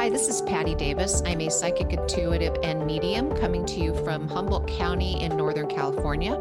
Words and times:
Hi, 0.00 0.08
this 0.08 0.28
is 0.28 0.40
Patty 0.40 0.74
Davis. 0.74 1.20
I'm 1.26 1.42
a 1.42 1.50
psychic 1.50 1.92
intuitive 1.92 2.56
and 2.62 2.86
medium 2.86 3.36
coming 3.36 3.66
to 3.66 3.80
you 3.80 3.92
from 4.02 4.28
Humboldt 4.28 4.66
County 4.66 5.22
in 5.22 5.36
Northern 5.36 5.68
California. 5.68 6.36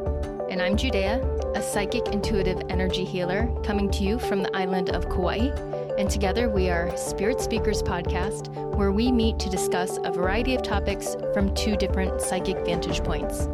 And 0.50 0.62
I'm 0.62 0.78
Judea, 0.78 1.22
a 1.56 1.62
psychic 1.62 2.08
intuitive 2.08 2.62
energy 2.70 3.04
healer 3.04 3.54
coming 3.66 3.92
to 3.92 4.04
you 4.06 4.18
from 4.18 4.44
the 4.44 4.56
island 4.56 4.92
of 4.92 5.10
Kauai. 5.10 5.50
And 5.98 6.10
together 6.10 6.48
we 6.48 6.70
are 6.70 6.96
Spirit 6.96 7.42
Speakers 7.42 7.84
Podcast, 7.84 8.48
where 8.78 8.94
we 8.94 9.12
meet 9.12 9.40
to 9.40 9.50
discuss 9.50 10.00
a 10.06 10.10
variety 10.10 10.56
of 10.56 10.64
topics 10.64 11.18
from 11.34 11.54
two 11.54 11.76
different 11.76 12.22
psychic 12.22 12.66
vantage 12.66 13.04
points. 13.04 13.50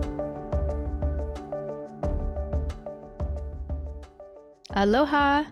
Aloha! 4.75 5.45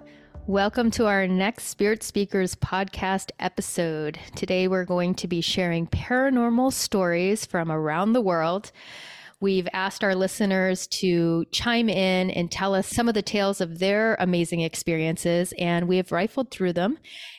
Welcome 0.48 0.92
to 0.92 1.06
our 1.06 1.26
next 1.26 1.68
Spirit 1.68 2.04
Speakers 2.04 2.54
podcast 2.54 3.32
episode. 3.40 4.20
Today 4.36 4.68
we're 4.68 4.84
going 4.84 5.16
to 5.16 5.28
be 5.30 5.40
sharing 5.40 5.88
paranormal 5.88 6.74
stories 6.74 7.46
from 7.46 7.72
around 7.72 8.12
the 8.12 8.20
world. 8.20 8.74
We've 9.40 9.70
asked 9.72 10.04
our 10.04 10.14
listeners 10.14 10.86
to 10.88 11.46
chime 11.54 11.88
in 11.88 12.30
and 12.30 12.52
tell 12.52 12.76
us 12.76 12.90
some 12.90 13.08
of 13.08 13.14
the 13.14 13.22
tales 13.22 13.62
of 13.62 13.80
their 13.80 14.18
amazing 14.20 14.60
experiences, 14.60 15.54
and 15.58 15.88
we 15.88 15.96
have 15.96 16.12
rifled 16.12 16.52
through 16.52 16.74
them 16.74 16.98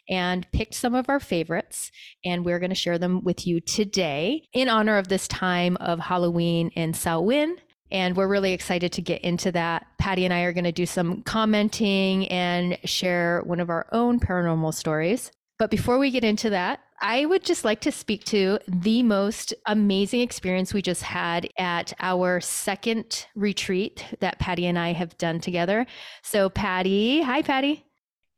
and 0.09 0.51
picked 0.51 0.75
some 0.75 0.95
of 0.95 1.11
our 1.11 1.21
favorites, 1.21 1.93
and 2.25 2.43
we're 2.43 2.59
going 2.59 2.71
to 2.71 2.75
share 2.75 2.99
them 2.99 3.23
with 3.23 3.47
you 3.47 3.61
today 3.61 4.49
in 4.55 4.71
honor 4.71 4.97
of 4.97 5.09
this 5.09 5.29
time 5.29 5.77
of 5.77 5.99
Halloween 5.99 6.71
in 6.71 6.95
Samhain 6.95 7.59
and 7.95 8.17
we're 8.17 8.27
really 8.27 8.53
excited 8.53 8.93
to 8.93 9.01
get 9.01 9.23
into 9.23 9.53
that. 9.53 9.87
Patty 9.99 10.25
and 10.25 10.35
I 10.35 10.41
are 10.41 10.53
going 10.53 10.65
to 10.65 10.73
do 10.73 10.85
some 10.85 11.23
commenting 11.23 12.27
and 12.27 12.77
share 12.85 13.41
one 13.45 13.61
of 13.61 13.71
our 13.71 13.87
own 13.93 14.19
paranormal 14.19 14.75
stories. 14.75 15.31
But 15.61 15.71
before 15.71 15.99
we 15.99 16.11
get 16.11 16.25
into 16.25 16.51
that, 16.51 16.81
I 17.01 17.25
would 17.25 17.45
just 17.45 17.65
like 17.65 17.81
to 17.83 17.93
speak 17.93 18.25
to 18.25 18.59
the 18.67 19.05
most 19.05 19.55
amazing 19.67 20.23
experience 20.23 20.75
we 20.75 20.83
just 20.83 21.03
had 21.03 21.49
at 21.57 21.93
our 22.01 22.41
second 22.41 23.27
retreat 23.37 24.05
that 24.19 24.41
Patty 24.41 24.67
and 24.67 24.79
I 24.79 24.93
have 24.93 25.17
done 25.17 25.39
together. 25.39 25.87
So, 26.23 26.51
Patty, 26.51 27.23
hi, 27.23 27.43
Patty. 27.43 27.87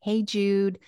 Hey, 0.02 0.22
Jude. 0.22 0.78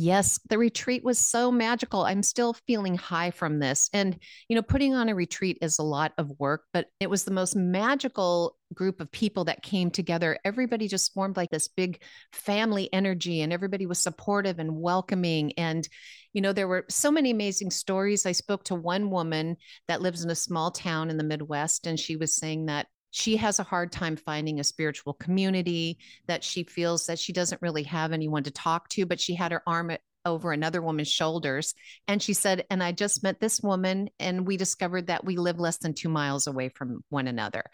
Yes, 0.00 0.38
the 0.48 0.58
retreat 0.58 1.02
was 1.02 1.18
so 1.18 1.50
magical. 1.50 2.04
I'm 2.04 2.22
still 2.22 2.52
feeling 2.68 2.96
high 2.96 3.32
from 3.32 3.58
this. 3.58 3.90
And, 3.92 4.16
you 4.48 4.54
know, 4.54 4.62
putting 4.62 4.94
on 4.94 5.08
a 5.08 5.14
retreat 5.16 5.58
is 5.60 5.80
a 5.80 5.82
lot 5.82 6.12
of 6.18 6.30
work, 6.38 6.66
but 6.72 6.86
it 7.00 7.10
was 7.10 7.24
the 7.24 7.32
most 7.32 7.56
magical 7.56 8.56
group 8.72 9.00
of 9.00 9.10
people 9.10 9.46
that 9.46 9.64
came 9.64 9.90
together. 9.90 10.38
Everybody 10.44 10.86
just 10.86 11.12
formed 11.12 11.36
like 11.36 11.50
this 11.50 11.66
big 11.66 12.00
family 12.32 12.88
energy, 12.92 13.40
and 13.40 13.52
everybody 13.52 13.86
was 13.86 13.98
supportive 13.98 14.60
and 14.60 14.80
welcoming. 14.80 15.52
And, 15.58 15.88
you 16.32 16.42
know, 16.42 16.52
there 16.52 16.68
were 16.68 16.84
so 16.88 17.10
many 17.10 17.32
amazing 17.32 17.72
stories. 17.72 18.24
I 18.24 18.30
spoke 18.30 18.62
to 18.66 18.76
one 18.76 19.10
woman 19.10 19.56
that 19.88 20.00
lives 20.00 20.22
in 20.22 20.30
a 20.30 20.36
small 20.36 20.70
town 20.70 21.10
in 21.10 21.16
the 21.16 21.24
Midwest, 21.24 21.88
and 21.88 21.98
she 21.98 22.14
was 22.14 22.36
saying 22.36 22.66
that 22.66 22.86
she 23.18 23.36
has 23.36 23.58
a 23.58 23.64
hard 23.64 23.90
time 23.90 24.16
finding 24.16 24.60
a 24.60 24.64
spiritual 24.64 25.14
community 25.14 25.98
that 26.26 26.44
she 26.44 26.64
feels 26.64 27.06
that 27.06 27.18
she 27.18 27.32
doesn't 27.32 27.60
really 27.62 27.82
have 27.82 28.12
anyone 28.12 28.44
to 28.44 28.50
talk 28.50 28.88
to 28.88 29.06
but 29.06 29.20
she 29.20 29.34
had 29.34 29.52
her 29.52 29.62
arm 29.66 29.90
over 30.24 30.52
another 30.52 30.82
woman's 30.82 31.08
shoulders. 31.08 31.74
And 32.06 32.22
she 32.22 32.34
said 32.34 32.66
and 32.70 32.82
i 32.82 32.92
just 32.92 33.22
met 33.22 33.40
this 33.40 33.60
woman 33.60 34.10
and 34.18 34.46
we 34.46 34.56
discovered 34.56 35.06
that 35.06 35.24
we 35.24 35.36
live 35.36 35.58
less 35.58 35.78
than 35.78 35.94
two 35.94 36.08
miles 36.08 36.46
away 36.46 36.68
from 36.68 37.02
one 37.08 37.26
another. 37.26 37.64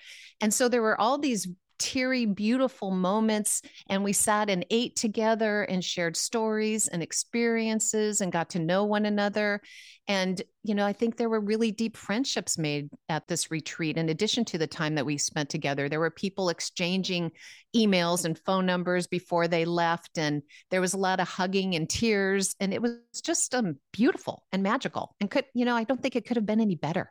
And 0.41 0.53
so 0.53 0.69
there 0.69 0.83
were 0.83 1.00
all 1.00 1.19
these 1.19 1.48
teary, 1.78 2.27
beautiful 2.27 2.91
moments. 2.91 3.62
And 3.89 4.05
we 4.05 4.12
sat 4.12 4.50
and 4.50 4.64
ate 4.70 4.97
together 4.97 5.62
and 5.64 5.84
shared 5.84 6.16
stories 6.16 6.89
and 6.89 7.03
experiences 7.03 8.20
and 8.20 8.33
got 8.33 8.50
to 8.50 8.58
know 8.58 8.84
one 8.84 9.06
another. 9.06 9.61
And, 10.06 10.41
you 10.62 10.75
know, 10.75 10.84
I 10.84 10.92
think 10.92 11.16
there 11.16 11.31
were 11.31 11.41
really 11.41 11.70
deep 11.70 11.97
friendships 11.97 12.58
made 12.58 12.91
at 13.09 13.26
this 13.26 13.50
retreat. 13.50 13.97
In 13.97 14.10
addition 14.10 14.44
to 14.47 14.59
the 14.59 14.66
time 14.66 14.97
that 14.97 15.06
we 15.06 15.16
spent 15.16 15.48
together, 15.48 15.88
there 15.88 16.00
were 16.00 16.10
people 16.10 16.50
exchanging 16.50 17.31
emails 17.75 18.27
and 18.27 18.38
phone 18.38 18.66
numbers 18.66 19.06
before 19.06 19.48
they 19.48 19.65
left. 19.65 20.19
And 20.19 20.43
there 20.71 20.82
was 20.82 20.93
a 20.93 20.98
lot 20.98 21.21
of 21.21 21.28
hugging 21.28 21.75
and 21.75 21.88
tears. 21.88 22.54
And 22.60 22.75
it 22.75 22.82
was 22.82 22.98
just 23.22 23.54
um, 23.54 23.77
beautiful 23.93 24.44
and 24.53 24.62
magical. 24.62 25.15
And 25.21 25.31
could, 25.31 25.47
you 25.54 25.65
know, 25.65 25.75
I 25.75 25.84
don't 25.84 26.03
think 26.03 26.16
it 26.16 26.27
could 26.27 26.37
have 26.37 26.47
been 26.47 26.60
any 26.60 26.77
better. 26.77 27.10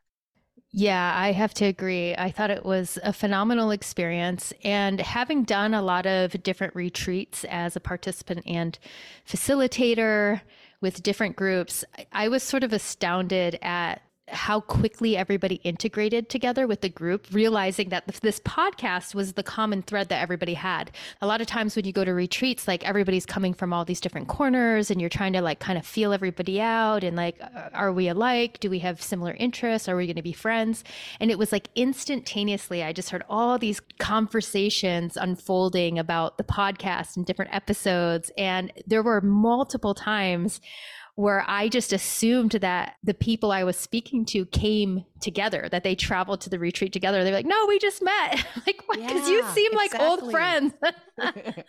Yeah, 0.75 1.13
I 1.15 1.33
have 1.33 1.53
to 1.55 1.65
agree. 1.65 2.15
I 2.15 2.31
thought 2.31 2.49
it 2.49 2.65
was 2.65 2.97
a 3.03 3.13
phenomenal 3.13 3.69
experience. 3.69 4.51
And 4.63 4.99
having 4.99 5.43
done 5.43 5.75
a 5.75 5.83
lot 5.83 6.07
of 6.07 6.41
different 6.41 6.75
retreats 6.75 7.45
as 7.45 7.75
a 7.75 7.79
participant 7.79 8.41
and 8.47 8.79
facilitator 9.27 10.41
with 10.81 11.03
different 11.03 11.35
groups, 11.35 11.85
I 12.11 12.27
was 12.27 12.41
sort 12.41 12.63
of 12.63 12.73
astounded 12.73 13.59
at 13.61 14.01
how 14.33 14.59
quickly 14.59 15.15
everybody 15.15 15.55
integrated 15.63 16.29
together 16.29 16.67
with 16.67 16.81
the 16.81 16.89
group, 16.89 17.27
realizing 17.31 17.89
that 17.89 18.07
this 18.21 18.39
podcast 18.39 19.15
was 19.15 19.33
the 19.33 19.43
common 19.43 19.81
thread 19.81 20.09
that 20.09 20.21
everybody 20.21 20.53
had. 20.53 20.91
A 21.21 21.27
lot 21.27 21.41
of 21.41 21.47
times 21.47 21.75
when 21.75 21.85
you 21.85 21.93
go 21.93 22.03
to 22.03 22.13
retreats, 22.13 22.67
like 22.67 22.87
everybody's 22.87 23.25
coming 23.25 23.53
from 23.53 23.73
all 23.73 23.85
these 23.85 24.01
different 24.01 24.27
corners 24.27 24.91
and 24.91 24.99
you're 24.99 25.09
trying 25.09 25.33
to 25.33 25.41
like 25.41 25.59
kind 25.59 25.77
of 25.77 25.85
feel 25.85 26.13
everybody 26.13 26.59
out 26.59 27.03
and 27.03 27.15
like, 27.15 27.39
are 27.73 27.91
we 27.91 28.07
alike? 28.07 28.59
Do 28.59 28.69
we 28.69 28.79
have 28.79 29.01
similar 29.01 29.33
interests? 29.33 29.87
Are 29.87 29.95
we 29.95 30.05
going 30.05 30.15
to 30.15 30.21
be 30.21 30.33
friends? 30.33 30.83
And 31.19 31.31
it 31.31 31.37
was 31.37 31.51
like 31.51 31.69
instantaneously, 31.75 32.83
I 32.83 32.93
just 32.93 33.09
heard 33.09 33.23
all 33.29 33.57
these 33.57 33.81
conversations 33.99 35.17
unfolding 35.17 35.99
about 35.99 36.37
the 36.37 36.43
podcast 36.43 37.15
and 37.15 37.25
different 37.25 37.53
episodes. 37.53 38.31
And 38.37 38.71
there 38.87 39.03
were 39.03 39.21
multiple 39.21 39.93
times 39.93 40.61
where 41.15 41.45
I 41.47 41.69
just 41.69 41.93
assumed 41.93 42.51
that 42.51 42.95
the 43.03 43.13
people 43.13 43.51
I 43.51 43.63
was 43.63 43.77
speaking 43.77 44.25
to 44.27 44.45
came 44.47 45.05
together, 45.21 45.69
that 45.71 45.83
they 45.83 45.93
traveled 45.93 46.41
to 46.41 46.49
the 46.49 46.57
retreat 46.57 46.91
together. 46.91 47.23
They're 47.23 47.33
like, 47.33 47.45
no, 47.45 47.65
we 47.67 47.77
just 47.77 48.01
met. 48.01 48.33
like, 48.65 48.81
because 48.89 49.29
yeah, 49.29 49.35
you 49.35 49.43
seem 49.53 49.71
exactly. 49.73 49.99
like 49.99 50.01
old 50.01 50.31
friends. 50.31 50.73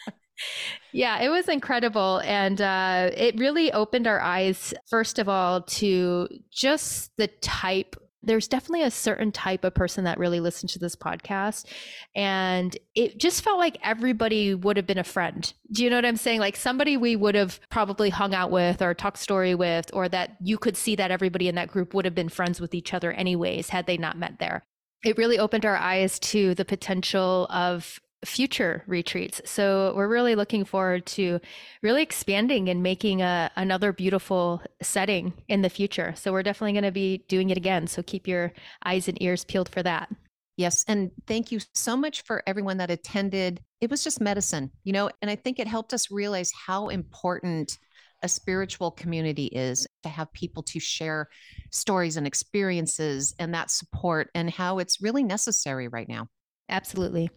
yeah, 0.93 1.21
it 1.21 1.29
was 1.29 1.49
incredible. 1.49 2.23
And 2.25 2.61
uh, 2.61 3.11
it 3.15 3.39
really 3.39 3.71
opened 3.73 4.07
our 4.07 4.21
eyes, 4.21 4.73
first 4.89 5.19
of 5.19 5.29
all, 5.29 5.63
to 5.63 6.29
just 6.51 7.15
the 7.19 7.27
type 7.27 7.97
there's 8.27 8.49
definitely 8.49 8.83
a 8.83 8.91
certain 8.91 9.33
type 9.33 9.65
of 9.65 9.75
person 9.75 10.05
that 10.05 10.19
really 10.19 10.41
listens 10.41 10.73
to 10.73 10.79
this 10.79 10.97
podcast. 10.97 11.67
And 12.15 12.77
it 12.95 13.19
just 13.19 13.43
felt 13.43 13.59
like 13.59 13.79
everybody 13.83 14.55
would 14.55 14.77
have 14.77 14.87
been 14.87 14.99
a 14.99 15.05
friend. 15.05 15.53
Do 15.73 15.85
you 15.85 15.91
know 15.91 15.97
what 15.97 16.07
I'm 16.07 16.17
saying? 16.17 16.41
Like 16.41 16.57
somebody 16.57 16.97
we 16.97 17.17
would 17.17 17.35
have 17.35 17.61
probably 17.71 18.11
hung 18.11 18.35
out 18.35 18.51
with 18.51 18.83
or 18.83 18.95
talked 18.95 19.19
story 19.19 19.55
with, 19.55 19.91
or 19.93 20.09
that 20.09 20.37
you 20.41 20.59
could 20.59 20.77
see 20.77 20.97
that 20.97 21.11
everybody 21.11 21.49
in 21.49 21.55
that 21.55 21.69
group 21.69 21.95
would 21.95 22.05
have 22.05 22.15
been 22.15 22.29
friends 22.29 22.61
with 22.61 22.75
each 22.75 22.95
other 22.95 23.13
anyways, 23.13 23.69
had 23.69 23.87
they 23.87 23.97
not 23.97 24.19
met 24.19 24.39
there 24.39 24.65
it 25.05 25.19
really 25.19 25.39
opened 25.39 25.67
our 25.67 25.77
eyes 25.77 26.19
to 26.19 26.55
the 26.55 26.65
potential 26.65 27.47
of 27.51 28.01
future 28.25 28.83
retreats. 28.87 29.41
So 29.45 29.93
we're 29.97 30.09
really 30.09 30.35
looking 30.35 30.65
forward 30.65 31.07
to 31.07 31.41
really 31.83 32.03
expanding 32.03 32.69
and 32.69 32.83
making 32.83 33.23
a, 33.23 33.51
another 33.57 33.93
beautiful 33.93 34.63
setting 34.83 35.33
in 35.49 35.63
the 35.63 35.69
future. 35.69 36.15
So 36.17 36.33
we're 36.33 36.43
definitely 36.43 36.73
going 36.73 36.85
to 36.85 36.93
be 36.93 37.25
doing 37.29 37.51
it 37.51 37.57
again. 37.57 37.87
So 37.87 38.03
keep 38.03 38.27
your 38.27 38.53
eyes 38.85 39.09
and 39.09 39.21
ears 39.23 39.45
peeled 39.45 39.69
for 39.69 39.83
that. 39.83 40.11
Yes. 40.57 40.85
And 40.87 41.11
thank 41.27 41.51
you 41.51 41.61
so 41.75 41.97
much 41.97 42.23
for 42.23 42.43
everyone 42.47 42.77
that 42.77 42.91
attended. 42.91 43.61
It 43.81 43.91
was 43.91 44.05
just 44.05 44.21
medicine, 44.21 44.71
you 44.85 44.93
know, 44.93 45.11
and 45.21 45.31
I 45.31 45.35
think 45.35 45.59
it 45.59 45.67
helped 45.67 45.93
us 45.93 46.11
realize 46.11 46.53
how 46.67 46.89
important 46.89 47.77
a 48.23 48.29
spiritual 48.29 48.91
community 48.91 49.47
is 49.47 49.87
to 50.03 50.09
have 50.09 50.33
people 50.33 50.63
to 50.63 50.81
share 50.81 51.29
stories 51.71 52.17
and 52.17 52.27
experiences 52.27 53.35
and 53.39 53.53
that 53.53 53.71
support 53.71 54.31
and 54.35 54.49
how 54.49 54.79
it's 54.79 55.03
really 55.03 55.23
necessary 55.23 55.89
right 55.89 56.09
now. 56.09 56.29
Absolutely. 56.71 57.29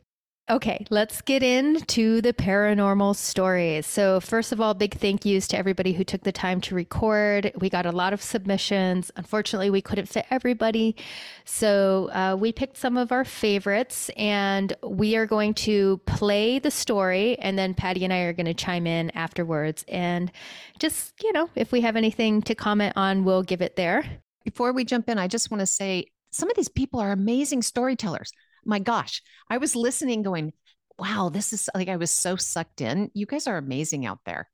Okay, 0.49 0.85
let's 0.89 1.19
get 1.19 1.43
into 1.43 2.21
the 2.21 2.31
paranormal 2.31 3.17
stories. 3.17 3.85
So, 3.85 4.21
first 4.21 4.53
of 4.53 4.61
all, 4.61 4.73
big 4.73 4.93
thank 4.93 5.25
yous 5.25 5.45
to 5.49 5.57
everybody 5.57 5.91
who 5.91 6.05
took 6.05 6.23
the 6.23 6.31
time 6.31 6.61
to 6.61 6.75
record. 6.75 7.51
We 7.59 7.69
got 7.69 7.85
a 7.85 7.91
lot 7.91 8.13
of 8.13 8.21
submissions. 8.21 9.11
Unfortunately, 9.17 9.69
we 9.69 9.81
couldn't 9.81 10.05
fit 10.05 10.25
everybody. 10.31 10.95
So, 11.43 12.09
uh, 12.13 12.37
we 12.39 12.53
picked 12.53 12.77
some 12.77 12.95
of 12.95 13.11
our 13.11 13.25
favorites 13.25 14.09
and 14.15 14.73
we 14.81 15.17
are 15.17 15.25
going 15.25 15.53
to 15.55 15.97
play 16.05 16.59
the 16.59 16.71
story. 16.71 17.37
And 17.39 17.59
then 17.59 17.73
Patty 17.73 18.05
and 18.05 18.13
I 18.13 18.19
are 18.19 18.33
going 18.33 18.45
to 18.45 18.53
chime 18.53 18.87
in 18.87 19.09
afterwards. 19.17 19.83
And 19.89 20.31
just, 20.79 21.21
you 21.21 21.33
know, 21.33 21.49
if 21.55 21.73
we 21.73 21.81
have 21.81 21.97
anything 21.97 22.41
to 22.43 22.55
comment 22.55 22.93
on, 22.95 23.25
we'll 23.25 23.43
give 23.43 23.61
it 23.61 23.75
there. 23.75 24.05
Before 24.45 24.71
we 24.71 24.85
jump 24.85 25.09
in, 25.09 25.17
I 25.17 25.27
just 25.27 25.51
want 25.51 25.59
to 25.59 25.67
say 25.67 26.05
some 26.31 26.49
of 26.49 26.55
these 26.55 26.69
people 26.69 27.01
are 27.01 27.11
amazing 27.11 27.63
storytellers 27.63 28.31
my 28.67 28.79
gosh, 28.79 29.23
I 29.49 29.57
was 29.57 29.75
listening 29.75 30.21
going, 30.21 30.53
wow, 30.99 31.29
this 31.33 31.53
is 31.53 31.69
like 31.73 31.87
I 31.87 31.95
was 31.95 32.11
so 32.11 32.35
sucked 32.35 32.81
in. 32.81 33.09
You 33.13 33.25
guys 33.25 33.47
are 33.47 33.57
amazing 33.57 34.05
out 34.05 34.19
there. 34.25 34.49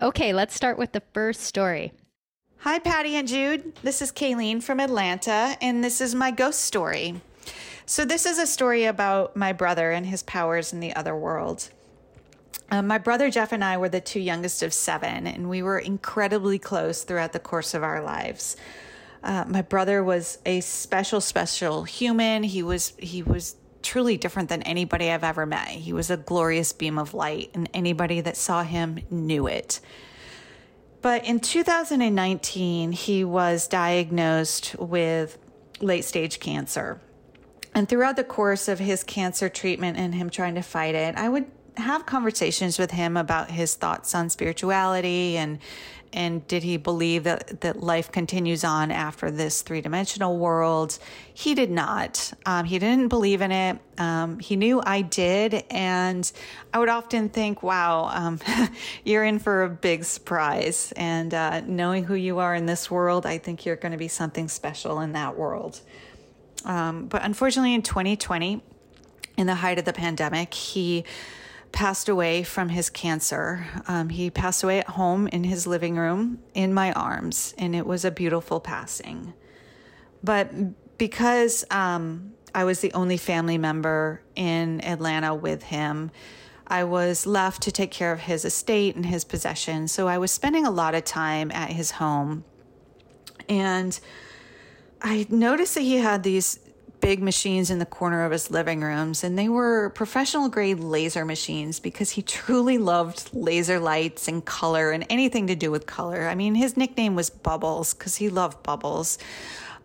Okay, 0.00 0.32
let's 0.32 0.54
start 0.54 0.78
with 0.78 0.92
the 0.92 1.02
first 1.12 1.42
story. 1.42 1.92
Hi, 2.58 2.78
Patty 2.78 3.16
and 3.16 3.26
Jude. 3.26 3.74
This 3.82 4.00
is 4.00 4.12
Kayleen 4.12 4.62
from 4.62 4.78
Atlanta, 4.78 5.56
and 5.60 5.82
this 5.82 6.00
is 6.00 6.14
my 6.14 6.30
ghost 6.30 6.60
story. 6.60 7.20
So, 7.84 8.04
this 8.04 8.24
is 8.24 8.38
a 8.38 8.46
story 8.46 8.84
about 8.84 9.36
my 9.36 9.52
brother 9.52 9.90
and 9.90 10.06
his 10.06 10.22
powers 10.22 10.72
in 10.72 10.78
the 10.78 10.94
other 10.94 11.16
world. 11.16 11.70
Um, 12.70 12.86
my 12.86 12.98
brother 12.98 13.30
Jeff 13.30 13.52
and 13.52 13.64
I 13.64 13.76
were 13.76 13.88
the 13.88 14.00
two 14.00 14.20
youngest 14.20 14.62
of 14.62 14.72
seven, 14.72 15.26
and 15.26 15.50
we 15.50 15.62
were 15.62 15.78
incredibly 15.78 16.58
close 16.58 17.02
throughout 17.02 17.32
the 17.32 17.40
course 17.40 17.74
of 17.74 17.82
our 17.82 18.00
lives. 18.00 18.56
Uh, 19.22 19.44
my 19.46 19.62
brother 19.62 20.02
was 20.02 20.38
a 20.44 20.60
special, 20.60 21.20
special 21.20 21.84
human. 21.84 22.42
He 22.42 22.62
was 22.62 22.92
he 22.98 23.22
was 23.22 23.56
truly 23.82 24.16
different 24.16 24.48
than 24.48 24.62
anybody 24.62 25.10
I've 25.10 25.24
ever 25.24 25.46
met. 25.46 25.68
He 25.68 25.92
was 25.92 26.10
a 26.10 26.16
glorious 26.16 26.72
beam 26.72 26.98
of 26.98 27.14
light, 27.14 27.50
and 27.54 27.68
anybody 27.74 28.20
that 28.20 28.36
saw 28.36 28.62
him 28.62 29.00
knew 29.10 29.46
it. 29.46 29.80
But 31.02 31.24
in 31.24 31.40
2019, 31.40 32.92
he 32.92 33.24
was 33.24 33.66
diagnosed 33.66 34.76
with 34.78 35.36
late 35.80 36.04
stage 36.04 36.38
cancer. 36.38 37.00
And 37.74 37.88
throughout 37.88 38.16
the 38.16 38.24
course 38.24 38.68
of 38.68 38.78
his 38.78 39.02
cancer 39.02 39.48
treatment 39.48 39.98
and 39.98 40.14
him 40.14 40.30
trying 40.30 40.54
to 40.54 40.62
fight 40.62 40.94
it, 40.94 41.16
I 41.16 41.28
would 41.28 41.50
have 41.76 42.06
conversations 42.06 42.78
with 42.78 42.92
him 42.92 43.16
about 43.16 43.50
his 43.50 43.74
thoughts 43.74 44.14
on 44.14 44.28
spirituality 44.30 45.36
and 45.36 45.58
and 46.12 46.46
did 46.46 46.62
he 46.62 46.76
believe 46.76 47.24
that, 47.24 47.60
that 47.62 47.82
life 47.82 48.12
continues 48.12 48.64
on 48.64 48.90
after 48.90 49.30
this 49.30 49.62
three 49.62 49.80
dimensional 49.80 50.38
world? 50.38 50.98
He 51.32 51.54
did 51.54 51.70
not. 51.70 52.32
Um, 52.44 52.64
he 52.64 52.78
didn't 52.78 53.08
believe 53.08 53.40
in 53.40 53.50
it. 53.50 53.78
Um, 53.98 54.38
he 54.38 54.56
knew 54.56 54.82
I 54.84 55.02
did. 55.02 55.64
And 55.70 56.30
I 56.72 56.78
would 56.78 56.88
often 56.88 57.28
think, 57.28 57.62
wow, 57.62 58.10
um, 58.12 58.40
you're 59.04 59.24
in 59.24 59.38
for 59.38 59.64
a 59.64 59.68
big 59.68 60.04
surprise. 60.04 60.92
And 60.96 61.32
uh, 61.32 61.60
knowing 61.60 62.04
who 62.04 62.14
you 62.14 62.38
are 62.38 62.54
in 62.54 62.66
this 62.66 62.90
world, 62.90 63.24
I 63.24 63.38
think 63.38 63.64
you're 63.64 63.76
going 63.76 63.92
to 63.92 63.98
be 63.98 64.08
something 64.08 64.48
special 64.48 65.00
in 65.00 65.12
that 65.12 65.36
world. 65.36 65.80
Um, 66.64 67.06
but 67.06 67.24
unfortunately, 67.24 67.74
in 67.74 67.82
2020, 67.82 68.62
in 69.38 69.46
the 69.46 69.54
height 69.54 69.78
of 69.78 69.84
the 69.84 69.92
pandemic, 69.92 70.52
he 70.52 71.04
passed 71.72 72.08
away 72.08 72.42
from 72.42 72.68
his 72.68 72.90
cancer. 72.90 73.66
Um, 73.88 74.10
he 74.10 74.30
passed 74.30 74.62
away 74.62 74.78
at 74.78 74.88
home 74.88 75.26
in 75.28 75.44
his 75.44 75.66
living 75.66 75.96
room 75.96 76.38
in 76.54 76.72
my 76.72 76.92
arms, 76.92 77.54
and 77.58 77.74
it 77.74 77.86
was 77.86 78.04
a 78.04 78.10
beautiful 78.10 78.60
passing. 78.60 79.32
But 80.22 80.98
because 80.98 81.64
um, 81.70 82.34
I 82.54 82.64
was 82.64 82.80
the 82.80 82.92
only 82.92 83.16
family 83.16 83.58
member 83.58 84.22
in 84.36 84.84
Atlanta 84.84 85.34
with 85.34 85.64
him, 85.64 86.10
I 86.66 86.84
was 86.84 87.26
left 87.26 87.62
to 87.62 87.72
take 87.72 87.90
care 87.90 88.12
of 88.12 88.20
his 88.20 88.44
estate 88.44 88.94
and 88.94 89.04
his 89.04 89.24
possessions. 89.24 89.92
So 89.92 90.08
I 90.08 90.18
was 90.18 90.30
spending 90.30 90.64
a 90.64 90.70
lot 90.70 90.94
of 90.94 91.04
time 91.04 91.50
at 91.50 91.70
his 91.70 91.92
home. 91.92 92.44
And 93.48 93.98
I 95.02 95.26
noticed 95.28 95.74
that 95.74 95.80
he 95.80 95.96
had 95.96 96.22
these 96.22 96.60
big 97.02 97.20
machines 97.20 97.68
in 97.68 97.80
the 97.80 97.84
corner 97.84 98.24
of 98.24 98.32
his 98.32 98.50
living 98.50 98.80
rooms, 98.80 99.22
and 99.24 99.38
they 99.38 99.48
were 99.48 99.90
professional 99.90 100.48
grade 100.48 100.78
laser 100.80 101.26
machines 101.26 101.80
because 101.80 102.10
he 102.10 102.22
truly 102.38 102.78
loved 102.78 103.28
laser 103.34 103.78
lights 103.78 104.28
and 104.28 104.42
color 104.46 104.92
and 104.92 105.04
anything 105.10 105.48
to 105.48 105.54
do 105.54 105.70
with 105.70 105.84
color. 105.84 106.28
I 106.28 106.34
mean, 106.34 106.54
his 106.54 106.76
nickname 106.78 107.14
was 107.14 107.28
Bubbles 107.28 107.92
because 107.92 108.16
he 108.16 108.30
loved 108.30 108.62
bubbles. 108.62 109.18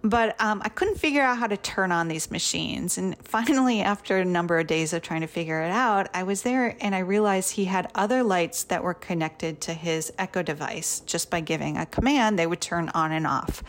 But 0.03 0.39
um, 0.39 0.61
I 0.63 0.69
couldn't 0.69 0.99
figure 0.99 1.23
out 1.23 1.39
how 1.39 1.47
to 1.47 1.57
turn 1.57 1.91
on 1.91 2.07
these 2.07 2.29
machines. 2.29 2.99
And 2.99 3.17
finally, 3.23 3.81
after 3.81 4.19
a 4.19 4.25
number 4.25 4.59
of 4.59 4.67
days 4.67 4.93
of 4.93 5.01
trying 5.01 5.21
to 5.21 5.27
figure 5.27 5.59
it 5.63 5.71
out, 5.71 6.07
I 6.13 6.21
was 6.21 6.43
there 6.43 6.77
and 6.79 6.93
I 6.93 6.99
realized 6.99 7.51
he 7.51 7.65
had 7.65 7.89
other 7.95 8.21
lights 8.21 8.63
that 8.65 8.83
were 8.83 8.93
connected 8.93 9.59
to 9.61 9.73
his 9.73 10.13
Echo 10.19 10.43
device. 10.43 10.99
Just 11.01 11.31
by 11.31 11.41
giving 11.41 11.77
a 11.77 11.87
command, 11.87 12.37
they 12.37 12.45
would 12.45 12.61
turn 12.61 12.89
on 12.89 13.11
and 13.11 13.25
off. 13.25 13.63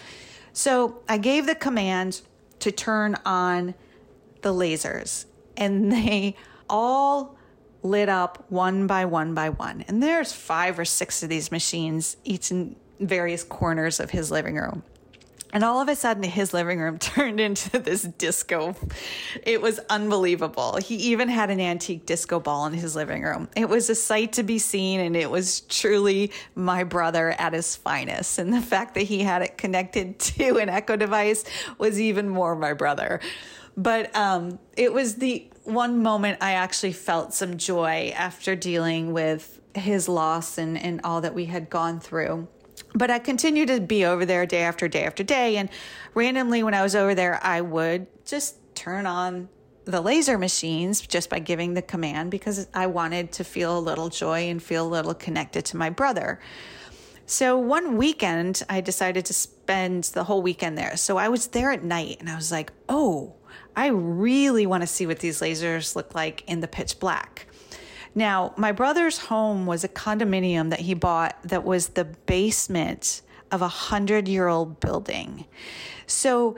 So 0.53 1.01
I 1.09 1.17
gave 1.17 1.47
the 1.47 1.55
command 1.55 2.21
to 2.61 2.73
turn 2.73 3.17
on 3.25 3.75
the 4.43 4.53
lasers, 4.53 5.27
and 5.57 5.93
they 5.93 6.37
all 6.69 7.37
lit 7.83 8.09
up 8.09 8.45
one 8.49 8.87
by 8.87 9.05
one 9.05 9.35
by 9.35 9.49
one. 9.49 9.85
And 9.89 10.03
there's 10.03 10.33
five 10.33 10.79
or 10.79 10.85
six 10.85 11.23
of 11.23 11.29
these 11.29 11.51
machines, 11.51 12.17
each 12.25 12.51
in 12.51 12.77
various 13.01 13.45
corners 13.45 14.01
of 14.01 14.11
his 14.11 14.31
living 14.31 14.57
room. 14.57 14.83
And 15.53 15.65
all 15.65 15.81
of 15.81 15.89
a 15.89 15.97
sudden, 15.97 16.23
his 16.23 16.53
living 16.53 16.79
room 16.79 16.99
turned 16.99 17.41
into 17.41 17.79
this 17.79 18.03
disco. 18.03 18.77
It 19.43 19.63
was 19.63 19.79
unbelievable. 19.91 20.77
He 20.77 20.97
even 20.97 21.29
had 21.29 21.51
an 21.51 21.61
antique 21.61 22.07
disco 22.07 22.39
ball 22.41 22.67
in 22.67 22.75
his 22.75 22.95
living 22.95 23.23
room. 23.23 23.49
It 23.57 23.69
was 23.69 23.89
a 23.89 23.95
sight 23.95 24.35
to 24.35 24.43
be 24.43 24.59
seen, 24.59 25.01
and 25.01 25.17
it 25.17 25.31
was 25.31 25.61
truly 25.63 26.33
my 26.55 26.85
brother 26.85 27.31
at 27.39 27.53
his 27.53 27.77
finest. 27.77 28.39
And 28.39 28.53
the 28.53 28.61
fact 28.61 28.95
that 28.95 29.03
he 29.03 29.21
had 29.21 29.43
it 29.43 29.57
connected 29.57 30.19
to 30.19 30.59
an 30.59 30.69
Echo 30.69 30.97
device 30.97 31.45
was 31.79 32.01
even 32.01 32.29
more 32.29 32.55
my 32.55 32.75
brother. 32.75 33.21
But 33.77 34.15
um, 34.17 34.59
it 34.77 34.93
was 34.93 35.17
the 35.17 35.49
one 35.65 36.03
moment 36.03 36.39
I 36.41 36.53
actually 36.53 36.93
felt 36.93 37.33
some 37.33 37.59
joy 37.59 38.13
after 38.17 38.57
dealing 38.57 39.13
with 39.13 39.61
his 39.75 40.09
loss 40.09 40.59
and, 40.59 40.77
and 40.77 41.01
all 41.05 41.21
that 41.21 41.35
we 41.35 41.45
had 41.45 41.71
gone 41.71 42.01
through 42.01 42.49
but 42.95 43.11
I 43.11 43.19
continued 43.19 43.69
to 43.69 43.81
be 43.81 44.05
over 44.05 44.25
there 44.25 44.47
day 44.47 44.63
after 44.63 44.89
day 44.89 45.05
after 45.05 45.23
day. 45.23 45.57
And 45.57 45.69
randomly, 46.15 46.63
when 46.63 46.75
I 46.75 46.83
was 46.83 46.95
over 46.95 47.15
there, 47.15 47.39
I 47.45 47.61
would 47.61 48.07
just 48.25 48.57
turn 48.75 49.07
on 49.07 49.49
the 49.85 50.01
laser 50.01 50.37
machines 50.37 51.01
just 51.01 51.31
by 51.31 51.39
giving 51.39 51.75
the 51.75 51.83
command 51.83 52.31
because 52.31 52.69
I 52.75 52.87
wanted 52.87 53.33
to 53.33 53.45
feel 53.45 53.79
a 53.79 53.81
little 53.81 54.11
joy 54.11 54.51
and 54.51 54.63
feel 54.63 54.87
a 54.87 54.89
little 54.89 55.15
connected 55.15 55.65
to 55.67 55.77
my 55.77 55.89
brother. 55.89 56.41
So 57.25 57.59
one 57.59 57.97
weekend, 57.97 58.63
I 58.69 58.81
decided 58.81 59.25
to 59.27 59.35
spend 59.35 60.05
the 60.05 60.25
whole 60.25 60.43
weekend 60.43 60.77
there. 60.79 60.97
So 60.97 61.19
I 61.19 61.29
was 61.29 61.49
there 61.49 61.71
at 61.71 61.85
night 61.85 62.19
and 62.21 62.29
I 62.29 62.37
was 62.37 62.53
like, 62.53 62.73
oh, 62.89 63.35
I 63.77 63.89
really 63.89 64.67
want 64.67 64.83
to 64.83 64.87
see 64.87 65.07
what 65.07 65.21
these 65.21 65.41
lasers 65.41 65.95
look 65.95 66.15
like 66.15 66.43
in 66.47 66.61
the 66.61 66.69
pitch 66.69 66.99
black. 66.99 67.47
Now, 68.19 68.53
my 68.57 68.73
brother's 68.73 69.17
home 69.17 69.65
was 69.65 69.85
a 69.85 69.89
condominium 69.89 70.71
that 70.71 70.81
he 70.81 70.93
bought 70.93 71.39
that 71.45 71.63
was 71.63 71.91
the 71.91 72.05
basement 72.05 73.23
of 73.53 73.63
a 73.63 73.69
hundred 73.69 74.27
year 74.27 74.49
old 74.49 74.81
building. 74.81 75.45
So 76.09 76.57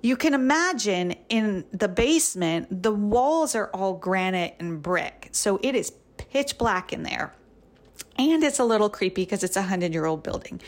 you 0.00 0.16
can 0.16 0.32
imagine 0.32 1.14
in 1.28 1.66
the 1.72 1.88
basement, 1.88 2.82
the 2.82 2.90
walls 2.90 3.54
are 3.54 3.68
all 3.74 3.92
granite 3.92 4.54
and 4.58 4.80
brick. 4.80 5.28
So 5.32 5.60
it 5.62 5.74
is 5.74 5.92
pitch 6.16 6.56
black 6.56 6.90
in 6.90 7.02
there. 7.02 7.34
And 8.16 8.42
it's 8.42 8.58
a 8.58 8.64
little 8.64 8.88
creepy 8.88 9.26
because 9.26 9.44
it's 9.44 9.56
a 9.58 9.62
hundred 9.62 9.92
year 9.92 10.06
old 10.06 10.22
building. 10.22 10.58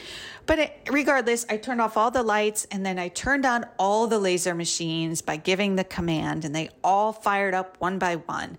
But 0.45 0.59
it, 0.59 0.81
regardless, 0.91 1.47
I 1.49 1.57
turned 1.57 1.81
off 1.81 1.97
all 1.97 2.11
the 2.11 2.23
lights 2.23 2.67
and 2.71 2.85
then 2.85 2.99
I 2.99 3.09
turned 3.09 3.47
on 3.47 3.65
all 3.79 4.07
the 4.07 4.19
laser 4.19 4.55
machines 4.55 5.23
by 5.23 5.39
giving 5.39 5.77
the 5.77 5.85
command, 5.85 6.45
and 6.45 6.55
they 6.55 6.69
all 6.85 7.15
fired 7.15 7.55
up 7.55 7.77
one 7.79 7.99
by 7.99 8.17
one. 8.17 8.59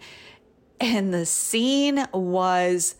And 0.79 1.13
the 1.13 1.25
scene 1.25 2.05
was 2.13 2.95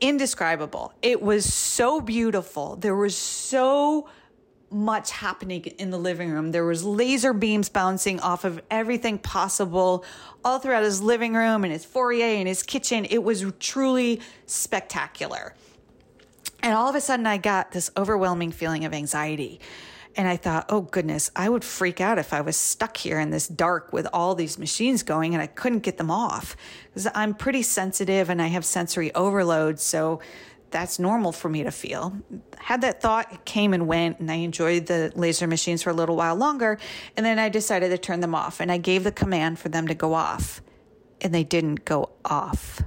indescribable. 0.00 0.92
It 1.02 1.22
was 1.22 1.52
so 1.52 2.00
beautiful. 2.00 2.76
There 2.76 2.96
was 2.96 3.16
so 3.16 4.08
much 4.70 5.12
happening 5.12 5.64
in 5.64 5.90
the 5.90 5.98
living 5.98 6.30
room. 6.30 6.50
There 6.50 6.64
was 6.64 6.84
laser 6.84 7.32
beams 7.32 7.68
bouncing 7.68 8.18
off 8.20 8.44
of 8.44 8.60
everything 8.70 9.18
possible 9.18 10.04
all 10.44 10.58
throughout 10.58 10.82
his 10.82 11.00
living 11.00 11.34
room 11.34 11.62
and 11.62 11.72
his 11.72 11.84
foyer 11.84 12.24
and 12.24 12.48
his 12.48 12.64
kitchen. 12.64 13.04
It 13.04 13.22
was 13.22 13.44
truly 13.60 14.20
spectacular. 14.46 15.54
And 16.60 16.74
all 16.74 16.88
of 16.88 16.96
a 16.96 17.00
sudden 17.00 17.26
I 17.26 17.36
got 17.36 17.70
this 17.70 17.90
overwhelming 17.96 18.50
feeling 18.50 18.84
of 18.84 18.92
anxiety 18.92 19.60
and 20.16 20.28
I 20.28 20.36
thought, 20.36 20.66
oh 20.68 20.82
goodness, 20.82 21.30
I 21.34 21.48
would 21.48 21.64
freak 21.64 22.00
out 22.00 22.18
if 22.18 22.32
I 22.32 22.40
was 22.40 22.56
stuck 22.56 22.96
here 22.96 23.18
in 23.18 23.30
this 23.30 23.48
dark 23.48 23.92
with 23.92 24.06
all 24.12 24.34
these 24.34 24.58
machines 24.58 25.02
going 25.02 25.34
and 25.34 25.42
I 25.42 25.46
couldn't 25.46 25.80
get 25.80 25.98
them 25.98 26.10
off. 26.10 26.56
Because 26.86 27.08
I'm 27.14 27.34
pretty 27.34 27.62
sensitive 27.62 28.30
and 28.30 28.40
I 28.40 28.46
have 28.48 28.64
sensory 28.64 29.14
overload. 29.14 29.80
So 29.80 30.20
that's 30.70 30.98
normal 30.98 31.32
for 31.32 31.48
me 31.48 31.62
to 31.64 31.70
feel. 31.70 32.16
Had 32.58 32.80
that 32.82 33.00
thought, 33.00 33.32
it 33.32 33.44
came 33.44 33.72
and 33.72 33.86
went, 33.86 34.18
and 34.18 34.30
I 34.30 34.36
enjoyed 34.36 34.86
the 34.86 35.12
laser 35.14 35.46
machines 35.46 35.82
for 35.82 35.90
a 35.90 35.94
little 35.94 36.16
while 36.16 36.34
longer. 36.34 36.78
And 37.16 37.24
then 37.24 37.38
I 37.38 37.48
decided 37.48 37.90
to 37.90 37.98
turn 37.98 38.20
them 38.20 38.34
off. 38.34 38.60
And 38.60 38.72
I 38.72 38.78
gave 38.78 39.04
the 39.04 39.12
command 39.12 39.58
for 39.58 39.68
them 39.68 39.86
to 39.88 39.94
go 39.94 40.14
off. 40.14 40.62
And 41.20 41.32
they 41.34 41.44
didn't 41.44 41.84
go 41.84 42.10
off. 42.24 42.82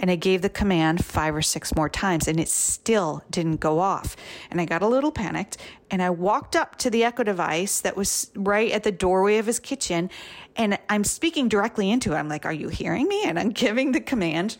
And 0.00 0.10
I 0.10 0.16
gave 0.16 0.42
the 0.42 0.48
command 0.48 1.04
five 1.04 1.36
or 1.36 1.42
six 1.42 1.76
more 1.76 1.88
times 1.88 2.26
and 2.26 2.40
it 2.40 2.48
still 2.48 3.22
didn't 3.30 3.60
go 3.60 3.78
off. 3.78 4.16
And 4.50 4.60
I 4.60 4.64
got 4.64 4.82
a 4.82 4.88
little 4.88 5.12
panicked 5.12 5.58
and 5.90 6.02
I 6.02 6.10
walked 6.10 6.56
up 6.56 6.76
to 6.78 6.90
the 6.90 7.04
Echo 7.04 7.22
device 7.22 7.80
that 7.82 7.96
was 7.96 8.30
right 8.34 8.72
at 8.72 8.82
the 8.82 8.90
doorway 8.90 9.36
of 9.36 9.46
his 9.46 9.60
kitchen. 9.60 10.10
And 10.56 10.78
I'm 10.88 11.04
speaking 11.04 11.48
directly 11.48 11.90
into 11.90 12.12
it. 12.12 12.16
I'm 12.16 12.28
like, 12.28 12.46
Are 12.46 12.52
you 12.52 12.68
hearing 12.68 13.06
me? 13.06 13.22
And 13.24 13.38
I'm 13.38 13.50
giving 13.66 13.92
the 13.92 14.00
command. 14.00 14.56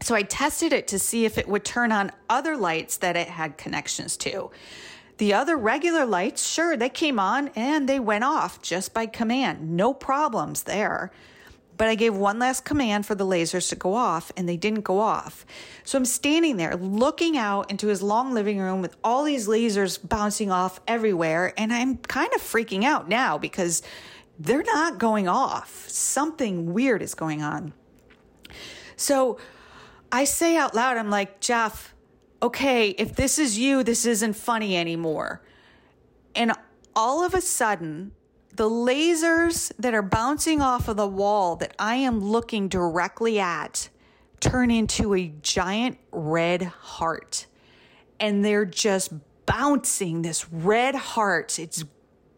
So 0.00 0.14
I 0.14 0.22
tested 0.22 0.72
it 0.72 0.88
to 0.88 0.98
see 0.98 1.24
if 1.24 1.38
it 1.38 1.46
would 1.46 1.64
turn 1.64 1.92
on 1.92 2.10
other 2.28 2.56
lights 2.56 2.96
that 2.98 3.16
it 3.16 3.28
had 3.28 3.56
connections 3.56 4.16
to. 4.18 4.50
The 5.18 5.32
other 5.32 5.56
regular 5.56 6.04
lights, 6.04 6.46
sure, 6.46 6.76
they 6.76 6.88
came 6.88 7.20
on 7.20 7.48
and 7.54 7.88
they 7.88 8.00
went 8.00 8.24
off 8.24 8.60
just 8.60 8.92
by 8.92 9.06
command. 9.06 9.70
No 9.76 9.94
problems 9.94 10.64
there. 10.64 11.12
But 11.76 11.88
I 11.88 11.94
gave 11.96 12.14
one 12.14 12.38
last 12.38 12.64
command 12.64 13.04
for 13.04 13.14
the 13.14 13.26
lasers 13.26 13.68
to 13.70 13.76
go 13.76 13.94
off, 13.94 14.30
and 14.36 14.48
they 14.48 14.56
didn't 14.56 14.82
go 14.82 15.00
off. 15.00 15.44
So 15.82 15.98
I'm 15.98 16.04
standing 16.04 16.56
there 16.56 16.76
looking 16.76 17.36
out 17.36 17.70
into 17.70 17.88
his 17.88 18.02
long 18.02 18.32
living 18.32 18.58
room 18.60 18.80
with 18.80 18.96
all 19.02 19.24
these 19.24 19.48
lasers 19.48 19.98
bouncing 20.06 20.50
off 20.52 20.80
everywhere, 20.86 21.52
and 21.56 21.72
I'm 21.72 21.96
kind 21.96 22.32
of 22.34 22.40
freaking 22.40 22.84
out 22.84 23.08
now 23.08 23.38
because 23.38 23.82
they're 24.38 24.62
not 24.62 24.98
going 24.98 25.28
off. 25.28 25.88
Something 25.88 26.72
weird 26.72 27.02
is 27.02 27.14
going 27.14 27.42
on. 27.42 27.72
So 28.96 29.38
I 30.12 30.24
say 30.24 30.56
out 30.56 30.74
loud, 30.74 30.96
I'm 30.96 31.10
like, 31.10 31.40
Jeff, 31.40 31.94
okay, 32.40 32.90
if 32.90 33.16
this 33.16 33.38
is 33.38 33.58
you, 33.58 33.82
this 33.82 34.06
isn't 34.06 34.34
funny 34.34 34.76
anymore. 34.76 35.42
And 36.34 36.52
all 36.94 37.24
of 37.24 37.34
a 37.34 37.40
sudden, 37.40 38.12
the 38.56 38.68
lasers 38.68 39.72
that 39.78 39.94
are 39.94 40.02
bouncing 40.02 40.60
off 40.60 40.88
of 40.88 40.96
the 40.96 41.08
wall 41.08 41.56
that 41.56 41.74
I 41.78 41.96
am 41.96 42.20
looking 42.20 42.68
directly 42.68 43.40
at 43.40 43.88
turn 44.40 44.70
into 44.70 45.14
a 45.14 45.32
giant 45.42 45.98
red 46.12 46.62
heart. 46.62 47.46
And 48.20 48.44
they're 48.44 48.64
just 48.64 49.12
bouncing 49.46 50.22
this 50.22 50.48
red 50.50 50.94
heart. 50.94 51.58
It's 51.58 51.84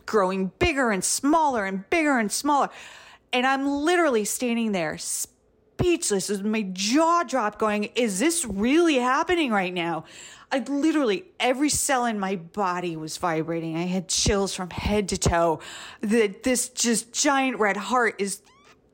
growing 0.06 0.52
bigger 0.58 0.90
and 0.90 1.04
smaller 1.04 1.64
and 1.64 1.88
bigger 1.90 2.18
and 2.18 2.30
smaller. 2.30 2.70
And 3.32 3.46
I'm 3.46 3.66
literally 3.66 4.25
standing 4.25 4.73
there 4.73 4.96
speechless 4.99 6.30
with 6.30 6.44
my 6.44 6.62
jaw 6.73 7.23
dropped 7.25 7.58
going, 7.58 7.85
is 7.94 8.18
this 8.18 8.44
really 8.46 8.94
happening 8.94 9.50
right 9.50 9.75
now? 9.75 10.04
I 10.50 10.58
literally, 10.58 11.24
every 11.40 11.68
cell 11.68 12.04
in 12.04 12.20
my 12.20 12.36
body 12.36 12.96
was 12.96 13.16
vibrating. 13.16 13.76
I 13.76 13.86
had 13.86 14.08
chills 14.08 14.54
from 14.54 14.70
head 14.70 15.08
to 15.08 15.18
toe. 15.18 15.60
That 16.00 16.44
this 16.44 16.68
just 16.68 17.12
giant 17.12 17.58
red 17.58 17.76
heart 17.76 18.16
is 18.18 18.42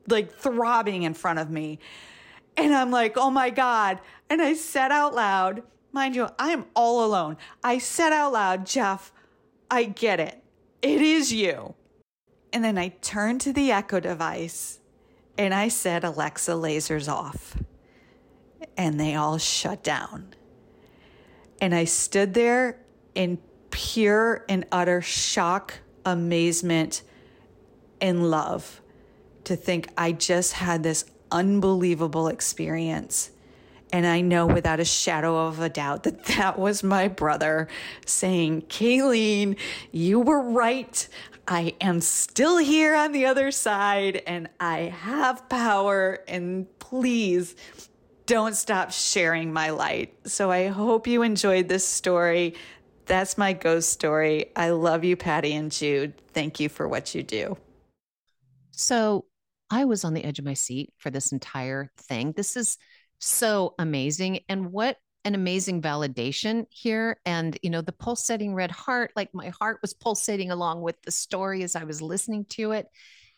like 0.07 0.33
throbbing 0.33 1.03
in 1.03 1.13
front 1.13 1.39
of 1.39 1.49
me. 1.49 1.79
And 2.57 2.73
I'm 2.73 2.91
like, 2.91 3.17
oh 3.17 3.29
my 3.29 3.49
God. 3.49 3.99
And 4.29 4.41
I 4.41 4.53
said 4.53 4.91
out 4.91 5.13
loud, 5.13 5.63
mind 5.91 6.15
you, 6.15 6.27
I 6.39 6.51
am 6.51 6.65
all 6.75 7.05
alone. 7.05 7.37
I 7.63 7.77
said 7.77 8.11
out 8.11 8.33
loud, 8.33 8.65
Jeff, 8.65 9.11
I 9.69 9.83
get 9.83 10.19
it. 10.19 10.43
It 10.81 11.01
is 11.01 11.31
you. 11.31 11.75
And 12.51 12.63
then 12.63 12.77
I 12.77 12.89
turned 13.01 13.41
to 13.41 13.53
the 13.53 13.71
Echo 13.71 13.99
device 13.99 14.79
and 15.37 15.53
I 15.53 15.67
said, 15.67 16.03
Alexa, 16.03 16.51
lasers 16.51 17.11
off. 17.11 17.57
And 18.77 18.99
they 18.99 19.15
all 19.15 19.37
shut 19.37 19.83
down. 19.83 20.35
And 21.63 21.73
I 21.73 21.85
stood 21.85 22.33
there 22.33 22.77
in 23.15 23.37
pure 23.71 24.43
and 24.49 24.65
utter 24.69 25.01
shock, 25.01 25.75
amazement, 26.03 27.03
and 28.01 28.29
love 28.29 28.81
to 29.45 29.55
think 29.55 29.87
I 29.97 30.11
just 30.11 30.51
had 30.51 30.83
this 30.83 31.05
unbelievable 31.31 32.27
experience. 32.27 33.31
And 33.93 34.05
I 34.05 34.19
know 34.19 34.45
without 34.45 34.81
a 34.81 34.85
shadow 34.85 35.47
of 35.47 35.61
a 35.61 35.69
doubt 35.69 36.03
that 36.03 36.25
that 36.35 36.59
was 36.59 36.83
my 36.83 37.07
brother 37.07 37.69
saying, 38.05 38.63
Kayleen, 38.63 39.57
you 39.89 40.19
were 40.19 40.41
right. 40.41 41.07
I 41.47 41.75
am 41.79 42.01
still 42.01 42.57
here 42.57 42.93
on 42.93 43.13
the 43.13 43.25
other 43.25 43.51
side 43.51 44.21
and 44.27 44.49
I 44.59 44.93
have 45.01 45.47
power. 45.47 46.19
And 46.27 46.67
please 46.79 47.55
don't 48.25 48.55
stop 48.55 48.91
sharing 48.91 49.51
my 49.51 49.71
light. 49.71 50.15
So 50.27 50.51
I 50.51 50.67
hope 50.67 51.07
you 51.07 51.21
enjoyed 51.21 51.67
this 51.67 51.85
story. 51.87 52.55
That's 53.05 53.37
my 53.37 53.53
ghost 53.53 53.89
story. 53.89 54.51
I 54.55 54.69
love 54.69 55.03
you, 55.03 55.15
Patty 55.15 55.53
and 55.53 55.71
Jude. 55.71 56.13
Thank 56.33 56.59
you 56.59 56.69
for 56.69 56.87
what 56.87 57.13
you 57.13 57.23
do. 57.23 57.57
So 58.71 59.25
I 59.69 59.85
was 59.85 60.03
on 60.03 60.13
the 60.13 60.23
edge 60.23 60.39
of 60.39 60.45
my 60.45 60.53
seat 60.53 60.93
for 60.97 61.09
this 61.09 61.31
entire 61.31 61.91
thing. 61.97 62.33
This 62.35 62.55
is 62.55 62.77
so 63.19 63.75
amazing. 63.79 64.39
And 64.47 64.71
what 64.71 64.97
an 65.25 65.35
amazing 65.35 65.81
validation 65.81 66.65
here. 66.69 67.17
And, 67.25 67.57
you 67.61 67.69
know, 67.69 67.81
the 67.81 67.91
pulsating 67.91 68.53
red 68.53 68.71
heart, 68.71 69.11
like 69.15 69.33
my 69.33 69.49
heart 69.49 69.79
was 69.81 69.93
pulsating 69.93 70.51
along 70.51 70.81
with 70.81 71.01
the 71.03 71.11
story 71.11 71.63
as 71.63 71.75
I 71.75 71.85
was 71.85 72.01
listening 72.01 72.45
to 72.51 72.71
it. 72.71 72.87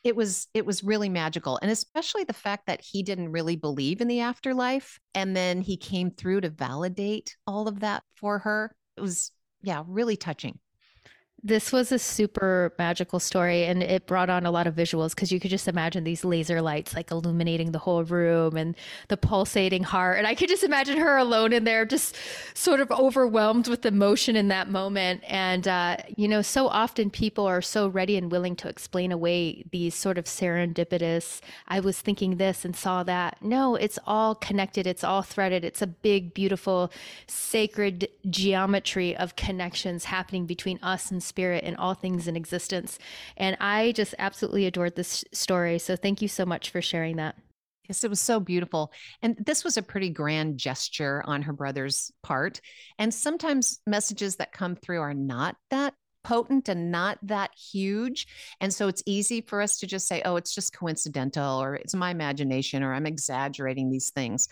It 0.06 0.16
was 0.16 0.48
it 0.54 0.68
was 0.68 0.84
really 0.84 1.10
magical 1.10 1.58
and 1.64 1.72
especially 1.72 2.24
the 2.24 2.32
fact 2.32 2.68
that 2.68 2.80
he 2.80 3.02
didn't 3.02 3.32
really 3.32 3.56
believe 3.56 4.02
in 4.02 4.08
the 4.08 4.20
afterlife 4.20 5.00
and 5.16 5.36
then 5.36 5.62
he 5.62 5.78
came 5.78 6.12
through 6.12 6.42
to 6.42 6.50
validate 6.50 7.36
all 7.48 7.68
of 7.68 7.80
that 7.80 8.04
for 8.16 8.38
her. 8.40 8.76
It 8.96 9.02
was 9.02 9.32
yeah, 9.64 9.84
really 9.88 10.16
touching. 10.16 10.60
This 11.46 11.72
was 11.72 11.92
a 11.92 12.00
super 12.00 12.74
magical 12.80 13.20
story 13.20 13.66
and 13.66 13.84
it 13.84 14.08
brought 14.08 14.32
on 14.32 14.48
a 14.48 14.52
lot 14.52 14.66
of 14.66 14.74
visuals 14.74 15.12
because 15.12 15.32
you 15.32 15.40
could 15.40 15.52
just 15.52 15.68
imagine 15.68 16.04
these 16.04 16.26
laser 16.26 16.60
lights 16.60 16.96
like 16.96 17.12
illuminating 17.12 17.72
the 17.72 17.78
whole 17.78 18.04
room 18.04 18.58
and 18.58 18.74
the 19.10 19.16
pulsating 19.16 19.84
heart. 19.84 20.18
And 20.18 20.26
I 20.26 20.34
could 20.34 20.50
just 20.50 20.64
imagine 20.64 20.98
her 20.98 21.18
alone 21.18 21.54
in 21.54 21.64
there, 21.64 21.86
just 21.86 22.16
sort 22.56 22.80
of 22.80 22.90
overwhelmed 22.90 23.68
with 23.68 23.86
emotion 23.86 24.36
in 24.36 24.48
that 24.48 24.70
moment. 24.70 25.22
And, 25.28 25.68
uh, 25.68 25.98
you 26.18 26.28
know, 26.28 26.42
so 26.42 26.68
often 26.68 27.12
people 27.12 27.46
are 27.46 27.62
so 27.62 27.90
ready 27.90 28.18
and 28.18 28.32
willing 28.32 28.56
to 28.56 28.68
explain 28.68 29.12
away 29.12 29.66
these 29.70 29.94
sort 29.94 30.18
of 30.18 30.26
serendipitous, 30.26 31.42
I 31.68 31.80
was 31.80 32.02
thinking 32.02 32.38
this 32.38 32.66
and 32.66 32.76
saw 32.76 33.04
that. 33.04 33.38
No, 33.44 33.76
it's 33.76 34.00
all 34.08 34.34
connected, 34.34 34.88
it's 34.88 35.04
all 35.04 35.22
threaded. 35.22 35.64
It's 35.64 35.84
a 35.84 35.88
big, 35.88 36.34
beautiful, 36.34 36.92
sacred 37.28 38.10
geometry 38.32 39.16
of 39.16 39.36
connections 39.36 40.06
happening 40.06 40.48
between 40.48 40.80
us 40.82 41.12
and 41.12 41.22
spirit 41.36 41.66
and 41.66 41.76
all 41.76 41.94
things 41.94 42.30
in 42.30 42.38
existence. 42.38 42.98
And 43.36 43.58
I 43.60 43.92
just 43.92 44.16
absolutely 44.18 44.68
adored 44.68 44.96
this 44.96 45.26
story. 45.34 45.80
So 45.80 45.98
thank 45.98 46.22
you 46.22 46.30
so 46.30 46.46
much 46.46 46.70
for 46.70 46.82
sharing 46.82 47.18
that. 47.18 47.36
Yes, 47.90 48.06
it 48.06 48.10
was 48.10 48.22
so 48.22 48.40
beautiful. 48.40 48.94
And 49.22 49.36
this 49.46 49.66
was 49.66 49.76
a 49.76 49.82
pretty 49.82 50.10
grand 50.10 50.58
gesture 50.58 51.22
on 51.28 51.42
her 51.42 51.52
brother's 51.52 52.10
part. 52.24 52.62
And 52.98 53.14
sometimes 53.14 53.82
messages 53.86 54.38
that 54.38 54.54
come 54.54 54.78
through 54.78 55.02
are 55.02 55.14
not 55.14 55.58
that 55.72 55.94
potent 56.24 56.70
and 56.70 56.90
not 56.90 57.20
that 57.24 57.52
huge. 57.54 58.28
And 58.62 58.74
so 58.74 58.88
it's 58.88 59.04
easy 59.06 59.42
for 59.42 59.62
us 59.62 59.78
to 59.80 59.88
just 59.88 60.08
say, 60.08 60.22
oh, 60.24 60.38
it's 60.38 60.56
just 60.56 60.74
coincidental 60.74 61.62
or 61.62 61.76
it's 61.76 61.94
my 61.94 62.12
imagination 62.12 62.82
or 62.82 62.94
I'm 62.94 63.06
exaggerating 63.06 63.92
these 63.92 64.10
things. 64.10 64.48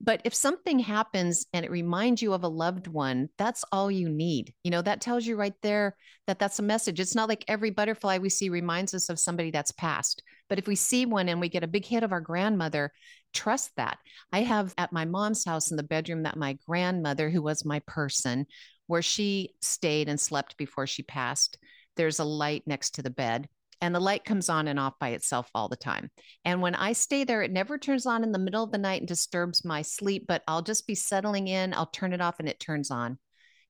But 0.00 0.20
if 0.24 0.32
something 0.32 0.78
happens 0.78 1.46
and 1.52 1.64
it 1.64 1.70
reminds 1.70 2.22
you 2.22 2.32
of 2.32 2.44
a 2.44 2.48
loved 2.48 2.86
one, 2.86 3.28
that's 3.36 3.64
all 3.72 3.90
you 3.90 4.08
need. 4.08 4.54
You 4.62 4.70
know, 4.70 4.82
that 4.82 5.00
tells 5.00 5.26
you 5.26 5.34
right 5.34 5.54
there 5.62 5.96
that 6.28 6.38
that's 6.38 6.60
a 6.60 6.62
message. 6.62 7.00
It's 7.00 7.16
not 7.16 7.28
like 7.28 7.44
every 7.48 7.70
butterfly 7.70 8.18
we 8.18 8.28
see 8.28 8.48
reminds 8.48 8.94
us 8.94 9.08
of 9.08 9.18
somebody 9.18 9.50
that's 9.50 9.72
passed. 9.72 10.22
But 10.48 10.58
if 10.58 10.68
we 10.68 10.76
see 10.76 11.04
one 11.04 11.28
and 11.28 11.40
we 11.40 11.48
get 11.48 11.64
a 11.64 11.68
big 11.68 11.84
hit 11.84 12.04
of 12.04 12.12
our 12.12 12.20
grandmother, 12.20 12.92
trust 13.34 13.72
that. 13.76 13.98
I 14.32 14.42
have 14.42 14.72
at 14.78 14.92
my 14.92 15.04
mom's 15.04 15.44
house 15.44 15.70
in 15.70 15.76
the 15.76 15.82
bedroom 15.82 16.22
that 16.22 16.36
my 16.36 16.58
grandmother, 16.66 17.28
who 17.28 17.42
was 17.42 17.64
my 17.64 17.80
person, 17.80 18.46
where 18.86 19.02
she 19.02 19.54
stayed 19.60 20.08
and 20.08 20.20
slept 20.20 20.56
before 20.56 20.86
she 20.86 21.02
passed, 21.02 21.58
there's 21.96 22.20
a 22.20 22.24
light 22.24 22.62
next 22.66 22.94
to 22.94 23.02
the 23.02 23.10
bed 23.10 23.48
and 23.80 23.94
the 23.94 24.00
light 24.00 24.24
comes 24.24 24.48
on 24.48 24.68
and 24.68 24.78
off 24.78 24.98
by 24.98 25.10
itself 25.10 25.50
all 25.54 25.68
the 25.68 25.76
time. 25.76 26.10
And 26.44 26.60
when 26.60 26.74
I 26.74 26.92
stay 26.92 27.24
there, 27.24 27.42
it 27.42 27.52
never 27.52 27.78
turns 27.78 28.06
on 28.06 28.22
in 28.22 28.32
the 28.32 28.38
middle 28.38 28.64
of 28.64 28.72
the 28.72 28.78
night 28.78 29.00
and 29.00 29.08
disturbs 29.08 29.64
my 29.64 29.82
sleep, 29.82 30.26
but 30.26 30.42
I'll 30.48 30.62
just 30.62 30.86
be 30.86 30.94
settling 30.94 31.48
in, 31.48 31.74
I'll 31.74 31.86
turn 31.86 32.12
it 32.12 32.20
off 32.20 32.40
and 32.40 32.48
it 32.48 32.60
turns 32.60 32.90
on. 32.90 33.18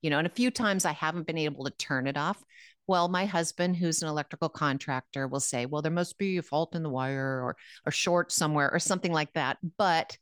You 0.01 0.09
know, 0.09 0.17
and 0.17 0.27
a 0.27 0.31
few 0.31 0.49
times 0.49 0.85
I 0.85 0.93
haven't 0.93 1.27
been 1.27 1.37
able 1.37 1.65
to 1.65 1.71
turn 1.71 2.07
it 2.07 2.17
off. 2.17 2.41
Well, 2.87 3.07
my 3.07 3.25
husband, 3.25 3.75
who's 3.75 4.01
an 4.01 4.07
electrical 4.07 4.49
contractor, 4.49 5.27
will 5.27 5.39
say, 5.39 5.65
"Well, 5.65 5.81
there 5.83 5.91
must 5.91 6.17
be 6.17 6.37
a 6.37 6.41
fault 6.41 6.73
in 6.73 6.81
the 6.81 6.89
wire 6.89 7.43
or 7.43 7.57
a 7.85 7.91
short 7.91 8.31
somewhere 8.31 8.71
or 8.71 8.79
something 8.79 9.11
like 9.11 9.31
that." 9.33 9.57
But 9.77 10.17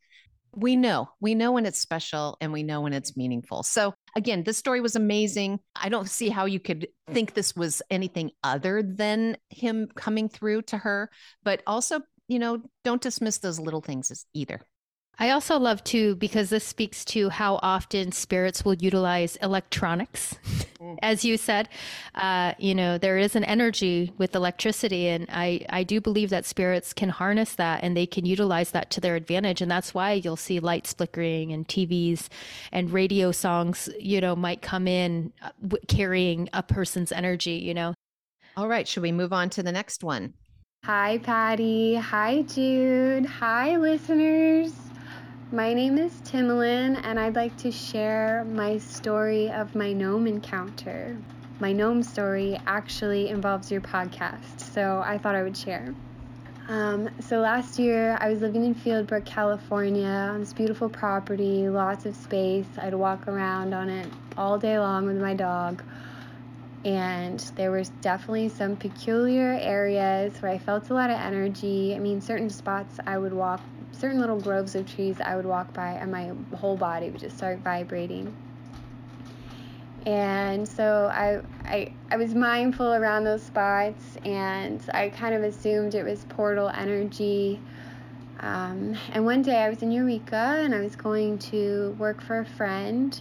we 0.55 0.75
know 0.75 1.09
we 1.19 1.35
know 1.35 1.51
when 1.51 1.65
it's 1.65 1.79
special 1.79 2.37
and 2.41 2.51
we 2.51 2.63
know 2.63 2.81
when 2.81 2.93
it's 2.93 3.17
meaningful. 3.17 3.63
So 3.63 3.93
again 4.15 4.43
this 4.43 4.57
story 4.57 4.81
was 4.81 4.95
amazing. 4.95 5.59
I 5.75 5.89
don't 5.89 6.09
see 6.09 6.29
how 6.29 6.45
you 6.45 6.59
could 6.59 6.87
think 7.11 7.33
this 7.33 7.55
was 7.55 7.81
anything 7.89 8.31
other 8.43 8.83
than 8.83 9.37
him 9.49 9.87
coming 9.95 10.29
through 10.29 10.63
to 10.63 10.77
her 10.77 11.09
but 11.43 11.61
also 11.65 12.01
you 12.27 12.39
know 12.39 12.61
don't 12.83 13.01
dismiss 13.01 13.37
those 13.39 13.59
little 13.59 13.81
things 13.81 14.25
either 14.33 14.61
I 15.19 15.31
also 15.31 15.57
love 15.57 15.83
too 15.83 16.15
because 16.15 16.51
this 16.51 16.63
speaks 16.63 17.03
to 17.05 17.29
how 17.29 17.59
often 17.63 18.11
spirits 18.11 18.63
will 18.63 18.75
utilize 18.75 19.35
electronics. 19.37 20.35
Mm. 20.79 20.99
As 21.01 21.25
you 21.25 21.37
said, 21.37 21.69
uh, 22.13 22.53
you 22.59 22.75
know 22.75 22.99
there 22.99 23.17
is 23.17 23.35
an 23.35 23.43
energy 23.43 24.13
with 24.19 24.35
electricity, 24.35 25.07
and 25.07 25.25
I 25.31 25.65
I 25.69 25.83
do 25.83 25.99
believe 25.99 26.29
that 26.29 26.45
spirits 26.45 26.93
can 26.93 27.09
harness 27.09 27.55
that 27.55 27.83
and 27.83 27.97
they 27.97 28.05
can 28.05 28.27
utilize 28.27 28.71
that 28.71 28.91
to 28.91 29.01
their 29.01 29.15
advantage, 29.15 29.59
and 29.59 29.71
that's 29.71 29.95
why 29.95 30.13
you'll 30.13 30.35
see 30.35 30.59
lights 30.59 30.93
flickering 30.93 31.51
and 31.51 31.67
TVs 31.67 32.27
and 32.71 32.93
radio 32.93 33.31
songs. 33.31 33.89
You 33.99 34.21
know 34.21 34.35
might 34.35 34.61
come 34.61 34.87
in 34.87 35.33
uh, 35.41 35.77
carrying 35.87 36.47
a 36.53 36.61
person's 36.61 37.11
energy. 37.11 37.53
You 37.53 37.73
know. 37.73 37.93
All 38.55 38.67
right, 38.67 38.87
should 38.87 39.03
we 39.03 39.11
move 39.11 39.33
on 39.33 39.49
to 39.51 39.63
the 39.63 39.71
next 39.71 40.03
one? 40.03 40.35
Hi, 40.85 41.17
Patty. 41.17 41.95
Hi, 41.95 42.43
Jude. 42.43 43.25
Hi, 43.25 43.77
listeners. 43.77 44.73
My 45.53 45.73
name 45.73 45.97
is 45.97 46.11
Timlin, 46.25 46.99
and 47.05 47.17
I'd 47.17 47.37
like 47.37 47.55
to 47.59 47.71
share 47.71 48.43
my 48.43 48.77
story 48.79 49.49
of 49.49 49.73
my 49.75 49.93
gnome 49.93 50.27
encounter. 50.27 51.15
My 51.61 51.71
gnome 51.71 52.03
story 52.03 52.59
actually 52.67 53.29
involves 53.29 53.71
your 53.71 53.79
podcast, 53.79 54.59
so 54.59 55.01
I 55.05 55.17
thought 55.17 55.35
I 55.35 55.43
would 55.43 55.55
share. 55.55 55.95
Um, 56.67 57.09
so 57.21 57.39
last 57.39 57.79
year, 57.79 58.17
I 58.19 58.29
was 58.29 58.41
living 58.41 58.65
in 58.65 58.75
Fieldbrook, 58.75 59.23
California, 59.23 60.05
on 60.05 60.41
this 60.41 60.51
beautiful 60.51 60.89
property, 60.89 61.69
lots 61.69 62.05
of 62.05 62.13
space. 62.13 62.67
I'd 62.77 62.93
walk 62.93 63.29
around 63.29 63.73
on 63.73 63.89
it 63.89 64.11
all 64.37 64.57
day 64.57 64.77
long 64.77 65.05
with 65.05 65.21
my 65.21 65.33
dog. 65.33 65.81
And 66.83 67.39
there 67.55 67.71
was 67.71 67.87
definitely 68.01 68.49
some 68.49 68.75
peculiar 68.75 69.57
areas 69.61 70.41
where 70.41 70.51
I 70.51 70.57
felt 70.57 70.89
a 70.89 70.93
lot 70.93 71.09
of 71.09 71.17
energy. 71.17 71.95
I 71.95 71.99
mean, 71.99 72.19
certain 72.19 72.49
spots 72.49 72.99
I 73.07 73.17
would 73.17 73.33
walk 73.33 73.61
certain 73.97 74.19
little 74.19 74.39
groves 74.39 74.75
of 74.75 74.85
trees 74.85 75.19
I 75.19 75.35
would 75.35 75.45
walk 75.45 75.73
by, 75.73 75.93
and 75.93 76.11
my 76.11 76.31
whole 76.55 76.77
body 76.77 77.09
would 77.09 77.19
just 77.19 77.37
start 77.37 77.59
vibrating. 77.59 78.35
And 80.05 80.67
so 80.67 81.11
I, 81.13 81.41
I, 81.65 81.91
I 82.09 82.17
was 82.17 82.33
mindful 82.33 82.93
around 82.93 83.25
those 83.25 83.43
spots, 83.43 84.17
and 84.23 84.81
I 84.93 85.09
kind 85.09 85.35
of 85.35 85.43
assumed 85.43 85.95
it 85.95 86.03
was 86.03 86.23
portal 86.29 86.69
energy. 86.69 87.59
Um, 88.39 88.95
and 89.11 89.25
one 89.25 89.41
day 89.41 89.57
I 89.57 89.69
was 89.69 89.81
in 89.81 89.91
Eureka 89.91 90.61
and 90.63 90.75
I 90.75 90.79
was 90.79 90.95
going 90.95 91.39
to 91.39 91.95
work 91.97 92.21
for 92.21 92.39
a 92.39 92.45
friend, 92.45 93.19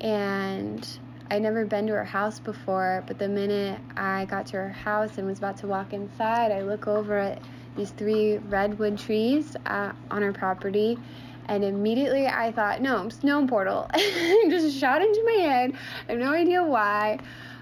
and 0.00 0.98
I'd 1.30 1.42
never 1.42 1.64
been 1.64 1.86
to 1.88 1.92
her 1.92 2.04
house 2.04 2.40
before. 2.40 3.04
But 3.06 3.18
the 3.18 3.28
minute 3.28 3.78
I 3.96 4.24
got 4.24 4.46
to 4.46 4.56
her 4.56 4.70
house 4.70 5.18
and 5.18 5.26
was 5.26 5.38
about 5.38 5.58
to 5.58 5.66
walk 5.66 5.92
inside, 5.92 6.50
I 6.50 6.62
look 6.62 6.88
over 6.88 7.18
at 7.18 7.42
these 7.76 7.90
three 7.90 8.38
redwood 8.38 8.98
trees 8.98 9.56
uh, 9.66 9.92
on 10.10 10.22
her 10.22 10.32
property, 10.32 10.98
and 11.46 11.64
immediately 11.64 12.26
I 12.26 12.52
thought, 12.52 12.80
no, 12.80 13.08
gnome 13.22 13.46
portal. 13.46 13.88
just 13.94 14.78
shot 14.78 15.00
into 15.00 15.22
my 15.24 15.42
head. 15.42 15.72
I 16.08 16.12
have 16.12 16.20
no 16.20 16.32
idea 16.32 16.62
why. 16.62 17.18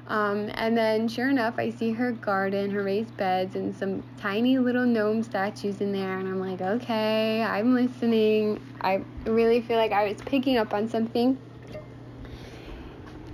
Um, 0.06 0.50
and 0.54 0.76
then, 0.76 1.09
sure 1.09 1.30
enough, 1.30 1.54
I 1.59 1.71
see 1.71 1.92
her 1.92 2.12
garden, 2.12 2.71
her 2.71 2.83
raised 2.83 3.16
beds, 3.16 3.56
and 3.56 3.75
some 3.75 4.02
tiny 4.18 4.59
little 4.59 4.85
gnome 4.85 5.23
statues 5.23 5.80
in 5.80 5.92
there. 5.92 6.18
And 6.18 6.28
I'm 6.28 6.40
like, 6.40 6.61
okay, 6.61 7.42
I'm 7.42 7.75
listening. 7.75 8.61
I 8.83 9.02
really 9.25 9.61
feel 9.62 9.78
like 9.78 9.92
I 9.92 10.09
was 10.09 10.21
picking 10.23 10.59
up 10.59 10.75
on 10.75 10.88
something. 10.88 11.38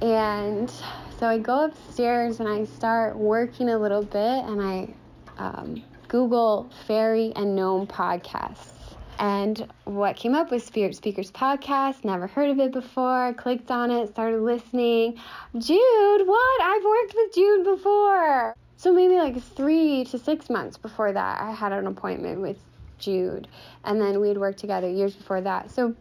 And 0.00 0.70
so 1.18 1.26
I 1.26 1.38
go 1.38 1.66
upstairs 1.66 2.40
and 2.40 2.48
I 2.48 2.64
start 2.64 3.16
working 3.16 3.68
a 3.68 3.78
little 3.78 4.02
bit, 4.02 4.44
and 4.44 4.62
I 4.62 4.94
um, 5.38 5.82
Google 6.10 6.68
fairy 6.88 7.32
and 7.36 7.54
gnome 7.54 7.86
podcasts. 7.86 8.72
And 9.20 9.70
what 9.84 10.16
came 10.16 10.34
up 10.34 10.50
was 10.50 10.64
Spirit 10.64 10.96
Speakers 10.96 11.30
podcast. 11.30 12.04
Never 12.04 12.26
heard 12.26 12.50
of 12.50 12.58
it 12.58 12.72
before. 12.72 13.32
Clicked 13.34 13.70
on 13.70 13.92
it, 13.92 14.08
started 14.08 14.40
listening. 14.40 15.20
Jude, 15.56 16.26
what? 16.26 16.62
I've 16.62 16.84
worked 16.84 17.14
with 17.14 17.32
Jude 17.32 17.64
before. 17.64 18.56
So 18.76 18.92
maybe 18.92 19.14
like 19.16 19.40
three 19.40 20.04
to 20.06 20.18
six 20.18 20.50
months 20.50 20.76
before 20.76 21.12
that, 21.12 21.40
I 21.40 21.52
had 21.52 21.70
an 21.70 21.86
appointment 21.86 22.40
with 22.40 22.58
Jude. 22.98 23.46
And 23.84 24.00
then 24.00 24.20
we'd 24.20 24.36
worked 24.36 24.58
together 24.58 24.90
years 24.90 25.14
before 25.14 25.42
that. 25.42 25.70
So 25.70 25.94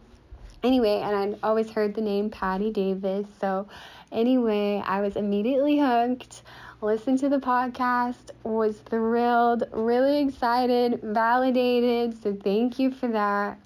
anyway, 0.64 1.02
and 1.04 1.14
I'd 1.14 1.38
always 1.44 1.70
heard 1.70 1.94
the 1.94 2.00
name 2.00 2.30
Patty 2.30 2.72
Davis. 2.72 3.26
So 3.40 3.68
anyway, 4.10 4.82
I 4.84 5.02
was 5.02 5.14
immediately 5.14 5.78
hooked 5.78 6.42
listened 6.82 7.18
to 7.18 7.28
the 7.28 7.38
podcast, 7.38 8.30
was 8.42 8.78
thrilled, 8.78 9.64
really 9.72 10.18
excited, 10.18 11.00
validated. 11.02 12.20
So 12.22 12.34
thank 12.34 12.78
you 12.78 12.90
for 12.90 13.08
that. 13.08 13.58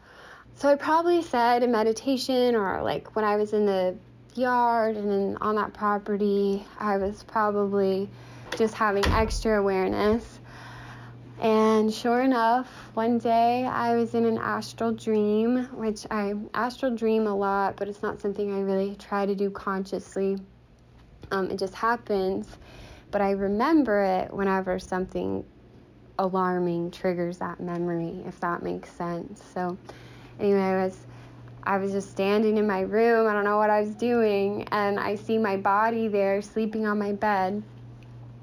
So 0.57 0.69
I 0.69 0.77
probably 0.77 1.23
said 1.23 1.63
in 1.63 1.73
meditation 1.73 2.55
or 2.57 2.83
like 2.83 3.15
when 3.15 3.25
I 3.25 3.37
was 3.37 3.53
in 3.53 3.67
the 3.67 3.97
yard 4.35 4.97
and 4.97 5.39
on 5.41 5.57
that 5.57 5.73
property, 5.75 6.65
I 6.79 6.97
was 6.97 7.23
probably 7.23 8.09
just 8.57 8.75
having 8.75 9.05
extra 9.07 9.59
awareness. 9.59 10.41
And 11.41 11.93
sure 11.93 12.23
enough, 12.23 12.69
one 12.95 13.19
day 13.19 13.65
I 13.65 13.97
was 13.97 14.15
in 14.15 14.25
an 14.25 14.39
astral 14.39 14.93
dream, 14.93 15.65
which 15.73 16.07
I 16.11 16.35
astral 16.55 16.95
dream 16.95 17.27
a 17.27 17.35
lot, 17.35 17.77
but 17.77 17.89
it's 17.89 18.03
not 18.03 18.21
something 18.21 18.53
I 18.55 18.61
really 18.61 18.97
try 18.97 19.27
to 19.27 19.35
do 19.35 19.51
consciously. 19.51 20.39
Um, 21.33 21.51
it 21.51 21.59
just 21.59 21.75
happens 21.75 22.47
but 23.15 23.23
I 23.23 23.31
remember 23.31 24.03
it 24.03 24.35
whenever 24.35 24.81
something 24.81 25.45
alarming 26.19 26.91
triggers 26.91 27.39
that 27.39 27.61
memory, 27.61 28.25
if 28.27 28.41
that 28.41 28.65
makes 28.65 28.91
sense. 28.91 29.41
So, 29.55 29.79
anyway, 30.41 30.59
I 30.61 30.85
was. 30.85 30.99
I 31.63 31.79
was 31.79 31.93
just 31.93 32.11
standing 32.11 32.59
in 32.59 32.67
my 32.67 32.81
room. 32.81 33.29
I 33.29 33.33
don't 33.33 33.45
know 33.45 33.57
what 33.57 33.71
I 33.71 33.81
was 33.83 33.95
doing. 33.95 34.67
And 34.73 34.99
I 34.99 35.15
see 35.15 35.39
my 35.39 35.57
body 35.57 36.09
there 36.09 36.43
sleeping 36.43 36.87
on 36.87 36.99
my 36.99 37.13
bed. 37.13 37.63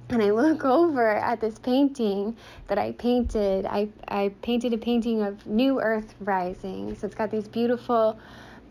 And 0.10 0.24
I 0.24 0.32
look 0.32 0.64
over 0.64 1.08
at 1.10 1.42
this 1.42 1.60
painting 1.60 2.38
that 2.68 2.80
I 2.80 2.94
painted. 2.94 3.66
I, 3.66 3.90
I 4.08 4.34
painted 4.42 4.74
a 4.74 4.78
painting 4.78 5.22
of 5.22 5.46
New 5.46 5.82
Earth 5.82 6.16
Rising. 6.22 6.96
So 6.96 7.06
it's 7.06 7.16
got 7.16 7.30
these 7.30 7.48
beautiful 7.48 8.18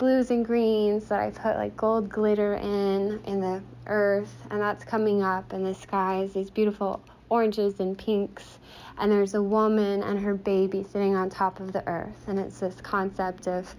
blues 0.01 0.31
and 0.31 0.47
greens 0.47 1.05
that 1.11 1.21
I 1.21 1.31
put 1.31 1.57
like 1.57 1.77
gold 1.77 2.09
glitter 2.09 2.55
in 2.55 3.21
in 3.27 3.41
the 3.43 3.63
earth 3.87 4.35
and 4.51 4.59
that's 4.59 4.83
coming 4.83 5.23
up 5.23 5.53
in 5.53 5.63
the 5.63 5.75
skies 5.75 6.33
these 6.33 6.49
beautiful 6.49 7.03
oranges 7.29 7.81
and 7.81 7.97
pinks. 7.97 8.59
And 8.97 9.13
there's 9.13 9.35
a 9.35 9.43
woman 9.43 10.03
and 10.03 10.19
her 10.19 10.35
baby 10.35 10.83
sitting 10.91 11.15
on 11.15 11.29
top 11.29 11.61
of 11.61 11.75
the 11.75 11.87
earth 11.87 12.29
and 12.29 12.39
it's 12.39 12.61
this 12.61 12.81
concept 12.81 13.47
of 13.47 13.77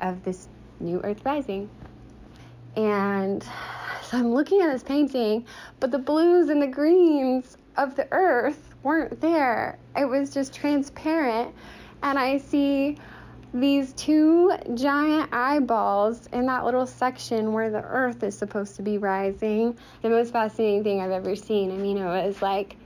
of 0.00 0.22
this 0.24 0.48
new 0.80 1.00
earth 1.04 1.24
rising. 1.24 1.70
And 2.76 3.40
so 4.02 4.18
I'm 4.18 4.34
looking 4.34 4.60
at 4.62 4.72
this 4.72 4.82
painting 4.82 5.46
but 5.78 5.92
the 5.92 5.98
blues 5.98 6.48
and 6.48 6.60
the 6.60 6.66
greens 6.66 7.56
of 7.76 7.94
the 7.94 8.08
earth 8.10 8.74
weren't 8.82 9.20
there. 9.20 9.78
It 9.96 10.06
was 10.06 10.34
just 10.34 10.52
transparent 10.52 11.54
and 12.02 12.18
I 12.18 12.38
see 12.38 12.98
these 13.52 13.92
two 13.94 14.52
giant 14.74 15.32
eyeballs 15.32 16.28
in 16.32 16.46
that 16.46 16.64
little 16.64 16.86
section 16.86 17.52
where 17.52 17.70
the 17.70 17.82
earth 17.82 18.22
is 18.22 18.36
supposed 18.36 18.76
to 18.76 18.82
be 18.82 18.98
rising. 18.98 19.76
The 20.02 20.10
most 20.10 20.32
fascinating 20.32 20.84
thing 20.84 21.00
I've 21.00 21.10
ever 21.10 21.34
seen. 21.34 21.72
I 21.72 21.76
mean, 21.76 21.98
it 21.98 22.04
was 22.04 22.40
like 22.40 22.76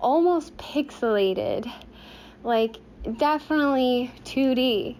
almost 0.00 0.56
pixelated, 0.56 1.70
like 2.44 2.76
definitely 3.16 4.12
2D. 4.24 4.96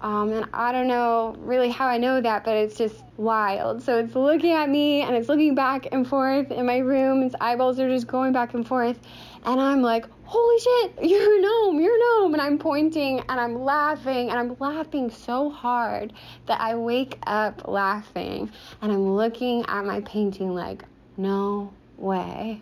Um, 0.00 0.30
and 0.32 0.46
I 0.52 0.72
don't 0.72 0.88
know 0.88 1.34
really 1.38 1.70
how 1.70 1.86
I 1.86 1.96
know 1.96 2.20
that, 2.20 2.44
but 2.44 2.54
it's 2.54 2.76
just 2.76 3.02
wild. 3.16 3.82
So 3.82 3.98
it's 3.98 4.14
looking 4.14 4.52
at 4.52 4.68
me 4.68 5.02
and 5.02 5.16
it's 5.16 5.28
looking 5.28 5.54
back 5.54 5.88
and 5.90 6.06
forth 6.06 6.50
in 6.50 6.66
my 6.66 6.78
room. 6.78 7.22
Its 7.22 7.34
eyeballs 7.40 7.80
are 7.80 7.88
just 7.88 8.06
going 8.06 8.32
back 8.32 8.52
and 8.54 8.66
forth. 8.66 8.98
And 9.44 9.60
I'm 9.60 9.80
like, 9.80 10.06
holy 10.24 10.60
shit, 10.60 10.92
you're 11.10 11.38
a 11.38 11.40
gnome, 11.40 11.80
you're 11.80 11.94
a 11.94 11.98
gnome. 11.98 12.34
And 12.34 12.42
I'm 12.42 12.58
pointing 12.58 13.20
and 13.20 13.40
I'm 13.40 13.62
laughing 13.62 14.28
and 14.28 14.38
I'm 14.38 14.56
laughing 14.58 15.10
so 15.10 15.48
hard 15.48 16.12
that 16.46 16.60
I 16.60 16.74
wake 16.74 17.18
up 17.26 17.66
laughing 17.66 18.50
and 18.82 18.92
I'm 18.92 19.14
looking 19.14 19.64
at 19.66 19.84
my 19.86 20.02
painting 20.02 20.54
like, 20.54 20.84
no 21.16 21.72
way. 21.96 22.60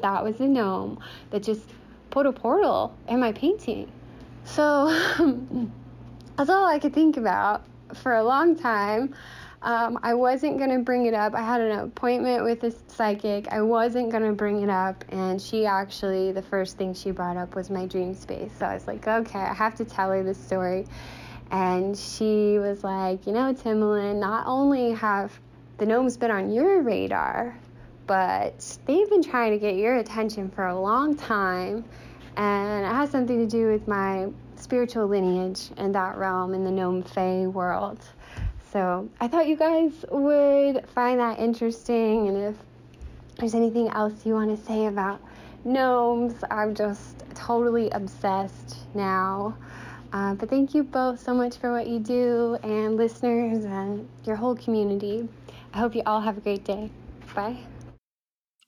That 0.00 0.24
was 0.24 0.40
a 0.40 0.46
gnome 0.46 0.98
that 1.30 1.42
just 1.42 1.68
put 2.10 2.26
a 2.26 2.32
portal 2.32 2.96
in 3.06 3.20
my 3.20 3.32
painting. 3.32 3.90
So 4.44 4.88
that's 6.36 6.50
all 6.50 6.66
I 6.66 6.78
could 6.78 6.92
think 6.92 7.16
about 7.16 7.64
for 7.94 8.16
a 8.16 8.24
long 8.24 8.56
time. 8.56 9.14
Um, 9.62 9.98
I 10.02 10.12
wasn't 10.12 10.58
going 10.58 10.70
to 10.70 10.80
bring 10.80 11.06
it 11.06 11.14
up. 11.14 11.34
I 11.34 11.40
had 11.40 11.62
an 11.62 11.78
appointment 11.78 12.44
with 12.44 12.62
a 12.64 12.74
psychic. 12.88 13.48
I 13.48 13.62
wasn't 13.62 14.10
going 14.10 14.24
to 14.24 14.32
bring 14.32 14.62
it 14.62 14.68
up. 14.68 15.04
And 15.08 15.40
she 15.40 15.64
actually, 15.64 16.32
the 16.32 16.42
first 16.42 16.76
thing 16.76 16.92
she 16.92 17.12
brought 17.12 17.38
up 17.38 17.54
was 17.54 17.70
my 17.70 17.86
dream 17.86 18.14
space. 18.14 18.52
So 18.58 18.66
I 18.66 18.74
was 18.74 18.86
like, 18.86 19.08
okay, 19.08 19.38
I 19.38 19.54
have 19.54 19.74
to 19.76 19.84
tell 19.84 20.10
her 20.10 20.22
this 20.22 20.36
story. 20.36 20.86
And 21.50 21.96
she 21.96 22.58
was 22.58 22.84
like, 22.84 23.26
you 23.26 23.32
know, 23.32 23.54
Timlin, 23.54 24.20
not 24.20 24.46
only 24.46 24.92
have 24.92 25.32
the 25.78 25.86
gnomes 25.86 26.18
been 26.18 26.30
on 26.30 26.52
your 26.52 26.82
radar, 26.82 27.56
but 28.06 28.78
they've 28.84 29.08
been 29.08 29.22
trying 29.22 29.52
to 29.52 29.58
get 29.58 29.76
your 29.76 29.96
attention 29.96 30.50
for 30.50 30.66
a 30.66 30.78
long 30.78 31.16
time. 31.16 31.84
And 32.36 32.84
it 32.84 32.88
has 32.88 33.10
something 33.10 33.38
to 33.38 33.46
do 33.46 33.70
with 33.70 33.88
my 33.88 34.28
spiritual 34.74 35.06
lineage 35.06 35.70
in 35.76 35.92
that 35.92 36.16
realm 36.16 36.52
in 36.52 36.64
the 36.64 36.70
gnome 36.70 37.00
fae 37.00 37.46
world. 37.46 38.00
So 38.72 39.08
I 39.20 39.28
thought 39.28 39.46
you 39.46 39.54
guys 39.54 40.04
would 40.10 40.84
find 40.88 41.20
that 41.20 41.38
interesting. 41.38 42.26
And 42.26 42.36
if 42.36 42.56
there's 43.38 43.54
anything 43.54 43.86
else 43.90 44.26
you 44.26 44.34
want 44.34 44.50
to 44.50 44.66
say 44.66 44.86
about 44.86 45.22
gnomes, 45.64 46.42
I'm 46.50 46.74
just 46.74 47.22
totally 47.36 47.88
obsessed 47.90 48.78
now. 48.96 49.56
Uh, 50.12 50.34
but 50.34 50.50
thank 50.50 50.74
you 50.74 50.82
both 50.82 51.20
so 51.20 51.32
much 51.32 51.56
for 51.58 51.70
what 51.70 51.86
you 51.86 52.00
do, 52.00 52.58
and 52.64 52.96
listeners, 52.96 53.64
and 53.64 54.08
your 54.24 54.34
whole 54.34 54.56
community. 54.56 55.28
I 55.72 55.78
hope 55.78 55.94
you 55.94 56.02
all 56.04 56.20
have 56.20 56.36
a 56.36 56.40
great 56.40 56.64
day. 56.64 56.90
Bye. 57.32 57.58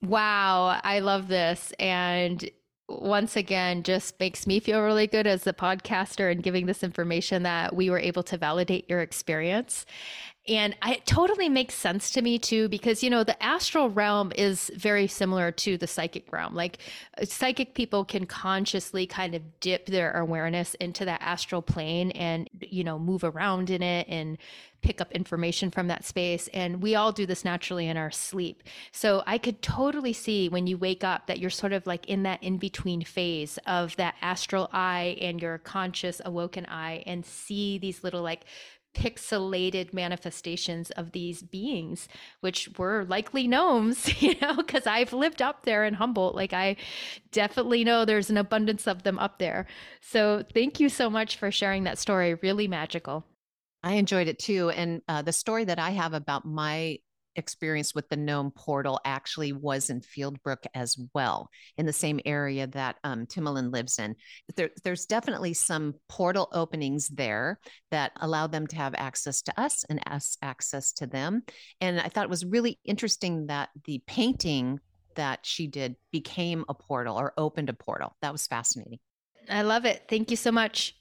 Wow, 0.03 0.81
I 0.85 1.01
love 1.01 1.27
this. 1.27 1.73
And 1.81 2.49
once 2.89 3.37
again 3.37 3.83
just 3.83 4.19
makes 4.21 4.47
me 4.47 4.61
feel 4.61 4.81
really 4.81 5.07
good 5.07 5.27
as 5.27 5.47
a 5.47 5.53
podcaster 5.53 6.31
and 6.31 6.43
giving 6.43 6.67
this 6.67 6.85
information 6.85 7.43
that 7.43 7.75
we 7.75 7.91
were 7.91 7.99
able 7.99 8.23
to 8.23 8.37
validate 8.37 8.89
your 8.89 9.01
experience. 9.01 9.85
And 10.49 10.77
I, 10.81 10.95
it 10.95 11.07
totally 11.07 11.49
makes 11.49 11.75
sense 11.75 12.11
to 12.13 12.23
me 12.23 12.39
too, 12.39 12.69
because, 12.69 13.03
you 13.03 13.11
know, 13.11 13.25
the 13.25 13.41
astral 13.43 13.91
realm 13.91 14.33
is 14.37 14.71
very 14.77 15.09
similar 15.09 15.51
to 15.53 15.77
the 15.77 15.87
psychic 15.87 16.33
realm. 16.33 16.55
Like 16.55 16.79
uh, 17.21 17.25
psychic 17.25 17.75
people 17.75 18.05
can 18.05 18.27
consciously 18.27 19.07
kind 19.07 19.35
of 19.35 19.43
dip 19.61 19.87
their 19.87 20.13
awareness 20.13 20.75
into 20.75 21.05
that 21.05 21.21
astral 21.21 21.63
plane 21.63 22.13
and, 22.13 22.49
you 22.61 22.85
know, 22.85 22.99
move 22.99 23.25
around 23.25 23.71
in 23.71 23.83
it 23.83 24.07
and 24.09 24.39
pick 24.83 25.01
up 25.01 25.11
information 25.11 25.71
from 25.71 25.89
that 25.89 26.05
space. 26.05 26.49
And 26.55 26.81
we 26.81 26.95
all 26.95 27.11
do 27.11 27.27
this 27.27 27.45
naturally 27.45 27.89
in 27.89 27.97
our 27.97 28.13
sleep. 28.13 28.63
So 28.93 29.25
I 29.27 29.39
could 29.39 29.61
totally 29.61 30.13
see 30.13 30.49
when 30.49 30.69
you 30.69 30.79
wake 30.79 31.03
up 31.03 31.27
that 31.27 31.41
you're 31.41 31.51
sort 31.51 31.73
of 31.73 31.87
like 31.89 32.07
in 32.07 32.23
that 32.23 32.41
in 32.43 32.59
between 32.59 33.03
phase 33.03 33.59
of 33.67 33.97
that 33.97 34.15
astral 34.23 34.69
eye 34.73 35.17
and 35.21 35.43
your 35.43 35.59
conscious 35.59 36.21
awoken 36.25 36.67
eye 36.67 37.03
and 37.07 37.27
see 37.27 37.79
these 37.79 38.05
little 38.05 38.23
like 38.23 38.45
pixelated 38.97 39.93
manifestations 39.93 40.91
of 40.93 41.13
these 41.13 41.43
beings, 41.43 42.09
which 42.41 42.71
were 42.79 43.05
likely 43.05 43.47
gnomes, 43.47 44.23
you 44.23 44.35
know, 44.41 44.57
because 44.57 44.87
I've 44.87 45.13
lived 45.13 45.43
up 45.43 45.65
there 45.65 45.85
in 45.85 45.95
Humboldt. 45.95 46.35
Like 46.35 46.55
I 46.55 46.77
definitely 47.31 47.85
know 47.85 48.05
there's 48.05 48.31
an 48.31 48.39
abundance 48.39 48.87
of 48.87 49.03
them 49.03 49.19
up 49.19 49.39
there. 49.39 49.67
So 50.01 50.45
thank 50.55 50.81
you 50.81 50.89
so 50.89 51.11
much 51.11 51.37
for 51.37 51.51
sharing 51.51 51.85
that 51.85 51.99
story. 51.99 52.35
Really 52.35 52.69
magical. 52.69 53.25
I 53.83 53.95
enjoyed 53.95 54.29
it 54.29 54.39
too. 54.39 54.71
And 54.71 55.03
uh, 55.07 55.23
the 55.23 55.33
story 55.33 55.65
that 55.65 55.79
I 55.79 55.91
have 55.91 56.15
about 56.15 56.47
my 56.47 56.99
experience 57.37 57.95
with 57.95 58.09
the 58.09 58.17
gnome 58.17 58.51
portal 58.51 59.01
actually 59.05 59.53
was 59.53 59.91
in 59.91 60.01
Fieldbrook 60.01 60.67
as 60.75 60.97
well, 61.15 61.49
in 61.77 61.87
the 61.87 61.93
same 61.93 62.21
area 62.25 62.67
that 62.69 62.97
um, 63.05 63.27
Timolin 63.27 63.73
lives 63.73 63.99
in. 63.99 64.17
There, 64.57 64.71
there's 64.83 65.07
definitely 65.07 65.55
some 65.55 65.95
portal 66.09 66.49
openings 66.53 67.09
there 67.09 67.61
that 67.91 68.13
allow 68.21 68.47
them 68.47 68.67
to 68.69 68.77
have 68.77 68.95
access 68.97 69.43
to 69.43 69.61
us 69.61 69.85
and 69.89 70.01
us 70.07 70.37
access 70.43 70.93
to 70.95 71.07
them. 71.07 71.43
And 71.81 72.01
I 72.01 72.09
thought 72.09 72.25
it 72.25 72.31
was 72.31 72.45
really 72.45 72.79
interesting 72.85 73.47
that 73.47 73.69
the 73.85 74.03
painting 74.07 74.81
that 75.15 75.41
she 75.45 75.67
did 75.67 75.97
became 76.13 76.65
a 76.69 76.75
portal 76.75 77.17
or 77.17 77.33
opened 77.37 77.69
a 77.69 77.75
portal. 77.75 78.15
That 78.23 78.33
was 78.33 78.47
fascinating. 78.47 78.99
I 79.49 79.63
love 79.63 79.85
it. 79.85 80.05
Thank 80.09 80.31
you 80.31 80.37
so 80.37 80.53
much. 80.53 80.97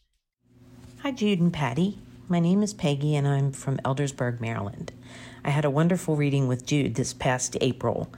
Hi, 1.02 1.12
Jude 1.12 1.40
and 1.40 1.54
Patty. 1.54 2.00
My 2.28 2.40
name 2.40 2.64
is 2.64 2.74
Peggy, 2.74 3.16
and 3.16 3.28
I'm 3.28 3.52
from 3.52 3.78
Eldersburg, 3.86 4.42
Maryland. 4.42 4.92
I 5.46 5.52
had 5.52 5.64
a 5.64 5.70
wonderful 5.70 6.16
reading 6.16 6.48
with 6.48 6.66
Jude 6.66 6.96
this 6.96 7.14
past 7.14 7.56
April. 7.62 8.12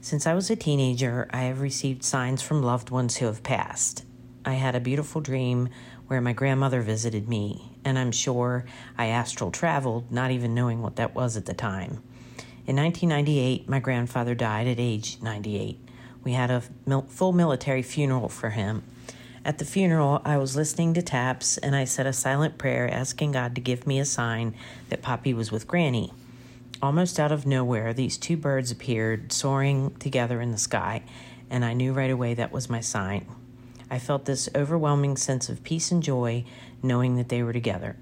Since 0.00 0.26
I 0.26 0.34
was 0.34 0.50
a 0.50 0.56
teenager, 0.56 1.28
I 1.30 1.42
have 1.42 1.60
received 1.60 2.02
signs 2.02 2.42
from 2.42 2.60
loved 2.60 2.90
ones 2.90 3.18
who 3.18 3.26
have 3.26 3.44
passed. 3.44 4.04
I 4.44 4.54
had 4.54 4.74
a 4.74 4.80
beautiful 4.80 5.20
dream 5.20 5.68
where 6.08 6.20
my 6.20 6.32
grandmother 6.32 6.82
visited 6.82 7.28
me, 7.28 7.78
and 7.84 7.96
I'm 7.96 8.10
sure 8.10 8.64
I 8.98 9.06
astral 9.06 9.52
traveled, 9.52 10.10
not 10.10 10.32
even 10.32 10.52
knowing 10.52 10.82
what 10.82 10.96
that 10.96 11.14
was 11.14 11.36
at 11.36 11.46
the 11.46 11.54
time. 11.54 12.02
In 12.66 12.74
1998, 12.74 13.68
my 13.68 13.78
grandfather 13.78 14.34
died 14.34 14.66
at 14.66 14.80
age 14.80 15.18
98. 15.22 15.78
We 16.24 16.32
had 16.32 16.50
a 16.50 16.62
full 17.06 17.32
military 17.32 17.82
funeral 17.82 18.28
for 18.28 18.50
him. 18.50 18.82
At 19.44 19.58
the 19.58 19.64
funeral, 19.64 20.20
I 20.24 20.36
was 20.36 20.56
listening 20.56 20.94
to 20.94 21.02
taps 21.02 21.58
and 21.58 21.76
I 21.76 21.84
said 21.84 22.06
a 22.06 22.12
silent 22.12 22.58
prayer 22.58 22.92
asking 22.92 23.30
God 23.30 23.54
to 23.54 23.60
give 23.60 23.86
me 23.86 24.00
a 24.00 24.04
sign 24.04 24.56
that 24.88 25.00
Poppy 25.00 25.32
was 25.32 25.52
with 25.52 25.68
Granny. 25.68 26.12
Almost 26.82 27.20
out 27.20 27.30
of 27.30 27.46
nowhere, 27.46 27.92
these 27.92 28.16
two 28.16 28.38
birds 28.38 28.70
appeared, 28.70 29.32
soaring 29.32 29.94
together 29.96 30.40
in 30.40 30.50
the 30.50 30.58
sky, 30.58 31.02
and 31.50 31.62
I 31.62 31.74
knew 31.74 31.92
right 31.92 32.10
away 32.10 32.32
that 32.34 32.52
was 32.52 32.70
my 32.70 32.80
sign. 32.80 33.26
I 33.90 33.98
felt 33.98 34.24
this 34.24 34.48
overwhelming 34.54 35.18
sense 35.18 35.50
of 35.50 35.62
peace 35.62 35.90
and 35.90 36.02
joy 36.02 36.44
knowing 36.82 37.16
that 37.16 37.28
they 37.28 37.42
were 37.42 37.52
together. 37.52 37.96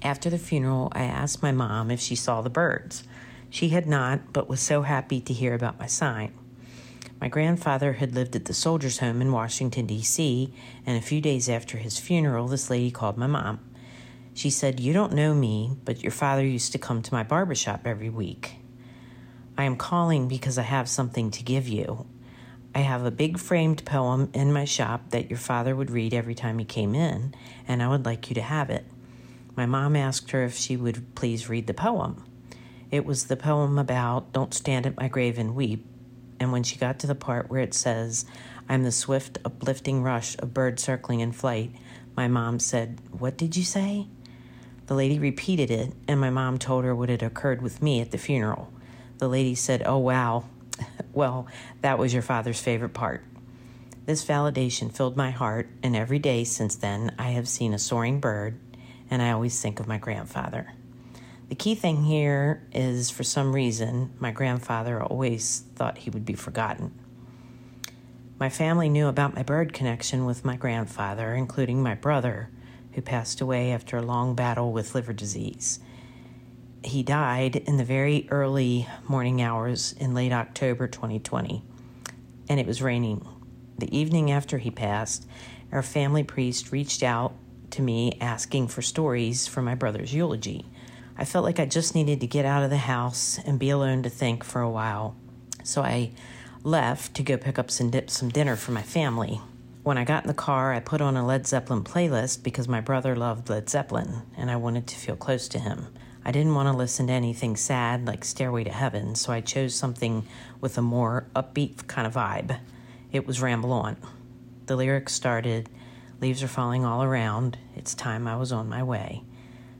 After 0.00 0.30
the 0.30 0.38
funeral, 0.38 0.92
I 0.92 1.02
asked 1.02 1.42
my 1.42 1.50
mom 1.50 1.90
if 1.90 1.98
she 1.98 2.14
saw 2.14 2.40
the 2.40 2.50
birds. 2.50 3.02
She 3.50 3.70
had 3.70 3.86
not, 3.86 4.32
but 4.32 4.48
was 4.48 4.60
so 4.60 4.82
happy 4.82 5.20
to 5.22 5.32
hear 5.32 5.54
about 5.54 5.80
my 5.80 5.86
sign. 5.86 6.32
My 7.20 7.28
grandfather 7.28 7.94
had 7.94 8.14
lived 8.14 8.36
at 8.36 8.44
the 8.44 8.54
Soldiers' 8.54 8.98
Home 8.98 9.20
in 9.20 9.32
Washington, 9.32 9.86
D.C., 9.86 10.52
and 10.84 10.96
a 10.96 11.00
few 11.00 11.20
days 11.20 11.48
after 11.48 11.78
his 11.78 11.98
funeral, 11.98 12.46
this 12.46 12.70
lady 12.70 12.90
called 12.90 13.16
my 13.16 13.26
mom. 13.26 13.58
She 14.36 14.50
said, 14.50 14.80
You 14.80 14.92
don't 14.92 15.14
know 15.14 15.32
me, 15.34 15.78
but 15.86 16.02
your 16.02 16.12
father 16.12 16.44
used 16.44 16.72
to 16.72 16.78
come 16.78 17.00
to 17.00 17.14
my 17.14 17.22
barber 17.22 17.54
shop 17.54 17.86
every 17.86 18.10
week. 18.10 18.56
I 19.56 19.64
am 19.64 19.76
calling 19.76 20.28
because 20.28 20.58
I 20.58 20.62
have 20.62 20.90
something 20.90 21.30
to 21.30 21.42
give 21.42 21.66
you. 21.66 22.06
I 22.74 22.80
have 22.80 23.06
a 23.06 23.10
big 23.10 23.38
framed 23.38 23.86
poem 23.86 24.28
in 24.34 24.52
my 24.52 24.66
shop 24.66 25.08
that 25.08 25.30
your 25.30 25.38
father 25.38 25.74
would 25.74 25.90
read 25.90 26.12
every 26.12 26.34
time 26.34 26.58
he 26.58 26.66
came 26.66 26.94
in, 26.94 27.34
and 27.66 27.82
I 27.82 27.88
would 27.88 28.04
like 28.04 28.28
you 28.28 28.34
to 28.34 28.42
have 28.42 28.68
it. 28.68 28.84
My 29.56 29.64
mom 29.64 29.96
asked 29.96 30.30
her 30.32 30.44
if 30.44 30.54
she 30.54 30.76
would 30.76 31.14
please 31.14 31.48
read 31.48 31.66
the 31.66 31.72
poem. 31.72 32.22
It 32.90 33.06
was 33.06 33.28
the 33.28 33.38
poem 33.38 33.78
about 33.78 34.34
Don't 34.34 34.52
Stand 34.52 34.84
at 34.84 34.98
My 34.98 35.08
Grave 35.08 35.38
and 35.38 35.54
Weep, 35.54 35.86
and 36.38 36.52
when 36.52 36.62
she 36.62 36.76
got 36.76 36.98
to 36.98 37.06
the 37.06 37.14
part 37.14 37.48
where 37.48 37.62
it 37.62 37.72
says, 37.72 38.26
I'm 38.68 38.82
the 38.82 38.92
swift, 38.92 39.38
uplifting 39.46 40.02
rush 40.02 40.36
of 40.40 40.52
birds 40.52 40.82
circling 40.82 41.20
in 41.20 41.32
flight, 41.32 41.74
my 42.14 42.28
mom 42.28 42.58
said, 42.58 43.00
What 43.10 43.38
did 43.38 43.56
you 43.56 43.64
say? 43.64 44.08
The 44.86 44.94
lady 44.94 45.18
repeated 45.18 45.70
it, 45.70 45.92
and 46.06 46.20
my 46.20 46.30
mom 46.30 46.58
told 46.58 46.84
her 46.84 46.94
what 46.94 47.08
had 47.08 47.22
occurred 47.22 47.60
with 47.60 47.82
me 47.82 48.00
at 48.00 48.12
the 48.12 48.18
funeral. 48.18 48.72
The 49.18 49.28
lady 49.28 49.54
said, 49.54 49.82
Oh, 49.84 49.98
wow. 49.98 50.44
well, 51.12 51.46
that 51.80 51.98
was 51.98 52.12
your 52.12 52.22
father's 52.22 52.60
favorite 52.60 52.94
part. 52.94 53.24
This 54.04 54.24
validation 54.24 54.92
filled 54.92 55.16
my 55.16 55.32
heart, 55.32 55.68
and 55.82 55.96
every 55.96 56.20
day 56.20 56.44
since 56.44 56.76
then 56.76 57.12
I 57.18 57.30
have 57.30 57.48
seen 57.48 57.74
a 57.74 57.78
soaring 57.78 58.20
bird, 58.20 58.60
and 59.10 59.20
I 59.20 59.32
always 59.32 59.60
think 59.60 59.80
of 59.80 59.88
my 59.88 59.98
grandfather. 59.98 60.72
The 61.48 61.56
key 61.56 61.74
thing 61.74 62.04
here 62.04 62.66
is 62.72 63.10
for 63.10 63.24
some 63.24 63.52
reason, 63.52 64.12
my 64.20 64.30
grandfather 64.30 65.02
always 65.02 65.64
thought 65.74 65.98
he 65.98 66.10
would 66.10 66.24
be 66.24 66.34
forgotten. 66.34 66.92
My 68.38 68.48
family 68.48 68.88
knew 68.88 69.08
about 69.08 69.34
my 69.34 69.42
bird 69.42 69.72
connection 69.72 70.24
with 70.24 70.44
my 70.44 70.56
grandfather, 70.56 71.34
including 71.34 71.82
my 71.82 71.94
brother, 71.94 72.50
who 72.96 73.02
passed 73.02 73.42
away 73.42 73.72
after 73.72 73.98
a 73.98 74.02
long 74.02 74.34
battle 74.34 74.72
with 74.72 74.94
liver 74.94 75.12
disease. 75.12 75.80
He 76.82 77.02
died 77.02 77.56
in 77.56 77.76
the 77.76 77.84
very 77.84 78.26
early 78.30 78.88
morning 79.06 79.42
hours 79.42 79.92
in 79.92 80.14
late 80.14 80.32
October 80.32 80.88
2020, 80.88 81.62
and 82.48 82.58
it 82.58 82.66
was 82.66 82.80
raining. 82.80 83.28
The 83.76 83.94
evening 83.94 84.30
after 84.30 84.56
he 84.56 84.70
passed, 84.70 85.28
our 85.70 85.82
family 85.82 86.24
priest 86.24 86.72
reached 86.72 87.02
out 87.02 87.34
to 87.72 87.82
me 87.82 88.16
asking 88.18 88.68
for 88.68 88.80
stories 88.80 89.46
for 89.46 89.60
my 89.60 89.74
brother's 89.74 90.14
eulogy. 90.14 90.64
I 91.18 91.26
felt 91.26 91.44
like 91.44 91.60
I 91.60 91.66
just 91.66 91.94
needed 91.94 92.20
to 92.20 92.26
get 92.26 92.46
out 92.46 92.62
of 92.62 92.70
the 92.70 92.78
house 92.78 93.38
and 93.44 93.58
be 93.58 93.68
alone 93.68 94.04
to 94.04 94.10
think 94.10 94.42
for 94.42 94.62
a 94.62 94.70
while, 94.70 95.14
so 95.62 95.82
I 95.82 96.12
left 96.62 97.12
to 97.16 97.22
go 97.22 97.36
pick 97.36 97.58
up 97.58 97.70
some, 97.70 97.90
dip, 97.90 98.08
some 98.08 98.30
dinner 98.30 98.56
for 98.56 98.72
my 98.72 98.82
family. 98.82 99.42
When 99.86 99.98
I 99.98 100.04
got 100.04 100.24
in 100.24 100.26
the 100.26 100.34
car, 100.34 100.72
I 100.72 100.80
put 100.80 101.00
on 101.00 101.16
a 101.16 101.24
Led 101.24 101.46
Zeppelin 101.46 101.84
playlist 101.84 102.42
because 102.42 102.66
my 102.66 102.80
brother 102.80 103.14
loved 103.14 103.48
Led 103.48 103.70
Zeppelin 103.70 104.22
and 104.36 104.50
I 104.50 104.56
wanted 104.56 104.88
to 104.88 104.96
feel 104.96 105.14
close 105.14 105.46
to 105.46 105.60
him. 105.60 105.94
I 106.24 106.32
didn't 106.32 106.56
want 106.56 106.68
to 106.68 106.76
listen 106.76 107.06
to 107.06 107.12
anything 107.12 107.54
sad 107.54 108.04
like 108.04 108.24
Stairway 108.24 108.64
to 108.64 108.72
Heaven, 108.72 109.14
so 109.14 109.32
I 109.32 109.40
chose 109.40 109.76
something 109.76 110.26
with 110.60 110.76
a 110.76 110.82
more 110.82 111.28
upbeat 111.36 111.86
kind 111.86 112.04
of 112.04 112.14
vibe. 112.14 112.58
It 113.12 113.28
was 113.28 113.40
Ramble 113.40 113.70
On. 113.70 113.96
The 114.66 114.74
lyrics 114.74 115.12
started 115.12 115.70
Leaves 116.20 116.42
are 116.42 116.48
falling 116.48 116.84
all 116.84 117.04
around. 117.04 117.56
It's 117.76 117.94
time 117.94 118.26
I 118.26 118.34
was 118.34 118.50
on 118.50 118.68
my 118.68 118.82
way. 118.82 119.22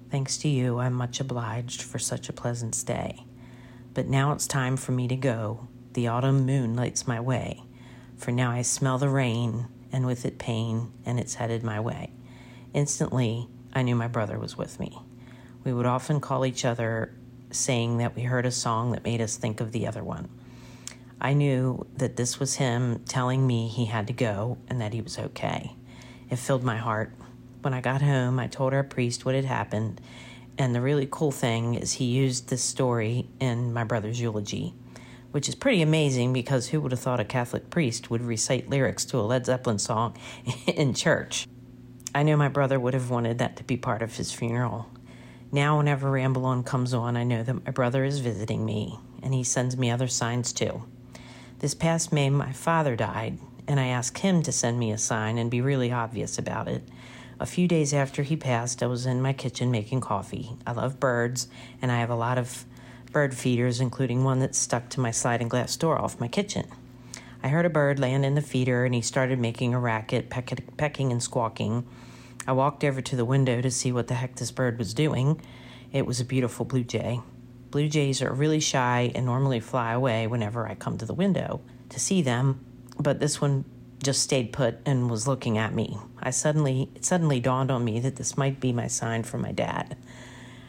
Thanks 0.09 0.39
to 0.39 0.49
you, 0.49 0.79
I'm 0.79 0.93
much 0.93 1.19
obliged 1.19 1.83
for 1.83 1.99
such 1.99 2.29
a 2.29 2.33
pleasant 2.33 2.77
stay. 2.77 3.25
But 3.93 4.07
now 4.07 4.31
it's 4.31 4.47
time 4.47 4.77
for 4.77 4.93
me 4.93 5.09
to 5.09 5.17
go. 5.17 5.67
The 5.95 6.07
autumn 6.07 6.47
moon 6.47 6.77
lights 6.77 7.09
my 7.09 7.19
way. 7.19 7.65
For 8.17 8.31
now 8.31 8.53
I 8.53 8.63
smell 8.63 8.99
the 8.99 9.09
rain 9.09 9.67
and 9.93 10.07
with 10.07 10.25
it 10.25 10.39
pain, 10.39 10.93
and 11.05 11.19
it's 11.19 11.35
headed 11.35 11.63
my 11.63 11.81
way. 11.81 12.13
Instantly, 12.75 13.49
I 13.75 13.83
knew 13.83 13.95
my 13.95 14.09
brother 14.09 14.39
was 14.39 14.57
with 14.57 14.81
me. 14.81 14.99
We 15.65 15.73
would 15.73 15.87
often 15.87 16.21
call 16.21 16.47
each 16.47 16.65
other, 16.65 17.15
saying 17.51 17.99
that 17.99 18.15
we 18.15 18.23
heard 18.23 18.47
a 18.47 18.51
song 18.51 18.93
that 18.93 19.05
made 19.05 19.21
us 19.21 19.37
think 19.37 19.61
of 19.61 19.73
the 19.73 19.87
other 19.87 20.05
one. 20.05 20.29
I 21.21 21.33
knew 21.33 21.87
that 21.97 22.17
this 22.17 22.39
was 22.39 22.57
him 22.57 23.03
telling 23.09 23.47
me 23.47 23.69
he 23.69 23.87
had 23.87 24.07
to 24.09 24.13
go 24.13 24.59
and 24.69 24.81
that 24.81 24.93
he 24.93 25.01
was 25.01 25.19
okay. 25.19 25.75
It 26.31 26.37
filled 26.37 26.63
my 26.63 26.77
heart. 26.77 27.13
When 27.63 27.73
I 27.73 27.81
got 27.81 28.03
home, 28.03 28.39
I 28.39 28.47
told 28.47 28.75
our 28.75 28.85
priest 28.85 29.25
what 29.25 29.35
had 29.35 29.45
happened, 29.45 30.01
and 30.59 30.75
the 30.75 30.81
really 30.81 31.09
cool 31.11 31.33
thing 31.33 31.75
is 31.75 31.95
he 31.95 32.05
used 32.05 32.49
this 32.49 32.63
story 32.63 33.29
in 33.41 33.73
my 33.73 33.85
brother's 33.85 34.21
eulogy 34.21 34.75
which 35.37 35.51
is 35.51 35.55
pretty 35.55 35.83
amazing 35.83 36.33
because 36.33 36.69
who 36.69 36.81
would 36.81 36.93
have 36.93 37.01
thought 37.01 37.21
a 37.21 37.25
Catholic 37.25 37.69
priest 37.69 38.09
would 38.09 38.23
recite 38.23 38.71
lyrics 38.71 39.05
to 39.05 39.19
a 39.19 39.21
Led 39.21 39.45
Zeppelin 39.45 39.79
song 39.79 40.17
in 40.67 40.95
church? 40.95 41.47
I 42.15 42.23
know 42.23 42.39
my 42.39 42.49
brother 42.49 42.81
would 42.81 42.95
have 42.95 43.11
wanted 43.11 43.37
that 43.37 43.55
to 43.57 43.65
be 43.65 43.77
part 43.77 44.01
of 44.01 44.17
his 44.17 44.33
funeral. 44.33 44.89
Now, 45.53 45.77
whenever 45.77 46.11
Ramble 46.11 46.47
On 46.47 46.63
comes 46.63 46.95
on, 46.95 47.19
I 47.19 47.25
know 47.25 47.43
that 47.43 47.67
my 47.67 47.71
brother 47.71 48.03
is 48.03 48.21
visiting 48.21 48.65
me, 48.65 48.99
and 49.23 49.35
he 49.35 49.45
sends 49.45 49.77
me 49.77 49.91
other 49.91 50.09
signs 50.09 50.55
too. 50.55 50.85
This 51.59 51.75
past 51.75 52.15
May, 52.15 52.31
my 52.31 52.53
father 52.53 52.97
died, 52.97 53.39
and 53.69 53.79
I 53.79 53.89
asked 53.89 54.17
him 54.17 54.43
to 54.43 54.53
send 54.53 54.79
me 54.79 54.91
a 54.91 54.97
sign 54.97 55.37
and 55.37 55.51
be 55.51 55.61
really 55.61 55.93
obvious 55.93 56.39
about 56.39 56.67
it. 56.67 56.83
A 57.39 57.45
few 57.45 57.69
days 57.69 57.93
after 57.93 58.23
he 58.23 58.37
passed, 58.37 58.83
I 58.83 58.87
was 58.87 59.05
in 59.05 59.21
my 59.21 59.35
kitchen 59.35 59.71
making 59.71 60.01
coffee. 60.01 60.57
I 60.67 60.73
love 60.73 60.99
birds, 60.99 61.47
and 61.83 61.93
I 61.93 61.99
have 61.99 62.09
a 62.09 62.15
lot 62.15 62.39
of 62.39 62.65
bird 63.17 63.35
feeders, 63.35 63.81
including 63.81 64.25
one 64.25 64.41
that 64.41 64.55
stuck 64.55 64.91
to 64.91 65.01
my 65.01 65.11
sliding 65.11 65.49
glass 65.49 65.75
door 65.75 65.99
off 65.99 66.21
my 66.21 66.29
kitchen. 66.29 66.67
I 67.43 67.49
heard 67.49 67.65
a 67.65 67.71
bird 67.71 67.99
land 67.99 68.27
in 68.27 68.35
the 68.35 68.43
feeder, 68.43 68.85
and 68.85 68.95
he 68.95 69.01
started 69.01 69.39
making 69.39 69.73
a 69.73 69.81
racket, 69.81 70.29
peck- 70.29 70.77
pecking 70.77 71.11
and 71.13 71.23
squawking. 71.23 71.87
I 72.47 72.53
walked 72.53 72.85
over 72.85 73.01
to 73.01 73.17
the 73.17 73.25
window 73.25 73.63
to 73.63 73.71
see 73.71 73.91
what 73.91 74.09
the 74.09 74.15
heck 74.17 74.37
this 74.37 74.51
bird 74.51 74.77
was 74.79 74.93
doing. 74.93 75.41
It 75.95 76.05
was 76.05 76.21
a 76.21 76.27
beautiful 76.27 76.67
blue 76.67 76.85
jay. 76.85 77.21
Blue 77.71 77.89
jays 77.89 78.21
are 78.21 78.35
really 78.35 78.61
shy 78.61 79.11
and 79.15 79.25
normally 79.25 79.61
fly 79.61 79.93
away 79.93 80.27
whenever 80.27 80.69
I 80.69 80.75
come 80.75 80.99
to 80.99 81.07
the 81.07 81.15
window 81.15 81.63
to 81.89 81.99
see 81.99 82.21
them, 82.21 82.61
but 83.01 83.19
this 83.19 83.41
one 83.41 83.65
just 84.03 84.21
stayed 84.21 84.53
put 84.53 84.81
and 84.85 85.11
was 85.11 85.27
looking 85.27 85.57
at 85.57 85.73
me. 85.73 85.97
I 86.23 86.29
suddenly 86.29 86.91
it 86.95 87.07
suddenly 87.07 87.41
dawned 87.41 87.71
on 87.71 87.83
me 87.83 87.99
that 88.01 88.17
this 88.17 88.37
might 88.37 88.61
be 88.61 88.75
my 88.75 88.89
sign 88.89 89.23
from 89.23 89.41
my 89.41 89.53
dad. 89.53 89.97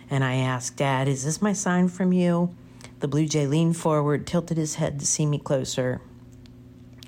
And 0.09 0.23
I 0.23 0.35
asked, 0.35 0.77
"Dad, 0.77 1.07
is 1.07 1.23
this 1.23 1.41
my 1.41 1.53
sign 1.53 1.87
from 1.89 2.13
you?" 2.13 2.55
The 2.99 3.07
blue 3.07 3.27
jay 3.27 3.45
leaned 3.45 3.77
forward, 3.77 4.25
tilted 4.25 4.57
his 4.57 4.75
head 4.75 4.99
to 4.99 5.05
see 5.05 5.25
me 5.25 5.37
closer, 5.37 6.01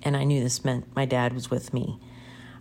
and 0.03 0.15
I 0.15 0.23
knew 0.23 0.43
this 0.43 0.63
meant 0.63 0.95
my 0.95 1.05
dad 1.05 1.33
was 1.33 1.49
with 1.49 1.73
me. 1.73 1.99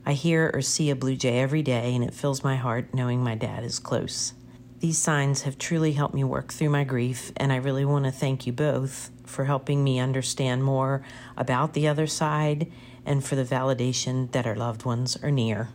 I 0.07 0.15
hear 0.15 0.51
or 0.55 0.63
see 0.63 0.89
a 0.91 0.97
blue 0.97 1.17
jay 1.17 1.41
every 1.41 1.63
day, 1.63 1.95
and 1.95 2.03
it 2.03 2.15
fills 2.15 2.43
my 2.43 2.57
heart 2.57 2.95
knowing 2.95 3.23
my 3.23 3.35
dad 3.35 3.65
is 3.65 3.79
close. 3.79 4.33
These 4.81 4.97
signs 4.97 5.43
have 5.43 5.59
truly 5.59 5.93
helped 5.93 6.15
me 6.15 6.25
work 6.25 6.53
through 6.53 6.71
my 6.71 6.85
grief, 6.85 7.33
and 7.37 7.53
I 7.53 7.57
really 7.57 7.85
want 7.85 8.05
to 8.05 8.13
thank 8.13 8.47
you 8.47 8.53
both 8.53 9.11
for 9.25 9.45
helping 9.45 9.85
me 9.85 9.99
understand 9.99 10.65
more 10.65 11.03
about 11.37 11.75
the 11.75 11.89
other 11.89 12.07
side 12.07 12.71
and 13.05 13.25
for 13.25 13.35
the 13.37 13.45
validation 13.45 14.31
that 14.33 14.47
our 14.47 14.57
loved 14.57 14.85
ones 14.85 15.17
are 15.23 15.33
near. 15.33 15.69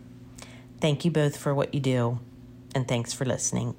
Thank 0.79 1.05
you 1.05 1.11
both 1.11 1.37
for 1.37 1.53
what 1.53 1.73
you 1.73 1.81
do, 1.81 2.19
and 2.73 2.87
thanks 2.87 3.13
for 3.13 3.25
listening. 3.25 3.75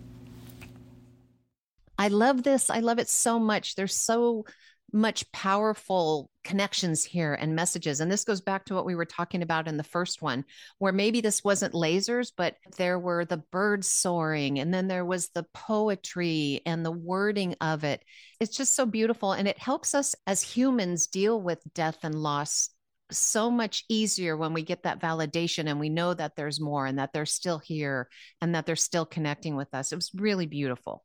I 1.98 2.08
love 2.08 2.42
this. 2.42 2.70
I 2.70 2.80
love 2.80 2.98
it 2.98 3.08
so 3.08 3.38
much. 3.38 3.74
There's 3.74 3.96
so 3.96 4.44
much 4.92 5.30
powerful 5.32 6.30
connections 6.44 7.04
here 7.04 7.34
and 7.34 7.56
messages. 7.56 7.98
And 7.98 8.10
this 8.10 8.22
goes 8.22 8.40
back 8.40 8.64
to 8.66 8.74
what 8.74 8.86
we 8.86 8.94
were 8.94 9.04
talking 9.04 9.42
about 9.42 9.66
in 9.66 9.76
the 9.76 9.82
first 9.82 10.22
one, 10.22 10.44
where 10.78 10.92
maybe 10.92 11.20
this 11.20 11.42
wasn't 11.42 11.74
lasers, 11.74 12.30
but 12.36 12.56
there 12.76 12.98
were 12.98 13.24
the 13.24 13.42
birds 13.50 13.88
soaring, 13.88 14.60
and 14.60 14.72
then 14.72 14.86
there 14.86 15.04
was 15.04 15.30
the 15.30 15.46
poetry 15.52 16.62
and 16.64 16.86
the 16.86 16.92
wording 16.92 17.56
of 17.60 17.82
it. 17.82 18.04
It's 18.38 18.56
just 18.56 18.76
so 18.76 18.86
beautiful. 18.86 19.32
And 19.32 19.48
it 19.48 19.58
helps 19.58 19.96
us 19.96 20.14
as 20.28 20.42
humans 20.42 21.08
deal 21.08 21.40
with 21.40 21.60
death 21.74 21.98
and 22.04 22.14
loss 22.14 22.70
so 23.10 23.50
much 23.50 23.84
easier 23.88 24.36
when 24.36 24.52
we 24.52 24.62
get 24.62 24.84
that 24.84 25.00
validation 25.00 25.68
and 25.68 25.80
we 25.80 25.88
know 25.88 26.14
that 26.14 26.36
there's 26.36 26.60
more 26.60 26.86
and 26.86 26.98
that 26.98 27.12
they're 27.12 27.26
still 27.26 27.58
here 27.58 28.08
and 28.40 28.54
that 28.54 28.64
they're 28.64 28.76
still 28.76 29.06
connecting 29.06 29.56
with 29.56 29.74
us. 29.74 29.92
It 29.92 29.96
was 29.96 30.12
really 30.14 30.46
beautiful. 30.46 31.04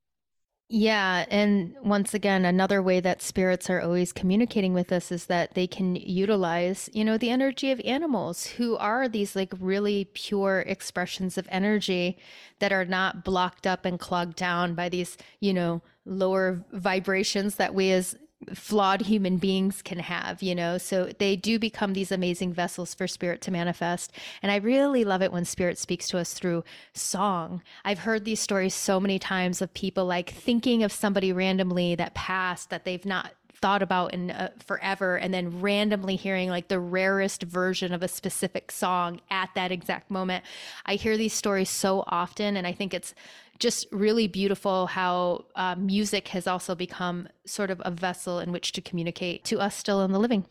Yeah. 0.71 1.25
And 1.31 1.75
once 1.81 2.13
again, 2.13 2.45
another 2.45 2.83
way 2.83 2.99
that 2.99 3.23
spirits 3.23 3.71
are 3.71 3.81
always 3.81 4.13
communicating 4.13 4.75
with 4.75 4.91
us 4.91 5.11
is 5.11 5.25
that 5.25 5.55
they 5.55 5.65
can 5.65 5.95
utilize, 5.95 6.89
you 6.93 7.03
know, 7.03 7.17
the 7.17 7.31
energy 7.31 7.71
of 7.71 7.81
animals 7.83 8.45
who 8.45 8.77
are 8.77 9.07
these 9.09 9.35
like 9.35 9.51
really 9.59 10.05
pure 10.13 10.59
expressions 10.67 11.39
of 11.39 11.47
energy 11.49 12.19
that 12.59 12.71
are 12.71 12.85
not 12.85 13.23
blocked 13.23 13.65
up 13.65 13.83
and 13.83 13.99
clogged 13.99 14.35
down 14.35 14.75
by 14.75 14.89
these, 14.89 15.17
you 15.39 15.55
know, 15.55 15.81
lower 16.05 16.63
vibrations 16.71 17.55
that 17.55 17.73
we 17.73 17.91
as 17.91 18.15
flawed 18.53 19.01
human 19.01 19.37
beings 19.37 19.81
can 19.81 19.99
have, 19.99 20.41
you 20.41 20.55
know? 20.55 20.77
So 20.77 21.11
they 21.19 21.35
do 21.35 21.59
become 21.59 21.93
these 21.93 22.11
amazing 22.11 22.53
vessels 22.53 22.93
for 22.93 23.07
spirit 23.07 23.41
to 23.41 23.51
manifest. 23.51 24.11
And 24.41 24.51
I 24.51 24.57
really 24.57 25.03
love 25.03 25.21
it 25.21 25.31
when 25.31 25.45
spirit 25.45 25.77
speaks 25.77 26.07
to 26.09 26.17
us 26.17 26.33
through 26.33 26.63
song. 26.93 27.61
I've 27.83 27.99
heard 27.99 28.25
these 28.25 28.39
stories 28.39 28.73
so 28.73 28.99
many 28.99 29.19
times 29.19 29.61
of 29.61 29.73
people 29.73 30.05
like 30.05 30.29
thinking 30.29 30.83
of 30.83 30.91
somebody 30.91 31.33
randomly 31.33 31.95
that 31.95 32.13
passed 32.13 32.69
that 32.69 32.85
they've 32.85 33.05
not 33.05 33.33
thought 33.61 33.81
about 33.81 34.13
in 34.13 34.31
uh, 34.31 34.49
forever 34.65 35.17
and 35.17 35.33
then 35.33 35.59
randomly 35.59 36.15
hearing 36.15 36.49
like 36.49 36.69
the 36.69 36.79
rarest 36.79 37.43
version 37.43 37.93
of 37.93 38.01
a 38.01 38.07
specific 38.07 38.71
song 38.71 39.19
at 39.29 39.49
that 39.55 39.71
exact 39.71 40.09
moment. 40.09 40.45
I 40.85 40.95
hear 40.95 41.17
these 41.17 41.33
stories 41.33 41.69
so 41.69 42.05
often 42.07 42.55
and 42.55 42.65
I 42.65 42.71
think 42.71 42.93
it's 42.93 43.13
just 43.59 43.87
really 43.91 44.27
beautiful 44.27 44.87
how 44.87 45.45
uh, 45.55 45.75
music 45.75 46.29
has 46.29 46.47
also 46.47 46.75
become 46.75 47.27
sort 47.45 47.69
of 47.69 47.81
a 47.85 47.91
vessel 47.91 48.39
in 48.39 48.51
which 48.51 48.71
to 48.73 48.81
communicate 48.81 49.43
to 49.45 49.59
us 49.59 49.75
still 49.75 50.01
in 50.03 50.11
the 50.11 50.19
living. 50.19 50.45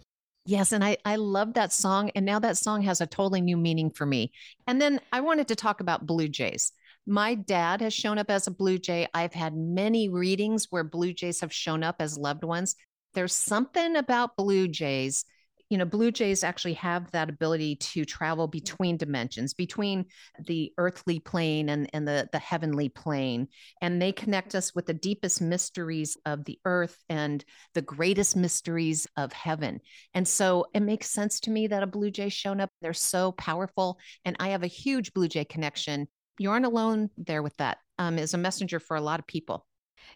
Yes, 0.45 0.73
and 0.73 0.83
I 0.83 0.97
I 1.05 1.17
love 1.17 1.55
that 1.55 1.73
song 1.73 2.11
and 2.15 2.25
now 2.25 2.39
that 2.39 2.57
song 2.57 2.83
has 2.83 3.01
a 3.01 3.07
totally 3.07 3.41
new 3.41 3.57
meaning 3.57 3.91
for 3.91 4.07
me. 4.07 4.33
And 4.67 4.81
then 4.81 5.01
I 5.13 5.21
wanted 5.21 5.49
to 5.49 5.57
talk 5.57 5.81
about 5.81 6.07
Blue 6.07 6.29
Jays. 6.29 6.73
My 7.07 7.35
dad 7.35 7.81
has 7.81 7.95
shown 7.95 8.19
up 8.19 8.31
as 8.31 8.47
a 8.47 8.51
Blue 8.51 8.79
Jay. 8.79 9.09
I've 9.15 9.33
had 9.33 9.55
many 9.57 10.09
readings 10.09 10.67
where 10.71 10.85
Blue 10.85 11.13
Jays 11.13 11.41
have 11.41 11.53
shown 11.53 11.83
up 11.83 11.97
as 12.01 12.19
loved 12.19 12.45
ones. 12.45 12.77
There's 13.15 13.33
something 13.33 13.97
about 13.97 14.37
Blue 14.37 14.69
Jays 14.69 15.25
you 15.69 15.77
know, 15.77 15.85
blue 15.85 16.11
jays 16.11 16.43
actually 16.43 16.75
have 16.75 17.11
that 17.11 17.29
ability 17.29 17.77
to 17.77 18.05
travel 18.05 18.47
between 18.47 18.97
dimensions, 18.97 19.53
between 19.53 20.07
the 20.47 20.73
earthly 20.79 21.21
plane 21.21 21.69
and, 21.69 21.91
and 21.93 22.09
the, 22.09 22.29
the 22.33 22.39
heavenly 22.39 22.89
plane. 22.89 23.49
And 23.83 24.01
they 24.01 24.13
connect 24.13 24.55
us 24.55 24.75
with 24.75 24.87
the 24.87 24.95
deepest 24.95 25.43
mysteries 25.43 26.17
of 26.25 26.45
the 26.45 26.59
earth 26.65 26.97
and 27.09 27.45
the 27.75 27.83
greatest 27.83 28.35
mysteries 28.37 29.07
of 29.17 29.33
heaven. 29.33 29.81
And 30.15 30.27
so 30.27 30.67
it 30.73 30.81
makes 30.81 31.11
sense 31.11 31.41
to 31.41 31.51
me 31.51 31.67
that 31.67 31.83
a 31.83 31.87
blue 31.87 32.11
jay 32.11 32.31
shown 32.31 32.61
up. 32.61 32.71
They're 32.81 32.95
so 32.95 33.33
powerful. 33.33 33.99
And 34.25 34.37
I 34.41 34.49
have 34.49 34.63
a 34.63 34.69
huge 34.69 35.13
blue 35.13 35.29
jay 35.29 35.45
connection. 35.45 36.09
You 36.39 36.51
aren't 36.51 36.67
alone 36.67 37.11
there 37.19 37.43
with 37.43 37.57
that. 37.59 37.79
Um, 37.99 38.17
as 38.17 38.33
a 38.33 38.39
messenger 38.39 38.79
for 38.79 38.97
a 38.97 39.01
lot 39.01 39.19
of 39.19 39.27
people. 39.27 39.67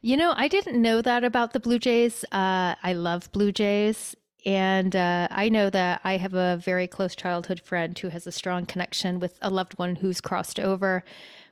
You 0.00 0.16
know, 0.16 0.32
I 0.36 0.46
didn't 0.46 0.80
know 0.80 1.02
that 1.02 1.24
about 1.24 1.52
the 1.52 1.60
Blue 1.60 1.80
Jays. 1.80 2.24
Uh, 2.30 2.76
I 2.80 2.92
love 2.94 3.30
Blue 3.32 3.50
Jays. 3.50 4.14
And 4.44 4.96
uh, 4.96 5.28
I 5.30 5.48
know 5.48 5.70
that 5.70 6.00
I 6.04 6.16
have 6.16 6.34
a 6.34 6.56
very 6.62 6.86
close 6.86 7.14
childhood 7.14 7.60
friend 7.60 7.96
who 7.96 8.08
has 8.08 8.26
a 8.26 8.32
strong 8.32 8.66
connection 8.66 9.20
with 9.20 9.38
a 9.40 9.50
loved 9.50 9.78
one 9.78 9.96
who's 9.96 10.20
crossed 10.20 10.58
over 10.58 11.04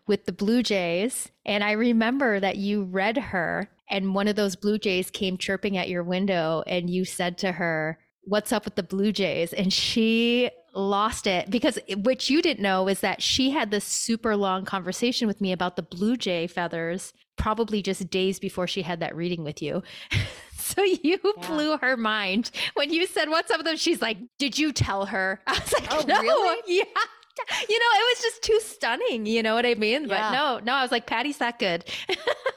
with 0.06 0.24
the 0.24 0.32
Blue 0.32 0.62
Jays. 0.62 1.30
And 1.46 1.62
I 1.62 1.72
remember 1.72 2.40
that 2.40 2.56
you 2.56 2.82
read 2.82 3.16
her, 3.16 3.70
and 3.88 4.14
one 4.14 4.26
of 4.26 4.36
those 4.36 4.56
Blue 4.56 4.78
Jays 4.78 5.10
came 5.10 5.38
chirping 5.38 5.76
at 5.76 5.88
your 5.88 6.02
window, 6.02 6.64
and 6.66 6.90
you 6.90 7.04
said 7.04 7.38
to 7.38 7.52
her, 7.52 7.98
What's 8.24 8.52
up 8.52 8.64
with 8.64 8.74
the 8.74 8.82
Blue 8.82 9.12
Jays? 9.12 9.52
And 9.52 9.72
she 9.72 10.50
lost 10.74 11.26
it 11.26 11.50
because 11.50 11.78
what 11.96 12.28
you 12.30 12.42
didn't 12.42 12.62
know 12.62 12.88
is 12.88 13.00
that 13.00 13.22
she 13.22 13.50
had 13.50 13.70
this 13.70 13.84
super 13.84 14.36
long 14.36 14.64
conversation 14.64 15.26
with 15.26 15.40
me 15.40 15.52
about 15.52 15.76
the 15.76 15.82
Blue 15.82 16.16
Jay 16.16 16.46
feathers, 16.46 17.12
probably 17.36 17.82
just 17.82 18.10
days 18.10 18.38
before 18.38 18.66
she 18.66 18.82
had 18.82 19.00
that 19.00 19.16
reading 19.16 19.44
with 19.44 19.62
you. 19.62 19.82
So 20.60 20.84
you 20.84 21.18
yeah. 21.24 21.48
blew 21.48 21.78
her 21.78 21.96
mind 21.96 22.52
when 22.74 22.92
you 22.92 23.06
said, 23.08 23.28
What's 23.28 23.50
up 23.50 23.56
with 23.58 23.66
them? 23.66 23.76
She's 23.76 24.00
like, 24.00 24.18
Did 24.38 24.56
you 24.56 24.72
tell 24.72 25.06
her? 25.06 25.40
I 25.46 25.52
was 25.54 25.72
like, 25.72 25.88
Oh, 25.90 26.04
no. 26.06 26.20
really? 26.20 26.62
Yeah. 26.68 26.84
You 27.68 27.78
know, 27.78 27.84
it 27.94 28.16
was 28.16 28.22
just 28.22 28.42
too 28.42 28.60
stunning. 28.60 29.26
You 29.26 29.42
know 29.42 29.54
what 29.54 29.66
I 29.66 29.74
mean? 29.74 30.02
Yeah. 30.02 30.08
But 30.08 30.32
no, 30.32 30.60
no, 30.64 30.74
I 30.74 30.82
was 30.82 30.90
like, 30.90 31.06
Patty's 31.06 31.38
that 31.38 31.58
good. 31.58 31.84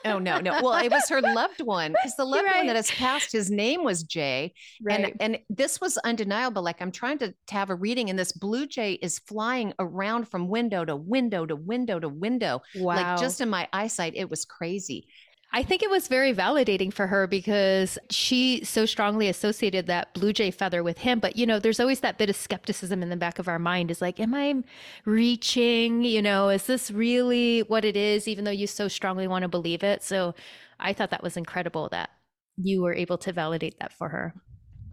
oh, 0.05 0.17
no, 0.17 0.39
no. 0.39 0.53
Well, 0.63 0.83
it 0.83 0.91
was 0.91 1.07
her 1.09 1.21
loved 1.21 1.61
one 1.61 1.91
because 1.91 2.15
the 2.15 2.25
loved 2.25 2.45
right. 2.45 2.57
one 2.57 2.67
that 2.67 2.75
has 2.75 2.89
passed, 2.89 3.31
his 3.31 3.51
name 3.51 3.83
was 3.83 4.03
Jay. 4.03 4.53
Right. 4.81 4.99
And, 4.99 5.13
and 5.19 5.39
this 5.49 5.81
was 5.81 5.97
undeniable. 5.99 6.63
Like, 6.63 6.81
I'm 6.81 6.91
trying 6.91 7.17
to, 7.19 7.33
to 7.47 7.53
have 7.53 7.69
a 7.69 7.75
reading, 7.75 8.09
and 8.09 8.17
this 8.17 8.31
blue 8.31 8.65
jay 8.65 8.93
is 8.93 9.19
flying 9.19 9.73
around 9.77 10.29
from 10.29 10.47
window 10.47 10.85
to 10.85 10.95
window 10.95 11.45
to 11.45 11.55
window 11.55 11.99
to 11.99 12.09
window. 12.09 12.61
Wow. 12.75 12.95
Like, 12.95 13.19
just 13.19 13.41
in 13.41 13.49
my 13.49 13.67
eyesight, 13.73 14.13
it 14.15 14.29
was 14.29 14.45
crazy. 14.45 15.07
I 15.55 15.61
think 15.61 15.83
it 15.83 15.89
was 15.89 16.07
very 16.07 16.33
validating 16.33 16.91
for 16.91 17.05
her 17.05 17.27
because 17.27 17.99
she 18.09 18.63
so 18.65 18.87
strongly 18.87 19.27
associated 19.27 19.85
that 19.85 20.11
blue 20.15 20.33
jay 20.33 20.49
feather 20.49 20.81
with 20.81 20.97
him. 20.97 21.19
But, 21.19 21.35
you 21.35 21.45
know, 21.45 21.59
there's 21.59 21.79
always 21.79 21.99
that 21.99 22.17
bit 22.17 22.31
of 22.31 22.35
skepticism 22.35 23.03
in 23.03 23.09
the 23.09 23.15
back 23.15 23.37
of 23.37 23.47
our 23.47 23.59
mind 23.59 23.91
is 23.91 24.01
like, 24.01 24.19
am 24.19 24.33
I 24.33 24.63
reaching? 25.05 26.03
You 26.03 26.23
know, 26.23 26.49
is 26.49 26.65
this 26.65 26.89
really 26.89 27.59
what 27.61 27.85
it 27.85 27.95
is, 27.95 28.27
even 28.27 28.45
though 28.45 28.51
you 28.51 28.65
so 28.65 28.87
strongly 28.87 29.27
want 29.27 29.43
to 29.43 29.47
believe 29.47 29.83
it? 29.83 30.01
So 30.01 30.33
I 30.79 30.91
thought 30.91 31.11
that 31.11 31.21
was 31.21 31.37
incredible 31.37 31.87
that 31.89 32.09
you 32.57 32.81
were 32.81 32.93
able 32.93 33.19
to 33.19 33.31
validate 33.31 33.79
that 33.79 33.93
for 33.93 34.09
her. 34.09 34.33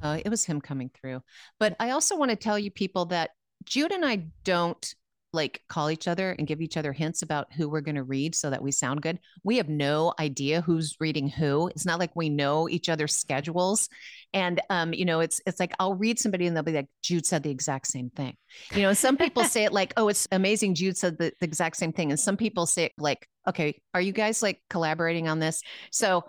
Uh, 0.02 0.18
it 0.22 0.28
was 0.28 0.44
him 0.44 0.60
coming 0.60 0.90
through. 0.90 1.22
But 1.58 1.74
I 1.80 1.90
also 1.90 2.18
want 2.18 2.32
to 2.32 2.36
tell 2.36 2.58
you 2.58 2.70
people 2.70 3.06
that 3.06 3.30
Jude 3.64 3.92
and 3.92 4.04
I 4.04 4.26
don't 4.44 4.94
like 5.32 5.62
call 5.68 5.90
each 5.90 6.08
other 6.08 6.32
and 6.32 6.46
give 6.46 6.60
each 6.60 6.76
other 6.76 6.92
hints 6.92 7.22
about 7.22 7.52
who 7.52 7.68
we're 7.68 7.80
going 7.80 7.94
to 7.94 8.02
read 8.02 8.34
so 8.34 8.50
that 8.50 8.62
we 8.62 8.72
sound 8.72 9.02
good. 9.02 9.18
We 9.44 9.56
have 9.58 9.68
no 9.68 10.12
idea 10.18 10.60
who's 10.60 10.96
reading 11.00 11.28
who. 11.28 11.68
It's 11.68 11.86
not 11.86 11.98
like 11.98 12.14
we 12.14 12.28
know 12.28 12.68
each 12.68 12.88
other's 12.88 13.14
schedules. 13.14 13.88
And 14.32 14.60
um, 14.70 14.92
you 14.92 15.04
know, 15.04 15.20
it's 15.20 15.40
it's 15.46 15.60
like 15.60 15.72
I'll 15.78 15.94
read 15.94 16.18
somebody 16.18 16.46
and 16.46 16.56
they'll 16.56 16.62
be 16.62 16.72
like, 16.72 16.88
Jude 17.02 17.26
said 17.26 17.42
the 17.42 17.50
exact 17.50 17.86
same 17.86 18.10
thing. 18.10 18.36
You 18.74 18.82
know, 18.82 18.92
some 18.92 19.16
people 19.16 19.44
say 19.44 19.64
it 19.64 19.72
like, 19.72 19.92
oh, 19.96 20.08
it's 20.08 20.26
amazing. 20.32 20.74
Jude 20.74 20.96
said 20.96 21.18
the, 21.18 21.32
the 21.40 21.46
exact 21.46 21.76
same 21.76 21.92
thing. 21.92 22.10
And 22.10 22.18
some 22.18 22.36
people 22.36 22.66
say 22.66 22.84
it 22.84 22.92
like, 22.98 23.28
okay, 23.48 23.80
are 23.94 24.00
you 24.00 24.12
guys 24.12 24.42
like 24.42 24.60
collaborating 24.68 25.28
on 25.28 25.38
this? 25.38 25.62
So 25.90 26.24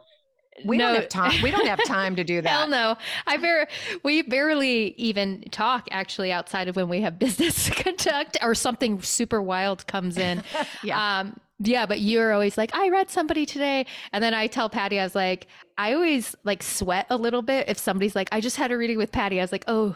We 0.66 0.78
no. 0.78 0.88
don't 0.88 0.96
have 0.96 1.10
time. 1.10 1.42
We 1.42 1.52
don't 1.52 1.68
have 1.68 1.84
time 1.86 2.16
to 2.18 2.24
do 2.24 2.42
that. 2.42 2.50
Hell 2.50 2.68
no. 2.68 2.98
I 3.26 3.38
bar- 3.38 3.68
we 4.04 4.22
barely 4.22 4.94
even 4.98 5.42
talk 5.52 5.88
actually 5.92 6.32
outside 6.32 6.68
of 6.68 6.76
when 6.76 6.90
we 6.90 7.02
have 7.02 7.18
business 7.18 7.66
to 7.68 7.72
conduct 7.72 8.38
or 8.42 8.54
something 8.56 9.02
super 9.02 9.42
wild 9.42 9.88
comes 9.88 10.18
in. 10.18 10.44
yeah. 10.84 11.20
Um, 11.20 11.40
yeah, 11.64 11.86
but 11.86 12.00
you're 12.00 12.34
always 12.34 12.58
like, 12.58 12.74
I 12.76 12.90
read 12.90 13.10
somebody 13.10 13.46
today. 13.46 13.86
And 14.14 14.24
then 14.24 14.34
I 14.34 14.48
tell 14.48 14.70
Patty, 14.70 15.00
I 15.00 15.04
was 15.04 15.16
like, 15.16 15.48
I 15.78 15.94
always 15.94 16.36
like 16.44 16.64
sweat 16.64 17.08
a 17.10 17.18
little 17.18 17.42
bit 17.42 17.70
if 17.70 17.78
somebody's 17.78 18.16
like, 18.16 18.30
I 18.32 18.42
just 18.42 18.56
had 18.56 18.72
a 18.72 18.78
reading 18.78 18.98
with 18.98 19.12
Patty. 19.12 19.40
I 19.40 19.44
was 19.44 19.52
like, 19.52 19.66
oh, 19.68 19.96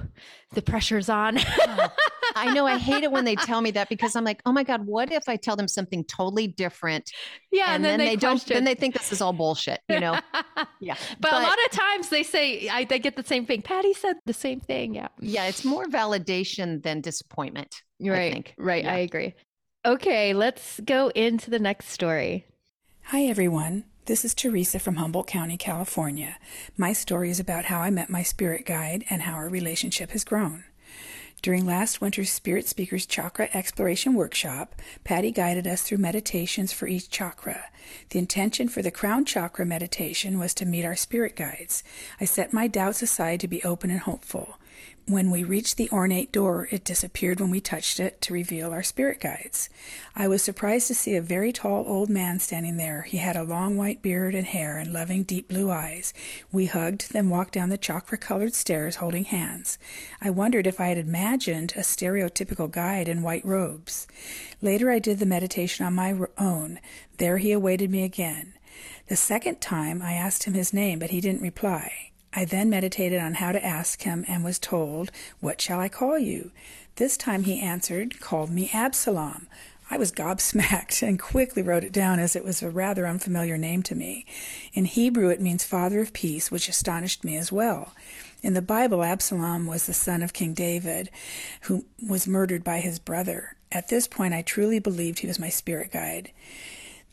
the 0.53 0.61
pressure's 0.61 1.09
on. 1.09 1.37
I 2.35 2.53
know. 2.53 2.65
I 2.65 2.77
hate 2.77 3.03
it 3.03 3.11
when 3.11 3.25
they 3.25 3.35
tell 3.35 3.61
me 3.61 3.71
that 3.71 3.89
because 3.89 4.15
I'm 4.15 4.23
like, 4.23 4.41
oh 4.45 4.51
my 4.51 4.63
God, 4.63 4.85
what 4.85 5.11
if 5.11 5.23
I 5.27 5.37
tell 5.37 5.55
them 5.55 5.67
something 5.67 6.03
totally 6.03 6.47
different? 6.47 7.09
Yeah. 7.51 7.65
And, 7.67 7.75
and 7.75 7.85
then, 7.85 7.99
then, 7.99 8.07
they, 8.07 8.15
don't, 8.15 8.45
then 8.45 8.63
they 8.63 8.75
think 8.75 8.93
this 8.93 9.11
is 9.11 9.21
all 9.21 9.33
bullshit, 9.33 9.79
you 9.89 9.99
know? 9.99 10.19
yeah. 10.79 10.95
But, 11.19 11.31
but, 11.31 11.33
a 11.33 11.43
lot 11.43 11.57
of 11.65 11.71
times 11.71 12.09
they 12.09 12.23
say, 12.23 12.67
I, 12.67 12.83
they 12.83 12.99
get 12.99 13.15
the 13.15 13.23
same 13.23 13.45
thing. 13.45 13.61
Patty 13.61 13.93
said 13.93 14.17
the 14.25 14.33
same 14.33 14.59
thing. 14.59 14.95
Yeah. 14.95 15.07
Yeah. 15.19 15.45
It's 15.45 15.63
more 15.63 15.85
validation 15.85 16.83
than 16.83 17.01
disappointment. 17.01 17.81
Right. 17.99 18.53
I 18.57 18.61
Right. 18.61 18.83
Yeah. 18.83 18.93
I 18.93 18.97
agree. 18.97 19.33
Okay, 19.85 20.33
let's 20.33 20.79
go 20.79 21.09
into 21.09 21.51
the 21.51 21.59
next 21.59 21.89
story. 21.89 22.47
Hi, 23.03 23.25
everyone. 23.25 23.83
This 24.05 24.25
is 24.25 24.33
Teresa 24.33 24.79
from 24.79 24.95
Humboldt 24.95 25.27
County, 25.27 25.57
California. 25.57 26.37
My 26.75 26.91
story 26.91 27.29
is 27.29 27.39
about 27.39 27.65
how 27.65 27.81
I 27.81 27.91
met 27.91 28.09
my 28.09 28.23
spirit 28.23 28.65
guide 28.65 29.05
and 29.11 29.21
how 29.21 29.33
our 29.33 29.47
relationship 29.47 30.09
has 30.09 30.23
grown. 30.23 30.63
During 31.43 31.67
last 31.67 32.01
winter's 32.01 32.31
Spirit 32.31 32.67
Speakers 32.67 33.05
Chakra 33.05 33.47
Exploration 33.53 34.15
Workshop, 34.15 34.73
Patty 35.03 35.29
guided 35.29 35.67
us 35.67 35.83
through 35.83 35.99
meditations 35.99 36.73
for 36.73 36.87
each 36.87 37.11
chakra. 37.11 37.65
The 38.09 38.17
intention 38.17 38.69
for 38.69 38.81
the 38.81 38.89
crown 38.89 39.23
chakra 39.23 39.67
meditation 39.67 40.39
was 40.39 40.55
to 40.55 40.65
meet 40.65 40.85
our 40.85 40.95
spirit 40.95 41.35
guides. 41.35 41.83
I 42.19 42.25
set 42.25 42.53
my 42.53 42.67
doubts 42.67 43.03
aside 43.03 43.39
to 43.41 43.47
be 43.47 43.63
open 43.63 43.91
and 43.91 43.99
hopeful. 43.99 44.57
When 45.07 45.29
we 45.29 45.43
reached 45.43 45.77
the 45.77 45.89
ornate 45.91 46.31
door, 46.31 46.67
it 46.71 46.83
disappeared 46.83 47.39
when 47.39 47.51
we 47.51 47.61
touched 47.61 47.99
it 47.99 48.21
to 48.21 48.33
reveal 48.33 48.71
our 48.71 48.81
spirit 48.81 49.19
guides. 49.19 49.69
I 50.15 50.27
was 50.27 50.41
surprised 50.41 50.87
to 50.87 50.95
see 50.95 51.15
a 51.15 51.21
very 51.21 51.51
tall 51.51 51.85
old 51.87 52.09
man 52.09 52.39
standing 52.39 52.77
there. 52.77 53.03
He 53.03 53.17
had 53.17 53.35
a 53.35 53.43
long 53.43 53.77
white 53.77 54.01
beard 54.01 54.33
and 54.33 54.47
hair 54.47 54.79
and 54.79 54.91
loving 54.91 55.21
deep 55.21 55.47
blue 55.47 55.69
eyes. 55.69 56.11
We 56.51 56.65
hugged, 56.65 57.13
then 57.13 57.29
walked 57.29 57.53
down 57.53 57.69
the 57.69 57.77
chakra 57.77 58.17
colored 58.17 58.55
stairs 58.55 58.95
holding 58.95 59.25
hands. 59.25 59.77
I 60.21 60.31
wondered 60.31 60.65
if 60.65 60.79
I 60.79 60.87
had 60.87 60.97
imagined 60.97 61.73
a 61.75 61.81
stereotypical 61.81 62.71
guide 62.71 63.07
in 63.07 63.21
white 63.21 63.45
robes. 63.45 64.07
Later, 64.59 64.89
I 64.89 64.97
did 64.97 65.19
the 65.19 65.27
meditation 65.27 65.85
on 65.85 65.93
my 65.93 66.17
own. 66.39 66.79
There 67.17 67.37
he 67.37 67.51
awaited 67.51 67.91
me 67.91 68.03
again. 68.03 68.55
The 69.07 69.15
second 69.15 69.61
time, 69.61 70.01
I 70.01 70.13
asked 70.13 70.45
him 70.45 70.55
his 70.55 70.73
name, 70.73 70.97
but 70.97 71.11
he 71.11 71.21
didn't 71.21 71.43
reply. 71.43 72.11
I 72.35 72.43
then 72.43 72.69
meditated 72.69 73.21
on 73.21 73.35
how 73.35 73.53
to 73.53 73.65
ask 73.65 74.01
him 74.01 74.25
and 74.27 74.43
was 74.43 74.59
told, 74.59 75.09
What 75.39 75.61
shall 75.61 75.79
I 75.79 75.87
call 75.87 76.19
you? 76.19 76.51
This 76.97 77.15
time 77.15 77.43
he 77.43 77.61
answered, 77.61 78.19
Called 78.19 78.51
me 78.51 78.69
Absalom. 78.73 79.47
I 79.89 79.97
was 79.97 80.11
gobsmacked 80.11 81.01
and 81.07 81.19
quickly 81.19 81.61
wrote 81.61 81.83
it 81.83 81.93
down 81.93 82.19
as 82.19 82.35
it 82.35 82.43
was 82.43 82.61
a 82.61 82.69
rather 82.69 83.07
unfamiliar 83.07 83.57
name 83.57 83.83
to 83.83 83.95
me. 83.95 84.25
In 84.73 84.85
Hebrew, 84.85 85.29
it 85.29 85.39
means 85.39 85.63
Father 85.63 86.01
of 86.01 86.11
Peace, 86.11 86.51
which 86.51 86.67
astonished 86.67 87.23
me 87.23 87.37
as 87.37 87.51
well. 87.51 87.93
In 88.41 88.53
the 88.53 88.61
Bible, 88.61 89.03
Absalom 89.03 89.65
was 89.65 89.85
the 89.85 89.93
son 89.93 90.21
of 90.21 90.33
King 90.33 90.53
David, 90.53 91.09
who 91.61 91.85
was 92.05 92.27
murdered 92.27 92.63
by 92.63 92.79
his 92.79 92.99
brother. 92.99 93.55
At 93.71 93.87
this 93.87 94.07
point, 94.07 94.33
I 94.33 94.41
truly 94.41 94.79
believed 94.79 95.19
he 95.19 95.27
was 95.27 95.39
my 95.39 95.49
spirit 95.49 95.91
guide. 95.91 96.31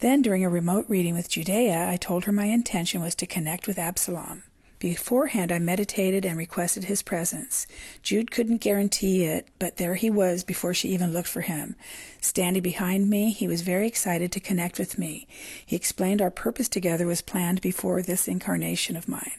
Then, 0.00 0.20
during 0.20 0.44
a 0.44 0.50
remote 0.50 0.87
reading 0.88 1.14
with 1.14 1.30
Judea, 1.30 1.88
I 1.88 1.96
told 1.96 2.24
her 2.24 2.32
my 2.32 2.46
intention 2.46 3.00
was 3.00 3.14
to 3.16 3.26
connect 3.26 3.68
with 3.68 3.78
Absalom. 3.78 4.42
Beforehand, 4.83 5.53
I 5.53 5.61
meditated 5.61 6.25
and 6.25 6.37
requested 6.37 6.87
his 6.87 7.03
presence. 7.03 7.68
Jude 8.03 8.33
couldn't 8.33 8.61
guarantee 8.61 9.23
it, 9.23 9.47
but 9.61 9.77
there 9.77 9.95
he 9.95 10.11
was 10.11 10.42
before 10.42 10.75
she 10.75 10.88
even 10.88 11.12
looked 11.12 11.29
for 11.29 11.42
him. 11.42 11.77
Standing 12.21 12.64
behind 12.64 13.09
me, 13.09 13.31
he 13.31 13.47
was 13.47 13.62
very 13.62 13.87
excited 13.87 14.33
to 14.33 14.40
connect 14.40 14.81
with 14.81 14.99
me. 14.99 15.29
He 15.64 15.77
explained 15.77 16.21
our 16.21 16.33
purpose 16.33 16.68
together 16.68 17.07
was 17.07 17.23
planned 17.23 17.61
before 17.61 18.03
this 18.03 18.27
incarnation 18.27 18.97
of 18.97 19.07
mine. 19.07 19.38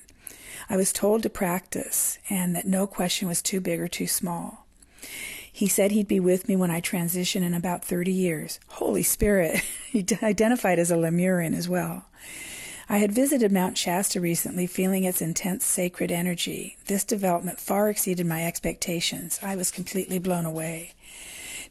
I 0.69 0.77
was 0.77 0.93
told 0.93 1.23
to 1.23 1.29
practice 1.29 2.19
and 2.29 2.55
that 2.55 2.65
no 2.65 2.87
question 2.87 3.27
was 3.27 3.41
too 3.41 3.59
big 3.59 3.81
or 3.81 3.89
too 3.89 4.07
small. 4.07 4.65
He 5.51 5.67
said 5.67 5.91
he'd 5.91 6.07
be 6.07 6.21
with 6.21 6.47
me 6.47 6.55
when 6.55 6.71
I 6.71 6.79
transition 6.79 7.43
in 7.43 7.53
about 7.53 7.83
30 7.83 8.13
years. 8.13 8.61
Holy 8.67 9.03
Spirit! 9.03 9.61
he 9.91 10.05
identified 10.23 10.79
as 10.79 10.89
a 10.89 10.95
Lemurian 10.95 11.53
as 11.53 11.67
well. 11.67 12.05
I 12.89 12.97
had 12.97 13.11
visited 13.11 13.51
Mount 13.51 13.77
Shasta 13.77 14.19
recently, 14.19 14.67
feeling 14.67 15.03
its 15.03 15.21
intense 15.21 15.65
sacred 15.65 16.11
energy. 16.11 16.77
This 16.87 17.03
development 17.03 17.59
far 17.59 17.89
exceeded 17.89 18.25
my 18.25 18.45
expectations. 18.45 19.39
I 19.41 19.55
was 19.55 19.71
completely 19.71 20.19
blown 20.19 20.45
away. 20.45 20.93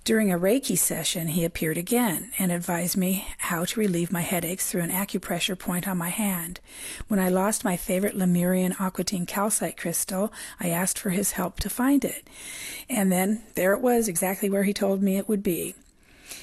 During 0.05 0.33
a 0.33 0.39
Reiki 0.39 0.77
session, 0.77 1.29
he 1.29 1.45
appeared 1.45 1.79
again 1.79 2.33
and 2.37 2.51
advised 2.51 2.97
me 2.97 3.25
how 3.39 3.65
to 3.65 3.79
relieve 3.79 4.11
my 4.11 4.23
headaches 4.23 4.69
through 4.69 4.81
an 4.81 4.91
acupressure 4.91 5.57
point 5.57 5.87
on 5.87 5.97
my 5.97 6.09
hand. 6.09 6.59
When 7.07 7.21
I 7.21 7.29
lost 7.29 7.63
my 7.65 7.77
favorite 7.77 8.17
Lemurian 8.17 8.73
aquatine 8.81 9.29
calcite 9.29 9.77
crystal, 9.77 10.33
I 10.59 10.71
asked 10.71 10.99
for 10.99 11.11
his 11.11 11.33
help 11.33 11.61
to 11.61 11.71
find 11.71 12.05
it. 12.05 12.27
And 12.89 13.13
then 13.13 13.45
there 13.55 13.75
it 13.75 13.81
was, 13.81 14.09
exactly 14.09 14.51
where 14.51 14.65
he 14.65 14.75
told 14.75 15.03
me 15.03 15.19
it 15.19 15.29
would 15.29 15.43
be. 15.43 15.77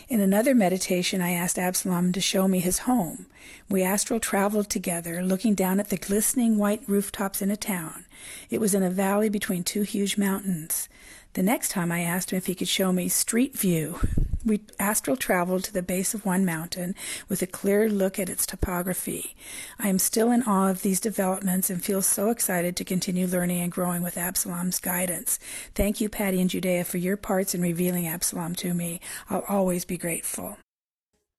In 0.09 0.21
another 0.21 0.55
meditation, 0.55 1.21
I 1.21 1.33
asked 1.33 1.59
Absalom 1.59 2.13
to 2.13 2.19
show 2.19 2.47
me 2.47 2.59
his 2.59 2.79
home. 2.79 3.27
We 3.69 3.83
astral 3.83 4.19
traveled 4.19 4.67
together, 4.67 5.21
looking 5.21 5.53
down 5.53 5.79
at 5.79 5.89
the 5.89 5.97
glistening 5.97 6.57
white 6.57 6.81
rooftops 6.87 7.43
in 7.43 7.51
a 7.51 7.55
town. 7.55 8.05
It 8.49 8.59
was 8.59 8.73
in 8.73 8.81
a 8.81 8.89
valley 8.89 9.29
between 9.29 9.63
two 9.63 9.83
huge 9.83 10.17
mountains. 10.17 10.89
The 11.33 11.43
next 11.43 11.69
time 11.69 11.91
I 11.91 12.01
asked 12.01 12.31
him 12.31 12.37
if 12.37 12.47
he 12.47 12.55
could 12.55 12.67
show 12.67 12.91
me 12.91 13.07
street 13.07 13.57
view. 13.57 13.99
We 14.45 14.61
astral 14.79 15.17
traveled 15.17 15.63
to 15.65 15.73
the 15.73 15.83
base 15.83 16.13
of 16.13 16.25
one 16.25 16.45
mountain 16.45 16.95
with 17.27 17.41
a 17.41 17.47
clear 17.47 17.89
look 17.89 18.17
at 18.17 18.29
its 18.29 18.45
topography. 18.45 19.35
I 19.77 19.89
am 19.89 19.99
still 19.99 20.31
in 20.31 20.43
awe 20.43 20.69
of 20.69 20.81
these 20.81 20.99
developments 20.99 21.69
and 21.69 21.83
feel 21.83 22.01
so 22.01 22.29
excited 22.29 22.75
to 22.77 22.85
continue 22.85 23.27
learning 23.27 23.61
and 23.61 23.71
growing 23.71 24.01
with 24.01 24.17
Absalom's 24.17 24.79
guidance. 24.79 25.39
Thank 25.75 26.01
you, 26.01 26.09
Patty 26.09 26.41
and 26.41 26.49
Judea, 26.49 26.85
for 26.85 26.97
your 26.97 27.17
parts 27.17 27.53
in 27.53 27.61
revealing 27.61 28.07
Absalom 28.07 28.55
to 28.55 28.73
me. 28.73 29.01
I'll 29.29 29.45
always 29.47 29.85
be 29.85 29.97
grateful. 29.97 30.57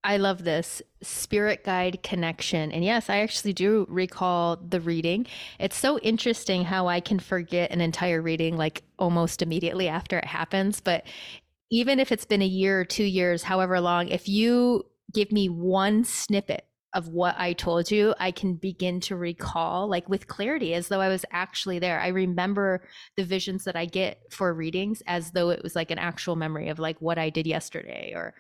I 0.03 0.17
love 0.17 0.45
this 0.45 0.81
spirit 1.03 1.63
guide 1.63 2.03
connection. 2.03 2.73
And 2.73 2.83
yes, 2.85 3.11
I 3.11 3.19
actually 3.19 3.53
do 3.53 3.87
recall 3.89 4.57
the 4.57 4.81
reading. 4.81 5.27
It's 5.59 5.77
so 5.77 5.99
interesting 5.99 6.65
how 6.65 6.89
I 6.89 7.01
can 7.01 7.19
forget 7.19 7.71
an 7.71 7.83
entire 7.83 8.23
reading 8.23 8.57
like 8.57 8.83
almost 8.99 9.43
immediately 9.43 9.89
after 9.89 10.19
it 10.19 10.25
happens. 10.25 10.81
But 10.81 11.05
even 11.71 12.01
if 12.01 12.13
it's 12.13 12.25
been 12.25 12.43
a 12.43 12.47
year 12.47 12.81
or 12.81 12.85
two 12.85 13.05
years, 13.05 13.43
however 13.43 13.81
long, 13.81 14.09
if 14.09 14.27
you 14.27 14.87
give 15.13 15.33
me 15.33 15.49
one 15.49 16.05
snippet 16.05 16.65
of 16.93 17.09
what 17.09 17.37
I 17.39 17.53
told 17.53 17.91
you, 17.91 18.15
I 18.19 18.33
can 18.33 18.55
begin 18.55 19.01
to 19.03 19.17
recall 19.17 19.89
like 19.89 20.09
with 20.09 20.27
clarity 20.27 20.75
as 20.75 20.89
though 20.89 21.01
I 21.01 21.09
was 21.09 21.25
actually 21.31 21.79
there. 21.79 22.01
I 22.01 22.09
remember 22.09 22.83
the 23.17 23.25
visions 23.25 23.65
that 23.65 23.77
I 23.77 23.85
get 23.85 24.21
for 24.31 24.53
readings 24.53 25.03
as 25.07 25.31
though 25.31 25.51
it 25.51 25.63
was 25.63 25.77
like 25.77 25.93
an 25.93 25.99
actual 25.99 26.35
memory 26.35 26.69
of 26.69 26.81
like 26.81 27.01
what 27.01 27.19
I 27.19 27.31
did 27.31 27.47
yesterday 27.47 28.13
or 28.15 28.35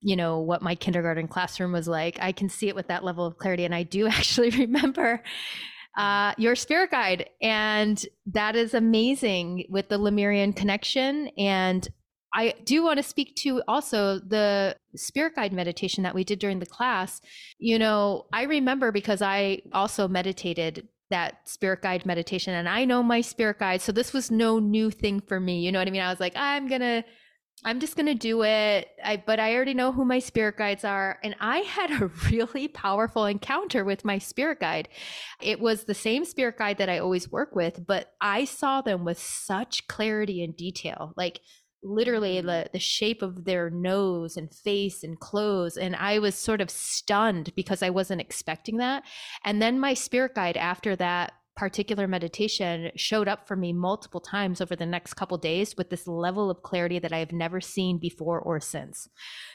you 0.00 0.16
know 0.16 0.40
what 0.40 0.62
my 0.62 0.74
kindergarten 0.74 1.28
classroom 1.28 1.72
was 1.72 1.88
like 1.88 2.18
i 2.20 2.32
can 2.32 2.48
see 2.48 2.68
it 2.68 2.74
with 2.74 2.88
that 2.88 3.04
level 3.04 3.24
of 3.24 3.38
clarity 3.38 3.64
and 3.64 3.74
i 3.74 3.82
do 3.82 4.06
actually 4.18 4.50
remember 4.50 5.22
uh, 5.96 6.34
your 6.36 6.54
spirit 6.54 6.90
guide 6.90 7.30
and 7.40 8.04
that 8.26 8.54
is 8.54 8.74
amazing 8.74 9.64
with 9.70 9.88
the 9.88 9.96
lemurian 9.96 10.52
connection 10.52 11.28
and 11.38 11.88
i 12.34 12.52
do 12.64 12.84
want 12.84 12.98
to 12.98 13.02
speak 13.02 13.34
to 13.34 13.62
also 13.66 14.18
the 14.18 14.76
spirit 14.94 15.34
guide 15.34 15.52
meditation 15.52 16.02
that 16.02 16.14
we 16.14 16.24
did 16.24 16.38
during 16.38 16.58
the 16.58 16.66
class. 16.66 17.20
You 17.58 17.78
know 17.78 18.26
i 18.32 18.42
remember 18.42 18.92
because 18.92 19.22
i 19.22 19.62
also 19.72 20.06
meditated 20.06 20.86
that 21.08 21.48
spirit 21.48 21.80
guide 21.82 22.04
meditation 22.04 22.52
and 22.52 22.68
i 22.68 22.84
know 22.84 23.02
my 23.02 23.22
spirit 23.22 23.58
guide 23.58 23.80
so 23.80 23.92
this 23.92 24.12
was 24.12 24.30
no 24.30 24.58
new 24.58 24.90
thing 24.90 25.20
for 25.20 25.40
me 25.40 25.60
you 25.60 25.72
know 25.72 25.78
what 25.78 25.88
i 25.88 25.90
mean? 25.90 26.02
I 26.02 26.10
was 26.10 26.20
like 26.20 26.34
i'm 26.36 26.68
gonna 26.68 27.04
I'm 27.66 27.80
just 27.80 27.96
going 27.96 28.06
to 28.06 28.14
do 28.14 28.44
it. 28.44 28.88
I, 29.04 29.22
but 29.26 29.40
I 29.40 29.54
already 29.54 29.74
know 29.74 29.90
who 29.90 30.04
my 30.04 30.20
spirit 30.20 30.56
guides 30.56 30.84
are. 30.84 31.18
And 31.24 31.34
I 31.40 31.58
had 31.58 31.90
a 31.90 32.06
really 32.30 32.68
powerful 32.68 33.26
encounter 33.26 33.84
with 33.84 34.04
my 34.04 34.18
spirit 34.18 34.60
guide. 34.60 34.88
It 35.42 35.58
was 35.58 35.84
the 35.84 35.94
same 35.94 36.24
spirit 36.24 36.58
guide 36.58 36.78
that 36.78 36.88
I 36.88 36.98
always 36.98 37.30
work 37.30 37.56
with, 37.56 37.84
but 37.84 38.12
I 38.20 38.44
saw 38.44 38.82
them 38.82 39.04
with 39.04 39.18
such 39.18 39.88
clarity 39.88 40.44
and 40.44 40.56
detail. 40.56 41.12
Like, 41.16 41.40
literally 41.82 42.40
the, 42.40 42.48
mm. 42.48 42.72
the 42.72 42.78
shape 42.78 43.22
of 43.22 43.44
their 43.44 43.68
nose 43.70 44.36
and 44.36 44.52
face 44.52 45.04
and 45.04 45.20
clothes 45.20 45.76
and 45.76 45.94
i 45.94 46.18
was 46.18 46.34
sort 46.34 46.60
of 46.60 46.70
stunned 46.70 47.52
because 47.54 47.82
i 47.82 47.90
wasn't 47.90 48.20
expecting 48.20 48.78
that 48.78 49.04
and 49.44 49.60
then 49.60 49.78
my 49.78 49.94
spirit 49.94 50.34
guide 50.34 50.56
after 50.56 50.96
that 50.96 51.32
particular 51.56 52.06
meditation 52.06 52.90
showed 52.96 53.28
up 53.28 53.48
for 53.48 53.56
me 53.56 53.72
multiple 53.72 54.20
times 54.20 54.60
over 54.60 54.76
the 54.76 54.84
next 54.84 55.14
couple 55.14 55.38
days 55.38 55.74
with 55.76 55.88
this 55.88 56.06
level 56.06 56.50
of 56.50 56.62
clarity 56.62 56.98
that 56.98 57.14
I 57.14 57.18
have 57.18 57.32
never 57.32 57.62
seen 57.62 57.98
before 57.98 58.38
or 58.38 58.60
since. 58.60 59.08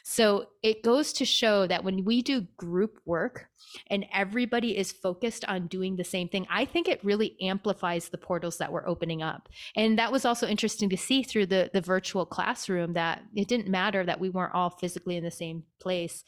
So 0.03 0.47
it 0.63 0.84
goes 0.84 1.13
to 1.13 1.25
show 1.25 1.67
that 1.67 1.84
when 1.84 2.03
we 2.03 2.23
do 2.23 2.47
group 2.57 2.97
work 3.05 3.45
and 3.88 4.05
everybody 4.11 4.75
is 4.75 4.91
focused 4.91 5.45
on 5.45 5.67
doing 5.67 5.95
the 5.95 6.03
same 6.03 6.28
thing, 6.28 6.47
I 6.49 6.65
think 6.65 6.88
it 6.88 7.03
really 7.05 7.38
amplifies 7.39 8.09
the 8.09 8.17
portals 8.17 8.57
that 8.57 8.71
we're 8.71 8.88
opening 8.88 9.21
up. 9.21 9.47
And 9.75 9.99
that 9.99 10.11
was 10.11 10.25
also 10.25 10.47
interesting 10.47 10.89
to 10.89 10.97
see 10.97 11.21
through 11.21 11.45
the 11.45 11.69
the 11.71 11.82
virtual 11.82 12.25
classroom 12.25 12.93
that 12.93 13.21
it 13.36 13.47
didn't 13.47 13.67
matter 13.67 14.03
that 14.03 14.19
we 14.19 14.30
weren't 14.30 14.55
all 14.55 14.71
physically 14.71 15.17
in 15.17 15.23
the 15.23 15.32
same 15.32 15.63
place 15.80 16.23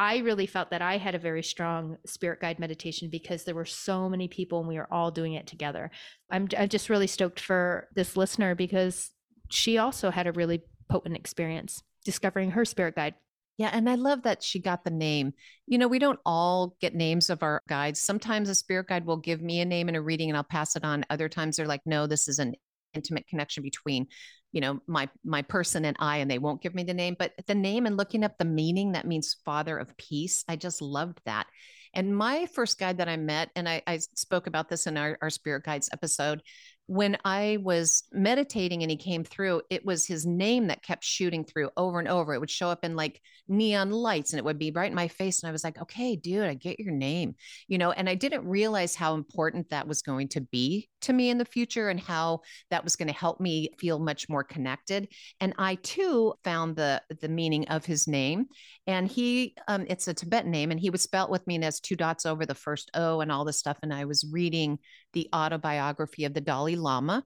I 0.00 0.20
really 0.20 0.46
felt 0.46 0.70
that 0.70 0.80
I 0.80 0.96
had 0.96 1.14
a 1.14 1.18
very 1.18 1.42
strong 1.42 1.98
spirit 2.06 2.40
guide 2.40 2.58
meditation 2.58 3.10
because 3.10 3.44
there 3.44 3.54
were 3.54 3.66
so 3.66 4.08
many 4.08 4.28
people 4.28 4.60
and 4.60 4.66
we 4.66 4.78
were 4.78 4.90
all 4.90 5.10
doing 5.10 5.34
it 5.34 5.46
together. 5.46 5.90
I'm, 6.30 6.48
I'm 6.56 6.70
just 6.70 6.88
really 6.88 7.06
stoked 7.06 7.38
for 7.38 7.86
this 7.94 8.16
listener 8.16 8.54
because 8.54 9.10
she 9.50 9.76
also 9.76 10.10
had 10.10 10.26
a 10.26 10.32
really 10.32 10.62
potent 10.88 11.18
experience 11.18 11.82
discovering 12.02 12.52
her 12.52 12.64
spirit 12.64 12.94
guide. 12.94 13.14
Yeah, 13.58 13.68
and 13.74 13.90
I 13.90 13.96
love 13.96 14.22
that 14.22 14.42
she 14.42 14.58
got 14.58 14.84
the 14.84 14.90
name. 14.90 15.34
You 15.66 15.76
know, 15.76 15.86
we 15.86 15.98
don't 15.98 16.18
all 16.24 16.78
get 16.80 16.94
names 16.94 17.28
of 17.28 17.42
our 17.42 17.60
guides. 17.68 18.00
Sometimes 18.00 18.48
a 18.48 18.54
spirit 18.54 18.88
guide 18.88 19.04
will 19.04 19.18
give 19.18 19.42
me 19.42 19.60
a 19.60 19.66
name 19.66 19.90
in 19.90 19.96
a 19.96 20.00
reading 20.00 20.30
and 20.30 20.36
I'll 20.38 20.44
pass 20.44 20.76
it 20.76 20.84
on. 20.84 21.04
Other 21.10 21.28
times 21.28 21.58
they're 21.58 21.66
like, 21.66 21.82
no, 21.84 22.06
this 22.06 22.26
is 22.26 22.38
an 22.38 22.54
intimate 22.94 23.26
connection 23.26 23.62
between 23.62 24.06
you 24.52 24.60
know 24.60 24.80
my 24.86 25.08
my 25.24 25.42
person 25.42 25.84
and 25.84 25.96
i 26.00 26.18
and 26.18 26.30
they 26.30 26.38
won't 26.38 26.62
give 26.62 26.74
me 26.74 26.82
the 26.82 26.94
name 26.94 27.16
but 27.18 27.32
the 27.46 27.54
name 27.54 27.86
and 27.86 27.96
looking 27.96 28.24
up 28.24 28.36
the 28.38 28.44
meaning 28.44 28.92
that 28.92 29.06
means 29.06 29.36
father 29.44 29.78
of 29.78 29.96
peace 29.96 30.44
i 30.48 30.56
just 30.56 30.82
loved 30.82 31.20
that. 31.24 31.46
And 31.92 32.16
my 32.16 32.46
first 32.46 32.78
guide 32.78 32.98
that 32.98 33.08
i 33.08 33.16
met 33.16 33.50
and 33.56 33.68
i, 33.68 33.82
I 33.86 33.98
spoke 33.98 34.46
about 34.46 34.68
this 34.68 34.86
in 34.86 34.96
our, 34.96 35.18
our 35.22 35.30
spirit 35.30 35.64
guides 35.64 35.90
episode 35.92 36.42
when 36.90 37.16
I 37.24 37.58
was 37.62 38.02
meditating 38.10 38.82
and 38.82 38.90
he 38.90 38.96
came 38.96 39.22
through, 39.22 39.62
it 39.70 39.86
was 39.86 40.04
his 40.04 40.26
name 40.26 40.66
that 40.66 40.82
kept 40.82 41.04
shooting 41.04 41.44
through 41.44 41.70
over 41.76 42.00
and 42.00 42.08
over. 42.08 42.34
It 42.34 42.40
would 42.40 42.50
show 42.50 42.68
up 42.68 42.84
in 42.84 42.96
like 42.96 43.22
neon 43.46 43.92
lights 43.92 44.32
and 44.32 44.38
it 44.38 44.44
would 44.44 44.58
be 44.58 44.72
right 44.72 44.90
in 44.90 44.96
my 44.96 45.06
face. 45.06 45.40
And 45.40 45.48
I 45.48 45.52
was 45.52 45.62
like, 45.62 45.80
okay, 45.80 46.16
dude, 46.16 46.42
I 46.42 46.54
get 46.54 46.80
your 46.80 46.92
name, 46.92 47.36
you 47.68 47.78
know, 47.78 47.92
and 47.92 48.08
I 48.08 48.16
didn't 48.16 48.44
realize 48.44 48.96
how 48.96 49.14
important 49.14 49.70
that 49.70 49.86
was 49.86 50.02
going 50.02 50.26
to 50.30 50.40
be 50.40 50.88
to 51.02 51.12
me 51.12 51.30
in 51.30 51.38
the 51.38 51.44
future 51.44 51.90
and 51.90 52.00
how 52.00 52.40
that 52.70 52.82
was 52.82 52.96
going 52.96 53.06
to 53.06 53.14
help 53.14 53.40
me 53.40 53.70
feel 53.78 54.00
much 54.00 54.28
more 54.28 54.42
connected. 54.42 55.06
And 55.40 55.54
I 55.58 55.76
too 55.76 56.34
found 56.42 56.74
the 56.74 57.02
the 57.20 57.28
meaning 57.28 57.68
of 57.68 57.84
his 57.84 58.08
name. 58.08 58.46
And 58.86 59.06
he, 59.06 59.54
um, 59.68 59.86
it's 59.88 60.08
a 60.08 60.14
Tibetan 60.14 60.50
name, 60.50 60.72
and 60.72 60.80
he 60.80 60.90
was 60.90 61.02
spelt 61.02 61.30
with 61.30 61.46
me 61.46 61.54
and 61.54 61.62
has 61.62 61.78
two 61.78 61.94
dots 61.94 62.26
over 62.26 62.44
the 62.44 62.54
first 62.54 62.90
O 62.94 63.20
and 63.20 63.30
all 63.30 63.44
this 63.44 63.58
stuff. 63.58 63.78
And 63.82 63.94
I 63.94 64.04
was 64.06 64.26
reading 64.32 64.78
the 65.12 65.28
autobiography 65.32 66.24
of 66.24 66.34
the 66.34 66.40
Dalai 66.40 66.76
Lama. 66.80 67.24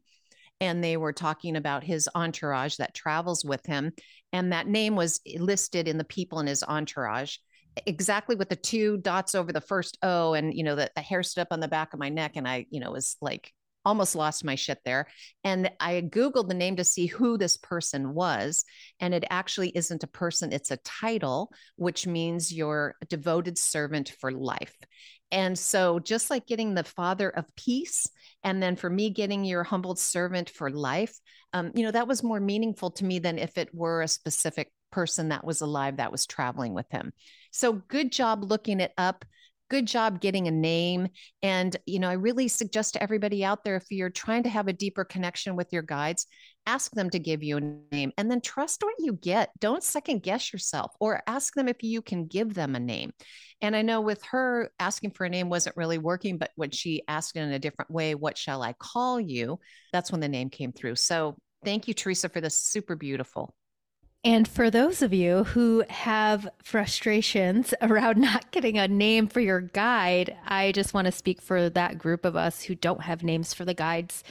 And 0.61 0.83
they 0.83 0.97
were 0.97 1.13
talking 1.13 1.57
about 1.57 1.83
his 1.83 2.09
entourage 2.15 2.77
that 2.77 2.95
travels 2.95 3.45
with 3.45 3.65
him. 3.67 3.93
And 4.33 4.53
that 4.53 4.69
name 4.69 4.95
was 4.95 5.21
listed 5.37 5.89
in 5.89 5.99
the 5.99 6.05
people 6.05 6.41
in 6.41 6.47
his 6.47 6.63
entourage 6.63 7.37
exactly 7.87 8.37
with 8.37 8.49
the 8.49 8.57
two 8.57 8.99
dots 8.99 9.35
over 9.35 9.53
the 9.53 9.61
first 9.61 9.99
O 10.03 10.35
and 10.35 10.55
you 10.55 10.63
know 10.63 10.77
the, 10.77 10.91
the 10.95 11.03
hair 11.03 11.23
stood 11.23 11.43
up 11.43 11.49
on 11.51 11.61
the 11.61 11.69
back 11.69 11.93
of 11.93 11.99
my 11.99 12.09
neck 12.09 12.33
and 12.37 12.47
I 12.47 12.67
you 12.71 12.81
know 12.81 12.93
was 12.93 13.17
like 13.21 13.53
almost 13.85 14.14
lost 14.14 14.45
my 14.45 14.55
shit 14.55 14.78
there. 14.85 15.07
And 15.43 15.70
I 15.80 16.03
Googled 16.03 16.49
the 16.49 16.55
name 16.55 16.76
to 16.76 16.85
see 16.85 17.07
who 17.07 17.37
this 17.37 17.57
person 17.57 18.14
was. 18.14 18.64
And 19.01 19.14
it 19.14 19.24
actually 19.30 19.70
isn't 19.70 20.03
a 20.03 20.09
person, 20.09 20.53
it's 20.53 20.70
a 20.70 20.78
title, 20.78 21.53
which 21.76 22.07
means 22.07 22.53
you're 22.53 22.95
a 23.03 23.07
devoted 23.07 23.59
servant 23.59 24.12
for 24.20 24.32
life. 24.32 24.76
And 25.30 25.59
so, 25.59 25.99
just 25.99 26.30
like 26.30 26.47
getting 26.47 26.74
the 26.74 26.85
father 26.85 27.28
of 27.28 27.45
peace, 27.57 28.09
and 28.45 28.62
then 28.62 28.76
for 28.76 28.89
me, 28.89 29.11
getting 29.11 29.45
your 29.45 29.64
humbled 29.64 29.99
servant 29.99 30.49
for 30.49 30.70
life, 30.70 31.18
um, 31.53 31.72
you 31.74 31.82
know, 31.82 31.91
that 31.91 32.07
was 32.07 32.22
more 32.22 32.39
meaningful 32.41 32.93
to 32.93 33.05
me 33.05 33.18
than 33.18 33.39
if 33.39 33.59
it 33.59 33.74
were 33.74 34.03
a 34.03 34.09
specific 34.09 34.70
person 34.93 35.30
that 35.30 35.45
was 35.45 35.61
alive 35.61 35.97
that 35.97 36.12
was 36.12 36.24
traveling 36.24 36.72
with 36.72 36.87
him. 36.91 37.12
So, 37.51 37.72
good 37.72 38.12
job 38.12 38.45
looking 38.45 38.78
it 38.78 38.93
up 38.97 39.24
good 39.71 39.87
job 39.87 40.21
getting 40.21 40.47
a 40.47 40.51
name. 40.51 41.09
And, 41.43 41.77
you 41.87 41.99
know, 41.99 42.09
I 42.09 42.15
really 42.15 42.49
suggest 42.49 42.95
to 42.95 43.03
everybody 43.03 43.45
out 43.45 43.65
there 43.65 43.77
if 43.77 43.85
you're 43.91 44.11
trying 44.11 44.43
to 44.45 44.49
have 44.49 44.69
a 44.69 44.73
deeper 44.73 45.05
connection 45.05 45.57
with 45.57 45.73
your 45.73 45.83
guides, 45.83 46.27
ask 46.67 46.93
them 46.93 47.11
to 47.11 47.19
give 47.19 47.43
you 47.43 47.57
a 47.57 47.95
name 47.95 48.12
and 48.17 48.31
then 48.31 48.41
trust 48.41 48.83
what 48.83 48.95
you 48.99 49.12
get. 49.12 49.51
Don't 49.61 49.83
second 49.83 50.23
guess 50.23 50.53
yourself 50.53 50.93
or 51.01 51.23
ask 51.27 51.55
them 51.55 51.69
if 51.69 51.83
you 51.83 52.03
can 52.03 52.27
give 52.27 52.55
them 52.55 52.75
a 52.75 52.81
name. 52.81 53.12
And 53.61 53.75
I 53.75 53.83
know 53.83 54.01
with 54.01 54.23
her 54.25 54.71
asking 54.79 55.12
for 55.12 55.25
a 55.25 55.31
name 55.31 55.49
wasn't 55.49 55.77
really 55.77 55.99
working, 55.99 56.39
but 56.39 56.51
when 56.57 56.71
she 56.71 57.03
asked 57.09 57.37
in 57.37 57.53
a 57.53 57.59
different 57.59 57.91
way, 57.91 58.15
what 58.15 58.39
shall 58.39 58.62
I 58.62 58.75
call 58.75 59.21
you? 59.21 59.59
That's 59.93 60.11
when 60.11 60.21
the 60.21 60.29
name 60.29 60.51
came 60.51 60.73
through. 60.73 60.97
So 60.97 61.37
thank 61.65 61.89
you, 61.89 61.95
Teresa, 61.95 62.29
for 62.29 62.41
this 62.41 62.59
super 62.59 62.97
beautiful. 62.97 63.55
And 64.25 64.49
for 64.49 64.70
those 64.70 65.03
of 65.03 65.12
you 65.12 65.45
who 65.45 65.85
have 65.91 66.49
frustrations 66.62 67.75
around 67.83 68.18
not 68.18 68.51
getting 68.53 68.79
a 68.79 68.89
name 68.89 69.29
for 69.29 69.41
your 69.41 69.61
guide, 69.61 70.37
I 70.47 70.72
just 70.72 70.95
want 70.95 71.05
to 71.07 71.12
speak 71.12 71.43
for 71.43 71.68
that 71.70 71.99
group 71.99 72.25
of 72.25 72.35
us 72.35 72.62
who 72.62 72.75
don't 72.75 73.03
have 73.03 73.22
names 73.22 73.53
for 73.53 73.66
the 73.66 73.75
guides 73.75 74.25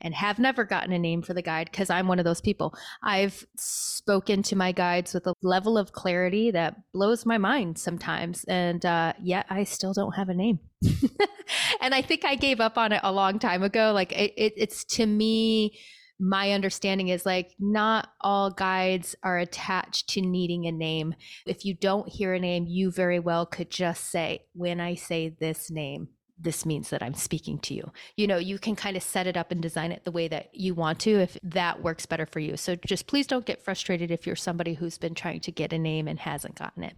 and 0.00 0.14
have 0.14 0.38
never 0.38 0.64
gotten 0.64 0.92
a 0.92 0.98
name 0.98 1.22
for 1.22 1.34
the 1.34 1.42
guide 1.42 1.68
because 1.70 1.90
I'm 1.90 2.06
one 2.06 2.18
of 2.18 2.24
those 2.24 2.40
people. 2.40 2.74
I've 3.02 3.44
spoken 3.56 4.42
to 4.44 4.54
my 4.54 4.70
guides 4.70 5.12
with 5.12 5.26
a 5.26 5.34
level 5.42 5.76
of 5.76 5.92
clarity 5.92 6.50
that 6.52 6.76
blows 6.92 7.26
my 7.26 7.38
mind 7.38 7.78
sometimes. 7.78 8.44
And 8.44 8.84
uh, 8.84 9.14
yet 9.20 9.46
I 9.50 9.64
still 9.64 9.94
don't 9.94 10.14
have 10.14 10.28
a 10.28 10.34
name. 10.34 10.60
and 11.80 11.94
I 11.94 12.02
think 12.02 12.24
I 12.24 12.36
gave 12.36 12.60
up 12.60 12.78
on 12.78 12.92
it 12.92 13.00
a 13.02 13.10
long 13.10 13.38
time 13.38 13.62
ago. 13.62 13.92
Like 13.92 14.12
it, 14.12 14.34
it, 14.36 14.52
it's 14.56 14.84
to 14.96 15.06
me, 15.06 15.78
my 16.18 16.52
understanding 16.52 17.08
is 17.08 17.24
like 17.24 17.54
not 17.58 18.10
all 18.20 18.50
guides 18.50 19.14
are 19.22 19.38
attached 19.38 20.08
to 20.10 20.20
needing 20.20 20.66
a 20.66 20.72
name. 20.72 21.14
If 21.46 21.64
you 21.64 21.74
don't 21.74 22.08
hear 22.08 22.34
a 22.34 22.40
name, 22.40 22.66
you 22.66 22.90
very 22.90 23.20
well 23.20 23.46
could 23.46 23.70
just 23.70 24.10
say, 24.10 24.44
when 24.52 24.80
I 24.80 24.94
say 24.94 25.28
this 25.28 25.70
name, 25.70 26.08
this 26.40 26.64
means 26.64 26.90
that 26.90 27.02
I'm 27.02 27.14
speaking 27.14 27.58
to 27.60 27.74
you. 27.74 27.92
You 28.16 28.26
know, 28.26 28.36
you 28.36 28.58
can 28.58 28.76
kind 28.76 28.96
of 28.96 29.02
set 29.02 29.26
it 29.26 29.36
up 29.36 29.50
and 29.50 29.60
design 29.60 29.92
it 29.92 30.04
the 30.04 30.12
way 30.12 30.28
that 30.28 30.50
you 30.52 30.74
want 30.74 31.00
to 31.00 31.20
if 31.20 31.36
that 31.42 31.82
works 31.82 32.06
better 32.06 32.26
for 32.26 32.40
you. 32.40 32.56
So 32.56 32.76
just 32.76 33.06
please 33.06 33.26
don't 33.26 33.46
get 33.46 33.64
frustrated 33.64 34.10
if 34.10 34.26
you're 34.26 34.36
somebody 34.36 34.74
who's 34.74 34.98
been 34.98 35.14
trying 35.14 35.40
to 35.40 35.52
get 35.52 35.72
a 35.72 35.78
name 35.78 36.06
and 36.06 36.18
hasn't 36.18 36.56
gotten 36.56 36.84
it. 36.84 36.94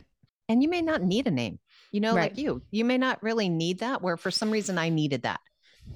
And 0.48 0.62
you 0.62 0.68
may 0.68 0.82
not 0.82 1.02
need 1.02 1.26
a 1.26 1.30
name, 1.30 1.58
you 1.92 2.00
know, 2.00 2.14
right. 2.14 2.32
like 2.32 2.38
you, 2.38 2.62
you 2.70 2.84
may 2.84 2.98
not 2.98 3.22
really 3.22 3.48
need 3.48 3.78
that, 3.78 4.02
where 4.02 4.16
for 4.16 4.30
some 4.30 4.50
reason 4.50 4.78
I 4.78 4.88
needed 4.88 5.22
that 5.22 5.40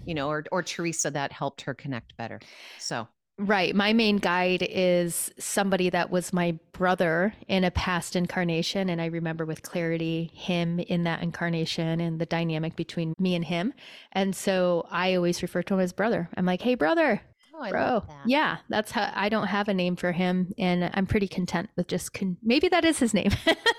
you 0.04 0.14
know, 0.14 0.28
or 0.28 0.44
or 0.52 0.62
Teresa 0.62 1.10
that 1.10 1.32
helped 1.32 1.62
her 1.62 1.74
connect 1.74 2.16
better. 2.16 2.40
So 2.78 3.08
Right. 3.36 3.74
My 3.74 3.92
main 3.92 4.18
guide 4.18 4.64
is 4.70 5.32
somebody 5.40 5.90
that 5.90 6.08
was 6.10 6.32
my 6.32 6.56
brother 6.72 7.34
in 7.48 7.64
a 7.64 7.70
past 7.72 8.14
incarnation. 8.14 8.88
And 8.88 9.02
I 9.02 9.06
remember 9.06 9.44
with 9.44 9.62
clarity 9.62 10.30
him 10.34 10.78
in 10.78 11.02
that 11.04 11.20
incarnation 11.20 12.00
and 12.00 12.20
the 12.20 12.26
dynamic 12.26 12.76
between 12.76 13.12
me 13.18 13.34
and 13.34 13.44
him. 13.44 13.74
And 14.12 14.36
so 14.36 14.86
I 14.88 15.16
always 15.16 15.42
refer 15.42 15.64
to 15.64 15.74
him 15.74 15.80
as 15.80 15.92
brother. 15.92 16.28
I'm 16.36 16.46
like, 16.46 16.62
hey, 16.62 16.76
brother. 16.76 17.20
Oh, 17.52 17.70
bro. 17.70 18.04
That. 18.06 18.28
Yeah. 18.28 18.58
That's 18.68 18.92
how 18.92 19.10
I 19.12 19.28
don't 19.28 19.48
have 19.48 19.66
a 19.66 19.74
name 19.74 19.96
for 19.96 20.12
him. 20.12 20.52
And 20.56 20.88
I'm 20.94 21.06
pretty 21.06 21.28
content 21.28 21.70
with 21.76 21.88
just, 21.88 22.12
con- 22.12 22.36
maybe 22.40 22.68
that 22.68 22.84
is 22.84 23.00
his 23.00 23.14
name, 23.14 23.32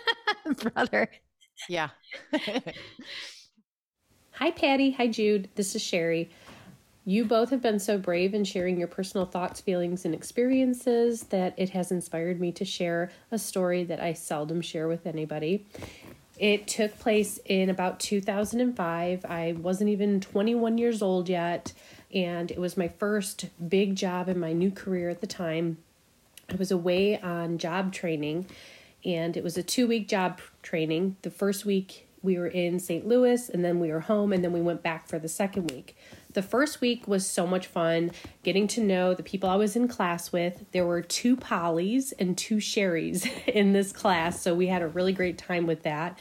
brother. 0.74 1.10
Yeah. 1.70 1.90
Hi, 4.40 4.52
Patty. 4.52 4.92
Hi, 4.92 5.08
Jude. 5.08 5.48
This 5.56 5.76
is 5.76 5.82
Sherry. 5.82 6.30
You 7.06 7.24
both 7.24 7.52
have 7.52 7.62
been 7.62 7.80
so 7.80 7.98
brave 7.98 8.34
in 8.34 8.44
sharing 8.44 8.78
your 8.78 8.90
personal 8.90 9.26
thoughts, 9.26 9.62
feelings, 9.62 10.04
and 10.04 10.14
experiences 10.14 11.24
that 11.28 11.54
it 11.56 11.70
has 11.70 11.90
inspired 11.90 12.42
me 12.42 12.52
to 12.52 12.66
share 12.66 13.12
a 13.32 13.40
story 13.40 13.86
that 13.86 14.02
I 14.02 14.12
seldom 14.12 14.60
share 14.60 14.90
with 14.90 15.08
anybody. 15.08 15.66
It 16.38 16.68
took 16.68 17.00
place 17.00 17.40
in 17.46 17.70
about 17.70 18.02
2005. 18.02 19.24
I 19.24 19.54
wasn't 19.54 19.90
even 19.90 20.20
21 20.20 20.78
years 20.80 21.02
old 21.02 21.30
yet, 21.30 21.72
and 22.14 22.52
it 22.52 22.60
was 22.60 22.76
my 22.76 22.90
first 22.90 23.46
big 23.70 23.96
job 23.96 24.28
in 24.28 24.38
my 24.38 24.52
new 24.52 24.70
career 24.70 25.08
at 25.08 25.22
the 25.22 25.28
time. 25.28 25.78
I 26.52 26.56
was 26.56 26.72
away 26.72 27.22
on 27.22 27.58
job 27.58 27.94
training, 27.94 28.48
and 29.06 29.38
it 29.38 29.46
was 29.46 29.58
a 29.58 29.64
two 29.64 29.88
week 29.88 30.10
job 30.10 30.42
training. 30.62 31.16
The 31.22 31.32
first 31.32 31.64
week 31.64 32.05
we 32.26 32.38
were 32.38 32.48
in 32.48 32.80
St. 32.80 33.08
Louis, 33.08 33.50
and 33.50 33.64
then 33.64 33.80
we 33.80 33.92
were 33.92 34.02
home, 34.02 34.34
and 34.34 34.44
then 34.44 34.52
we 34.52 34.62
went 34.62 34.84
back 34.84 35.08
for 35.08 35.20
the 35.20 35.30
second 35.30 35.72
week. 35.72 35.96
The 36.34 36.42
first 36.42 36.82
week 36.82 37.08
was 37.08 37.26
so 37.26 37.48
much 37.48 37.68
fun 37.68 38.12
getting 38.44 38.68
to 38.70 38.82
know 38.82 39.14
the 39.14 39.24
people 39.24 39.50
I 39.50 39.56
was 39.56 39.76
in 39.76 39.88
class 39.88 40.32
with. 40.32 40.66
There 40.72 40.86
were 40.86 41.02
two 41.02 41.38
Pollys 41.38 42.12
and 42.20 42.38
two 42.38 42.58
Sherrys 42.58 43.26
in 43.48 43.72
this 43.72 43.94
class, 43.94 44.42
so 44.42 44.54
we 44.54 44.68
had 44.68 44.82
a 44.82 44.88
really 44.88 45.14
great 45.14 45.38
time 45.38 45.66
with 45.66 45.84
that. 45.84 46.20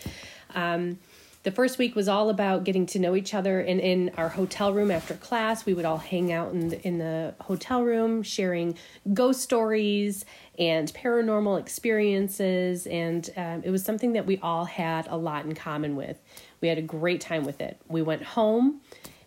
Um, 0.55 0.99
the 1.45 1.51
first 1.51 1.79
week 1.79 1.95
was 1.95 2.09
all 2.09 2.31
about 2.31 2.65
getting 2.65 2.87
to 2.87 2.99
know 2.99 3.15
each 3.15 3.35
other 3.35 3.61
and 3.61 3.79
in 3.79 4.11
our 4.17 4.31
hotel 4.31 4.73
room 4.73 4.91
after 4.91 5.15
class. 5.15 5.67
We 5.67 5.75
would 5.75 5.85
all 5.85 5.99
hang 5.99 6.33
out 6.33 6.53
in 6.53 6.69
the, 6.69 6.83
in 6.87 6.99
the 6.99 7.35
hotel 7.43 7.83
room 7.83 8.23
sharing 8.23 8.77
ghost 9.13 9.43
stories 9.43 10.25
and 10.59 10.93
paranormal 10.95 11.61
experiences. 11.61 12.87
And 12.87 13.29
um, 13.37 13.63
it 13.63 13.71
was 13.71 13.85
something 13.85 14.15
that 14.15 14.25
we 14.25 14.39
all 14.39 14.65
had 14.65 15.07
a 15.09 15.17
lot 15.17 15.45
in 15.45 15.55
common 15.55 15.97
with. 15.97 16.19
We 16.63 16.69
had 16.69 16.79
a 16.79 16.83
great 16.83 17.21
time 17.21 17.45
with 17.45 17.61
it. 17.61 17.79
We 17.89 18.01
went 18.01 18.23
home 18.23 18.81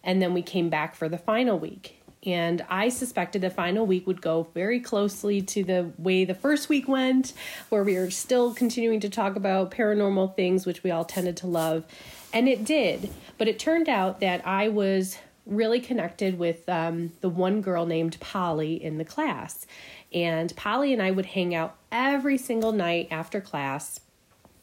And 0.03 0.21
then 0.21 0.33
we 0.33 0.41
came 0.41 0.69
back 0.69 0.95
for 0.95 1.09
the 1.09 1.17
final 1.17 1.59
week. 1.59 2.01
And 2.25 2.65
I 2.69 2.89
suspected 2.89 3.41
the 3.41 3.49
final 3.49 3.85
week 3.85 4.07
would 4.07 4.21
go 4.21 4.47
very 4.53 4.79
closely 4.79 5.41
to 5.43 5.63
the 5.63 5.91
way 5.97 6.25
the 6.25 6.33
first 6.33 6.67
week 6.67 6.87
went, 6.87 7.33
where 7.69 7.83
we 7.83 7.95
were 7.95 8.09
still 8.09 8.53
continuing 8.53 8.99
to 9.01 9.09
talk 9.09 9.35
about 9.35 9.71
paranormal 9.71 10.35
things, 10.35 10.65
which 10.65 10.83
we 10.83 10.91
all 10.91 11.05
tended 11.05 11.37
to 11.37 11.47
love. 11.47 11.85
And 12.33 12.49
it 12.49 12.65
did. 12.65 13.13
But 13.37 13.47
it 13.47 13.59
turned 13.59 13.87
out 13.87 14.19
that 14.19 14.45
I 14.45 14.67
was 14.67 15.17
really 15.45 15.79
connected 15.79 16.37
with 16.37 16.67
um, 16.67 17.13
the 17.21 17.29
one 17.29 17.61
girl 17.61 17.85
named 17.85 18.19
Polly 18.19 18.83
in 18.83 18.97
the 18.97 19.05
class. 19.05 19.65
And 20.13 20.55
Polly 20.55 20.93
and 20.93 21.01
I 21.01 21.11
would 21.11 21.27
hang 21.27 21.55
out 21.55 21.77
every 21.91 22.37
single 22.37 22.71
night 22.71 23.07
after 23.11 23.39
class. 23.39 23.99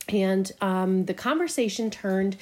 And 0.08 0.50
um, 0.60 1.06
the 1.06 1.14
conversation 1.14 1.90
turned 1.90 2.36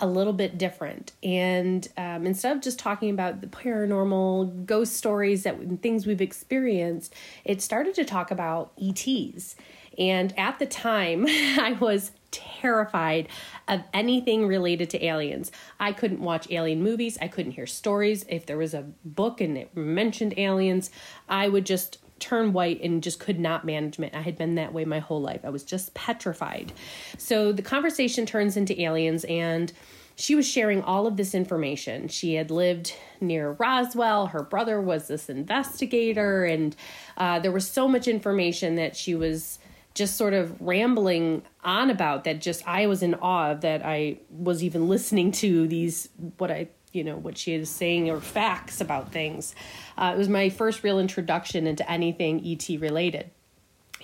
a 0.00 0.06
little 0.06 0.32
bit 0.32 0.58
different. 0.58 1.12
And 1.22 1.86
um, 1.96 2.26
instead 2.26 2.56
of 2.56 2.62
just 2.62 2.78
talking 2.78 3.10
about 3.10 3.40
the 3.40 3.46
paranormal 3.46 4.66
ghost 4.66 4.96
stories 4.96 5.42
that 5.44 5.56
things 5.82 6.06
we've 6.06 6.20
experienced, 6.20 7.14
it 7.44 7.62
started 7.62 7.94
to 7.94 8.04
talk 8.04 8.30
about 8.30 8.72
ETs. 8.82 9.56
And 9.98 10.36
at 10.38 10.58
the 10.58 10.66
time, 10.66 11.26
I 11.28 11.76
was 11.78 12.12
terrified 12.30 13.28
of 13.68 13.82
anything 13.92 14.46
related 14.46 14.90
to 14.90 15.04
aliens. 15.04 15.50
I 15.78 15.92
couldn't 15.92 16.20
watch 16.20 16.50
alien 16.50 16.82
movies. 16.82 17.18
I 17.20 17.28
couldn't 17.28 17.52
hear 17.52 17.66
stories. 17.66 18.24
If 18.28 18.46
there 18.46 18.58
was 18.58 18.74
a 18.74 18.86
book 19.04 19.40
and 19.40 19.58
it 19.58 19.76
mentioned 19.76 20.34
aliens, 20.36 20.90
I 21.28 21.48
would 21.48 21.66
just 21.66 21.98
turn 22.20 22.52
white 22.52 22.80
and 22.82 23.02
just 23.02 23.18
could 23.18 23.40
not 23.40 23.64
manage 23.64 23.98
it. 23.98 24.14
I 24.14 24.20
had 24.20 24.36
been 24.36 24.54
that 24.56 24.72
way 24.72 24.84
my 24.84 24.98
whole 24.98 25.20
life. 25.20 25.40
I 25.44 25.50
was 25.50 25.64
just 25.64 25.94
petrified. 25.94 26.72
So 27.18 27.52
the 27.52 27.62
conversation 27.62 28.26
turns 28.26 28.56
into 28.56 28.80
aliens 28.80 29.24
and 29.24 29.72
she 30.20 30.34
was 30.34 30.46
sharing 30.46 30.82
all 30.82 31.06
of 31.06 31.16
this 31.16 31.34
information. 31.34 32.08
She 32.08 32.34
had 32.34 32.50
lived 32.50 32.94
near 33.20 33.52
Roswell. 33.52 34.26
Her 34.26 34.42
brother 34.42 34.78
was 34.78 35.08
this 35.08 35.30
investigator, 35.30 36.44
and 36.44 36.76
uh, 37.16 37.38
there 37.38 37.52
was 37.52 37.66
so 37.66 37.88
much 37.88 38.06
information 38.06 38.74
that 38.74 38.94
she 38.94 39.14
was 39.14 39.58
just 39.94 40.16
sort 40.16 40.34
of 40.34 40.60
rambling 40.60 41.42
on 41.64 41.88
about 41.88 42.24
that. 42.24 42.40
Just 42.40 42.66
I 42.68 42.86
was 42.86 43.02
in 43.02 43.14
awe 43.14 43.52
of 43.52 43.62
that 43.62 43.80
I 43.84 44.18
was 44.28 44.62
even 44.62 44.88
listening 44.88 45.32
to 45.32 45.66
these 45.66 46.10
what 46.36 46.50
I 46.50 46.68
you 46.92 47.04
know 47.04 47.16
what 47.16 47.38
she 47.38 47.52
is 47.54 47.68
saying 47.70 48.10
or 48.10 48.20
facts 48.20 48.80
about 48.80 49.12
things. 49.12 49.54
Uh, 49.96 50.12
it 50.14 50.18
was 50.18 50.28
my 50.28 50.48
first 50.48 50.82
real 50.82 50.98
introduction 50.98 51.66
into 51.66 51.88
anything 51.90 52.44
ET 52.44 52.68
related, 52.80 53.30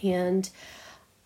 and 0.03 0.49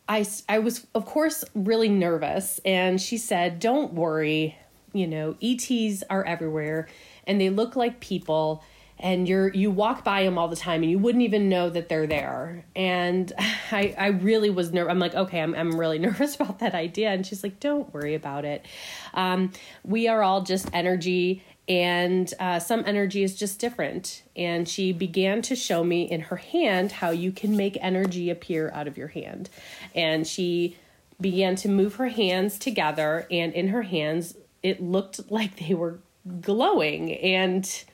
I 0.08 0.26
I 0.48 0.58
was 0.58 0.86
of 0.94 1.06
course 1.06 1.44
really 1.54 1.88
nervous. 1.88 2.60
And 2.64 3.00
she 3.00 3.18
said, 3.18 3.60
"Don't 3.60 3.94
worry, 3.94 4.56
you 4.92 5.06
know, 5.06 5.36
ETs 5.42 6.02
are 6.08 6.24
everywhere, 6.24 6.88
and 7.26 7.40
they 7.40 7.50
look 7.50 7.76
like 7.76 8.00
people." 8.00 8.64
And 9.00 9.28
you're 9.28 9.48
you 9.48 9.70
walk 9.70 10.04
by 10.04 10.22
them 10.22 10.38
all 10.38 10.48
the 10.48 10.56
time 10.56 10.82
and 10.82 10.90
you 10.90 10.98
wouldn't 10.98 11.22
even 11.22 11.48
know 11.48 11.68
that 11.68 11.88
they're 11.88 12.06
there 12.06 12.64
and 12.76 13.32
i 13.72 13.94
i 13.98 14.06
really 14.08 14.50
was 14.50 14.72
nervous 14.72 14.90
i'm 14.90 14.98
like 14.98 15.14
okay 15.14 15.40
I'm, 15.40 15.54
I'm 15.54 15.78
really 15.78 15.98
nervous 16.10 16.36
about 16.36 16.60
that 16.60 16.74
idea 16.74 17.10
and 17.10 17.26
she's 17.26 17.42
like 17.42 17.58
don't 17.60 17.92
worry 17.92 18.14
about 18.14 18.44
it 18.44 18.64
um, 19.12 19.50
we 19.82 20.06
are 20.06 20.22
all 20.22 20.42
just 20.42 20.68
energy 20.72 21.42
and 21.70 22.34
uh, 22.40 22.58
some 22.58 22.82
energy 22.84 23.22
is 23.22 23.36
just 23.36 23.60
different. 23.60 24.24
And 24.34 24.68
she 24.68 24.92
began 24.92 25.40
to 25.42 25.54
show 25.54 25.84
me 25.84 26.02
in 26.02 26.22
her 26.22 26.36
hand 26.36 26.90
how 26.90 27.10
you 27.10 27.30
can 27.30 27.56
make 27.56 27.78
energy 27.80 28.28
appear 28.28 28.72
out 28.74 28.88
of 28.88 28.98
your 28.98 29.06
hand. 29.06 29.48
And 29.94 30.26
she 30.26 30.76
began 31.20 31.54
to 31.54 31.68
move 31.68 31.94
her 31.94 32.08
hands 32.08 32.58
together, 32.58 33.26
and 33.30 33.52
in 33.52 33.68
her 33.68 33.82
hands, 33.82 34.34
it 34.64 34.82
looked 34.82 35.30
like 35.30 35.64
they 35.64 35.74
were 35.74 36.00
glowing. 36.40 37.12
And 37.12 37.84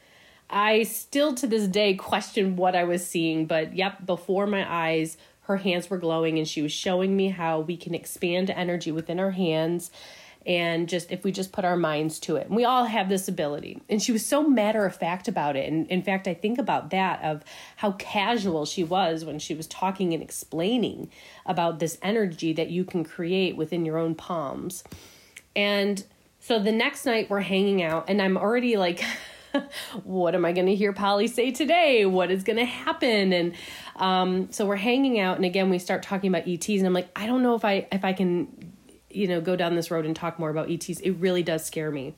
I 0.49 0.85
still 0.85 1.35
to 1.35 1.47
this 1.47 1.67
day 1.67 1.95
question 1.95 2.57
what 2.57 2.77
I 2.77 2.85
was 2.85 3.07
seeing, 3.07 3.47
but 3.47 3.75
yep, 3.75 4.07
before 4.07 4.47
my 4.47 4.65
eyes, 4.69 5.17
her 5.43 5.57
hands 5.57 5.91
were 5.91 5.99
glowing, 5.99 6.39
and 6.39 6.47
she 6.47 6.63
was 6.63 6.73
showing 6.73 7.17
me 7.17 7.29
how 7.29 7.61
we 7.61 7.77
can 7.77 7.95
expand 7.95 8.51
energy 8.51 8.93
within 8.93 9.21
our 9.21 9.31
hands 9.31 9.91
and 10.47 10.89
just 10.89 11.11
if 11.11 11.25
we 11.25 11.33
just 11.33 11.51
put 11.51 11.65
our 11.65 11.77
minds 11.77 12.21
to 12.21 12.37
it. 12.37 12.47
And 12.47 12.57
we 12.57 12.65
all 12.65 12.85
have 12.85 13.09
this 13.09 13.27
ability. 13.27 13.83
And 13.89 14.01
she 14.01 14.13
was 14.13 14.25
so 14.25 14.49
matter 14.49 14.87
of 14.87 14.95
fact 14.95 15.27
about 15.27 15.57
it. 15.57 15.69
And 15.69 15.89
in 15.89 16.03
fact, 16.03 16.29
I 16.29 16.35
think 16.35 16.59
about 16.59 16.91
that 16.91 17.21
of 17.23 17.43
how 17.77 17.93
casual 17.93 18.65
she 18.65 18.85
was 18.85 19.25
when 19.25 19.41
she 19.41 19.55
was 19.55 19.67
talking 19.67 20.15
and 20.15 20.23
explaining 20.23 21.11
about 21.45 21.81
this 21.81 21.99
energy 22.01 22.53
that 22.53 22.71
you 22.71 22.85
can 22.85 23.03
create 23.03 23.57
within 23.57 23.85
your 23.85 23.99
own 23.99 24.15
palms. 24.15 24.85
And 25.57 26.05
so 26.39 26.61
the 26.61 26.73
next 26.73 27.05
night 27.07 27.29
we're 27.29 27.41
hanging 27.41 27.83
out 27.83 28.05
and 28.09 28.23
I'm 28.23 28.37
already 28.37 28.77
like 28.77 29.03
what 30.05 30.35
am 30.35 30.45
I 30.45 30.53
going 30.53 30.67
to 30.67 30.75
hear 30.75 30.93
Polly 30.93 31.27
say 31.27 31.51
today? 31.51 32.07
What 32.07 32.31
is 32.31 32.43
going 32.43 32.59
to 32.59 32.65
happen? 32.65 33.33
And 33.33 33.55
um, 33.97 34.53
so 34.53 34.67
we're 34.67 34.77
hanging 34.77 35.19
out, 35.21 35.37
and 35.37 35.45
again 35.45 35.71
we 35.71 35.79
start 35.79 36.03
talking 36.03 36.29
about 36.29 36.49
ETs, 36.49 36.69
and 36.69 36.87
I'm 36.87 36.93
like, 36.93 37.09
I 37.17 37.27
don't 37.27 37.43
know 37.43 37.55
if 37.55 37.65
I 37.65 37.87
if 37.93 38.05
I 38.05 38.13
can 38.13 38.73
you 39.17 39.27
know, 39.27 39.41
go 39.41 39.57
down 39.57 39.75
this 39.75 39.91
road 39.91 40.05
and 40.05 40.15
talk 40.15 40.39
more 40.39 40.51
about 40.51 40.71
ETs. 40.71 41.01
It 41.01 41.13
really 41.13 41.43
does 41.43 41.65
scare 41.65 41.91
me. 41.91 42.15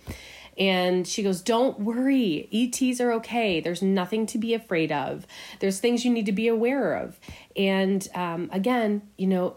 And 0.58 1.06
she 1.06 1.22
goes, 1.22 1.40
Don't 1.40 1.80
worry. 1.80 2.48
ETs 2.52 3.00
are 3.00 3.12
okay. 3.12 3.60
There's 3.60 3.82
nothing 3.82 4.26
to 4.26 4.38
be 4.38 4.54
afraid 4.54 4.90
of. 4.90 5.26
There's 5.60 5.78
things 5.78 6.04
you 6.04 6.12
need 6.12 6.26
to 6.26 6.32
be 6.32 6.48
aware 6.48 6.94
of. 6.94 7.18
And 7.56 8.06
um, 8.14 8.50
again, 8.52 9.02
you 9.16 9.28
know, 9.28 9.56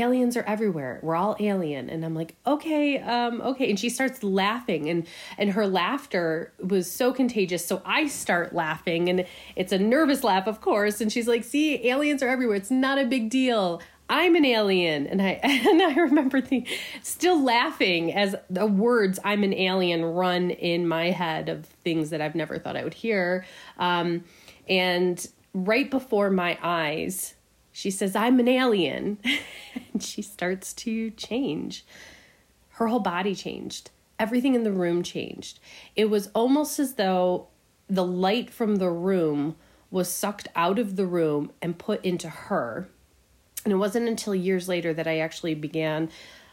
aliens 0.00 0.36
are 0.36 0.42
everywhere. 0.42 1.00
We're 1.02 1.16
all 1.16 1.36
alien. 1.40 1.90
And 1.90 2.04
I'm 2.04 2.14
like, 2.14 2.36
okay, 2.46 2.98
um, 2.98 3.40
okay. 3.40 3.68
And 3.68 3.78
she 3.78 3.88
starts 3.88 4.22
laughing 4.22 4.88
and 4.88 5.06
and 5.38 5.50
her 5.50 5.66
laughter 5.66 6.52
was 6.60 6.90
so 6.90 7.12
contagious. 7.12 7.64
So 7.64 7.82
I 7.84 8.06
start 8.06 8.54
laughing 8.54 9.08
and 9.08 9.26
it's 9.54 9.72
a 9.72 9.78
nervous 9.78 10.24
laugh, 10.24 10.46
of 10.46 10.60
course. 10.60 11.00
And 11.00 11.12
she's 11.12 11.28
like, 11.28 11.44
see, 11.44 11.88
aliens 11.88 12.22
are 12.22 12.28
everywhere. 12.28 12.56
It's 12.56 12.70
not 12.70 12.98
a 12.98 13.04
big 13.04 13.30
deal. 13.30 13.80
I'm 14.08 14.36
an 14.36 14.44
alien. 14.44 15.06
And 15.06 15.20
I 15.20 15.40
and 15.42 15.82
I 15.82 15.94
remember 15.94 16.40
the, 16.40 16.66
still 17.02 17.42
laughing 17.42 18.12
as 18.12 18.34
the 18.50 18.66
words 18.66 19.18
I'm 19.24 19.42
an 19.42 19.54
alien 19.54 20.04
run 20.04 20.50
in 20.50 20.86
my 20.86 21.10
head 21.10 21.48
of 21.48 21.66
things 21.84 22.10
that 22.10 22.20
I've 22.20 22.34
never 22.34 22.58
thought 22.58 22.76
I 22.76 22.84
would 22.84 22.94
hear. 22.94 23.44
Um, 23.78 24.24
and 24.68 25.24
right 25.54 25.90
before 25.90 26.30
my 26.30 26.58
eyes, 26.62 27.34
she 27.76 27.90
says, 27.90 28.16
I'm 28.16 28.40
an 28.40 28.48
alien. 28.48 29.18
and 29.92 30.02
she 30.02 30.22
starts 30.22 30.72
to 30.74 31.10
change. 31.10 31.84
Her 32.70 32.86
whole 32.86 33.00
body 33.00 33.34
changed. 33.34 33.90
Everything 34.18 34.54
in 34.54 34.62
the 34.62 34.72
room 34.72 35.02
changed. 35.02 35.60
It 35.94 36.06
was 36.06 36.30
almost 36.34 36.78
as 36.78 36.94
though 36.94 37.48
the 37.86 38.04
light 38.04 38.48
from 38.48 38.76
the 38.76 38.88
room 38.88 39.56
was 39.90 40.10
sucked 40.10 40.48
out 40.56 40.78
of 40.78 40.96
the 40.96 41.06
room 41.06 41.52
and 41.60 41.78
put 41.78 42.02
into 42.02 42.28
her 42.28 42.88
and 43.66 43.72
it 43.72 43.76
wasn't 43.76 44.08
until 44.08 44.32
years 44.32 44.68
later 44.68 44.94
that 44.94 45.08
I 45.08 45.18
actually 45.18 45.54
began 45.56 46.08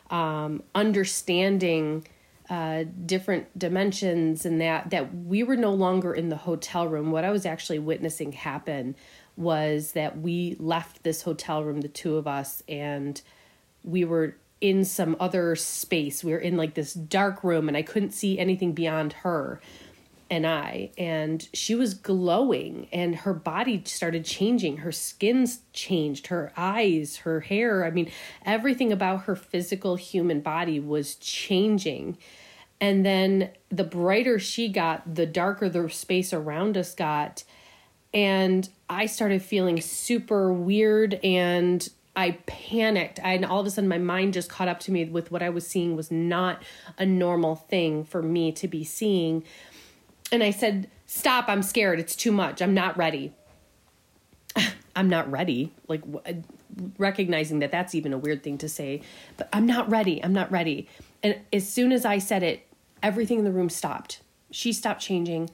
um, 0.10 0.64
understanding 0.74 2.08
uh, 2.50 2.86
different 3.06 3.58
dimensions 3.58 4.48
and 4.48 4.60
that 4.60 4.90
that 4.90 5.16
we 5.16 5.44
were 5.44 5.56
no 5.56 5.72
longer 5.72 6.14
in 6.14 6.30
the 6.30 6.36
hotel 6.36 6.88
room. 6.88 7.12
What 7.12 7.24
I 7.24 7.30
was 7.30 7.46
actually 7.46 7.78
witnessing 7.78 8.32
happen 8.32 8.96
was 9.36 9.94
that 9.94 10.20
we 10.20 10.56
left 10.60 11.04
this 11.04 11.24
hotel 11.24 11.64
room, 11.64 11.82
the 11.82 11.88
two 11.88 12.18
of 12.18 12.28
us, 12.28 12.62
and 12.68 13.22
we 13.84 14.06
were 14.06 14.36
in 14.62 14.86
some 14.86 15.16
other 15.20 15.56
space. 15.56 16.24
We 16.24 16.32
were 16.32 16.38
in 16.38 16.56
like 16.56 16.74
this 16.74 16.94
dark 16.94 17.44
room, 17.44 17.68
and 17.68 17.76
I 17.76 17.82
couldn't 17.82 18.12
see 18.12 18.40
anything 18.40 18.74
beyond 18.74 19.14
her 19.14 19.60
and 20.34 20.48
I, 20.48 20.90
and 20.98 21.48
she 21.54 21.76
was 21.76 21.94
glowing, 21.94 22.88
and 22.92 23.18
her 23.18 23.36
body 23.36 23.84
started 23.86 24.26
changing. 24.26 24.78
Her 24.78 24.92
skin 24.92 25.48
changed, 25.74 26.28
her 26.28 26.52
eyes, 26.58 27.18
her 27.18 27.42
hair. 27.42 27.86
I 27.86 27.92
mean, 27.92 28.12
everything 28.44 28.92
about 28.92 29.26
her 29.26 29.36
physical 29.36 29.96
human 29.96 30.42
body 30.42 30.80
was 30.80 31.16
changing. 31.16 32.18
And 32.82 33.06
then 33.06 33.52
the 33.70 33.84
brighter 33.84 34.40
she 34.40 34.70
got, 34.70 35.14
the 35.14 35.28
darker 35.28 35.70
the 35.70 35.88
space 35.90 36.34
around 36.34 36.78
us 36.78 36.96
got. 36.96 37.44
And 38.12 38.68
I 38.94 39.08
started 39.08 39.42
feeling 39.42 39.82
super 39.82 40.54
weird 40.54 41.16
and 41.24 41.88
I 42.16 42.38
panicked. 42.46 43.20
I, 43.24 43.34
and 43.34 43.46
all 43.46 43.60
of 43.60 43.66
a 43.66 43.72
sudden, 43.72 43.88
my 43.88 43.98
mind 43.98 44.34
just 44.34 44.50
caught 44.50 44.68
up 44.68 44.80
to 44.82 44.92
me 44.92 45.06
with 45.06 45.32
what 45.32 45.42
I 45.42 45.50
was 45.50 45.66
seeing 45.66 45.96
was 45.96 46.12
not 46.12 46.62
a 46.98 47.06
normal 47.06 47.56
thing 47.56 48.04
for 48.04 48.22
me 48.22 48.52
to 48.54 48.68
be 48.68 48.84
seeing 48.84 49.44
and 50.34 50.44
I 50.44 50.50
said, 50.50 50.90
Stop, 51.06 51.46
I'm 51.48 51.62
scared. 51.62 52.00
It's 52.00 52.16
too 52.16 52.32
much. 52.32 52.60
I'm 52.60 52.74
not 52.74 52.98
ready. 52.98 53.34
I'm 54.96 55.08
not 55.08 55.30
ready. 55.30 55.72
Like, 55.88 56.02
recognizing 56.98 57.60
that 57.60 57.72
that's 57.72 57.94
even 57.94 58.14
a 58.14 58.18
weird 58.18 58.42
thing 58.42 58.58
to 58.58 58.68
say, 58.68 59.02
but 59.38 59.48
I'm 59.54 59.68
not 59.68 59.90
ready. 59.92 60.24
I'm 60.24 60.34
not 60.34 60.52
ready. 60.52 60.88
And 61.22 61.38
as 61.54 61.70
soon 61.70 61.92
as 61.92 62.04
I 62.04 62.18
said 62.18 62.42
it, 62.42 62.66
everything 63.04 63.38
in 63.38 63.46
the 63.46 63.52
room 63.52 63.70
stopped. 63.70 64.22
She 64.50 64.74
stopped 64.74 65.02
changing. 65.02 65.52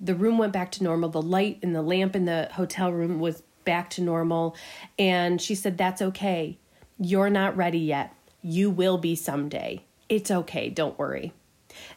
The 0.00 0.14
room 0.14 0.38
went 0.38 0.52
back 0.52 0.72
to 0.72 0.84
normal. 0.84 1.08
The 1.08 1.22
light 1.22 1.58
in 1.62 1.72
the 1.72 1.82
lamp 1.82 2.14
in 2.16 2.24
the 2.24 2.48
hotel 2.52 2.92
room 2.92 3.18
was 3.20 3.42
back 3.64 3.90
to 3.90 4.02
normal. 4.02 4.56
And 4.98 5.40
she 5.40 5.54
said, 5.54 5.78
That's 5.78 6.02
okay. 6.02 6.58
You're 6.98 7.30
not 7.30 7.56
ready 7.56 7.78
yet. 7.78 8.14
You 8.42 8.70
will 8.70 8.98
be 8.98 9.14
someday. 9.14 9.84
It's 10.08 10.30
okay. 10.30 10.70
Don't 10.70 10.98
worry. 10.98 11.32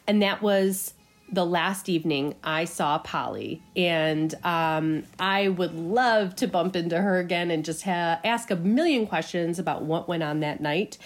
And 0.06 0.22
that 0.22 0.42
was 0.42 0.94
the 1.32 1.46
last 1.46 1.88
evening 1.88 2.34
I 2.42 2.64
saw 2.64 2.98
Polly, 2.98 3.62
and 3.76 4.34
um, 4.44 5.04
I 5.18 5.48
would 5.48 5.74
love 5.74 6.34
to 6.36 6.48
bump 6.48 6.74
into 6.74 7.00
her 7.00 7.18
again 7.18 7.50
and 7.50 7.64
just 7.64 7.84
ha- 7.84 8.20
ask 8.24 8.50
a 8.50 8.56
million 8.56 9.06
questions 9.06 9.58
about 9.58 9.82
what 9.82 10.08
went 10.08 10.22
on 10.22 10.40
that 10.40 10.60
night. 10.60 10.98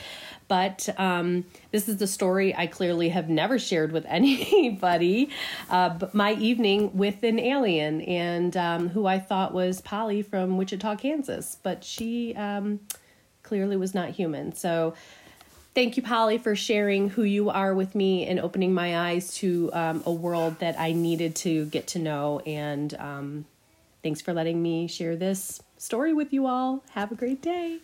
But 0.54 0.88
um, 1.00 1.46
this 1.72 1.88
is 1.88 1.96
the 1.96 2.06
story 2.06 2.54
I 2.54 2.68
clearly 2.68 3.08
have 3.08 3.28
never 3.28 3.58
shared 3.58 3.90
with 3.90 4.06
anybody. 4.08 5.30
Uh, 5.68 5.98
my 6.12 6.34
evening 6.34 6.96
with 6.96 7.24
an 7.24 7.40
alien, 7.40 8.02
and 8.02 8.56
um, 8.56 8.88
who 8.90 9.04
I 9.04 9.18
thought 9.18 9.52
was 9.52 9.80
Polly 9.80 10.22
from 10.22 10.56
Wichita, 10.56 10.94
Kansas, 10.94 11.56
but 11.60 11.82
she 11.82 12.36
um, 12.36 12.78
clearly 13.42 13.76
was 13.76 13.94
not 13.96 14.10
human. 14.10 14.54
So 14.54 14.94
Thank 15.74 15.96
you, 15.96 16.04
Polly, 16.04 16.38
for 16.38 16.54
sharing 16.54 17.08
who 17.08 17.24
you 17.24 17.50
are 17.50 17.74
with 17.74 17.96
me 17.96 18.24
and 18.24 18.38
opening 18.38 18.72
my 18.72 19.10
eyes 19.10 19.34
to 19.38 19.70
um, 19.72 20.04
a 20.06 20.12
world 20.12 20.60
that 20.60 20.78
I 20.78 20.92
needed 20.92 21.34
to 21.36 21.64
get 21.66 21.88
to 21.88 21.98
know. 21.98 22.38
And 22.46 22.94
um, 23.00 23.44
thanks 24.04 24.20
for 24.20 24.32
letting 24.32 24.62
me 24.62 24.86
share 24.86 25.16
this 25.16 25.60
story 25.78 26.12
with 26.12 26.32
you 26.32 26.46
all. 26.46 26.84
Have 26.90 27.10
a 27.10 27.16
great 27.16 27.42
day. 27.42 27.80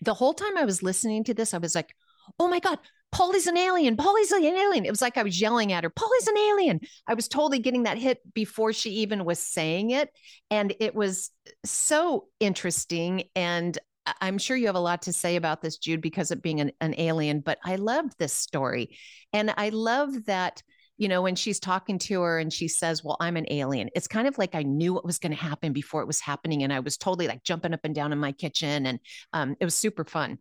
The 0.00 0.14
whole 0.14 0.34
time 0.34 0.56
I 0.56 0.64
was 0.64 0.82
listening 0.82 1.24
to 1.24 1.34
this, 1.34 1.54
I 1.54 1.58
was 1.58 1.74
like, 1.74 1.94
oh 2.38 2.48
my 2.48 2.60
God, 2.60 2.78
Polly's 3.10 3.46
an 3.46 3.56
alien. 3.56 3.96
Polly's 3.96 4.32
an 4.32 4.44
alien. 4.44 4.84
It 4.84 4.90
was 4.90 5.00
like 5.00 5.16
I 5.16 5.22
was 5.22 5.40
yelling 5.40 5.72
at 5.72 5.84
her, 5.84 5.90
Polly's 5.90 6.28
an 6.28 6.36
alien. 6.36 6.80
I 7.06 7.14
was 7.14 7.28
totally 7.28 7.58
getting 7.58 7.84
that 7.84 7.98
hit 7.98 8.20
before 8.34 8.72
she 8.72 8.90
even 8.90 9.24
was 9.24 9.38
saying 9.38 9.90
it. 9.90 10.10
And 10.50 10.74
it 10.78 10.94
was 10.94 11.30
so 11.64 12.28
interesting. 12.38 13.24
And 13.34 13.76
I'm 14.20 14.38
sure 14.38 14.56
you 14.56 14.66
have 14.66 14.74
a 14.74 14.80
lot 14.80 15.02
to 15.02 15.12
say 15.12 15.36
about 15.36 15.62
this, 15.62 15.78
Jude, 15.78 16.00
because 16.00 16.30
of 16.30 16.42
being 16.42 16.60
an, 16.60 16.72
an 16.80 16.94
alien, 16.98 17.40
but 17.40 17.58
I 17.64 17.76
loved 17.76 18.18
this 18.18 18.32
story. 18.32 18.96
And 19.32 19.52
I 19.56 19.70
love 19.70 20.26
that, 20.26 20.62
you 20.98 21.08
know, 21.08 21.22
when 21.22 21.34
she's 21.34 21.58
talking 21.58 21.98
to 22.00 22.22
her 22.22 22.38
and 22.38 22.52
she 22.52 22.68
says, 22.68 23.02
Well, 23.02 23.16
I'm 23.20 23.36
an 23.36 23.46
alien, 23.50 23.88
it's 23.94 24.08
kind 24.08 24.28
of 24.28 24.36
like 24.36 24.54
I 24.54 24.62
knew 24.62 24.92
what 24.92 25.06
was 25.06 25.18
going 25.18 25.32
to 25.32 25.38
happen 25.38 25.72
before 25.72 26.02
it 26.02 26.06
was 26.06 26.20
happening. 26.20 26.62
And 26.62 26.72
I 26.72 26.80
was 26.80 26.96
totally 26.96 27.28
like 27.28 27.42
jumping 27.44 27.72
up 27.72 27.80
and 27.84 27.94
down 27.94 28.12
in 28.12 28.18
my 28.18 28.32
kitchen. 28.32 28.86
And 28.86 29.00
um, 29.32 29.56
it 29.60 29.64
was 29.64 29.74
super 29.74 30.04
fun. 30.04 30.38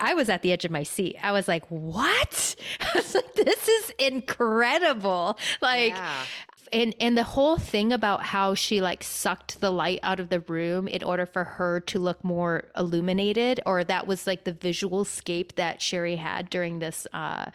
I 0.00 0.14
was 0.14 0.28
at 0.28 0.42
the 0.42 0.52
edge 0.52 0.64
of 0.64 0.70
my 0.70 0.84
seat. 0.84 1.16
I 1.20 1.32
was 1.32 1.48
like, 1.48 1.66
"What? 1.70 2.54
was 2.94 3.14
like, 3.16 3.34
this 3.34 3.68
is 3.68 3.90
incredible!" 3.98 5.36
Like, 5.60 5.90
yeah 5.90 6.24
and 6.72 6.94
and 7.00 7.16
the 7.16 7.24
whole 7.24 7.56
thing 7.56 7.92
about 7.92 8.22
how 8.22 8.54
she 8.54 8.80
like 8.80 9.02
sucked 9.02 9.60
the 9.60 9.70
light 9.70 10.00
out 10.02 10.20
of 10.20 10.28
the 10.28 10.40
room 10.40 10.88
in 10.88 11.02
order 11.02 11.26
for 11.26 11.44
her 11.44 11.80
to 11.80 11.98
look 11.98 12.22
more 12.24 12.64
illuminated 12.76 13.60
or 13.66 13.84
that 13.84 14.06
was 14.06 14.26
like 14.26 14.44
the 14.44 14.52
visual 14.52 15.04
scape 15.04 15.54
that 15.56 15.80
sherry 15.80 16.16
had 16.16 16.50
during 16.50 16.78
this 16.78 17.06
uh 17.12 17.46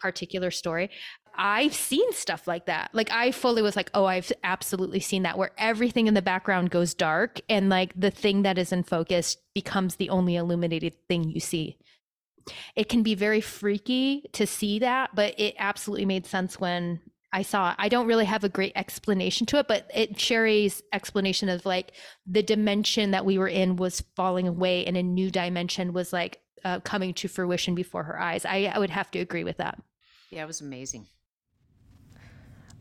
particular 0.00 0.50
story 0.50 0.90
I've 1.34 1.74
seen 1.74 2.12
stuff 2.12 2.46
like 2.46 2.66
that. 2.66 2.90
Like 2.92 3.10
I 3.10 3.32
fully 3.32 3.62
was 3.62 3.76
like, 3.76 3.90
"Oh, 3.94 4.04
I've 4.04 4.32
absolutely 4.44 5.00
seen 5.00 5.22
that 5.22 5.38
where 5.38 5.52
everything 5.58 6.06
in 6.06 6.14
the 6.14 6.22
background 6.22 6.70
goes 6.70 6.94
dark 6.94 7.40
and 7.48 7.68
like 7.68 7.92
the 7.98 8.10
thing 8.10 8.42
that 8.42 8.58
is 8.58 8.72
in 8.72 8.82
focus 8.82 9.36
becomes 9.54 9.96
the 9.96 10.10
only 10.10 10.36
illuminated 10.36 10.94
thing 11.08 11.30
you 11.30 11.40
see." 11.40 11.78
It 12.74 12.88
can 12.88 13.02
be 13.02 13.14
very 13.14 13.40
freaky 13.40 14.28
to 14.32 14.46
see 14.46 14.80
that, 14.80 15.14
but 15.14 15.38
it 15.38 15.54
absolutely 15.58 16.06
made 16.06 16.26
sense 16.26 16.58
when 16.58 17.00
I 17.32 17.42
saw. 17.42 17.70
It. 17.70 17.76
I 17.78 17.88
don't 17.88 18.06
really 18.06 18.24
have 18.24 18.44
a 18.44 18.48
great 18.48 18.72
explanation 18.76 19.46
to 19.48 19.58
it, 19.58 19.68
but 19.68 19.90
it 19.94 20.18
Sherry's 20.20 20.82
explanation 20.92 21.48
of 21.48 21.64
like 21.64 21.92
the 22.26 22.42
dimension 22.42 23.12
that 23.12 23.24
we 23.24 23.38
were 23.38 23.48
in 23.48 23.76
was 23.76 24.02
falling 24.16 24.46
away 24.46 24.84
and 24.84 24.96
a 24.96 25.02
new 25.02 25.30
dimension 25.30 25.92
was 25.92 26.12
like 26.12 26.40
uh, 26.64 26.80
coming 26.80 27.14
to 27.14 27.28
fruition 27.28 27.74
before 27.74 28.04
her 28.04 28.20
eyes. 28.20 28.44
I, 28.44 28.70
I 28.74 28.78
would 28.78 28.90
have 28.90 29.10
to 29.12 29.18
agree 29.18 29.44
with 29.44 29.56
that. 29.56 29.80
Yeah, 30.30 30.44
it 30.44 30.46
was 30.46 30.60
amazing. 30.60 31.06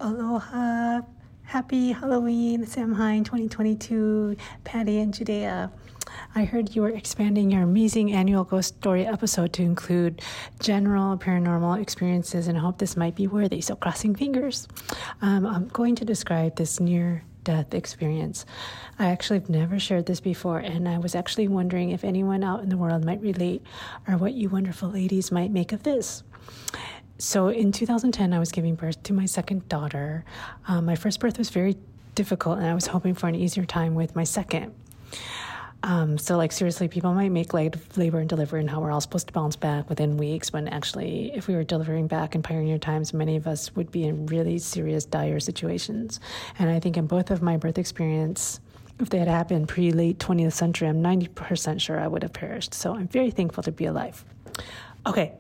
Aloha. 0.02 1.02
Happy 1.44 1.92
Halloween, 1.92 2.66
Samhain 2.66 3.24
2022, 3.24 4.36
Patty 4.64 5.00
and 5.00 5.14
Judea. 5.14 5.72
I 6.34 6.44
heard 6.44 6.76
you 6.76 6.82
were 6.82 6.90
expanding 6.90 7.52
your 7.52 7.62
amazing 7.62 8.12
annual 8.12 8.44
ghost 8.44 8.78
story 8.80 9.06
episode 9.06 9.54
to 9.54 9.62
include 9.62 10.24
general 10.60 11.20
paranormal 11.20 11.80
experiences, 11.80 12.48
and 12.48 12.58
I 12.58 12.62
hope 12.62 12.80
this 12.80 12.98
might 12.98 13.16
be 13.16 13.28
worthy. 13.28 13.62
So, 13.62 13.76
crossing 13.76 14.16
fingers. 14.16 14.68
Um, 15.22 15.46
I'm 15.46 15.68
going 15.68 15.96
to 15.98 16.06
describe 16.06 16.56
this 16.56 16.80
near 16.80 17.24
death 17.44 17.76
experience. 17.76 18.48
I 18.98 19.08
actually 19.08 19.38
have 19.38 19.50
never 19.50 19.78
shared 19.78 20.08
this 20.08 20.20
before, 20.20 20.58
and 20.58 20.90
I 20.90 20.98
was 20.98 21.14
actually 21.14 21.48
wondering 21.48 21.92
if 21.92 22.04
anyone 22.04 22.44
out 22.44 22.64
in 22.64 22.70
the 22.70 22.78
world 22.78 23.06
might 23.06 23.22
relate 23.22 23.62
or 24.08 24.18
what 24.18 24.34
you 24.34 24.50
wonderful 24.50 24.90
ladies 24.90 25.32
might 25.32 25.52
make 25.52 25.72
of 25.72 25.84
this. 25.84 26.24
So 27.22 27.50
in 27.50 27.72
2010, 27.72 28.34
I 28.34 28.40
was 28.40 28.52
giving 28.52 28.74
birth 28.74 29.04
to 29.04 29.14
my 29.14 29.28
second 29.28 29.70
daughter. 29.70 30.26
Um, 30.68 30.86
my 30.86 30.96
first 30.96 31.20
birth 31.20 31.38
was 31.38 31.52
very 31.52 31.78
difficult, 32.16 32.58
and 32.58 32.66
I 32.66 32.74
was 32.74 32.88
hoping 32.88 33.14
for 33.14 33.28
an 33.28 33.36
easier 33.36 33.64
time 33.64 33.94
with 33.94 34.16
my 34.16 34.24
second. 34.24 34.74
Um, 35.84 36.18
so, 36.18 36.36
like, 36.36 36.52
seriously, 36.52 36.88
people 36.88 37.14
might 37.14 37.30
make 37.30 37.54
like 37.54 37.76
labor 37.96 38.18
and 38.18 38.28
delivery 38.28 38.60
and 38.60 38.68
how 38.68 38.82
we're 38.82 38.92
all 38.92 39.02
supposed 39.02 39.28
to 39.28 39.34
bounce 39.34 39.56
back 39.56 39.88
within 39.88 40.18
weeks, 40.18 40.52
when 40.52 40.68
actually, 40.68 41.32
if 41.36 41.48
we 41.48 41.54
were 41.54 41.64
delivering 41.64 42.08
back 42.08 42.34
in 42.34 42.42
pioneer 42.42 42.80
times, 42.80 43.14
many 43.14 43.36
of 43.36 43.46
us 43.46 43.76
would 43.76 43.92
be 43.92 44.04
in 44.04 44.26
really 44.26 44.58
serious, 44.58 45.06
dire 45.06 45.40
situations. 45.40 46.20
And 46.58 46.72
I 46.72 46.80
think 46.80 46.98
in 46.98 47.06
both 47.06 47.30
of 47.30 47.44
my 47.44 47.56
birth 47.56 47.78
experience, 47.78 48.60
if 49.00 49.12
they 49.12 49.20
had 49.20 49.28
happened 49.28 49.68
pre 49.68 49.92
late 49.92 50.18
20th 50.18 50.54
century, 50.54 50.88
I'm 50.88 51.04
90% 51.04 51.82
sure 51.82 52.00
I 52.00 52.08
would 52.08 52.24
have 52.24 52.34
perished. 52.34 52.74
So, 52.74 52.96
I'm 52.96 53.08
very 53.08 53.30
thankful 53.30 53.62
to 53.62 53.72
be 53.72 53.86
alive. 53.86 54.26
Okay, 55.06 55.34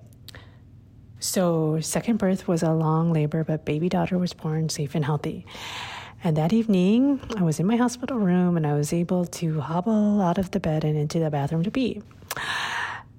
so, 1.21 1.79
second 1.81 2.17
birth 2.17 2.47
was 2.47 2.63
a 2.63 2.71
long 2.71 3.13
labor, 3.13 3.43
but 3.43 3.63
baby 3.63 3.89
daughter 3.89 4.17
was 4.17 4.33
born 4.33 4.69
safe 4.69 4.95
and 4.95 5.05
healthy. 5.05 5.45
And 6.23 6.35
that 6.35 6.51
evening, 6.51 7.21
I 7.37 7.43
was 7.43 7.59
in 7.59 7.67
my 7.67 7.75
hospital 7.75 8.17
room 8.17 8.57
and 8.57 8.65
I 8.65 8.73
was 8.73 8.91
able 8.91 9.27
to 9.27 9.59
hobble 9.59 10.19
out 10.19 10.39
of 10.39 10.49
the 10.49 10.59
bed 10.59 10.83
and 10.83 10.97
into 10.97 11.19
the 11.19 11.29
bathroom 11.29 11.61
to 11.61 11.69
pee. 11.69 12.01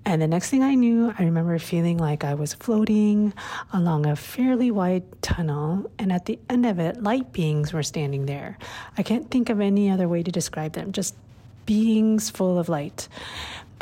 And 0.04 0.20
the 0.20 0.26
next 0.26 0.50
thing 0.50 0.64
I 0.64 0.74
knew, 0.74 1.14
I 1.16 1.22
remember 1.22 1.56
feeling 1.60 1.96
like 1.96 2.24
I 2.24 2.34
was 2.34 2.54
floating 2.54 3.32
along 3.72 4.06
a 4.06 4.16
fairly 4.16 4.72
wide 4.72 5.04
tunnel, 5.22 5.88
and 5.96 6.12
at 6.12 6.24
the 6.24 6.40
end 6.50 6.66
of 6.66 6.80
it, 6.80 7.00
light 7.00 7.32
beings 7.32 7.72
were 7.72 7.84
standing 7.84 8.26
there. 8.26 8.58
I 8.98 9.04
can't 9.04 9.30
think 9.30 9.48
of 9.48 9.60
any 9.60 9.90
other 9.90 10.08
way 10.08 10.24
to 10.24 10.32
describe 10.32 10.72
them, 10.72 10.90
just 10.90 11.14
beings 11.66 12.30
full 12.30 12.58
of 12.58 12.68
light. 12.68 13.06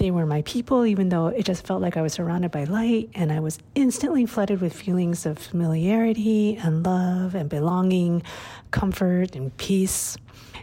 They 0.01 0.11
were 0.11 0.25
my 0.25 0.41
people, 0.43 0.87
even 0.87 1.11
though 1.11 1.27
it 1.27 1.45
just 1.45 1.67
felt 1.67 1.83
like 1.83 1.99
I 1.99 2.01
was 2.01 2.15
surrounded 2.15 2.51
by 2.51 2.65
light, 2.65 3.11
and 3.15 3.31
I 3.31 3.41
was 3.41 3.59
instantly 3.75 4.25
flooded 4.25 4.63
with 4.63 4.73
feelings 4.73 5.27
of 5.27 5.37
familiarity 5.39 6.57
and 6.57 6.83
love 6.87 7.35
and 7.35 7.51
belonging, 7.51 8.23
comfort 8.71 9.37
and 9.37 9.55
peace. 9.59 10.17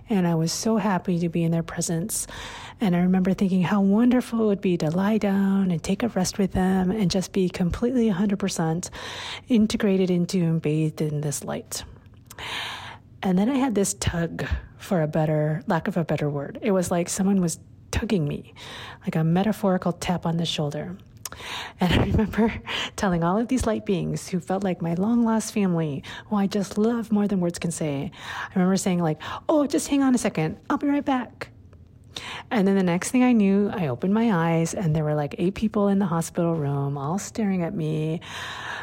And 0.10 0.26
I 0.26 0.34
was 0.34 0.52
so 0.52 0.78
happy 0.78 1.20
to 1.20 1.30
be 1.30 1.44
in 1.44 1.52
their 1.52 1.62
presence. 1.62 2.26
And 2.82 2.96
I 2.96 3.02
remember 3.02 3.36
thinking 3.36 3.62
how 3.62 3.80
wonderful 3.80 4.42
it 4.42 4.46
would 4.48 4.62
be 4.62 4.76
to 4.78 4.90
lie 4.90 5.20
down 5.20 5.70
and 5.70 5.84
take 5.84 6.02
a 6.02 6.08
rest 6.08 6.40
with 6.40 6.54
them 6.54 6.90
and 6.90 7.12
just 7.12 7.32
be 7.32 7.48
completely 7.48 8.10
100% 8.10 8.90
integrated 9.50 10.10
into 10.10 10.40
and 10.40 10.60
bathed 10.60 11.00
in 11.00 11.22
this 11.22 11.44
light. 11.44 11.84
And 13.22 13.38
then 13.38 13.52
I 13.52 13.58
had 13.58 13.76
this 13.76 13.94
tug, 13.94 14.48
for 14.78 15.02
a 15.02 15.08
better 15.08 15.62
lack 15.68 15.88
of 15.88 15.98
a 15.98 16.06
better 16.06 16.30
word. 16.30 16.60
It 16.62 16.72
was 16.72 16.90
like 16.92 17.10
someone 17.10 17.42
was 17.42 17.60
tugging 17.92 18.28
me, 18.28 18.54
like 19.02 19.16
a 19.16 19.24
metaphorical 19.24 19.92
tap 19.92 20.26
on 20.26 20.38
the 20.38 20.46
shoulder. 20.46 20.98
And 21.80 21.94
I 21.94 22.06
remember 22.12 22.54
telling 22.96 23.24
all 23.24 23.38
of 23.38 23.48
these 23.48 23.66
light 23.66 23.86
beings 23.86 24.28
who 24.28 24.40
felt 24.40 24.64
like 24.64 24.82
my 24.82 24.94
long 24.96 25.24
lost 25.24 25.54
family, 25.54 26.04
who 26.28 26.36
I 26.36 26.48
just 26.48 26.78
love 26.78 27.12
more 27.12 27.28
than 27.28 27.40
words 27.40 27.60
can 27.60 27.72
say. 27.72 28.12
I 28.50 28.54
remember 28.56 28.78
saying, 28.78 29.02
like, 29.02 29.22
oh, 29.50 29.68
just 29.68 29.88
hang 29.88 30.04
on 30.04 30.16
a 30.16 30.18
second, 30.18 30.58
I'll 30.70 30.78
be 30.78 30.88
right 30.88 31.06
back. 31.06 31.50
And 32.50 32.68
then 32.68 32.76
the 32.76 32.84
next 32.84 33.12
thing 33.12 33.24
I 33.24 33.32
knew, 33.32 33.70
I 33.70 33.88
opened 33.88 34.14
my 34.14 34.32
eyes 34.32 34.74
and 34.74 34.96
there 34.96 35.04
were 35.04 35.14
like 35.14 35.36
eight 35.38 35.54
people 35.54 35.88
in 35.88 36.00
the 36.00 36.06
hospital 36.06 36.56
room, 36.56 36.98
all 36.98 37.20
staring 37.20 37.62
at 37.62 37.76
me 37.76 38.22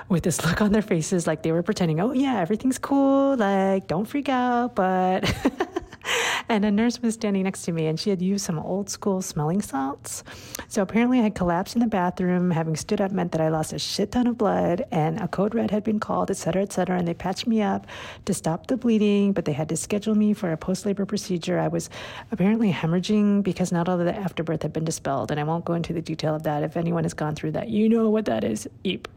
with 0.09 0.23
this 0.23 0.45
look 0.45 0.61
on 0.61 0.71
their 0.71 0.83
faces, 0.83 1.27
like 1.27 1.43
they 1.43 1.51
were 1.51 1.63
pretending, 1.63 2.01
oh, 2.01 2.13
yeah, 2.13 2.39
everything's 2.41 2.79
cool, 2.79 3.37
like, 3.37 3.87
don't 3.89 4.07
freak 4.07 4.29
out, 4.29 4.75
but. 4.75 5.35
and 6.49 6.65
a 6.65 6.71
nurse 6.71 7.01
was 7.01 7.15
standing 7.15 7.45
next 7.45 7.63
to 7.63 7.73
me 7.73 7.87
and 7.87 7.99
she 7.99 8.11
had 8.11 8.23
used 8.23 8.45
some 8.45 8.59
old 8.59 8.91
school 8.91 9.23
smelling 9.23 9.63
salts. 9.63 10.25
So 10.69 10.83
apparently 10.83 11.21
I 11.21 11.23
had 11.23 11.35
collapsed 11.35 11.75
in 11.75 11.81
the 11.81 11.87
bathroom. 11.87 12.51
Having 12.51 12.77
stood 12.77 13.01
up 13.01 13.13
meant 13.13 13.33
that 13.33 13.41
I 13.41 13.49
lost 13.49 13.73
a 13.73 13.79
shit 13.79 14.13
ton 14.13 14.27
of 14.27 14.39
blood 14.39 14.85
and 14.91 15.21
a 15.21 15.29
code 15.29 15.55
red 15.55 15.71
had 15.71 15.85
been 15.85 16.01
called, 16.01 16.31
et 16.31 16.37
cetera, 16.37 16.63
et 16.63 16.73
cetera. 16.73 16.99
And 16.99 17.09
they 17.09 17.15
patched 17.15 17.47
me 17.47 17.63
up 17.63 17.87
to 18.25 18.35
stop 18.35 18.67
the 18.67 18.77
bleeding, 18.77 19.33
but 19.33 19.45
they 19.45 19.53
had 19.53 19.69
to 19.71 19.77
schedule 19.77 20.15
me 20.15 20.35
for 20.35 20.53
a 20.53 20.57
post 20.57 20.87
labor 20.87 21.07
procedure. 21.07 21.59
I 21.59 21.69
was 21.69 21.91
apparently 22.31 22.73
hemorrhaging 22.73 23.43
because 23.43 23.73
not 23.73 23.89
all 23.89 23.99
of 23.99 24.07
the 24.07 24.17
afterbirth 24.17 24.63
had 24.63 24.73
been 24.73 24.85
dispelled. 24.85 25.31
And 25.31 25.41
I 25.41 25.45
won't 25.45 25.65
go 25.65 25.75
into 25.75 25.93
the 25.93 26.03
detail 26.03 26.35
of 26.35 26.43
that. 26.45 26.63
If 26.63 26.77
anyone 26.77 27.05
has 27.05 27.15
gone 27.15 27.35
through 27.35 27.53
that, 27.53 27.69
you 27.69 27.89
know 27.89 28.09
what 28.11 28.27
that 28.27 28.45
is. 28.45 28.69
Eep. 28.85 29.09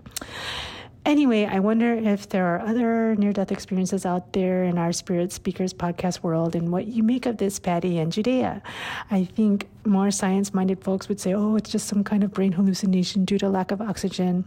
Anyway, 1.07 1.45
I 1.45 1.59
wonder 1.59 1.93
if 1.93 2.27
there 2.27 2.45
are 2.47 2.59
other 2.59 3.15
near 3.15 3.31
death 3.31 3.49
experiences 3.49 4.05
out 4.05 4.33
there 4.33 4.65
in 4.65 4.77
our 4.77 4.91
Spirit 4.91 5.31
Speakers 5.31 5.73
podcast 5.73 6.21
world 6.21 6.53
and 6.53 6.69
what 6.69 6.87
you 6.87 7.01
make 7.01 7.25
of 7.25 7.37
this, 7.37 7.59
Patty 7.59 7.97
and 7.97 8.11
Judea. 8.11 8.61
I 9.09 9.23
think 9.23 9.69
more 9.85 10.11
science 10.11 10.53
minded 10.53 10.83
folks 10.83 11.07
would 11.07 11.21
say, 11.21 11.33
oh, 11.33 11.55
it's 11.55 11.69
just 11.69 11.87
some 11.87 12.03
kind 12.03 12.25
of 12.25 12.33
brain 12.33 12.51
hallucination 12.51 13.23
due 13.23 13.37
to 13.37 13.47
lack 13.47 13.71
of 13.71 13.79
oxygen. 13.79 14.43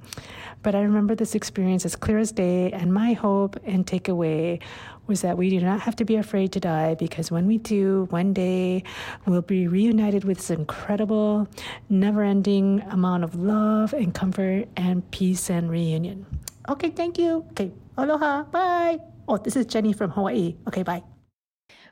But 0.63 0.75
I 0.75 0.83
remember 0.83 1.15
this 1.15 1.35
experience 1.35 1.87
as 1.87 1.97
clear 1.97 2.19
as 2.19 2.31
day, 2.31 2.71
and 2.73 2.93
my 2.93 3.15
hope 3.15 3.59
and 3.65 3.87
takeaway 3.87 4.61
was 5.07 5.23
that 5.23 5.39
we 5.39 5.49
do 5.49 5.61
not 5.61 5.81
have 5.81 5.97
to 5.97 6.05
be 6.05 6.17
afraid 6.17 6.53
to 6.53 6.61
die 6.61 6.95
because 6.95 7.31
when 7.31 7.47
we 7.47 7.57
do, 7.57 8.07
one 8.11 8.35
day 8.35 8.85
we'll 9.25 9.41
be 9.41 9.67
reunited 9.67 10.25
with 10.25 10.37
this 10.37 10.51
incredible, 10.51 11.49
never 11.89 12.23
ending 12.23 12.83
amount 12.91 13.25
of 13.25 13.35
love 13.35 13.95
and 13.95 14.15
comfort 14.15 14.69
and 14.77 15.11
peace 15.11 15.49
and 15.49 15.71
reunion. 15.71 16.27
Okay, 16.71 16.91
thank 16.91 17.19
you. 17.19 17.45
Okay, 17.51 17.73
aloha. 17.99 18.45
Bye. 18.45 19.01
Oh, 19.27 19.37
this 19.39 19.57
is 19.57 19.67
Jenny 19.67 19.93
from 19.93 20.11
Hawaii. 20.11 20.55
Okay, 20.69 20.85
bye. 20.85 21.03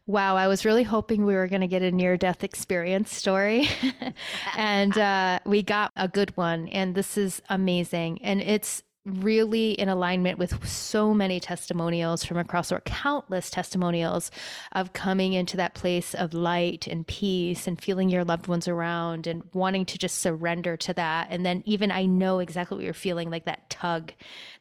Wow, 0.06 0.36
I 0.36 0.46
was 0.46 0.64
really 0.64 0.84
hoping 0.84 1.26
we 1.26 1.34
were 1.34 1.48
going 1.48 1.60
to 1.62 1.66
get 1.66 1.82
a 1.82 1.90
near 1.90 2.16
death 2.16 2.44
experience 2.44 3.12
story. 3.12 3.68
and 4.56 4.96
uh, 4.96 5.40
we 5.44 5.62
got 5.62 5.90
a 5.96 6.06
good 6.06 6.34
one. 6.36 6.68
And 6.68 6.94
this 6.94 7.18
is 7.18 7.42
amazing. 7.50 8.22
And 8.22 8.40
it's 8.40 8.84
really 9.08 9.72
in 9.72 9.88
alignment 9.88 10.38
with 10.38 10.66
so 10.66 11.14
many 11.14 11.40
testimonials 11.40 12.24
from 12.24 12.36
across 12.36 12.70
or 12.70 12.80
countless 12.80 13.50
testimonials 13.50 14.30
of 14.72 14.92
coming 14.92 15.32
into 15.32 15.56
that 15.56 15.74
place 15.74 16.14
of 16.14 16.34
light 16.34 16.86
and 16.86 17.06
peace 17.06 17.66
and 17.66 17.80
feeling 17.80 18.08
your 18.08 18.24
loved 18.24 18.46
ones 18.46 18.68
around 18.68 19.26
and 19.26 19.42
wanting 19.52 19.84
to 19.86 19.98
just 19.98 20.18
surrender 20.18 20.76
to 20.76 20.92
that. 20.94 21.28
And 21.30 21.44
then 21.44 21.62
even 21.66 21.90
i 21.90 22.04
know 22.04 22.38
exactly 22.38 22.76
what 22.76 22.84
you're 22.84 22.94
feeling 22.94 23.30
like 23.30 23.44
that 23.44 23.70
tug 23.70 24.12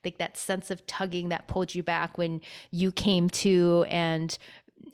like 0.04 0.18
that 0.18 0.38
sense 0.38 0.72
of 0.72 0.86
tugging 0.88 1.30
that 1.30 1.48
pulled 1.48 1.76
you 1.76 1.84
back 1.84 2.18
when 2.18 2.42
you 2.72 2.92
came 2.92 3.30
to 3.30 3.86
and 3.90 4.38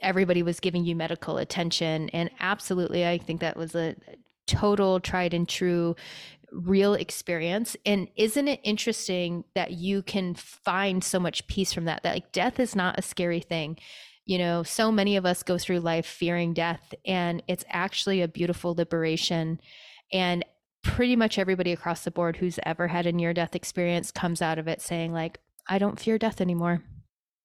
everybody 0.01 0.43
was 0.43 0.59
giving 0.59 0.85
you 0.85 0.95
medical 0.95 1.37
attention. 1.37 2.09
And 2.09 2.29
absolutely 2.39 3.05
i 3.05 3.17
think 3.17 3.41
that 3.41 3.57
was 3.57 3.75
a 3.75 3.95
total 4.45 4.99
tried 4.99 5.33
and 5.33 5.47
true 5.47 5.95
real 6.53 6.93
experience. 6.93 7.75
And 7.85 8.07
isn't 8.15 8.47
it 8.47 8.59
interesting 8.63 9.43
that 9.55 9.71
you 9.71 10.01
can 10.01 10.35
find 10.35 11.03
so 11.03 11.19
much 11.19 11.47
peace 11.47 11.73
from 11.73 11.85
that 11.85 12.03
that 12.03 12.13
like 12.13 12.31
death 12.31 12.59
is 12.59 12.75
not 12.75 12.99
a 12.99 13.01
scary 13.01 13.39
thing. 13.39 13.77
You 14.25 14.37
know 14.37 14.63
so 14.63 14.91
many 14.91 15.17
of 15.17 15.25
us 15.25 15.43
go 15.43 15.57
through 15.57 15.79
life 15.79 16.05
fearing 16.05 16.53
death 16.53 16.93
and 17.05 17.43
it's 17.47 17.65
actually 17.69 18.21
a 18.21 18.27
beautiful 18.27 18.73
liberation. 18.73 19.59
And 20.11 20.45
pretty 20.83 21.15
much 21.15 21.39
everybody 21.39 21.71
across 21.71 22.03
the 22.03 22.11
board 22.11 22.37
who's 22.37 22.59
ever 22.63 22.87
had 22.87 23.05
a 23.05 23.11
near 23.11 23.33
death 23.33 23.55
experience 23.55 24.11
comes 24.11 24.41
out 24.41 24.59
of 24.59 24.67
it 24.67 24.81
saying 24.81 25.13
like 25.13 25.39
i 25.67 25.79
don't 25.79 25.99
fear 25.99 26.17
death 26.17 26.41
anymore 26.41 26.83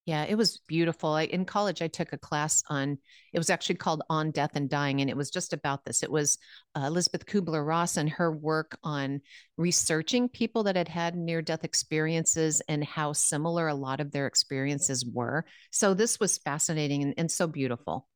yeah, 0.09 0.25
it 0.27 0.33
was 0.33 0.57
beautiful. 0.65 1.11
I, 1.11 1.25
in 1.25 1.45
college, 1.45 1.83
I 1.83 1.87
took 1.87 2.13
a 2.13 2.17
class 2.17 2.63
on, 2.67 2.97
it 3.31 3.37
was 3.37 3.51
actually 3.51 3.75
called 3.75 4.01
On 4.09 4.31
Death 4.31 4.55
and 4.55 4.67
Dying, 4.67 5.01
and 5.01 5.09
it 5.09 5.15
was 5.15 5.29
just 5.29 5.53
about 5.53 5.85
this. 5.85 6.01
It 6.01 6.09
was 6.09 6.39
uh, 6.73 6.85
Elizabeth 6.87 7.27
Kubler 7.27 7.63
Ross 7.63 7.95
and 7.95 8.09
her 8.09 8.31
work 8.31 8.75
on 8.83 9.21
researching 9.55 10.27
people 10.27 10.63
that 10.63 10.75
had 10.75 10.87
had 10.87 11.15
near 11.15 11.43
death 11.43 11.63
experiences 11.63 12.59
and 12.67 12.83
how 12.83 13.13
similar 13.13 13.67
a 13.67 13.75
lot 13.75 13.99
of 13.99 14.11
their 14.11 14.25
experiences 14.25 15.05
were. 15.05 15.45
So 15.69 15.93
this 15.93 16.19
was 16.19 16.39
fascinating 16.39 17.03
and, 17.03 17.13
and 17.15 17.31
so 17.31 17.45
beautiful. 17.45 18.07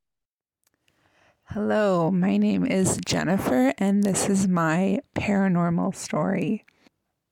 Hello, 1.44 2.10
my 2.10 2.38
name 2.38 2.66
is 2.66 2.98
Jennifer, 3.06 3.72
and 3.78 4.02
this 4.02 4.28
is 4.28 4.48
my 4.48 4.98
paranormal 5.14 5.94
story. 5.94 6.64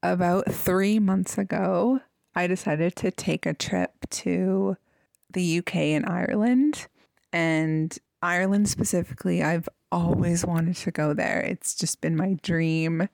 About 0.04 0.52
three 0.52 1.00
months 1.00 1.36
ago, 1.36 1.98
I 2.35 2.47
decided 2.47 2.97
to 2.97 3.11
take 3.11 3.47
a 3.47 3.55
trip 3.55 3.93
to 4.11 4.76
the 5.30 5.59
UK 5.59 5.76
and 5.76 6.07
Ireland. 6.07 6.87
And 7.33 7.97
Ireland 8.22 8.68
specifically, 8.68 9.43
I've 9.43 9.68
always 9.91 10.45
wanted 10.45 10.76
to 10.76 10.91
go 10.91 11.12
there. 11.12 11.41
It's 11.41 11.74
just 11.74 12.01
been 12.01 12.16
my 12.16 12.39
dream 12.43 13.09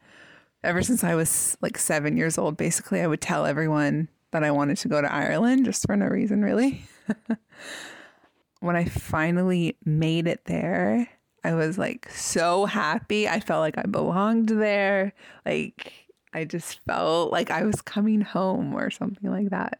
ever 0.62 0.82
since 0.82 1.04
I 1.04 1.14
was 1.14 1.56
like 1.60 1.78
seven 1.78 2.16
years 2.16 2.38
old. 2.38 2.56
Basically, 2.56 3.00
I 3.00 3.06
would 3.06 3.20
tell 3.20 3.46
everyone 3.46 4.08
that 4.30 4.44
I 4.44 4.50
wanted 4.50 4.76
to 4.78 4.88
go 4.88 5.00
to 5.00 5.12
Ireland 5.12 5.64
just 5.64 5.86
for 5.86 5.96
no 5.96 6.06
reason, 6.06 6.42
really. 6.42 6.82
when 8.60 8.76
I 8.76 8.84
finally 8.84 9.76
made 9.84 10.26
it 10.26 10.44
there, 10.44 11.08
I 11.44 11.54
was 11.54 11.78
like 11.78 12.10
so 12.10 12.66
happy. 12.66 13.28
I 13.28 13.40
felt 13.40 13.60
like 13.60 13.78
I 13.78 13.84
belonged 13.84 14.48
there. 14.48 15.12
Like 15.46 16.07
I 16.32 16.44
just 16.44 16.80
felt 16.86 17.32
like 17.32 17.50
I 17.50 17.62
was 17.62 17.80
coming 17.82 18.20
home 18.20 18.74
or 18.74 18.90
something 18.90 19.30
like 19.30 19.50
that. 19.50 19.78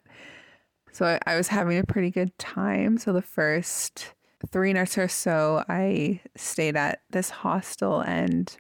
So 0.93 1.07
I, 1.07 1.19
I 1.27 1.37
was 1.37 1.49
having 1.49 1.79
a 1.79 1.85
pretty 1.85 2.11
good 2.11 2.37
time. 2.39 2.99
So 2.99 3.13
the 3.13 3.23
first 3.23 4.15
three 4.51 4.73
nights 4.73 4.97
or 4.99 5.09
so, 5.09 5.65
I 5.69 6.21
stayed 6.37 6.77
at 6.77 7.03
this 7.11 7.31
hostel, 7.31 8.01
and 8.01 8.55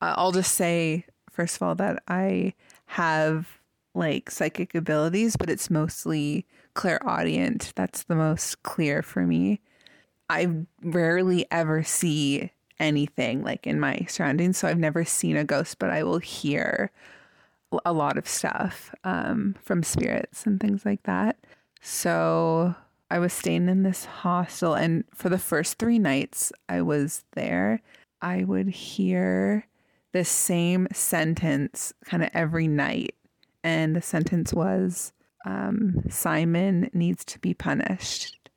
I'll 0.00 0.32
just 0.32 0.54
say, 0.54 1.06
first 1.30 1.56
of 1.56 1.62
all, 1.62 1.74
that 1.76 2.02
I 2.08 2.54
have 2.86 3.60
like 3.94 4.30
psychic 4.30 4.74
abilities, 4.74 5.36
but 5.36 5.50
it's 5.50 5.70
mostly 5.70 6.46
clairaudient. 6.74 7.72
That's 7.76 8.04
the 8.04 8.14
most 8.16 8.62
clear 8.62 9.02
for 9.02 9.26
me. 9.26 9.60
I 10.28 10.48
rarely 10.82 11.46
ever 11.50 11.82
see 11.82 12.52
anything 12.78 13.42
like 13.42 13.66
in 13.66 13.80
my 13.80 14.06
surroundings. 14.08 14.58
So 14.58 14.68
I've 14.68 14.78
never 14.78 15.04
seen 15.04 15.36
a 15.36 15.44
ghost, 15.44 15.78
but 15.78 15.90
I 15.90 16.02
will 16.02 16.18
hear 16.18 16.90
a 17.84 17.92
lot 17.92 18.18
of 18.18 18.28
stuff 18.28 18.94
um, 19.04 19.56
from 19.60 19.82
spirits 19.82 20.46
and 20.46 20.60
things 20.60 20.84
like 20.84 21.02
that. 21.04 21.36
So 21.80 22.74
I 23.10 23.18
was 23.18 23.32
staying 23.32 23.68
in 23.68 23.82
this 23.82 24.04
hostel, 24.04 24.74
and 24.74 25.04
for 25.14 25.28
the 25.28 25.38
first 25.38 25.78
three 25.78 25.98
nights 25.98 26.52
I 26.68 26.82
was 26.82 27.24
there, 27.32 27.82
I 28.20 28.44
would 28.44 28.68
hear 28.68 29.66
the 30.12 30.24
same 30.24 30.88
sentence 30.92 31.92
kind 32.04 32.22
of 32.22 32.30
every 32.34 32.68
night. 32.68 33.14
And 33.62 33.94
the 33.94 34.02
sentence 34.02 34.52
was 34.52 35.12
um, 35.46 36.02
Simon 36.08 36.90
needs 36.92 37.24
to 37.26 37.38
be 37.38 37.54
punished. 37.54 38.50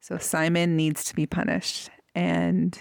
So 0.00 0.18
Simon 0.18 0.76
needs 0.76 1.04
to 1.04 1.14
be 1.14 1.26
punished. 1.26 1.90
And 2.14 2.80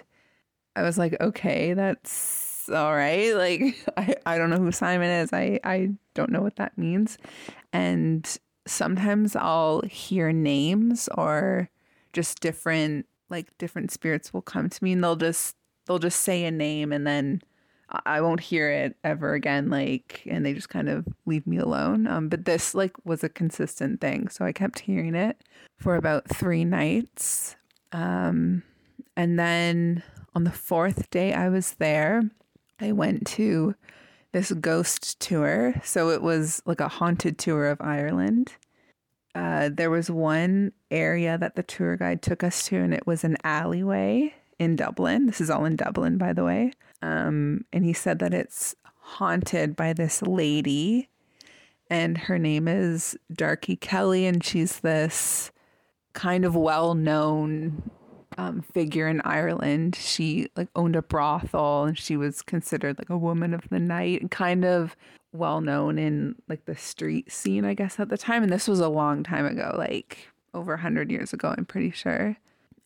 I 0.76 0.82
was 0.84 0.98
like, 0.98 1.16
okay, 1.22 1.74
that's 1.74 2.53
all 2.70 2.96
right. 2.96 3.34
Like 3.36 3.76
I, 3.98 4.16
I 4.26 4.38
don't 4.38 4.50
know 4.50 4.58
who 4.58 4.72
Simon 4.72 5.10
is. 5.10 5.34
I, 5.34 5.60
I 5.64 5.92
don't 6.14 6.32
know 6.32 6.42
what 6.42 6.58
that 6.58 6.78
means. 6.78 7.18
And 7.72 8.38
sometimes 8.66 9.36
I'll 9.36 9.82
hear 9.82 10.32
names 10.32 11.10
or 11.18 11.70
just 12.14 12.40
different 12.40 13.08
like 13.30 13.58
different 13.58 13.92
spirits 13.92 14.34
will 14.34 14.42
come 14.42 14.70
to 14.70 14.84
me 14.84 14.94
and 14.94 15.04
they'll 15.04 15.16
just 15.16 15.56
they'll 15.86 16.00
just 16.00 16.22
say 16.22 16.46
a 16.46 16.52
name 16.52 16.92
and 16.92 17.06
then 17.06 17.42
I 18.06 18.22
won't 18.22 18.40
hear 18.40 18.70
it 18.72 18.96
ever 19.04 19.34
again 19.34 19.70
like 19.70 20.24
and 20.30 20.46
they 20.46 20.54
just 20.54 20.70
kind 20.70 20.90
of 20.90 21.06
leave 21.26 21.46
me 21.46 21.58
alone. 21.58 22.08
Um 22.08 22.30
but 22.30 22.46
this 22.46 22.74
like 22.74 22.94
was 23.06 23.24
a 23.24 23.30
consistent 23.30 24.02
thing. 24.02 24.30
So 24.30 24.46
I 24.46 24.52
kept 24.52 24.80
hearing 24.80 25.16
it 25.16 25.38
for 25.78 25.96
about 25.96 26.30
3 26.30 26.64
nights. 26.66 27.56
Um 27.92 28.64
and 29.18 29.38
then 29.38 30.04
on 30.36 30.44
the 30.44 30.52
fourth 30.52 31.10
day 31.10 31.34
I 31.34 31.50
was 31.50 31.74
there, 31.74 32.24
I 32.80 32.92
went 32.92 33.26
to 33.28 33.76
this 34.34 34.52
ghost 34.52 35.20
tour. 35.20 35.76
So 35.84 36.10
it 36.10 36.22
was 36.22 36.62
like 36.66 36.82
a 36.82 36.88
haunted 36.88 37.38
tour 37.38 37.68
of 37.68 37.80
Ireland. 37.80 38.54
Uh, 39.36 39.70
there 39.72 39.90
was 39.90 40.12
one 40.12 40.74
area 40.92 41.38
that 41.38 41.56
the 41.56 41.64
tour 41.64 41.96
guide 41.98 42.22
took 42.22 42.44
us 42.44 42.66
to, 42.68 42.78
and 42.78 42.94
it 42.94 43.08
was 43.08 43.24
an 43.24 43.38
alleyway 43.44 44.34
in 44.60 44.76
Dublin. 44.76 45.26
This 45.26 45.42
is 45.42 45.50
all 45.50 45.66
in 45.66 45.76
Dublin, 45.76 46.18
by 46.18 46.34
the 46.34 46.44
way. 46.44 46.74
Um, 47.02 47.66
and 47.74 47.84
he 47.84 47.94
said 47.94 48.20
that 48.20 48.34
it's 48.34 48.76
haunted 49.00 49.76
by 49.76 49.94
this 49.94 50.22
lady, 50.22 51.10
and 51.90 52.18
her 52.18 52.40
name 52.40 52.68
is 52.68 53.18
Darkey 53.34 53.80
Kelly, 53.80 54.26
and 54.26 54.44
she's 54.44 54.80
this 54.80 55.52
kind 56.14 56.46
of 56.46 56.56
well 56.56 56.94
known 56.94 57.90
um, 58.38 58.62
figure 58.62 59.08
in 59.08 59.22
Ireland. 59.22 59.96
She 59.96 60.50
like 60.56 60.70
owned 60.76 60.96
a 60.96 61.02
brothel 61.02 61.86
and 61.86 61.98
she 61.98 62.18
was 62.18 62.42
considered 62.42 62.98
like 62.98 63.10
a 63.10 63.18
woman 63.18 63.54
of 63.54 63.68
the 63.70 63.80
night 63.80 64.22
and 64.22 64.32
kind 64.32 64.66
of 64.66 64.96
well 65.32 65.62
known 65.62 65.98
in 65.98 66.36
like 66.48 66.66
the 66.66 66.76
street 66.76 67.32
scene, 67.32 67.66
I 67.66 67.74
guess, 67.74 68.00
at 68.00 68.10
the 68.10 68.18
time. 68.18 68.44
And 68.44 68.52
this 68.52 68.68
was 68.68 68.80
a 68.80 68.90
long 68.90 69.24
time 69.24 69.46
ago, 69.46 69.76
like 69.78 70.30
over 70.54 70.74
a 70.74 70.82
hundred 70.82 71.12
years 71.12 71.34
ago, 71.34 71.54
I'm 71.58 71.66
pretty 71.66 71.92
sure. 71.92 72.38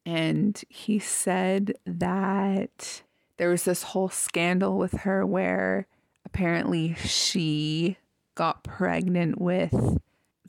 And 0.05 0.61
he 0.69 0.99
said 0.99 1.73
that 1.85 3.01
there 3.37 3.49
was 3.49 3.63
this 3.63 3.83
whole 3.83 4.09
scandal 4.09 4.77
with 4.77 4.93
her 4.93 5.25
where 5.25 5.87
apparently 6.25 6.93
she 6.95 7.97
got 8.35 8.63
pregnant 8.63 9.41
with 9.41 9.99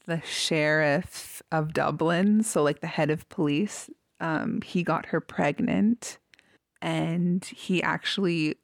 the 0.07 0.23
sheriff 0.23 1.43
of 1.53 1.75
Dublin, 1.75 2.43
so 2.43 2.63
like 2.63 2.81
the 2.81 2.87
head 2.87 3.11
of 3.11 3.29
police 3.29 3.91
um, 4.21 4.61
he 4.63 4.83
got 4.83 5.07
her 5.07 5.21
pregnant 5.21 6.19
and 6.81 7.45
he 7.45 7.83
actually 7.83 8.57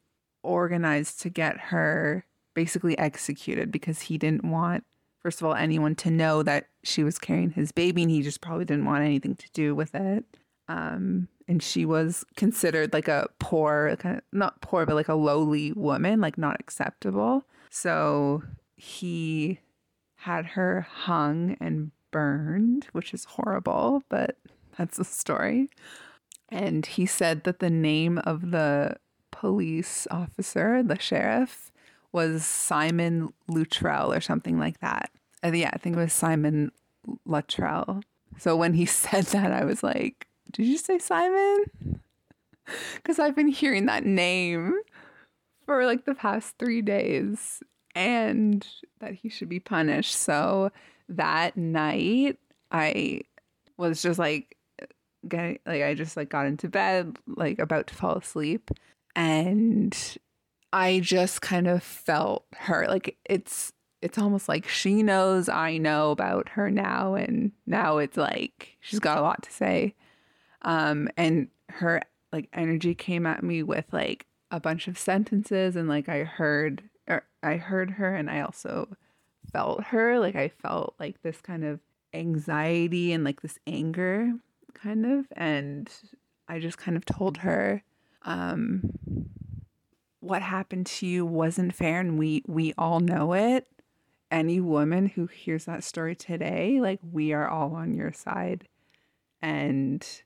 organized 0.43 1.21
to 1.21 1.31
get 1.31 1.59
her 1.59 2.25
basically 2.55 2.97
executed 2.99 3.73
because 3.73 4.03
he 4.03 4.19
didn't 4.19 4.45
want 4.45 4.85
first 5.25 5.41
of 5.41 5.47
all, 5.47 5.55
anyone 5.55 5.95
to 5.95 6.11
know 6.11 6.43
that 6.43 6.67
she 6.85 7.03
was 7.03 7.19
carrying 7.19 7.51
his 7.51 7.73
baby, 7.73 8.03
and 8.03 8.11
he 8.11 8.23
just 8.23 8.43
probably 8.43 8.67
didn't 8.67 8.85
want 8.85 9.03
anything 9.03 9.35
to 9.35 9.51
do 9.53 9.75
with 9.75 9.95
it. 9.95 10.25
Um, 10.69 11.29
and 11.49 11.63
she 11.63 11.85
was 11.85 12.25
considered 12.37 12.93
like 12.93 13.09
a 13.09 13.29
poor, 13.39 13.97
kind 13.99 14.19
of 14.19 14.23
not 14.33 14.61
poor, 14.61 14.87
but 14.87 14.95
like 14.95 15.09
a 15.09 15.15
lowly 15.15 15.73
woman, 15.73 16.21
like 16.21 16.39
not 16.39 16.61
acceptable. 16.61 17.45
So 17.71 18.43
he 18.77 19.61
had 20.17 20.47
her 20.47 20.87
hung 20.91 21.57
and 21.59 21.91
burned, 22.11 22.89
which 22.93 23.13
is 23.13 23.25
horrible, 23.25 24.03
but 24.09 24.37
that's 24.77 24.97
the 24.99 25.05
story. 25.05 25.71
And 26.49 26.85
he 26.87 27.07
said 27.07 27.45
that 27.45 27.59
the 27.59 27.71
name 27.71 28.19
of 28.19 28.51
the 28.51 28.97
police 29.31 30.07
officer, 30.11 30.83
the 30.83 30.99
sheriff, 30.99 31.73
was 32.13 32.45
Simon 32.45 33.33
Luttrell 33.49 34.13
or 34.13 34.21
something 34.21 34.59
like 34.59 34.81
that. 34.81 35.11
Uh, 35.43 35.53
yeah, 35.53 35.71
I 35.73 35.79
think 35.79 35.97
it 35.97 36.01
was 36.01 36.13
Simon 36.13 36.71
Luttrell. 37.27 38.03
So 38.39 38.57
when 38.57 38.75
he 38.75 38.87
said 38.87 39.25
that, 39.27 39.53
I 39.53 39.65
was 39.65 39.83
like, 39.83 40.27
did 40.53 40.67
you 40.67 40.79
say 40.79 40.99
Simon? 40.99 41.65
Because 42.95 43.19
I've 43.19 43.37
been 43.37 43.49
hearing 43.49 43.85
that 43.87 44.07
name 44.07 44.73
for 45.67 45.85
like 45.85 46.07
the 46.07 46.15
past 46.15 46.55
three 46.59 46.81
days 46.81 47.63
and 47.95 48.67
that 49.01 49.13
he 49.13 49.29
should 49.29 49.51
be 49.51 49.61
punished. 49.61 50.15
So 50.15 50.73
that 51.11 51.59
night, 51.59 52.39
I 52.73 53.21
was 53.77 54.01
just 54.01 54.19
like, 54.19 54.57
getting, 55.29 55.59
like, 55.67 55.83
I 55.83 55.95
just 55.95 56.17
like 56.17 56.29
got 56.29 56.47
into 56.47 56.69
bed, 56.69 57.17
like 57.27 57.59
about 57.59 57.87
to 57.89 57.95
fall 57.95 58.17
asleep. 58.17 58.71
And 59.17 59.97
I 60.73 61.01
just 61.01 61.41
kind 61.41 61.67
of 61.67 61.83
felt 61.83 62.45
her. 62.57 62.87
Like, 62.89 63.17
it's, 63.25 63.73
it's 64.03 64.19
almost 64.19 64.49
like 64.49 64.69
she 64.69 65.03
knows 65.03 65.49
I 65.49 65.79
know 65.79 66.11
about 66.11 66.51
her 66.51 66.71
now. 66.71 67.15
And 67.15 67.53
now 67.67 67.99
it's 67.99 68.17
like 68.17 68.77
she's 68.81 69.01
got 69.01 69.19
a 69.19 69.23
lot 69.23 69.43
to 69.45 69.53
say. 69.53 69.95
Um, 70.63 71.09
and 71.17 71.49
her 71.71 72.03
like 72.33 72.49
energy 72.53 72.95
came 72.95 73.27
at 73.27 73.43
me 73.43 73.63
with 73.63 73.87
like 73.93 74.27
a 74.51 74.61
bunch 74.61 74.89
of 74.89 74.99
sentences 74.99 75.77
and 75.77 75.89
like 75.89 76.09
I 76.09 76.25
heard 76.25 76.83
or 77.09 77.25
I 77.43 77.57
heard 77.57 77.93
her 77.93 78.15
and 78.15 78.31
I 78.31 78.41
also 78.41 78.89
felt 79.53 79.85
her 79.85 80.19
like 80.19 80.37
I 80.37 80.49
felt 80.49 80.95
like 80.99 81.23
this 81.23 81.41
kind 81.41 81.65
of 81.65 81.81
anxiety 82.13 83.13
and 83.13 83.25
like 83.25 83.43
this 83.43 83.59
anger 83.67 84.33
kind 84.75 85.07
of 85.07 85.27
and 85.37 85.91
I 86.49 86.59
just 86.59 86.79
kind 86.79 86.97
of 86.97 87.05
told 87.05 87.39
her 87.39 87.83
um 88.23 88.91
what 90.21 90.43
happened 90.43 90.87
to 90.87 91.07
you 91.07 91.27
wasn't 91.27 91.75
fair 91.75 92.01
and 92.01 92.19
we 92.19 92.43
we 92.47 92.75
all 92.79 93.01
know 93.01 93.33
it 93.33 93.67
any 94.31 94.61
woman 94.61 95.07
who 95.07 95.27
hears 95.27 95.67
that 95.67 95.85
story 95.85 96.17
today 96.17 96.81
like 96.81 97.01
we 97.13 97.33
are 97.33 97.49
all 97.49 97.75
on 97.75 97.95
your 97.95 98.13
side 98.13 98.67
and 99.45 100.23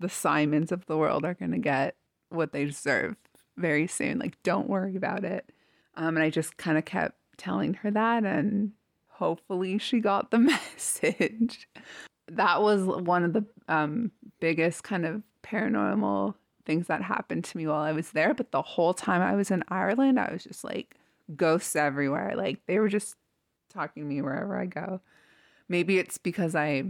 the 0.00 0.08
Simons 0.08 0.72
of 0.72 0.86
the 0.86 0.96
world 0.96 1.24
are 1.24 1.34
going 1.34 1.52
to 1.52 1.58
get 1.58 1.94
what 2.30 2.52
they 2.52 2.64
deserve 2.64 3.16
very 3.56 3.86
soon. 3.86 4.18
Like, 4.18 4.40
don't 4.42 4.68
worry 4.68 4.96
about 4.96 5.24
it. 5.24 5.52
Um, 5.94 6.16
and 6.16 6.24
I 6.24 6.30
just 6.30 6.56
kind 6.56 6.78
of 6.78 6.84
kept 6.84 7.16
telling 7.36 7.74
her 7.74 7.90
that, 7.90 8.24
and 8.24 8.72
hopefully 9.08 9.78
she 9.78 10.00
got 10.00 10.30
the 10.30 10.38
message. 10.76 11.68
That 12.30 12.62
was 12.62 12.82
one 12.84 13.24
of 13.24 13.32
the 13.32 13.44
um, 13.68 14.10
biggest 14.40 14.84
kind 14.84 15.04
of 15.06 15.22
paranormal 15.42 16.34
things 16.64 16.86
that 16.86 17.02
happened 17.02 17.44
to 17.44 17.56
me 17.56 17.66
while 17.66 17.80
I 17.80 17.92
was 17.92 18.10
there. 18.10 18.34
But 18.34 18.52
the 18.52 18.62
whole 18.62 18.94
time 18.94 19.22
I 19.22 19.34
was 19.34 19.50
in 19.50 19.64
Ireland, 19.68 20.20
I 20.20 20.30
was 20.32 20.44
just 20.44 20.64
like 20.64 20.96
ghosts 21.34 21.76
everywhere. 21.76 22.34
Like, 22.36 22.60
they 22.66 22.78
were 22.78 22.88
just 22.88 23.16
talking 23.72 24.02
to 24.02 24.08
me 24.08 24.22
wherever 24.22 24.56
I 24.58 24.66
go. 24.66 25.00
Maybe 25.68 25.98
it's 25.98 26.18
because 26.18 26.54
I 26.54 26.84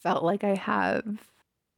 felt 0.00 0.22
like 0.22 0.44
I 0.44 0.54
have 0.54 1.04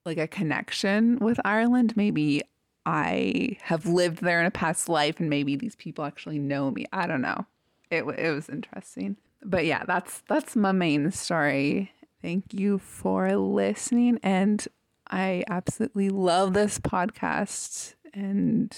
like 0.04 0.18
a 0.18 0.26
connection 0.26 1.18
with 1.18 1.40
Ireland. 1.44 1.96
Maybe 1.96 2.42
I 2.86 3.56
have 3.62 3.86
lived 3.86 4.22
there 4.22 4.40
in 4.40 4.46
a 4.46 4.50
past 4.50 4.88
life 4.88 5.20
and 5.20 5.30
maybe 5.30 5.56
these 5.56 5.76
people 5.76 6.04
actually 6.04 6.38
know 6.38 6.70
me. 6.70 6.86
I 6.92 7.06
don't 7.06 7.20
know. 7.20 7.46
It 7.90 8.04
it 8.04 8.32
was 8.32 8.48
interesting. 8.48 9.16
But 9.42 9.66
yeah, 9.66 9.84
that's 9.84 10.22
that's 10.28 10.56
my 10.56 10.72
main 10.72 11.10
story. 11.10 11.92
Thank 12.22 12.52
you 12.52 12.78
for 12.78 13.34
listening 13.36 14.18
and 14.22 14.66
I 15.10 15.42
absolutely 15.48 16.10
love 16.10 16.52
this 16.52 16.78
podcast 16.78 17.94
and 18.12 18.76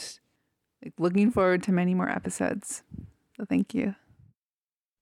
like 0.82 0.94
looking 0.98 1.30
forward 1.30 1.62
to 1.64 1.72
many 1.72 1.94
more 1.94 2.08
episodes. 2.08 2.82
So 3.36 3.44
thank 3.44 3.74
you. 3.74 3.94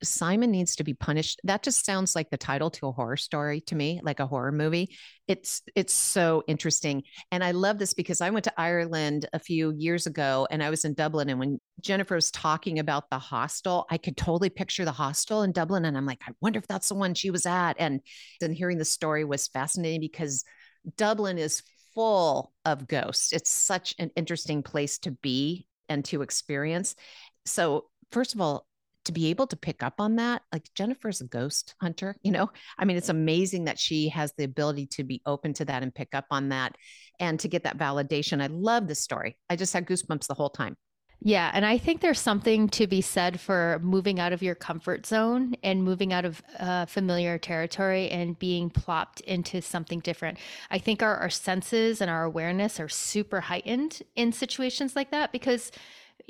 Simon 0.03 0.51
needs 0.51 0.77
to 0.77 0.85
be 0.85 0.95
punished. 0.95 1.41
That 1.45 1.63
just 1.63 1.85
sounds 1.85 2.15
like 2.15 2.31
the 2.31 2.37
title 2.37 2.71
to 2.71 2.89
a 2.89 2.93
horror 2.93 3.17
story 3.17 3.61
to 3.63 3.75
me, 3.75 4.01
like 4.03 4.21
a 4.21 4.27
horror 4.27 4.53
movie. 4.53 4.97
It's 5.29 5.63
it's 5.75 5.93
so 5.93 6.43
interesting. 6.47 7.03
And 7.31 7.45
I 7.45 7.51
love 7.51 7.79
this 7.79 7.95
because 7.95 8.21
I 8.21 8.31
went 8.31 8.45
to 8.45 8.61
Ireland 8.61 9.29
a 9.33 9.39
few 9.39 9.73
years 9.73 10.07
ago 10.07 10.49
and 10.51 10.63
I 10.63 10.71
was 10.71 10.85
in 10.85 10.95
Dublin 10.95 11.29
and 11.29 11.39
when 11.39 11.61
Jennifer 11.81 12.15
was 12.15 12.31
talking 12.31 12.79
about 12.79 13.11
the 13.11 13.19
hostel, 13.19 13.87
I 13.91 13.99
could 13.99 14.17
totally 14.17 14.51
picture 14.51 14.85
the 14.85 14.93
hostel 14.93 15.43
in 15.43 15.53
Dublin 15.53 15.85
and 15.85 15.97
I'm 15.97 16.07
like, 16.07 16.23
I 16.27 16.33
wonder 16.41 16.59
if 16.59 16.67
that's 16.67 16.89
the 16.89 16.95
one 16.95 17.15
she 17.15 17.31
was 17.31 17.47
at. 17.47 17.75
And 17.79 18.01
then 18.41 18.53
hearing 18.53 18.79
the 18.79 18.85
story 18.85 19.25
was 19.25 19.49
fascinating 19.49 20.01
because 20.01 20.45
Dublin 20.97 21.39
is 21.39 21.63
full 21.95 22.53
of 22.65 22.89
ghosts. 22.89 23.33
It's 23.33 23.51
such 23.51 23.95
an 23.99 24.11
interesting 24.17 24.63
place 24.63 24.99
to 25.01 25.11
be 25.11 25.67
and 25.89 26.05
to 26.07 26.23
experience. 26.23 26.95
So, 27.45 27.87
first 28.13 28.35
of 28.35 28.41
all, 28.41 28.67
to 29.11 29.21
be 29.21 29.29
able 29.29 29.47
to 29.47 29.57
pick 29.57 29.83
up 29.83 29.95
on 29.99 30.17
that 30.17 30.43
like 30.53 30.69
jennifer's 30.75 31.21
a 31.21 31.27
ghost 31.27 31.75
hunter 31.81 32.15
you 32.23 32.31
know 32.31 32.49
i 32.79 32.85
mean 32.85 32.97
it's 32.97 33.09
amazing 33.09 33.65
that 33.65 33.79
she 33.79 34.09
has 34.09 34.33
the 34.39 34.45
ability 34.45 34.87
to 34.87 35.03
be 35.03 35.21
open 35.27 35.53
to 35.53 35.65
that 35.65 35.83
and 35.83 35.95
pick 35.95 36.15
up 36.15 36.27
on 36.31 36.51
that 36.51 36.77
and 37.19 37.41
to 37.41 37.49
get 37.49 37.65
that 37.65 37.77
validation 37.77 38.41
i 38.41 38.47
love 38.47 38.87
this 38.87 39.03
story 39.03 39.37
i 39.49 39.57
just 39.57 39.73
had 39.73 39.87
goosebumps 39.87 40.27
the 40.27 40.35
whole 40.35 40.51
time 40.51 40.77
yeah. 41.23 41.51
And 41.53 41.67
I 41.67 41.77
think 41.77 42.01
there's 42.01 42.19
something 42.19 42.69
to 42.71 42.87
be 42.87 43.03
said 43.03 43.39
for 43.39 43.79
moving 43.83 44.19
out 44.19 44.33
of 44.33 44.43
your 44.43 44.55
comfort 44.55 45.05
zone 45.05 45.55
and 45.63 45.85
moving 45.85 46.15
out 46.15 46.25
of 46.25 46.43
uh, 46.59 46.87
familiar 46.87 47.37
territory 47.37 48.09
and 48.09 48.39
being 48.39 48.71
plopped 48.71 49.21
into 49.21 49.61
something 49.61 50.01
different. 50.01 50.39
I 50.71 50.79
think 50.79 51.03
our, 51.03 51.17
our 51.17 51.29
senses 51.29 52.01
and 52.01 52.11
our 52.11 52.25
awareness 52.25 52.81
are 52.81 52.89
super 52.89 53.43
heightened 53.43 54.01
in 54.17 54.33
situations 54.33 54.97
like 54.97 55.11
that 55.11 55.31
because 55.31 55.71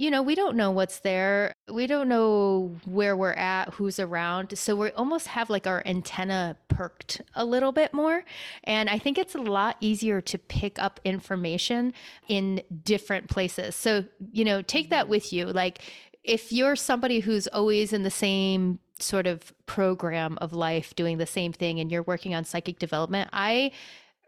you 0.00 0.10
know, 0.10 0.22
we 0.22 0.34
don't 0.34 0.56
know 0.56 0.70
what's 0.70 1.00
there. 1.00 1.54
We 1.70 1.86
don't 1.86 2.08
know 2.08 2.74
where 2.86 3.14
we're 3.14 3.34
at, 3.34 3.74
who's 3.74 4.00
around. 4.00 4.56
So 4.56 4.74
we 4.74 4.88
almost 4.92 5.26
have 5.26 5.50
like 5.50 5.66
our 5.66 5.82
antenna 5.84 6.56
perked 6.68 7.20
a 7.34 7.44
little 7.44 7.70
bit 7.70 7.92
more. 7.92 8.24
And 8.64 8.88
I 8.88 8.98
think 8.98 9.18
it's 9.18 9.34
a 9.34 9.42
lot 9.42 9.76
easier 9.80 10.22
to 10.22 10.38
pick 10.38 10.78
up 10.78 11.00
information 11.04 11.92
in 12.28 12.62
different 12.82 13.28
places. 13.28 13.76
So, 13.76 14.06
you 14.32 14.42
know, 14.42 14.62
take 14.62 14.88
that 14.88 15.02
mm-hmm. 15.02 15.10
with 15.10 15.34
you. 15.34 15.44
Like, 15.44 15.80
if 16.24 16.50
you're 16.50 16.76
somebody 16.76 17.20
who's 17.20 17.46
always 17.48 17.92
in 17.92 18.02
the 18.02 18.10
same 18.10 18.78
sort 18.98 19.26
of 19.26 19.52
program 19.66 20.38
of 20.40 20.54
life 20.54 20.94
doing 20.94 21.18
the 21.18 21.26
same 21.26 21.52
thing 21.52 21.78
and 21.78 21.92
you're 21.92 22.04
working 22.04 22.34
on 22.34 22.44
psychic 22.44 22.78
development, 22.78 23.28
I 23.34 23.72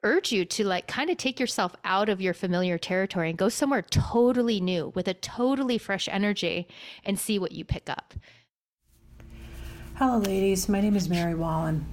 urge 0.03 0.33
you 0.33 0.45
to 0.45 0.65
like 0.65 0.87
kind 0.87 1.11
of 1.11 1.17
take 1.17 1.39
yourself 1.39 1.75
out 1.85 2.09
of 2.09 2.21
your 2.21 2.35
familiar 2.35 2.79
territory 2.79 3.29
and 3.29 3.39
go 3.39 3.49
somewhere 3.49 3.83
totally 3.83 4.61
new 4.61 4.93
with 4.95 5.07
a 5.07 5.15
totally 5.15 5.79
fresh 5.79 6.09
energy 6.11 6.67
and 7.05 7.19
see 7.19 7.39
what 7.39 7.53
you 7.53 7.65
pick 7.65 7.89
up. 7.89 8.15
Hello, 9.97 10.19
ladies. 10.19 10.69
My 10.69 10.81
name 10.81 10.97
is 10.97 11.09
Mary 11.09 11.35
Wallen. 11.35 11.85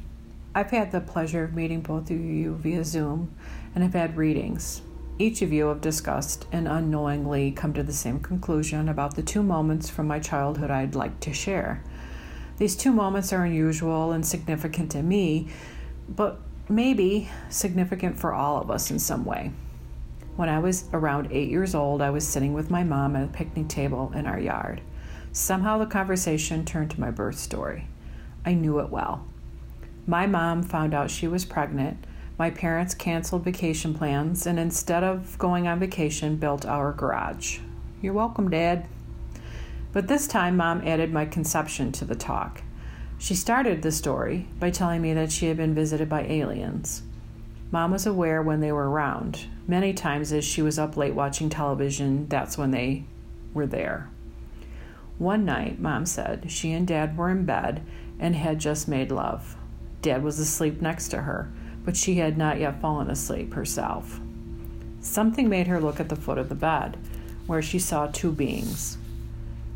I've 0.55 0.71
had 0.71 0.91
the 0.91 1.01
pleasure 1.01 1.43
of 1.43 1.53
meeting 1.53 1.81
both 1.81 2.09
of 2.09 2.19
you 2.19 2.55
via 2.55 2.83
Zoom 2.83 3.35
and 3.75 3.83
I've 3.83 3.93
had 3.93 4.17
readings. 4.17 4.81
Each 5.19 5.41
of 5.41 5.51
you 5.51 5.67
have 5.67 5.81
discussed 5.81 6.45
and 6.51 6.67
unknowingly 6.67 7.51
come 7.51 7.73
to 7.73 7.83
the 7.83 7.93
same 7.93 8.19
conclusion 8.19 8.89
about 8.89 9.15
the 9.15 9.21
two 9.21 9.43
moments 9.43 9.89
from 9.89 10.07
my 10.07 10.19
childhood 10.19 10.71
I'd 10.71 10.95
like 10.95 11.19
to 11.19 11.33
share. 11.33 11.83
These 12.57 12.75
two 12.75 12.91
moments 12.91 13.31
are 13.31 13.43
unusual 13.43 14.11
and 14.11 14.25
significant 14.25 14.91
to 14.91 15.03
me, 15.03 15.49
but 16.07 16.41
maybe 16.69 17.29
significant 17.49 18.19
for 18.19 18.33
all 18.33 18.61
of 18.61 18.69
us 18.69 18.91
in 18.91 18.99
some 18.99 19.25
way. 19.25 19.51
When 20.35 20.49
I 20.49 20.59
was 20.59 20.85
around 20.93 21.29
eight 21.31 21.49
years 21.49 21.75
old, 21.75 22.01
I 22.01 22.11
was 22.11 22.27
sitting 22.27 22.53
with 22.53 22.69
my 22.69 22.83
mom 22.83 23.15
at 23.15 23.25
a 23.25 23.27
picnic 23.27 23.67
table 23.67 24.11
in 24.15 24.25
our 24.25 24.39
yard. 24.39 24.81
Somehow 25.31 25.77
the 25.77 25.85
conversation 25.85 26.63
turned 26.63 26.91
to 26.91 26.99
my 26.99 27.11
birth 27.11 27.37
story. 27.37 27.87
I 28.45 28.53
knew 28.53 28.79
it 28.79 28.89
well. 28.89 29.25
My 30.07 30.27
mom 30.27 30.63
found 30.63 30.93
out 30.93 31.11
she 31.11 31.27
was 31.27 31.43
pregnant. 31.43 32.05
My 32.37 32.49
parents 32.49 32.93
canceled 32.93 33.43
vacation 33.43 33.93
plans 33.93 34.47
and 34.47 34.57
instead 34.57 35.03
of 35.03 35.37
going 35.37 35.67
on 35.67 35.79
vacation, 35.79 36.37
built 36.37 36.65
our 36.65 36.93
garage. 36.93 37.59
You're 38.01 38.13
welcome, 38.13 38.49
Dad. 38.49 38.87
But 39.91 40.07
this 40.07 40.27
time, 40.27 40.55
Mom 40.55 40.87
added 40.87 41.11
my 41.11 41.25
conception 41.25 41.91
to 41.93 42.05
the 42.05 42.15
talk. 42.15 42.61
She 43.19 43.35
started 43.35 43.81
the 43.81 43.91
story 43.91 44.47
by 44.59 44.71
telling 44.71 45.01
me 45.01 45.13
that 45.13 45.31
she 45.31 45.47
had 45.47 45.57
been 45.57 45.75
visited 45.75 46.07
by 46.07 46.23
aliens. 46.23 47.03
Mom 47.69 47.91
was 47.91 48.07
aware 48.07 48.41
when 48.41 48.61
they 48.61 48.71
were 48.71 48.89
around. 48.89 49.45
Many 49.67 49.93
times, 49.93 50.31
as 50.31 50.45
she 50.45 50.61
was 50.61 50.79
up 50.79 50.95
late 50.95 51.13
watching 51.13 51.49
television, 51.49 52.27
that's 52.29 52.57
when 52.57 52.71
they 52.71 53.03
were 53.53 53.67
there. 53.67 54.09
One 55.17 55.43
night, 55.43 55.79
Mom 55.79 56.05
said 56.05 56.49
she 56.49 56.71
and 56.71 56.87
Dad 56.87 57.17
were 57.17 57.29
in 57.29 57.45
bed 57.45 57.85
and 58.19 58.37
had 58.37 58.57
just 58.57 58.87
made 58.87 59.11
love. 59.11 59.57
Dad 60.01 60.23
was 60.23 60.39
asleep 60.39 60.81
next 60.81 61.09
to 61.09 61.23
her, 61.23 61.51
but 61.83 61.97
she 61.97 62.15
had 62.15 62.37
not 62.37 62.57
yet 62.57 62.79
fallen 62.79 63.09
asleep 63.09 63.53
herself. 63.53 64.21
Something 65.01 65.49
made 65.49 65.67
her 65.67 65.81
look 65.81 65.99
at 65.99 66.07
the 66.07 66.15
foot 66.15 66.37
of 66.37 66.47
the 66.47 66.55
bed, 66.55 66.97
where 67.47 67.61
she 67.61 67.79
saw 67.79 68.07
two 68.07 68.31
beings. 68.31 68.97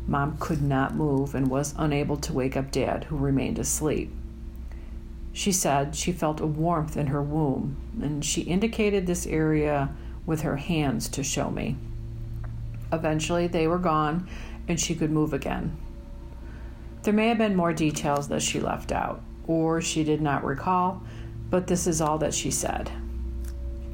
Mom 0.06 0.36
could 0.38 0.62
not 0.62 0.94
move 0.94 1.34
and 1.34 1.48
was 1.48 1.74
unable 1.78 2.16
to 2.18 2.32
wake 2.32 2.56
up 2.56 2.70
Dad, 2.70 3.04
who 3.04 3.16
remained 3.16 3.58
asleep. 3.58 4.12
She 5.32 5.50
said 5.50 5.96
she 5.96 6.12
felt 6.12 6.40
a 6.40 6.46
warmth 6.46 6.96
in 6.96 7.08
her 7.08 7.22
womb, 7.22 7.76
and 8.00 8.24
she 8.24 8.42
indicated 8.42 9.06
this 9.06 9.26
area 9.26 9.94
with 10.26 10.42
her 10.42 10.56
hands 10.56 11.08
to 11.08 11.24
show 11.24 11.50
me. 11.50 11.76
Eventually, 12.92 13.46
they 13.46 13.66
were 13.66 13.78
gone, 13.78 14.28
and 14.68 14.78
she 14.78 14.94
could 14.94 15.10
move 15.10 15.32
again. 15.32 15.76
There 17.02 17.12
may 17.12 17.28
have 17.28 17.38
been 17.38 17.56
more 17.56 17.72
details 17.72 18.28
that 18.28 18.42
she 18.42 18.60
left 18.60 18.92
out, 18.92 19.22
or 19.46 19.80
she 19.80 20.04
did 20.04 20.22
not 20.22 20.44
recall, 20.44 21.02
but 21.50 21.66
this 21.66 21.86
is 21.86 22.00
all 22.00 22.18
that 22.18 22.34
she 22.34 22.50
said. 22.50 22.90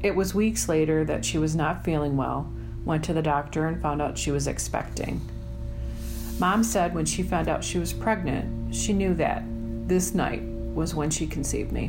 It 0.03 0.15
was 0.15 0.33
weeks 0.33 0.69
later 0.69 1.03
that 1.05 1.25
she 1.25 1.37
was 1.37 1.55
not 1.55 1.83
feeling 1.83 2.17
well, 2.17 2.51
went 2.85 3.03
to 3.05 3.13
the 3.13 3.21
doctor, 3.21 3.67
and 3.67 3.81
found 3.81 4.01
out 4.01 4.17
she 4.17 4.31
was 4.31 4.47
expecting. 4.47 5.21
Mom 6.39 6.63
said 6.63 6.95
when 6.95 7.05
she 7.05 7.23
found 7.23 7.47
out 7.47 7.63
she 7.63 7.77
was 7.77 7.93
pregnant, 7.93 8.73
she 8.73 8.93
knew 8.93 9.13
that 9.15 9.43
this 9.87 10.13
night 10.13 10.41
was 10.41 10.95
when 10.95 11.09
she 11.09 11.27
conceived 11.27 11.71
me. 11.71 11.87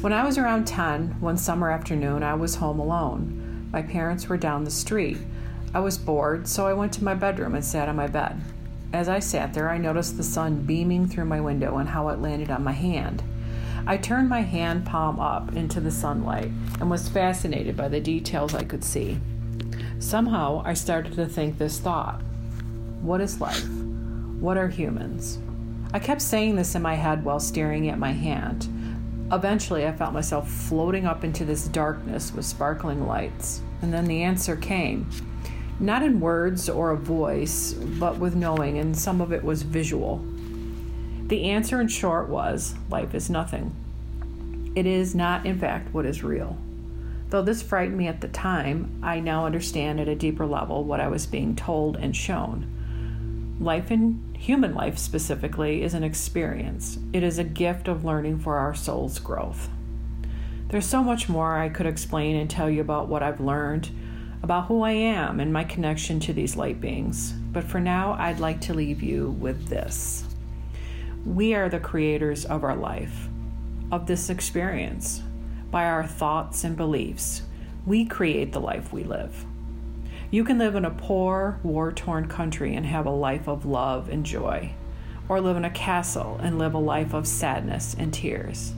When 0.00 0.12
I 0.12 0.24
was 0.24 0.36
around 0.36 0.66
10, 0.66 1.20
one 1.20 1.38
summer 1.38 1.70
afternoon, 1.70 2.22
I 2.22 2.34
was 2.34 2.56
home 2.56 2.80
alone. 2.80 3.68
My 3.72 3.82
parents 3.82 4.28
were 4.28 4.36
down 4.36 4.64
the 4.64 4.70
street. 4.70 5.18
I 5.72 5.78
was 5.78 5.96
bored, 5.96 6.48
so 6.48 6.66
I 6.66 6.72
went 6.72 6.92
to 6.94 7.04
my 7.04 7.14
bedroom 7.14 7.54
and 7.54 7.64
sat 7.64 7.88
on 7.88 7.96
my 7.96 8.08
bed. 8.08 8.40
As 8.92 9.08
I 9.08 9.20
sat 9.20 9.54
there, 9.54 9.70
I 9.70 9.78
noticed 9.78 10.16
the 10.16 10.22
sun 10.22 10.62
beaming 10.62 11.06
through 11.06 11.24
my 11.26 11.40
window 11.40 11.78
and 11.78 11.88
how 11.88 12.08
it 12.08 12.20
landed 12.20 12.50
on 12.50 12.64
my 12.64 12.72
hand. 12.72 13.22
I 13.86 13.96
turned 13.96 14.28
my 14.28 14.42
hand 14.42 14.84
palm 14.84 15.18
up 15.18 15.54
into 15.56 15.80
the 15.80 15.90
sunlight 15.90 16.50
and 16.80 16.90
was 16.90 17.08
fascinated 17.08 17.76
by 17.76 17.88
the 17.88 18.00
details 18.00 18.54
I 18.54 18.64
could 18.64 18.84
see. 18.84 19.18
Somehow, 19.98 20.62
I 20.64 20.74
started 20.74 21.14
to 21.14 21.26
think 21.26 21.58
this 21.58 21.78
thought 21.78 22.20
What 23.02 23.20
is 23.20 23.40
life? 23.40 23.68
What 24.38 24.56
are 24.56 24.68
humans? 24.68 25.40
I 25.92 25.98
kept 25.98 26.22
saying 26.22 26.54
this 26.54 26.76
in 26.76 26.82
my 26.82 26.94
head 26.94 27.24
while 27.24 27.40
staring 27.40 27.88
at 27.88 27.98
my 27.98 28.12
hand. 28.12 28.68
Eventually, 29.32 29.88
I 29.88 29.92
felt 29.92 30.14
myself 30.14 30.48
floating 30.48 31.04
up 31.04 31.24
into 31.24 31.44
this 31.44 31.66
darkness 31.66 32.32
with 32.32 32.44
sparkling 32.44 33.08
lights. 33.08 33.60
And 33.82 33.92
then 33.92 34.04
the 34.04 34.22
answer 34.22 34.54
came. 34.54 35.10
Not 35.80 36.04
in 36.04 36.20
words 36.20 36.68
or 36.68 36.92
a 36.92 36.96
voice, 36.96 37.72
but 37.72 38.18
with 38.18 38.36
knowing, 38.36 38.78
and 38.78 38.96
some 38.96 39.20
of 39.20 39.32
it 39.32 39.42
was 39.42 39.62
visual. 39.62 40.24
The 41.26 41.50
answer, 41.50 41.80
in 41.80 41.88
short, 41.88 42.28
was 42.28 42.76
life 42.88 43.16
is 43.16 43.28
nothing. 43.28 43.74
It 44.76 44.86
is 44.86 45.12
not, 45.12 45.44
in 45.44 45.58
fact, 45.58 45.92
what 45.92 46.06
is 46.06 46.22
real. 46.22 46.56
Though 47.30 47.42
this 47.42 47.62
frightened 47.62 47.98
me 47.98 48.06
at 48.06 48.20
the 48.20 48.28
time, 48.28 49.00
I 49.02 49.18
now 49.18 49.44
understand 49.44 49.98
at 49.98 50.06
a 50.06 50.14
deeper 50.14 50.46
level 50.46 50.84
what 50.84 51.00
I 51.00 51.08
was 51.08 51.26
being 51.26 51.56
told 51.56 51.96
and 51.96 52.14
shown. 52.14 52.68
Life 53.60 53.90
in 53.90 54.34
human 54.36 54.74
life 54.74 54.98
specifically 54.98 55.82
is 55.82 55.94
an 55.94 56.02
experience, 56.02 56.98
it 57.12 57.22
is 57.22 57.38
a 57.38 57.44
gift 57.44 57.86
of 57.86 58.04
learning 58.04 58.40
for 58.40 58.56
our 58.56 58.74
soul's 58.74 59.18
growth. 59.18 59.68
There's 60.68 60.86
so 60.86 61.04
much 61.04 61.28
more 61.28 61.58
I 61.58 61.68
could 61.68 61.86
explain 61.86 62.36
and 62.36 62.48
tell 62.48 62.70
you 62.70 62.80
about 62.80 63.08
what 63.08 63.22
I've 63.22 63.40
learned, 63.40 63.90
about 64.42 64.66
who 64.66 64.82
I 64.82 64.92
am 64.92 65.38
and 65.38 65.52
my 65.52 65.64
connection 65.64 66.18
to 66.20 66.32
these 66.32 66.56
light 66.56 66.80
beings. 66.80 67.32
But 67.52 67.64
for 67.64 67.78
now, 67.78 68.14
I'd 68.18 68.40
like 68.40 68.60
to 68.62 68.74
leave 68.74 69.02
you 69.02 69.32
with 69.32 69.68
this. 69.68 70.24
We 71.24 71.54
are 71.54 71.68
the 71.68 71.78
creators 71.78 72.44
of 72.46 72.64
our 72.64 72.74
life, 72.74 73.28
of 73.92 74.06
this 74.06 74.30
experience. 74.30 75.22
By 75.70 75.84
our 75.84 76.06
thoughts 76.06 76.64
and 76.64 76.76
beliefs, 76.76 77.42
we 77.86 78.06
create 78.06 78.52
the 78.52 78.60
life 78.60 78.92
we 78.92 79.04
live. 79.04 79.44
You 80.32 80.44
can 80.44 80.56
live 80.56 80.76
in 80.76 80.86
a 80.86 80.90
poor, 80.90 81.60
war 81.62 81.92
torn 81.92 82.26
country 82.26 82.74
and 82.74 82.86
have 82.86 83.04
a 83.04 83.10
life 83.10 83.46
of 83.46 83.66
love 83.66 84.08
and 84.08 84.24
joy, 84.24 84.72
or 85.28 85.42
live 85.42 85.58
in 85.58 85.66
a 85.66 85.70
castle 85.70 86.40
and 86.42 86.58
live 86.58 86.72
a 86.72 86.78
life 86.78 87.12
of 87.12 87.26
sadness 87.26 87.94
and 87.98 88.14
tears. 88.14 88.72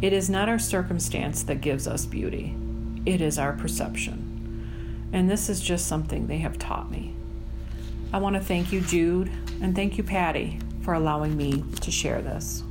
It 0.00 0.14
is 0.14 0.30
not 0.30 0.48
our 0.48 0.58
circumstance 0.58 1.42
that 1.42 1.60
gives 1.60 1.86
us 1.86 2.06
beauty, 2.06 2.56
it 3.04 3.20
is 3.20 3.38
our 3.38 3.52
perception. 3.52 5.10
And 5.12 5.28
this 5.28 5.50
is 5.50 5.60
just 5.60 5.88
something 5.88 6.26
they 6.26 6.38
have 6.38 6.58
taught 6.58 6.90
me. 6.90 7.14
I 8.10 8.16
want 8.16 8.36
to 8.36 8.40
thank 8.40 8.72
you, 8.72 8.80
Jude, 8.80 9.30
and 9.60 9.76
thank 9.76 9.98
you, 9.98 10.04
Patty, 10.04 10.58
for 10.80 10.94
allowing 10.94 11.36
me 11.36 11.64
to 11.82 11.90
share 11.90 12.22
this. 12.22 12.62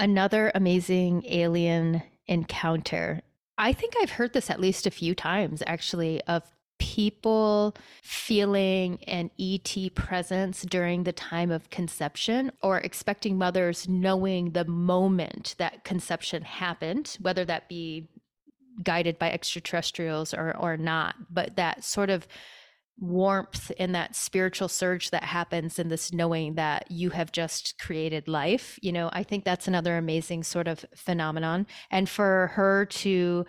Another 0.00 0.50
amazing 0.52 1.22
alien 1.26 2.02
encounter. 2.26 3.22
I 3.56 3.72
think 3.72 3.94
I've 4.00 4.10
heard 4.10 4.32
this 4.32 4.50
at 4.50 4.58
least 4.58 4.84
a 4.84 4.90
few 4.90 5.14
times, 5.14 5.62
actually, 5.64 6.20
of 6.22 6.42
people 6.96 7.76
feeling 8.02 8.98
an 9.06 9.30
ET 9.38 9.94
presence 9.94 10.62
during 10.62 11.04
the 11.04 11.12
time 11.12 11.50
of 11.50 11.68
conception 11.68 12.50
or 12.62 12.78
expecting 12.78 13.36
mothers 13.36 13.86
knowing 13.86 14.52
the 14.52 14.64
moment 14.64 15.54
that 15.58 15.84
conception 15.84 16.40
happened, 16.40 17.18
whether 17.20 17.44
that 17.44 17.68
be 17.68 18.08
guided 18.82 19.18
by 19.18 19.30
extraterrestrials 19.30 20.32
or, 20.32 20.56
or 20.56 20.78
not, 20.78 21.16
but 21.30 21.56
that 21.56 21.84
sort 21.84 22.08
of 22.08 22.26
warmth 22.98 23.70
and 23.78 23.94
that 23.94 24.16
spiritual 24.16 24.66
surge 24.68 25.10
that 25.10 25.24
happens 25.24 25.78
in 25.78 25.88
this 25.88 26.14
knowing 26.14 26.54
that 26.54 26.90
you 26.90 27.10
have 27.10 27.30
just 27.30 27.78
created 27.78 28.26
life 28.26 28.78
you 28.80 28.90
know 28.90 29.10
i 29.12 29.22
think 29.22 29.44
that's 29.44 29.68
another 29.68 29.98
amazing 29.98 30.42
sort 30.42 30.66
of 30.66 30.82
phenomenon. 30.94 31.66
And 31.90 32.08
for 32.08 32.46
her 32.54 32.86
to 32.86 33.44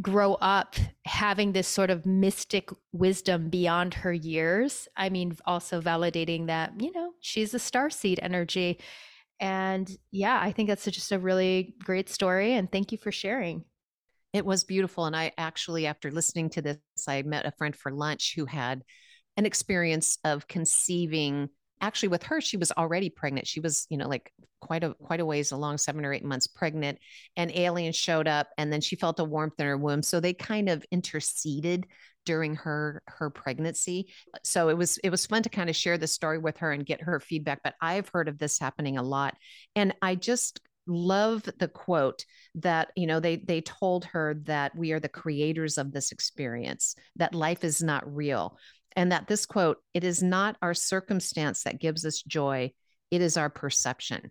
grow 0.00 0.34
up 0.34 0.76
having 1.04 1.52
this 1.52 1.68
sort 1.68 1.90
of 1.90 2.06
mystic 2.06 2.70
wisdom 2.92 3.50
beyond 3.50 3.94
her 3.94 4.12
years. 4.12 4.88
I 4.96 5.10
mean, 5.10 5.36
also 5.44 5.80
validating 5.80 6.46
that, 6.46 6.80
you 6.80 6.92
know, 6.92 7.12
she's 7.20 7.54
a 7.54 7.58
star 7.58 7.90
seed 7.90 8.18
energy. 8.22 8.80
And 9.38 9.90
yeah, 10.10 10.38
I 10.40 10.52
think 10.52 10.68
that's 10.68 10.84
just 10.84 11.12
a 11.12 11.18
really 11.18 11.74
great 11.84 12.08
story. 12.08 12.54
And 12.54 12.70
thank 12.70 12.92
you 12.92 12.98
for 12.98 13.12
sharing. 13.12 13.64
It 14.32 14.46
was 14.46 14.64
beautiful. 14.64 15.04
And 15.04 15.14
I 15.14 15.32
actually, 15.36 15.86
after 15.86 16.10
listening 16.10 16.50
to 16.50 16.62
this, 16.62 16.78
I 17.06 17.22
met 17.22 17.44
a 17.44 17.52
friend 17.52 17.76
for 17.76 17.92
lunch 17.92 18.34
who 18.34 18.46
had 18.46 18.82
an 19.36 19.44
experience 19.44 20.18
of 20.24 20.48
conceiving 20.48 21.50
actually 21.82 22.08
with 22.08 22.22
her 22.22 22.40
she 22.40 22.56
was 22.56 22.72
already 22.72 23.10
pregnant. 23.10 23.46
She 23.46 23.60
was 23.60 23.86
you 23.90 23.98
know 23.98 24.08
like 24.08 24.32
quite 24.60 24.84
a 24.84 24.94
quite 24.94 25.20
a 25.20 25.26
ways 25.26 25.52
along 25.52 25.78
seven 25.78 26.04
or 26.04 26.12
eight 26.12 26.24
months 26.24 26.46
pregnant 26.46 26.98
and 27.36 27.50
aliens 27.50 27.96
showed 27.96 28.28
up 28.28 28.48
and 28.56 28.72
then 28.72 28.80
she 28.80 28.96
felt 28.96 29.20
a 29.20 29.24
warmth 29.24 29.58
in 29.58 29.66
her 29.66 29.76
womb. 29.76 30.02
So 30.02 30.20
they 30.20 30.32
kind 30.32 30.68
of 30.68 30.84
interceded 30.90 31.86
during 32.24 32.54
her 32.54 33.02
her 33.06 33.28
pregnancy. 33.30 34.08
So 34.44 34.68
it 34.68 34.78
was 34.78 34.98
it 34.98 35.10
was 35.10 35.26
fun 35.26 35.42
to 35.42 35.48
kind 35.48 35.68
of 35.68 35.76
share 35.76 35.98
the 35.98 36.06
story 36.06 36.38
with 36.38 36.58
her 36.58 36.70
and 36.70 36.86
get 36.86 37.02
her 37.02 37.18
feedback 37.18 37.60
but 37.64 37.74
i've 37.80 38.08
heard 38.12 38.28
of 38.28 38.38
this 38.38 38.58
happening 38.58 38.96
a 38.96 39.02
lot. 39.02 39.34
And 39.74 39.94
i 40.00 40.14
just 40.14 40.60
love 40.86 41.48
the 41.58 41.68
quote 41.68 42.24
that 42.56 42.90
you 42.96 43.06
know 43.06 43.20
they 43.20 43.36
they 43.36 43.60
told 43.60 44.04
her 44.04 44.34
that 44.44 44.74
we 44.74 44.92
are 44.92 45.00
the 45.00 45.08
creators 45.08 45.78
of 45.78 45.92
this 45.92 46.10
experience 46.10 46.96
that 47.16 47.34
life 47.34 47.62
is 47.62 47.82
not 47.82 48.14
real 48.14 48.58
and 48.96 49.12
that 49.12 49.26
this 49.26 49.46
quote, 49.46 49.78
it 49.94 50.04
is 50.04 50.22
not 50.22 50.56
our 50.62 50.74
circumstance 50.74 51.62
that 51.64 51.80
gives 51.80 52.04
us 52.04 52.22
joy, 52.22 52.72
it 53.10 53.20
is 53.20 53.36
our 53.36 53.50
perception. 53.50 54.30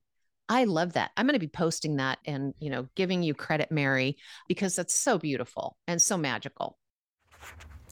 I 0.50 0.66
love 0.66 0.94
that. 0.94 1.12
I'm 1.16 1.26
going 1.26 1.36
to 1.36 1.40
be 1.40 1.48
posting 1.48 1.98
that 1.98 2.20
and, 2.26 2.54
you 2.60 2.70
know, 2.70 2.88
giving 2.96 3.24
you 3.24 3.34
credit, 3.34 3.72
Mary, 3.72 4.18
because 4.48 4.76
that's 4.76 4.94
so 4.94 5.18
beautiful 5.18 5.78
and 5.88 6.02
so 6.02 6.18
magical. 6.18 6.78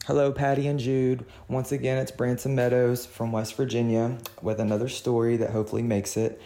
Hello, 0.06 0.32
Patty 0.32 0.66
and 0.66 0.78
Jude. 0.78 1.24
Once 1.48 1.72
again, 1.72 1.98
it's 1.98 2.10
Branson 2.10 2.54
Meadows 2.54 3.06
from 3.06 3.32
West 3.32 3.54
Virginia 3.54 4.18
with 4.42 4.60
another 4.60 4.88
story 4.88 5.36
that 5.38 5.50
hopefully 5.50 5.82
makes 5.82 6.16
it. 6.16 6.40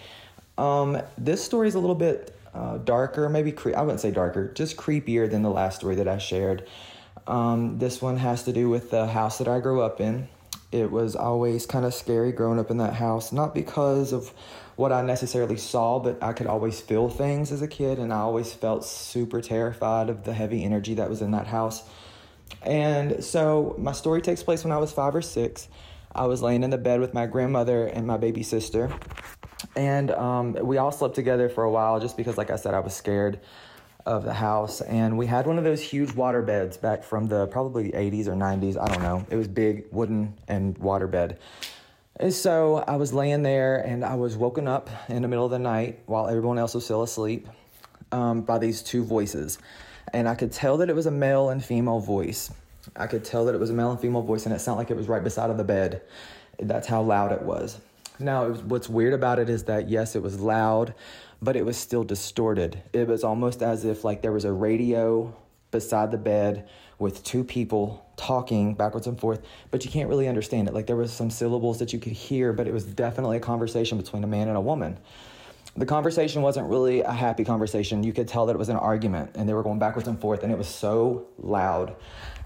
Um, 0.58 1.00
this 1.18 1.42
story 1.42 1.68
is 1.68 1.74
a 1.74 1.80
little 1.80 1.96
bit 1.96 2.38
uh, 2.52 2.78
darker, 2.78 3.28
maybe 3.28 3.50
cre- 3.50 3.74
I 3.76 3.82
wouldn't 3.82 4.00
say 4.00 4.10
darker, 4.10 4.52
just 4.52 4.76
creepier 4.76 5.28
than 5.28 5.42
the 5.42 5.50
last 5.50 5.76
story 5.76 5.96
that 5.96 6.06
I 6.06 6.18
shared. 6.18 6.68
Um, 7.26 7.78
this 7.78 8.02
one 8.02 8.18
has 8.18 8.44
to 8.44 8.52
do 8.52 8.68
with 8.68 8.90
the 8.90 9.06
house 9.06 9.38
that 9.38 9.48
I 9.48 9.60
grew 9.60 9.80
up 9.80 10.00
in. 10.00 10.28
It 10.72 10.90
was 10.90 11.14
always 11.14 11.66
kind 11.66 11.84
of 11.84 11.94
scary 11.94 12.32
growing 12.32 12.58
up 12.58 12.70
in 12.70 12.78
that 12.78 12.94
house, 12.94 13.32
not 13.32 13.54
because 13.54 14.12
of 14.12 14.32
what 14.76 14.92
I 14.92 15.02
necessarily 15.02 15.56
saw, 15.56 16.00
but 16.00 16.22
I 16.22 16.32
could 16.32 16.48
always 16.48 16.80
feel 16.80 17.08
things 17.08 17.52
as 17.52 17.62
a 17.62 17.68
kid, 17.68 17.98
and 17.98 18.12
I 18.12 18.18
always 18.18 18.52
felt 18.52 18.84
super 18.84 19.40
terrified 19.40 20.10
of 20.10 20.24
the 20.24 20.34
heavy 20.34 20.64
energy 20.64 20.94
that 20.94 21.08
was 21.08 21.22
in 21.22 21.30
that 21.30 21.46
house. 21.46 21.84
And 22.62 23.22
so 23.22 23.76
my 23.78 23.92
story 23.92 24.20
takes 24.20 24.42
place 24.42 24.64
when 24.64 24.72
I 24.72 24.78
was 24.78 24.92
five 24.92 25.14
or 25.14 25.22
six. 25.22 25.68
I 26.12 26.26
was 26.26 26.42
laying 26.42 26.62
in 26.62 26.70
the 26.70 26.78
bed 26.78 27.00
with 27.00 27.14
my 27.14 27.26
grandmother 27.26 27.86
and 27.86 28.06
my 28.06 28.16
baby 28.16 28.42
sister, 28.42 28.92
and 29.76 30.10
um, 30.10 30.52
we 30.54 30.76
all 30.78 30.92
slept 30.92 31.14
together 31.14 31.48
for 31.48 31.64
a 31.64 31.70
while 31.70 32.00
just 32.00 32.16
because, 32.16 32.36
like 32.36 32.50
I 32.50 32.56
said, 32.56 32.74
I 32.74 32.80
was 32.80 32.94
scared 32.94 33.40
of 34.06 34.24
the 34.24 34.34
house 34.34 34.80
and 34.82 35.16
we 35.16 35.26
had 35.26 35.46
one 35.46 35.56
of 35.56 35.64
those 35.64 35.80
huge 35.80 36.12
water 36.12 36.42
beds 36.42 36.76
back 36.76 37.02
from 37.02 37.26
the 37.26 37.46
probably 37.46 37.90
80s 37.92 38.26
or 38.26 38.34
90s 38.34 38.80
i 38.80 38.86
don't 38.92 39.02
know 39.02 39.26
it 39.30 39.36
was 39.36 39.48
big 39.48 39.84
wooden 39.90 40.34
and 40.46 40.76
water 40.78 41.06
bed 41.06 41.38
And 42.20 42.32
so 42.32 42.76
I 42.86 42.94
was 42.94 43.12
laying 43.12 43.42
there 43.42 43.78
and 43.78 44.04
I 44.04 44.14
was 44.14 44.36
woken 44.36 44.68
up 44.68 44.88
in 45.08 45.22
the 45.22 45.28
middle 45.28 45.44
of 45.44 45.50
the 45.50 45.58
night 45.58 45.98
while 46.06 46.28
everyone 46.28 46.58
else 46.58 46.74
was 46.74 46.84
still 46.84 47.02
asleep 47.02 47.48
um, 48.12 48.42
by 48.42 48.58
these 48.58 48.82
two 48.82 49.04
voices. 49.04 49.58
And 50.12 50.28
I 50.28 50.36
could 50.36 50.52
tell 50.52 50.76
that 50.78 50.88
it 50.88 50.94
was 50.94 51.06
a 51.06 51.10
male 51.10 51.50
and 51.50 51.64
female 51.64 51.98
voice. 51.98 52.52
I 52.94 53.08
could 53.08 53.24
tell 53.24 53.46
that 53.46 53.54
it 53.54 53.58
was 53.58 53.70
a 53.70 53.72
male 53.72 53.90
and 53.90 54.00
female 54.00 54.22
voice, 54.22 54.46
and 54.46 54.54
it 54.54 54.60
sounded 54.60 54.78
like 54.78 54.90
it 54.90 54.96
was 54.96 55.08
right 55.08 55.24
beside 55.24 55.50
of 55.50 55.56
the 55.56 55.64
bed. 55.64 56.02
That's 56.60 56.86
how 56.86 57.02
loud 57.02 57.32
it 57.32 57.42
was. 57.42 57.80
Now, 58.20 58.46
was, 58.46 58.62
what's 58.62 58.88
weird 58.88 59.14
about 59.14 59.40
it 59.40 59.48
is 59.48 59.64
that 59.64 59.88
yes, 59.88 60.14
it 60.14 60.22
was 60.22 60.38
loud, 60.38 60.94
but 61.44 61.56
it 61.56 61.64
was 61.64 61.76
still 61.76 62.04
distorted. 62.04 62.82
It 62.92 63.06
was 63.06 63.22
almost 63.22 63.62
as 63.62 63.84
if 63.84 64.02
like 64.02 64.22
there 64.22 64.32
was 64.32 64.46
a 64.46 64.52
radio 64.52 65.36
beside 65.70 66.10
the 66.10 66.16
bed 66.16 66.68
with 66.98 67.22
two 67.22 67.44
people 67.44 68.04
talking 68.16 68.74
backwards 68.74 69.06
and 69.06 69.18
forth, 69.18 69.42
but 69.70 69.84
you 69.84 69.90
can't 69.90 70.08
really 70.08 70.26
understand 70.26 70.68
it. 70.68 70.74
Like 70.74 70.86
there 70.86 70.96
was 70.96 71.12
some 71.12 71.30
syllables 71.30 71.78
that 71.80 71.92
you 71.92 71.98
could 71.98 72.12
hear, 72.12 72.52
but 72.52 72.66
it 72.66 72.72
was 72.72 72.84
definitely 72.84 73.36
a 73.36 73.40
conversation 73.40 73.98
between 73.98 74.24
a 74.24 74.26
man 74.26 74.48
and 74.48 74.56
a 74.56 74.60
woman. 74.60 74.98
The 75.76 75.86
conversation 75.86 76.42
wasn't 76.42 76.68
really 76.68 77.00
a 77.00 77.10
happy 77.10 77.44
conversation. 77.44 78.04
You 78.04 78.12
could 78.12 78.28
tell 78.28 78.46
that 78.46 78.54
it 78.54 78.58
was 78.58 78.68
an 78.68 78.76
argument 78.76 79.32
and 79.34 79.48
they 79.48 79.54
were 79.54 79.64
going 79.64 79.80
backwards 79.80 80.06
and 80.06 80.20
forth 80.20 80.44
and 80.44 80.52
it 80.52 80.58
was 80.58 80.68
so 80.68 81.26
loud. 81.38 81.96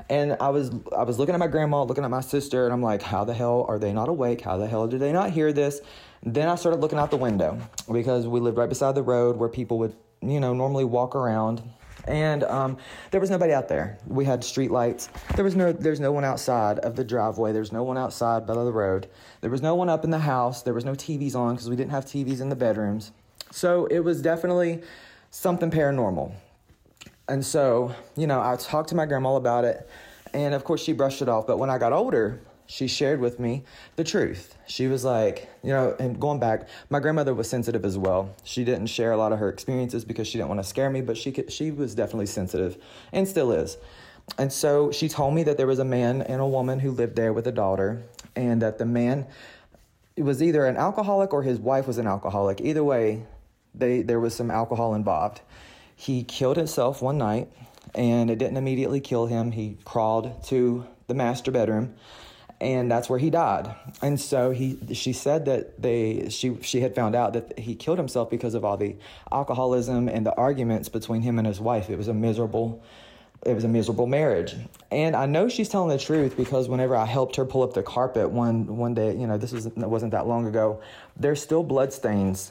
And 0.09 0.39
I 0.41 0.49
was 0.49 0.71
I 0.97 1.03
was 1.03 1.19
looking 1.19 1.35
at 1.35 1.39
my 1.39 1.47
grandma, 1.47 1.83
looking 1.83 2.05
at 2.05 2.11
my 2.11 2.23
sister, 2.23 2.65
and 2.65 2.73
I'm 2.73 2.83
like, 2.83 3.03
how 3.03 3.25
the 3.25 3.35
hell 3.35 3.67
are 3.69 3.79
they 3.79 3.93
not 3.93 4.09
awake? 4.09 4.41
How 4.41 4.57
the 4.57 4.67
hell 4.67 4.87
did 4.87 5.01
they 5.01 5.13
not 5.13 5.31
hear 5.31 5.53
this? 5.53 5.83
Then 6.23 6.49
I 6.49 6.55
started 6.55 6.81
looking 6.81 6.99
out 6.99 7.11
the 7.11 7.19
window 7.19 7.59
because 7.93 8.27
we 8.27 8.41
lived 8.41 8.57
right 8.57 8.69
beside 8.69 8.95
the 8.95 9.03
road 9.03 9.37
where 9.37 9.51
people 9.51 9.79
would, 9.81 9.95
you 10.23 10.41
know, 10.41 10.55
normally 10.55 10.85
walk 10.85 11.15
around 11.15 11.63
and 12.09 12.45
um, 12.45 12.79
there 13.11 13.21
was 13.21 13.31
nobody 13.31 13.53
out 13.53 13.69
there. 13.69 13.99
We 14.07 14.25
had 14.25 14.43
street 14.43 14.71
lights. 14.71 15.11
There 15.35 15.45
was 15.45 15.55
no 15.55 15.73
there's 15.73 16.01
no 16.01 16.13
one 16.13 16.25
outside 16.25 16.79
of 16.81 16.97
the 16.97 17.05
driveway. 17.05 17.53
There's 17.53 17.73
no 17.73 17.83
one 17.83 17.99
outside 17.99 18.47
by 18.47 18.55
the 18.55 18.73
road. 18.73 19.09
There 19.43 19.51
was 19.51 19.63
no 19.63 19.75
one 19.75 19.89
up 19.89 20.05
in 20.05 20.11
the 20.11 20.19
house. 20.19 20.63
There 20.63 20.75
was 20.75 20.85
no 20.85 20.93
TVs 20.93 21.35
on 21.35 21.55
because 21.55 21.69
we 21.69 21.77
didn't 21.77 21.91
have 21.91 22.07
TVs 22.07 22.41
in 22.41 22.49
the 22.49 22.57
bedrooms. 22.57 23.13
So 23.51 23.87
it 23.87 24.01
was 24.01 24.23
definitely 24.23 24.83
something 25.31 25.71
paranormal. 25.71 26.33
And 27.29 27.45
so, 27.45 27.95
you 28.17 28.27
know, 28.27 28.41
I 28.41 28.57
talked 28.57 28.89
to 28.91 28.95
my 28.95 29.07
grandma 29.07 29.37
about 29.37 29.65
it, 29.65 29.89
and 30.33 30.55
of 30.55 30.65
course 30.65 30.83
she 30.83 30.93
brushed 30.93 31.23
it 31.23 31.29
off. 31.29 31.47
But 31.47 31.59
when 31.59 31.71
I 31.71 31.79
got 31.79 31.93
older, 31.93 32.41
she 32.67 32.87
shared 32.87 33.21
with 33.21 33.39
me 33.39 33.65
the 33.97 34.05
truth. 34.05 34.55
She 34.67 34.87
was 34.87 35.05
like, 35.05 35.49
you 35.63 35.71
know, 35.71 35.97
and 35.99 36.21
going 36.21 36.39
back, 36.39 36.69
my 36.91 37.01
grandmother 37.01 37.35
was 37.35 37.49
sensitive 37.49 37.85
as 37.85 37.97
well. 37.97 38.35
She 38.45 38.65
didn't 38.65 38.87
share 38.89 39.13
a 39.13 39.17
lot 39.17 39.33
of 39.33 39.39
her 39.39 39.49
experiences 39.49 40.05
because 40.05 40.29
she 40.29 40.39
didn't 40.39 40.49
want 40.49 40.61
to 40.61 40.69
scare 40.69 40.91
me, 40.91 41.01
but 41.01 41.17
she 41.17 41.33
could, 41.33 41.51
she 41.51 41.71
was 41.71 41.95
definitely 41.95 42.27
sensitive 42.27 42.77
and 43.13 43.27
still 43.27 43.53
is. 43.53 43.79
And 44.37 44.53
so 44.53 44.93
she 44.93 45.09
told 45.09 45.35
me 45.35 45.43
that 45.45 45.57
there 45.57 45.67
was 45.67 45.79
a 45.79 45.85
man 45.85 46.21
and 46.21 46.43
a 46.43 46.47
woman 46.47 46.79
who 46.81 46.91
lived 46.91 47.17
there 47.17 47.33
with 47.33 47.47
a 47.47 47.53
daughter, 47.53 48.03
and 48.37 48.61
that 48.61 48.79
the 48.79 48.85
man 48.85 49.27
was 50.19 50.43
either 50.43 50.67
an 50.67 50.77
alcoholic 50.77 51.33
or 51.33 51.43
his 51.43 51.59
wife 51.59 51.87
was 51.87 51.97
an 51.97 52.07
alcoholic. 52.07 52.61
Either 52.61 52.85
way, 52.85 53.23
they 53.75 54.03
there 54.03 54.21
was 54.21 54.35
some 54.35 54.51
alcohol 54.51 54.95
involved. 54.95 55.41
He 55.95 56.25
killed 56.25 56.57
himself 56.57 57.03
one 57.03 57.19
night, 57.19 57.49
and 57.95 58.31
it 58.31 58.39
didn't 58.39 58.57
immediately 58.57 59.01
kill 59.01 59.27
him. 59.27 59.53
He 59.53 59.79
crawled 59.85 60.45
to 60.45 60.87
the 61.07 61.15
master 61.15 61.51
bedroom 61.51 61.95
and 62.61 62.91
that's 62.91 63.09
where 63.09 63.19
he 63.19 63.31
died. 63.31 63.75
And 64.03 64.19
so 64.21 64.51
he, 64.51 64.79
she 64.93 65.13
said 65.13 65.45
that 65.45 65.81
they, 65.81 66.29
she, 66.29 66.59
she 66.61 66.81
had 66.81 66.95
found 66.95 67.15
out 67.15 67.33
that 67.35 67.59
he 67.59 67.75
killed 67.75 67.99
himself 67.99 68.31
because 68.31 68.55
of 68.55 68.65
all 68.65 68.77
the 68.77 68.97
alcoholism 69.31 70.09
and 70.09 70.27
the 70.27 70.35
arguments 70.35 70.89
between 70.89 71.23
him 71.23 71.39
and 71.39 71.47
his 71.47 71.61
wife. 71.61 71.89
It 71.89 71.97
was 71.97 72.09
a 72.09 72.15
miserable, 72.15 72.83
it 73.47 73.55
was 73.55 73.63
a 73.63 73.69
miserable 73.69 74.07
marriage. 74.07 74.57
And 74.91 75.15
I 75.15 75.27
know 75.27 75.49
she's 75.49 75.69
telling 75.69 75.91
the 75.91 76.03
truth 76.03 76.37
because 76.37 76.69
whenever 76.69 76.97
I 76.97 77.07
helped 77.07 77.37
her 77.37 77.45
pull 77.45 77.63
up 77.63 77.75
the 77.75 77.83
carpet 77.83 78.31
one 78.31 78.77
one 78.77 78.95
day, 78.95 79.15
you 79.15 79.29
know, 79.29 79.39
this 79.39 79.53
was 79.53 79.69
wasn't 79.69 80.13
that 80.13 80.27
long 80.27 80.47
ago, 80.47 80.81
there's 81.17 81.41
still 81.41 81.63
blood 81.63 81.93
stains 81.93 82.51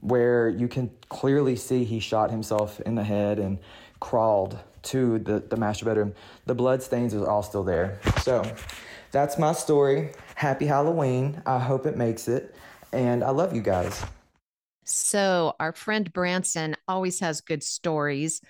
where 0.00 0.48
you 0.48 0.68
can 0.68 0.90
clearly 1.08 1.56
see 1.56 1.84
he 1.84 2.00
shot 2.00 2.30
himself 2.30 2.80
in 2.80 2.94
the 2.94 3.04
head 3.04 3.38
and 3.38 3.58
crawled 4.00 4.58
to 4.82 5.18
the, 5.18 5.40
the 5.40 5.56
master 5.56 5.84
bedroom. 5.84 6.14
The 6.46 6.54
blood 6.54 6.82
stains 6.82 7.14
are 7.14 7.28
all 7.28 7.42
still 7.42 7.64
there. 7.64 8.00
So 8.22 8.42
that's 9.12 9.38
my 9.38 9.52
story. 9.52 10.12
Happy 10.34 10.66
Halloween. 10.66 11.42
I 11.46 11.58
hope 11.58 11.86
it 11.86 11.96
makes 11.96 12.28
it. 12.28 12.54
And 12.92 13.22
I 13.22 13.30
love 13.30 13.54
you 13.54 13.62
guys. 13.62 14.04
So, 14.84 15.54
our 15.60 15.72
friend 15.72 16.12
Branson 16.12 16.74
always 16.88 17.20
has 17.20 17.40
good 17.40 17.62
stories. 17.62 18.40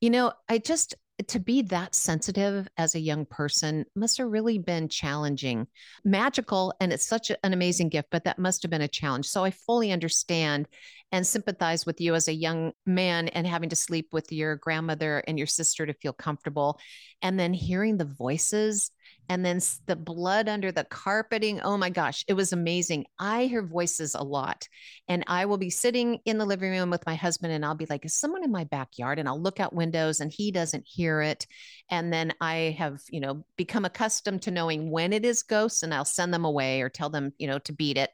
You 0.00 0.10
know, 0.10 0.32
I 0.48 0.58
just, 0.58 0.94
to 1.28 1.38
be 1.38 1.62
that 1.62 1.94
sensitive 1.94 2.68
as 2.76 2.94
a 2.94 3.00
young 3.00 3.24
person 3.24 3.86
must 3.94 4.18
have 4.18 4.28
really 4.28 4.58
been 4.58 4.88
challenging, 4.88 5.66
magical, 6.04 6.74
and 6.80 6.92
it's 6.92 7.06
such 7.06 7.30
an 7.30 7.52
amazing 7.52 7.88
gift, 7.88 8.08
but 8.10 8.24
that 8.24 8.38
must 8.38 8.62
have 8.62 8.70
been 8.70 8.82
a 8.82 8.88
challenge. 8.88 9.26
So 9.26 9.44
I 9.44 9.50
fully 9.50 9.92
understand 9.92 10.68
and 11.12 11.26
sympathize 11.26 11.86
with 11.86 12.00
you 12.00 12.14
as 12.14 12.28
a 12.28 12.34
young 12.34 12.72
man 12.84 13.28
and 13.28 13.46
having 13.46 13.68
to 13.70 13.76
sleep 13.76 14.08
with 14.12 14.32
your 14.32 14.56
grandmother 14.56 15.22
and 15.26 15.38
your 15.38 15.46
sister 15.46 15.86
to 15.86 15.94
feel 15.94 16.12
comfortable. 16.12 16.78
And 17.22 17.38
then 17.38 17.54
hearing 17.54 17.96
the 17.96 18.04
voices 18.04 18.90
and 19.28 19.44
then 19.44 19.60
the 19.86 19.96
blood 19.96 20.48
under 20.48 20.70
the 20.70 20.84
carpeting. 20.84 21.60
Oh 21.60 21.76
my 21.76 21.90
gosh, 21.90 22.24
it 22.28 22.34
was 22.34 22.52
amazing. 22.52 23.06
I 23.18 23.44
hear 23.44 23.62
voices 23.62 24.14
a 24.14 24.22
lot, 24.22 24.68
and 25.08 25.24
I 25.26 25.46
will 25.46 25.58
be 25.58 25.70
sitting 25.70 26.20
in 26.24 26.38
the 26.38 26.46
living 26.46 26.70
room 26.70 26.90
with 26.90 27.06
my 27.06 27.14
husband, 27.14 27.52
and 27.52 27.64
I'll 27.64 27.74
be 27.74 27.86
like, 27.88 28.04
Is 28.04 28.14
someone 28.14 28.44
in 28.44 28.52
my 28.52 28.64
backyard? 28.64 29.18
And 29.18 29.28
I'll 29.28 29.40
look 29.40 29.60
out 29.60 29.74
windows, 29.74 30.20
and 30.20 30.32
he 30.32 30.52
doesn't 30.52 30.86
hear 30.86 31.22
it. 31.22 31.46
And 31.90 32.12
then 32.12 32.32
I 32.40 32.76
have, 32.78 33.00
you 33.10 33.20
know, 33.20 33.44
become 33.56 33.84
accustomed 33.84 34.42
to 34.42 34.50
knowing 34.50 34.90
when 34.90 35.12
it 35.12 35.24
is 35.24 35.42
ghosts, 35.42 35.82
and 35.82 35.92
I'll 35.92 36.04
send 36.04 36.32
them 36.32 36.44
away 36.44 36.82
or 36.82 36.88
tell 36.88 37.10
them, 37.10 37.32
you 37.38 37.48
know, 37.48 37.58
to 37.60 37.72
beat 37.72 37.96
it. 37.96 38.10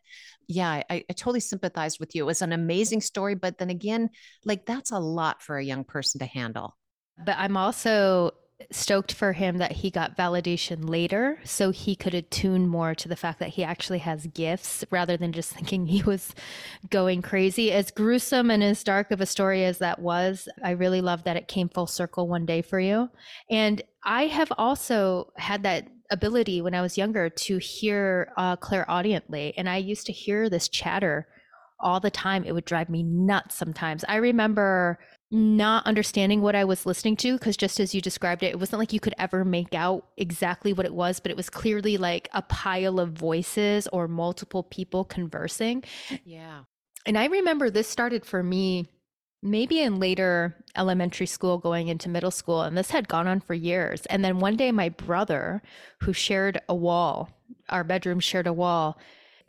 Yeah, 0.48 0.82
I, 0.88 1.04
I 1.08 1.12
totally 1.12 1.40
sympathized 1.40 2.00
with 2.00 2.14
you. 2.14 2.24
It 2.24 2.26
was 2.26 2.42
an 2.42 2.52
amazing 2.52 3.00
story, 3.00 3.34
but 3.34 3.58
then 3.58 3.70
again, 3.70 4.10
like 4.44 4.66
that's 4.66 4.90
a 4.90 4.98
lot 4.98 5.42
for 5.42 5.56
a 5.56 5.64
young 5.64 5.84
person 5.84 6.18
to 6.20 6.26
handle. 6.26 6.76
But 7.24 7.36
I'm 7.38 7.56
also 7.56 8.32
stoked 8.70 9.12
for 9.12 9.32
him 9.32 9.58
that 9.58 9.72
he 9.72 9.90
got 9.90 10.16
validation 10.16 10.88
later 10.88 11.38
so 11.44 11.70
he 11.70 11.96
could 11.96 12.14
attune 12.14 12.68
more 12.68 12.94
to 12.94 13.08
the 13.08 13.16
fact 13.16 13.38
that 13.40 13.50
he 13.50 13.64
actually 13.64 13.98
has 13.98 14.26
gifts 14.28 14.84
rather 14.90 15.16
than 15.16 15.32
just 15.32 15.52
thinking 15.54 15.86
he 15.86 16.02
was 16.02 16.34
going 16.90 17.22
crazy. 17.22 17.72
As 17.72 17.90
gruesome 17.90 18.50
and 18.50 18.62
as 18.62 18.84
dark 18.84 19.10
of 19.10 19.20
a 19.20 19.26
story 19.26 19.64
as 19.64 19.78
that 19.78 19.98
was, 19.98 20.48
I 20.62 20.70
really 20.72 21.00
love 21.00 21.24
that 21.24 21.36
it 21.36 21.48
came 21.48 21.68
full 21.68 21.86
circle 21.86 22.28
one 22.28 22.46
day 22.46 22.62
for 22.62 22.80
you. 22.80 23.08
And 23.50 23.82
I 24.04 24.26
have 24.26 24.52
also 24.58 25.32
had 25.36 25.62
that 25.64 25.88
ability 26.10 26.60
when 26.60 26.74
I 26.74 26.82
was 26.82 26.98
younger 26.98 27.28
to 27.30 27.58
hear 27.58 28.32
uh, 28.36 28.56
clairaudiently. 28.56 29.54
And 29.56 29.68
I 29.68 29.76
used 29.76 30.06
to 30.06 30.12
hear 30.12 30.48
this 30.48 30.68
chatter 30.68 31.26
all 31.80 32.00
the 32.00 32.10
time. 32.10 32.44
It 32.44 32.52
would 32.52 32.64
drive 32.64 32.88
me 32.88 33.02
nuts 33.02 33.54
sometimes. 33.54 34.04
I 34.08 34.16
remember 34.16 34.98
not 35.30 35.86
understanding 35.86 36.42
what 36.42 36.54
I 36.54 36.64
was 36.64 36.84
listening 36.84 37.16
to 37.16 37.38
because 37.38 37.56
just 37.56 37.80
as 37.80 37.94
you 37.94 38.00
described 38.00 38.42
it, 38.42 38.52
it 38.52 38.60
wasn't 38.60 38.80
like 38.80 38.92
you 38.92 39.00
could 39.00 39.14
ever 39.18 39.44
make 39.44 39.74
out 39.74 40.06
exactly 40.18 40.74
what 40.74 40.86
it 40.86 40.94
was, 40.94 41.20
but 41.20 41.30
it 41.30 41.36
was 41.36 41.48
clearly 41.48 41.96
like 41.96 42.28
a 42.34 42.42
pile 42.42 43.00
of 43.00 43.12
voices 43.12 43.88
or 43.92 44.06
multiple 44.08 44.62
people 44.62 45.04
conversing. 45.04 45.84
Yeah. 46.24 46.64
And 47.06 47.18
I 47.18 47.26
remember 47.26 47.70
this 47.70 47.88
started 47.88 48.24
for 48.24 48.42
me 48.42 48.86
maybe 49.42 49.80
in 49.80 49.98
later 49.98 50.56
elementary 50.76 51.26
school 51.26 51.58
going 51.58 51.88
into 51.88 52.08
middle 52.08 52.30
school 52.30 52.62
and 52.62 52.78
this 52.78 52.90
had 52.90 53.08
gone 53.08 53.26
on 53.26 53.40
for 53.40 53.54
years. 53.54 54.06
And 54.06 54.24
then 54.24 54.38
one 54.38 54.56
day 54.56 54.70
my 54.70 54.88
brother 54.88 55.62
who 56.00 56.12
shared 56.12 56.60
a 56.68 56.74
wall, 56.74 57.28
our 57.68 57.84
bedroom 57.84 58.20
shared 58.20 58.46
a 58.46 58.52
wall, 58.52 58.98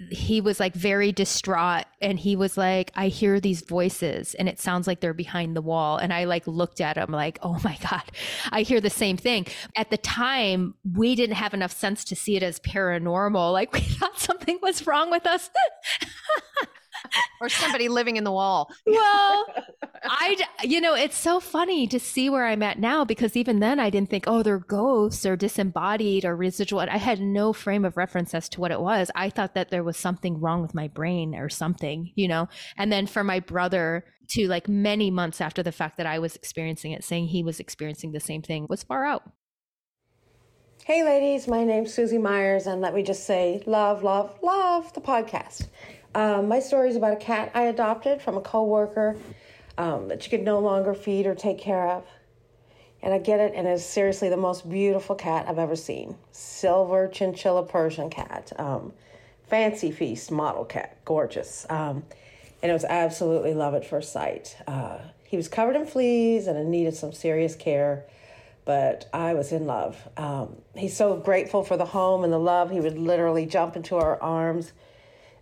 he 0.10 0.42
was 0.42 0.60
like 0.60 0.74
very 0.74 1.12
distraught 1.12 1.86
and 2.02 2.20
he 2.20 2.36
was 2.36 2.58
like 2.58 2.92
i 2.96 3.08
hear 3.08 3.40
these 3.40 3.62
voices 3.62 4.34
and 4.34 4.50
it 4.50 4.60
sounds 4.60 4.88
like 4.88 5.00
they're 5.00 5.14
behind 5.14 5.56
the 5.56 5.62
wall. 5.62 5.98
And 5.98 6.12
i 6.12 6.24
like 6.26 6.48
looked 6.48 6.82
at 6.82 6.98
him 6.98 7.12
like 7.12 7.40
oh 7.42 7.60
my 7.64 7.78
god 7.82 8.04
i 8.52 8.64
hear 8.64 8.82
the 8.82 8.90
same 8.90 9.18
thing. 9.18 9.46
At 9.76 9.92
the 9.92 9.98
time 9.98 10.74
we 10.84 11.16
didn't 11.16 11.36
have 11.36 11.54
enough 11.54 11.72
sense 11.72 12.04
to 12.06 12.16
see 12.16 12.36
it 12.36 12.44
as 12.44 12.60
paranormal 12.60 13.54
like 13.54 13.72
we 13.74 13.82
thought 13.82 14.20
something 14.20 14.60
was 14.62 14.86
wrong 14.88 15.12
with 15.12 15.28
us 15.28 15.50
or 17.42 17.50
somebody 17.50 17.88
living 17.90 18.18
in 18.18 18.24
the 18.24 18.32
wall. 18.32 18.72
Well, 18.86 19.46
I, 20.04 20.38
you 20.64 20.82
know, 20.82 20.94
it's 20.94 21.18
so 21.18 21.40
funny 21.40 21.88
to 21.88 22.00
see 22.00 22.30
where 22.30 22.46
I'm 22.46 22.62
at 22.62 22.80
now 22.80 23.06
because 23.06 23.36
even 23.36 23.60
then 23.60 23.80
I 23.80 23.90
didn't 23.90 24.10
think, 24.10 24.26
oh, 24.28 24.44
they're 24.44 24.60
ghosts 24.60 25.26
or 25.26 25.36
disembodied 25.36 26.26
or 26.26 26.36
residual. 26.36 26.82
I 26.82 26.98
had 26.98 27.20
no 27.20 27.54
frame 27.54 27.86
of 27.86 27.98
reference 27.98 28.34
as 28.34 28.50
to 28.50 28.62
what 28.62 28.72
it 28.72 28.82
was. 28.82 29.10
I 29.16 29.30
thought 29.30 29.56
that 29.56 29.72
there 29.72 29.84
was 29.84 29.98
something 29.98 30.40
wrong 30.40 30.62
with 30.62 30.76
my 30.76 30.88
brain 30.88 31.36
or 31.36 31.50
something, 31.50 32.12
you 32.16 32.28
know? 32.28 32.50
And 32.78 32.92
then 32.92 33.08
for 33.08 33.24
my 33.24 33.40
brother 33.40 34.06
to 34.30 34.48
like 34.48 34.68
many 34.68 35.10
months 35.12 35.42
after 35.42 35.64
the 35.64 35.72
fact 35.72 35.98
that 35.98 36.06
I 36.06 36.20
was 36.20 36.36
experiencing 36.36 36.92
it, 36.92 37.04
saying 37.04 37.28
he 37.28 37.44
was 37.44 37.60
experiencing 37.60 38.12
the 38.12 38.20
same 38.20 38.42
thing 38.42 38.68
was 38.70 38.84
far 38.84 39.06
out. 39.06 39.24
Hey, 40.86 41.04
ladies, 41.04 41.48
my 41.48 41.64
name's 41.64 41.94
Susie 41.94 42.18
Myers, 42.18 42.68
and 42.68 42.82
let 42.82 42.94
me 42.94 43.04
just 43.04 43.26
say, 43.26 43.64
love, 43.66 44.04
love, 44.04 44.38
love 44.42 44.92
the 44.94 45.00
podcast. 45.00 45.70
Um, 46.16 46.48
my 46.48 46.60
story 46.60 46.90
is 46.90 46.96
about 46.96 47.14
a 47.14 47.18
cat 47.18 47.52
I 47.54 47.64
adopted 47.64 48.22
from 48.22 48.38
a 48.38 48.42
coworker 48.42 49.16
um, 49.78 50.08
that 50.10 50.24
she 50.24 50.30
could 50.30 50.44
no 50.44 50.60
longer 50.60 50.94
feed 50.94 51.26
or 51.26 51.36
take 51.36 51.58
care 51.58 51.88
of. 51.90 52.06
And 53.02 53.14
I 53.14 53.18
get 53.18 53.40
it, 53.40 53.54
and 53.56 53.68
it's 53.68 53.84
seriously 53.84 54.30
the 54.30 54.38
most 54.38 54.70
beautiful 54.70 55.16
cat 55.16 55.46
I've 55.50 55.60
ever 55.60 55.76
seen. 55.76 56.16
Silver 56.32 57.08
chinchilla 57.08 57.64
Persian 57.64 58.10
cat. 58.10 58.54
Um, 58.58 58.94
fancy 59.48 59.92
feast 59.92 60.32
model 60.32 60.64
cat, 60.64 60.98
gorgeous. 61.04 61.66
Um, 61.70 62.04
and 62.62 62.70
it 62.70 62.74
was 62.74 62.86
absolutely 62.86 63.54
love 63.54 63.76
at 63.76 63.86
first 63.86 64.14
sight. 64.14 64.56
Uh, 64.68 65.00
he 65.26 65.36
was 65.36 65.50
covered 65.50 65.76
in 65.76 65.86
fleas 65.86 66.48
and 66.48 66.72
needed 66.72 66.96
some 66.96 67.12
serious 67.12 67.56
care, 67.56 68.06
but 68.64 69.10
I 69.12 69.34
was 69.34 69.52
in 69.52 69.66
love. 69.66 69.98
Um, 70.16 70.56
he's 70.74 70.96
so 70.96 71.18
grateful 71.18 71.64
for 71.64 71.76
the 71.76 71.86
home 71.86 72.24
and 72.24 72.32
the 72.32 72.40
love. 72.40 72.72
He 72.72 72.80
would 72.80 72.98
literally 72.98 73.46
jump 73.46 73.76
into 73.76 73.98
our 73.98 74.22
arms. 74.22 74.72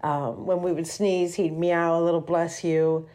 Um, 0.04 0.46
when 0.46 0.62
we 0.62 0.72
would 0.72 0.88
sneeze, 0.88 1.36
he'd 1.36 1.58
meow 1.58 2.00
a 2.00 2.02
little 2.02 2.22
bless 2.22 2.64
you. 2.64 3.08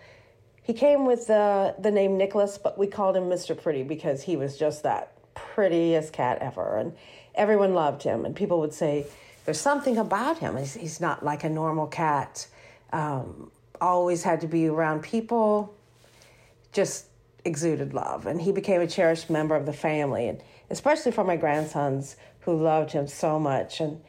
He 0.62 0.72
came 0.72 1.06
with 1.06 1.26
the, 1.26 1.74
the 1.78 1.90
name 1.90 2.16
Nicholas, 2.16 2.58
but 2.58 2.78
we 2.78 2.86
called 2.86 3.16
him 3.16 3.24
Mr. 3.24 3.60
Pretty 3.60 3.82
because 3.82 4.22
he 4.22 4.36
was 4.36 4.56
just 4.56 4.82
that 4.82 5.12
prettiest 5.34 6.12
cat 6.12 6.38
ever. 6.40 6.78
And 6.78 6.92
everyone 7.34 7.74
loved 7.74 8.02
him. 8.02 8.24
And 8.24 8.34
people 8.34 8.60
would 8.60 8.74
say, 8.74 9.06
There's 9.44 9.60
something 9.60 9.96
about 9.96 10.38
him. 10.38 10.56
He's, 10.56 10.74
he's 10.74 11.00
not 11.00 11.24
like 11.24 11.44
a 11.44 11.48
normal 11.48 11.86
cat. 11.86 12.46
Um, 12.92 13.50
always 13.80 14.22
had 14.22 14.40
to 14.40 14.46
be 14.46 14.66
around 14.66 15.02
people, 15.02 15.74
just 16.72 17.06
exuded 17.44 17.94
love. 17.94 18.26
And 18.26 18.40
he 18.40 18.52
became 18.52 18.80
a 18.80 18.86
cherished 18.86 19.30
member 19.30 19.54
of 19.54 19.66
the 19.66 19.72
family, 19.72 20.28
and 20.28 20.42
especially 20.70 21.12
for 21.12 21.24
my 21.24 21.36
grandsons 21.36 22.16
who 22.40 22.60
loved 22.60 22.92
him 22.92 23.06
so 23.06 23.38
much. 23.38 23.80
And 23.80 24.00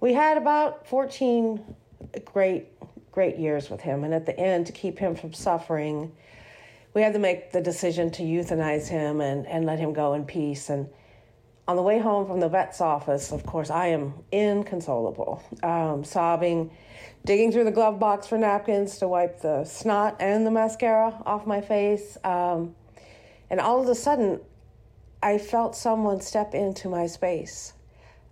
we 0.00 0.12
had 0.12 0.36
about 0.36 0.86
14 0.86 1.76
great, 2.24 2.68
great 3.12 3.38
years 3.38 3.70
with 3.70 3.80
him. 3.80 4.04
And 4.04 4.14
at 4.14 4.26
the 4.26 4.38
end, 4.38 4.66
to 4.66 4.72
keep 4.72 4.98
him 4.98 5.14
from 5.14 5.32
suffering, 5.32 6.12
we 6.94 7.02
had 7.02 7.12
to 7.12 7.18
make 7.18 7.52
the 7.52 7.60
decision 7.60 8.10
to 8.12 8.22
euthanize 8.22 8.88
him 8.88 9.20
and, 9.20 9.46
and 9.46 9.66
let 9.66 9.78
him 9.78 9.92
go 9.92 10.14
in 10.14 10.24
peace. 10.24 10.70
And 10.70 10.88
on 11.68 11.76
the 11.76 11.82
way 11.82 11.98
home 11.98 12.26
from 12.26 12.40
the 12.40 12.48
vet's 12.48 12.80
office, 12.80 13.32
of 13.32 13.44
course, 13.44 13.70
I 13.70 13.88
am 13.88 14.14
inconsolable, 14.32 15.42
um, 15.62 16.04
sobbing, 16.04 16.70
digging 17.24 17.52
through 17.52 17.64
the 17.64 17.72
glove 17.72 17.98
box 17.98 18.26
for 18.26 18.38
napkins 18.38 18.98
to 18.98 19.08
wipe 19.08 19.40
the 19.40 19.64
snot 19.64 20.16
and 20.20 20.46
the 20.46 20.50
mascara 20.50 21.20
off 21.26 21.46
my 21.46 21.60
face. 21.60 22.16
Um, 22.24 22.74
and 23.50 23.60
all 23.60 23.82
of 23.82 23.88
a 23.88 23.94
sudden, 23.94 24.40
I 25.22 25.38
felt 25.38 25.74
someone 25.74 26.20
step 26.20 26.54
into 26.54 26.88
my 26.88 27.06
space. 27.06 27.72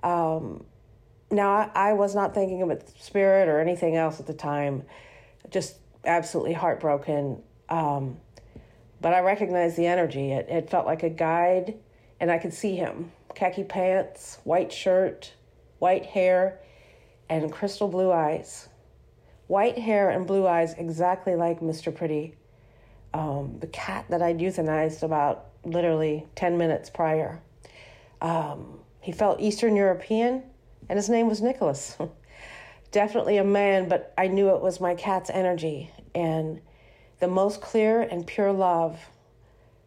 Um, 0.03 0.65
now, 1.35 1.71
I, 1.75 1.93
was 1.93 2.15
not 2.15 2.35
thinking 2.35 2.63
of 2.63 2.71
a 2.71 2.79
spirit 2.99 3.49
or 3.49 3.61
anything 3.61 3.97
else 3.97 4.21
at 4.21 4.27
the 4.27 4.35
time, 4.35 4.85
just 5.51 5.77
absolutely 6.05 6.53
heartbroken. 6.53 7.43
Um, 7.69 8.19
but 9.01 9.13
I 9.13 9.21
recognized 9.21 9.77
the 9.77 9.87
energy. 9.87 10.33
It, 10.33 10.49
it 10.49 10.71
felt 10.71 10.87
like 10.87 11.03
a 11.03 11.11
guide, 11.11 11.75
and 12.21 12.31
I 12.31 12.39
could 12.39 12.55
see 12.55 12.77
him 12.77 13.13
khaki 13.35 13.65
pants, 13.65 14.39
white 14.45 14.73
shirt, 14.73 15.35
white 15.79 16.07
hair, 16.07 16.61
and 17.29 17.53
crystal 17.53 17.89
blue 17.89 18.13
eyes. 18.13 18.69
White 19.47 19.79
hair 19.79 20.11
and 20.11 20.27
blue 20.27 20.47
eyes, 20.47 20.75
exactly 20.79 21.35
like 21.35 21.61
Mr. 21.61 21.95
Pretty, 21.95 22.35
um, 23.13 23.59
the 23.61 23.67
cat 23.67 24.07
that 24.09 24.23
I'd 24.23 24.39
euthanized 24.39 25.03
about 25.03 25.47
literally 25.65 26.27
10 26.35 26.57
minutes 26.57 26.89
prior. 26.89 27.43
Um, 28.23 28.79
he 29.01 29.13
felt 29.13 29.41
Eastern 29.41 29.77
European, 29.77 30.45
and 30.89 30.97
his 30.97 31.09
name 31.09 31.29
was 31.29 31.41
Nicholas. 31.41 31.97
Definitely 32.91 33.39
a 33.39 33.45
man, 33.45 33.89
but 33.89 34.15
I 34.17 34.29
knew 34.29 34.51
it 34.51 34.61
was 34.61 34.81
my 34.81 34.95
cat's 34.95 35.31
energy 35.31 35.91
and 36.15 36.61
the 37.21 37.29
most 37.29 37.61
clear 37.61 38.03
and 38.03 38.27
pure 38.27 38.53
love 38.53 38.99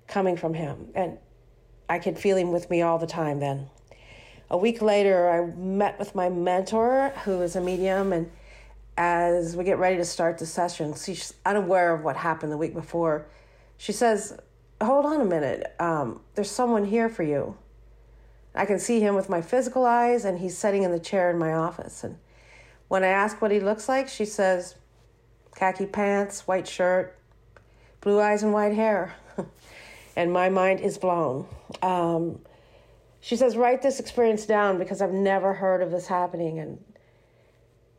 coming 0.07 0.35
from 0.37 0.53
him. 0.53 0.89
And 0.95 1.17
I 1.89 1.99
could 1.99 2.17
feel 2.17 2.37
him 2.37 2.51
with 2.51 2.69
me 2.69 2.81
all 2.81 2.97
the 2.97 3.07
time 3.07 3.39
then. 3.39 3.69
A 4.49 4.57
week 4.57 4.81
later, 4.81 5.29
I 5.29 5.45
met 5.57 5.99
with 5.99 6.15
my 6.15 6.29
mentor, 6.29 7.11
who 7.25 7.41
is 7.41 7.55
a 7.55 7.61
medium, 7.61 8.13
and 8.13 8.31
as 8.97 9.55
we 9.55 9.63
get 9.63 9.77
ready 9.77 9.97
to 9.97 10.05
start 10.05 10.37
the 10.37 10.45
session, 10.45 10.93
she's 10.95 11.33
unaware 11.45 11.93
of 11.93 12.03
what 12.03 12.15
happened 12.15 12.51
the 12.51 12.57
week 12.57 12.73
before. 12.73 13.27
She 13.77 13.91
says, 13.91 14.37
Hold 14.81 15.05
on 15.05 15.21
a 15.21 15.25
minute, 15.25 15.75
um, 15.79 16.21
there's 16.35 16.51
someone 16.51 16.85
here 16.85 17.09
for 17.09 17.23
you. 17.23 17.57
I 18.57 18.65
can 18.65 18.79
see 18.79 18.99
him 18.99 19.15
with 19.15 19.29
my 19.29 19.41
physical 19.41 19.85
eyes, 19.85 20.25
and 20.25 20.39
he's 20.39 20.57
sitting 20.57 20.83
in 20.83 20.91
the 20.91 20.99
chair 20.99 21.29
in 21.29 21.37
my 21.37 21.53
office. 21.53 22.03
And 22.03 22.17
when 22.87 23.03
I 23.03 23.07
ask 23.07 23.41
what 23.41 23.51
he 23.51 23.59
looks 23.59 23.87
like, 23.87 24.09
she 24.09 24.25
says, 24.25 24.75
khaki 25.55 25.85
pants, 25.85 26.47
white 26.47 26.67
shirt, 26.67 27.17
blue 28.01 28.19
eyes, 28.19 28.43
and 28.43 28.53
white 28.53 28.73
hair. 28.73 29.15
and 30.15 30.33
my 30.33 30.49
mind 30.49 30.79
is 30.79 30.97
blown. 30.97 31.47
Um, 31.81 32.39
she 33.19 33.35
says, 33.35 33.57
Write 33.57 33.81
this 33.81 33.99
experience 33.99 34.45
down 34.45 34.77
because 34.77 35.01
I've 35.01 35.11
never 35.11 35.53
heard 35.53 35.81
of 35.81 35.91
this 35.91 36.07
happening. 36.07 36.59
And 36.59 36.83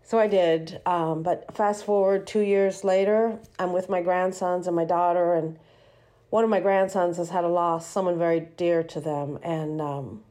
so 0.02 0.18
I 0.18 0.26
did. 0.26 0.80
Um, 0.86 1.22
but 1.22 1.54
fast 1.54 1.84
forward 1.84 2.26
two 2.26 2.40
years 2.40 2.82
later, 2.82 3.38
I'm 3.58 3.72
with 3.72 3.88
my 3.88 4.02
grandsons 4.02 4.66
and 4.66 4.74
my 4.74 4.84
daughter, 4.84 5.34
and 5.34 5.58
one 6.30 6.44
of 6.44 6.50
my 6.50 6.60
grandsons 6.60 7.16
has 7.16 7.30
had 7.30 7.44
a 7.44 7.48
loss, 7.48 7.86
someone 7.86 8.18
very 8.18 8.40
dear 8.40 8.82
to 8.82 9.00
them. 9.00 9.38
And 9.42 9.80
um, 9.80 10.22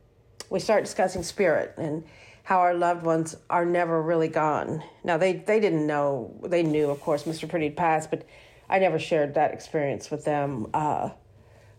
we 0.49 0.59
start 0.59 0.83
discussing 0.83 1.23
spirit 1.23 1.73
and 1.77 2.03
how 2.43 2.59
our 2.59 2.73
loved 2.73 3.03
ones 3.03 3.35
are 3.49 3.65
never 3.65 4.01
really 4.01 4.29
gone. 4.29 4.81
Now, 5.03 5.17
they, 5.17 5.33
they 5.33 5.59
didn't 5.59 5.85
know, 5.85 6.39
they 6.43 6.63
knew, 6.63 6.89
of 6.89 7.01
course, 7.01 7.23
Mr. 7.23 7.49
Pretty 7.49 7.65
had 7.65 7.75
passed, 7.75 8.09
but 8.09 8.25
I 8.69 8.79
never 8.79 8.99
shared 8.99 9.33
that 9.33 9.53
experience 9.53 10.09
with 10.09 10.23
them. 10.23 10.67
Uh, 10.73 11.09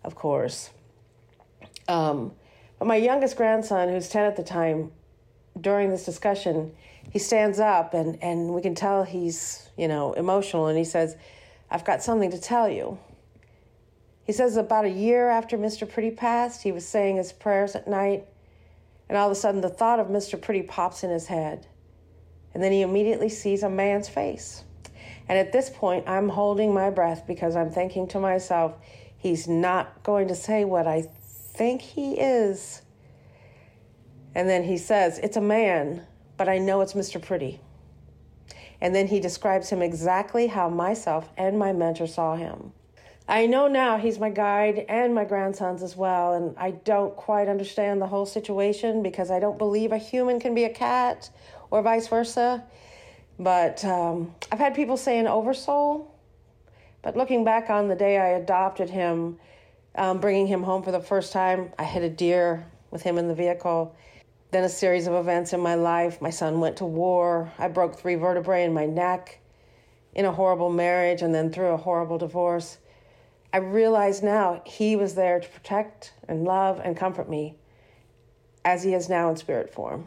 of 0.05 0.15
course. 0.15 0.71
Um, 1.87 2.33
but 2.79 2.87
my 2.87 2.97
youngest 2.97 3.37
grandson, 3.37 3.89
who's 3.89 4.09
10 4.09 4.25
at 4.25 4.37
the 4.37 4.43
time, 4.43 4.93
during 5.61 5.91
this 5.91 6.05
discussion, 6.05 6.73
he 7.11 7.19
stands 7.19 7.59
up 7.59 7.95
and, 7.95 8.23
and 8.23 8.55
we 8.55 8.63
can 8.63 8.75
tell 8.75 9.05
he's, 9.05 9.69
you 9.77 9.89
know, 9.89 10.13
emotional 10.13 10.67
and 10.67 10.79
he 10.79 10.85
says, 10.85 11.17
I've 11.71 11.85
got 11.85 12.03
something 12.03 12.31
to 12.31 12.41
tell 12.41 12.69
you. 12.69 12.99
He 14.25 14.33
says 14.33 14.57
about 14.57 14.85
a 14.85 14.91
year 14.91 15.29
after 15.29 15.57
Mr. 15.57 15.91
Pretty 15.91 16.11
passed, 16.11 16.63
he 16.63 16.73
was 16.73 16.87
saying 16.87 17.17
his 17.17 17.33
prayers 17.33 17.75
at 17.75 17.89
night, 17.89 18.27
and 19.09 19.17
all 19.17 19.31
of 19.31 19.33
a 19.33 19.41
sudden 19.41 19.61
the 19.61 19.69
thought 19.69 20.01
of 20.01 20.09
Mr. 20.09 20.41
Pretty 20.41 20.63
pops 20.63 21.03
in 21.03 21.11
his 21.11 21.27
head. 21.27 21.67
And 22.55 22.63
then 22.63 22.73
he 22.73 22.83
immediately 22.83 23.29
sees 23.29 23.63
a 23.63 23.71
man's 23.71 24.09
face. 24.09 24.65
And 25.29 25.39
at 25.39 25.53
this 25.53 25.71
point, 25.71 26.09
I'm 26.09 26.31
holding 26.31 26.73
my 26.73 26.91
breath 26.91 27.27
because 27.27 27.55
I'm 27.55 27.71
thinking 27.71 28.09
to 28.09 28.21
myself, 28.21 28.75
He's 29.19 29.49
not 29.49 30.03
going 30.05 30.29
to 30.29 30.35
say 30.37 30.65
what 30.65 30.87
I 30.87 31.03
think 31.03 31.83
he 31.83 32.13
is. 32.13 32.83
And 34.35 34.49
then 34.49 34.63
he 34.63 34.77
says, 34.77 35.19
It's 35.19 35.37
a 35.37 35.41
man, 35.41 36.07
but 36.37 36.49
I 36.49 36.59
know 36.59 36.81
it's 36.81 36.93
Mr. 36.95 37.21
Pretty. 37.21 37.61
And 38.81 38.95
then 38.95 39.09
he 39.09 39.19
describes 39.19 39.71
him 39.71 39.83
exactly 39.83 40.47
how 40.47 40.69
myself 40.69 41.29
and 41.37 41.59
my 41.59 41.73
mentor 41.73 42.07
saw 42.07 42.37
him. 42.37 42.73
I 43.31 43.45
know 43.45 43.69
now 43.69 43.99
he's 43.99 44.19
my 44.19 44.31
guide 44.31 44.87
and 44.89 45.15
my 45.15 45.27
grandsons 45.27 45.83
as 45.83 45.95
well, 45.95 46.33
and 46.33 46.57
I 46.57 46.71
don't 46.71 47.15
quite 47.15 47.47
understand 47.47 48.01
the 48.01 48.07
whole 48.07 48.25
situation 48.25 49.03
because 49.03 49.31
I 49.31 49.39
don't 49.39 49.59
believe 49.59 49.93
a 49.93 49.99
human 49.99 50.41
can 50.41 50.55
be 50.55 50.65
a 50.65 50.71
cat 50.71 51.29
or 51.71 51.83
vice 51.83 52.09
versa. 52.09 52.65
But 53.39 53.85
um, 53.85 54.35
I've 54.51 54.59
had 54.59 54.75
people 54.75 54.97
say 54.97 55.19
an 55.19 55.27
oversoul, 55.27 56.11
but 57.03 57.19
looking 57.19 57.45
back 57.45 57.69
on 57.69 57.89
the 57.89 57.95
day 57.95 58.17
I 58.17 58.29
adopted 58.29 58.89
him, 58.89 59.39
um, 59.95 60.21
bringing 60.21 60.47
him 60.47 60.63
home 60.63 60.83
for 60.83 60.91
the 60.91 61.01
first 61.01 61.31
time, 61.31 61.71
I 61.79 61.85
hit 61.85 62.03
a 62.03 62.09
deer 62.09 62.67
with 62.91 63.03
him 63.03 63.19
in 63.19 63.29
the 63.29 63.35
vehicle. 63.35 63.95
Then 64.53 64.65
a 64.65 64.71
series 64.71 65.07
of 65.07 65.13
events 65.13 65.53
in 65.53 65.61
my 65.61 65.75
life. 65.75 66.23
My 66.23 66.31
son 66.31 66.61
went 66.61 66.79
to 66.79 66.87
war. 66.87 67.53
I 67.59 67.69
broke 67.69 67.99
three 67.99 68.15
vertebrae 68.15 68.65
in 68.65 68.73
my 68.73 68.87
neck 68.87 69.39
in 70.15 70.25
a 70.25 70.33
horrible 70.33 70.71
marriage 70.71 71.21
and 71.21 71.35
then 71.35 71.53
through 71.53 71.69
a 71.69 71.77
horrible 71.77 72.17
divorce. 72.17 72.79
I 73.59 73.61
realize 73.61 74.23
now 74.23 74.63
he 74.65 74.95
was 74.95 75.17
there 75.17 75.41
to 75.41 75.49
protect 75.49 76.13
and 76.29 76.45
love 76.45 76.81
and 76.85 76.97
comfort 76.97 77.29
me 77.29 77.57
as 78.65 78.85
he 78.85 78.95
is 78.95 79.09
now 79.09 79.31
in 79.31 79.37
spirit 79.37 79.75
form. 79.75 80.07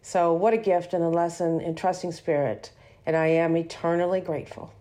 So, 0.00 0.32
what 0.32 0.54
a 0.54 0.58
gift 0.58 0.94
and 0.94 1.02
a 1.02 1.08
lesson 1.08 1.60
in 1.60 1.74
trusting 1.74 2.12
spirit, 2.12 2.70
and 3.04 3.16
I 3.16 3.26
am 3.26 3.56
eternally 3.56 4.20
grateful. 4.20 4.72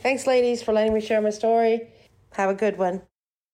Thanks, 0.00 0.28
ladies, 0.28 0.62
for 0.62 0.72
letting 0.72 0.94
me 0.94 1.00
share 1.00 1.20
my 1.20 1.30
story. 1.30 1.88
Have 2.34 2.50
a 2.50 2.54
good 2.54 2.78
one. 2.78 3.02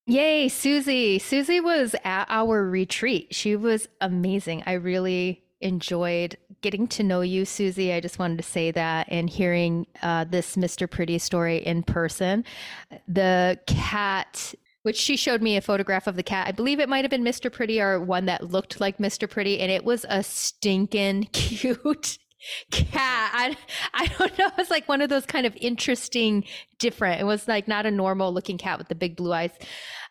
Yay, 0.06 0.50
Susie. 0.50 1.18
Susie 1.18 1.60
was 1.60 1.96
at 2.04 2.26
our 2.28 2.68
retreat. 2.68 3.34
She 3.34 3.56
was 3.56 3.88
amazing. 3.98 4.62
I 4.66 4.74
really 4.74 5.42
enjoyed 5.62 6.36
getting 6.64 6.88
to 6.88 7.02
know 7.02 7.20
you, 7.20 7.44
Susie. 7.44 7.92
I 7.92 8.00
just 8.00 8.18
wanted 8.18 8.38
to 8.38 8.42
say 8.42 8.70
that 8.70 9.06
and 9.10 9.28
hearing 9.28 9.86
uh, 10.02 10.24
this 10.24 10.56
Mr. 10.56 10.90
Pretty 10.90 11.18
story 11.18 11.58
in 11.58 11.82
person. 11.82 12.42
The 13.06 13.60
cat, 13.66 14.54
which 14.82 14.96
she 14.96 15.18
showed 15.18 15.42
me 15.42 15.58
a 15.58 15.60
photograph 15.60 16.06
of 16.06 16.16
the 16.16 16.22
cat. 16.22 16.48
I 16.48 16.52
believe 16.52 16.80
it 16.80 16.88
might 16.88 17.04
have 17.04 17.10
been 17.10 17.22
Mr. 17.22 17.52
Pretty 17.52 17.82
or 17.82 18.00
one 18.00 18.24
that 18.24 18.50
looked 18.50 18.80
like 18.80 18.96
Mr. 18.96 19.28
Pretty, 19.28 19.60
and 19.60 19.70
it 19.70 19.84
was 19.84 20.06
a 20.08 20.22
stinking 20.22 21.24
cute 21.32 22.16
cat. 22.70 23.30
I, 23.34 23.56
I 23.92 24.06
don't 24.06 24.38
know. 24.38 24.46
It 24.46 24.56
was 24.56 24.70
like 24.70 24.88
one 24.88 25.02
of 25.02 25.10
those 25.10 25.26
kind 25.26 25.44
of 25.44 25.54
interesting, 25.60 26.44
different. 26.78 27.20
It 27.20 27.24
was 27.24 27.46
like 27.46 27.68
not 27.68 27.84
a 27.84 27.90
normal 27.90 28.32
looking 28.32 28.56
cat 28.56 28.78
with 28.78 28.88
the 28.88 28.94
big 28.94 29.16
blue 29.16 29.34
eyes. 29.34 29.52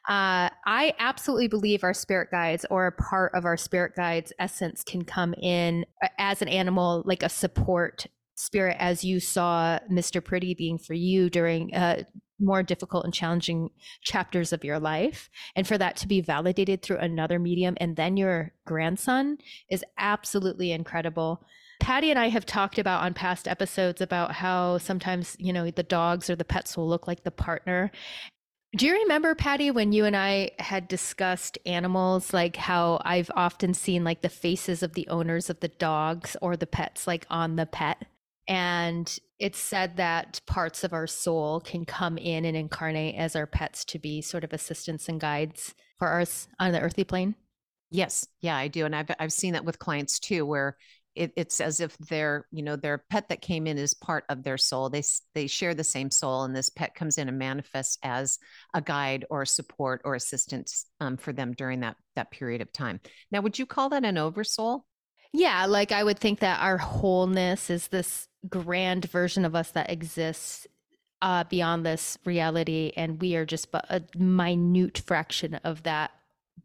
Uh, 0.08 0.50
I 0.66 0.94
absolutely 1.00 1.48
believe 1.48 1.84
our 1.84 1.94
spirit 1.94 2.30
guides 2.30 2.66
or 2.70 2.88
a 2.88 2.92
part 2.92 3.34
of 3.34 3.46
our 3.46 3.56
spirit 3.56 3.96
guides 3.96 4.34
essence 4.38 4.84
can 4.84 5.06
come 5.06 5.34
in 5.36 5.86
uh, 6.04 6.10
as 6.18 6.42
an 6.42 6.50
animal, 6.50 7.04
like 7.06 7.24
a 7.24 7.30
support 7.30 8.08
spirit, 8.36 8.76
as 8.80 9.06
you 9.06 9.22
saw 9.22 9.80
Mr. 9.90 10.24
Pretty 10.24 10.54
being 10.54 10.78
for 10.78 10.94
you 10.94 11.30
during 11.30 11.74
uh, 11.74 12.04
more 12.40 12.64
difficult 12.64 13.06
and 13.06 13.14
challenging 13.14 13.70
chapters 14.02 14.52
of 14.52 14.66
your 14.66 14.80
life. 14.80 15.30
And 15.56 15.66
for 15.66 15.78
that 15.78 15.96
to 15.98 16.08
be 16.08 16.20
validated 16.20 16.82
through 16.82 16.98
another 16.98 17.40
medium 17.40 17.78
and 17.80 17.96
then 17.96 18.18
your 18.18 18.52
grandson 18.66 19.38
is 19.70 19.86
absolutely 19.98 20.72
incredible. 20.72 21.46
Patty 21.80 22.10
and 22.10 22.20
I 22.20 22.30
have 22.30 22.46
talked 22.46 22.78
about 22.78 23.04
on 23.04 23.14
past 23.14 23.48
episodes 23.48 24.02
about 24.02 24.34
how 24.34 24.78
sometimes, 24.78 25.36
you 25.40 25.54
know, 25.54 25.70
the 25.70 25.84
dogs 25.84 26.30
or 26.30 26.36
the 26.36 26.46
pets 26.46 26.78
will 26.78 26.88
look 26.88 27.08
like 27.08 27.24
the 27.24 27.32
partner. 27.32 27.92
Do 28.76 28.88
you 28.88 28.94
remember, 28.94 29.36
Patty, 29.36 29.70
when 29.70 29.92
you 29.92 30.06
and 30.06 30.16
I 30.16 30.52
had 30.58 30.88
discussed 30.88 31.60
animals, 31.64 32.34
like 32.34 32.56
how 32.56 33.00
I've 33.06 33.30
often 33.36 33.76
seen 33.76 34.04
like 34.04 34.22
the 34.22 34.30
faces 34.30 34.82
of 34.82 34.94
the 34.94 35.08
owners 35.10 35.52
of 35.52 35.60
the 35.60 35.68
dogs 35.68 36.36
or 36.42 36.58
the 36.58 36.66
pets, 36.66 37.06
like 37.06 37.28
on 37.30 37.56
the 37.56 37.68
pet? 37.68 38.06
And 38.48 39.16
it's 39.38 39.60
said 39.60 39.98
that 39.98 40.42
parts 40.48 40.84
of 40.84 40.92
our 40.92 41.06
soul 41.06 41.60
can 41.60 41.86
come 41.86 42.18
in 42.18 42.46
and 42.46 42.58
incarnate 42.58 43.16
as 43.16 43.36
our 43.36 43.46
pets 43.46 43.86
to 43.86 44.00
be 44.00 44.22
sort 44.22 44.44
of 44.44 44.54
assistants 44.54 45.08
and 45.08 45.20
guides 45.22 45.76
for 46.00 46.20
us 46.20 46.48
on 46.60 46.72
the 46.72 46.82
earthly 46.82 47.04
plane. 47.04 47.36
Yes, 47.92 48.28
yeah, 48.42 48.58
I 48.58 48.70
do, 48.70 48.86
and 48.86 48.96
I've 48.96 49.12
I've 49.20 49.34
seen 49.34 49.54
that 49.54 49.66
with 49.66 49.78
clients 49.78 50.18
too, 50.18 50.48
where 50.48 50.78
it, 51.16 51.32
it's 51.36 51.62
as 51.62 51.80
if 51.80 51.98
their 51.98 52.48
you 52.52 52.64
know 52.64 52.76
their 52.76 53.04
pet 53.10 53.30
that 53.30 53.42
came 53.42 53.68
in 53.68 53.78
is 53.78 53.94
part 53.94 54.24
of 54.30 54.44
their 54.44 54.58
soul. 54.58 54.90
They 54.90 55.04
they 55.34 55.48
share 55.48 55.74
the 55.74 55.84
same 55.84 56.12
soul 56.12 56.44
and 56.44 56.56
this 56.56 56.70
pet 56.70 56.96
comes 56.96 57.18
in 57.18 57.30
and 57.30 57.38
manifests 57.38 57.98
as 58.04 58.40
a 58.74 58.82
guide 58.82 59.26
or 59.30 59.46
support 59.46 60.02
or 60.06 60.16
assistance 60.16 60.86
um, 61.00 61.18
for 61.18 61.34
them 61.34 61.54
during 61.54 61.82
that 61.82 61.98
that 62.16 62.32
period 62.32 62.62
of 62.62 62.72
time. 62.72 63.00
Now 63.32 63.42
would 63.42 63.60
you 63.60 63.66
call 63.66 63.90
that 63.90 64.06
an 64.06 64.18
oversoul? 64.18 64.86
Yeah 65.32 65.66
like 65.66 65.92
i 65.92 66.04
would 66.04 66.20
think 66.20 66.40
that 66.40 66.62
our 66.62 66.78
wholeness 66.78 67.72
is 67.72 67.88
this 67.88 68.28
grand 68.50 69.06
version 69.06 69.46
of 69.46 69.56
us 69.56 69.72
that 69.72 69.90
exists 69.90 70.68
uh, 71.24 71.44
beyond 71.46 71.86
this 71.86 72.18
reality 72.26 72.92
and 72.98 73.22
we 73.22 73.36
are 73.36 73.46
just 73.46 73.70
a 73.74 74.04
minute 74.18 75.02
fraction 75.08 75.56
of 75.64 75.82
that 75.84 76.12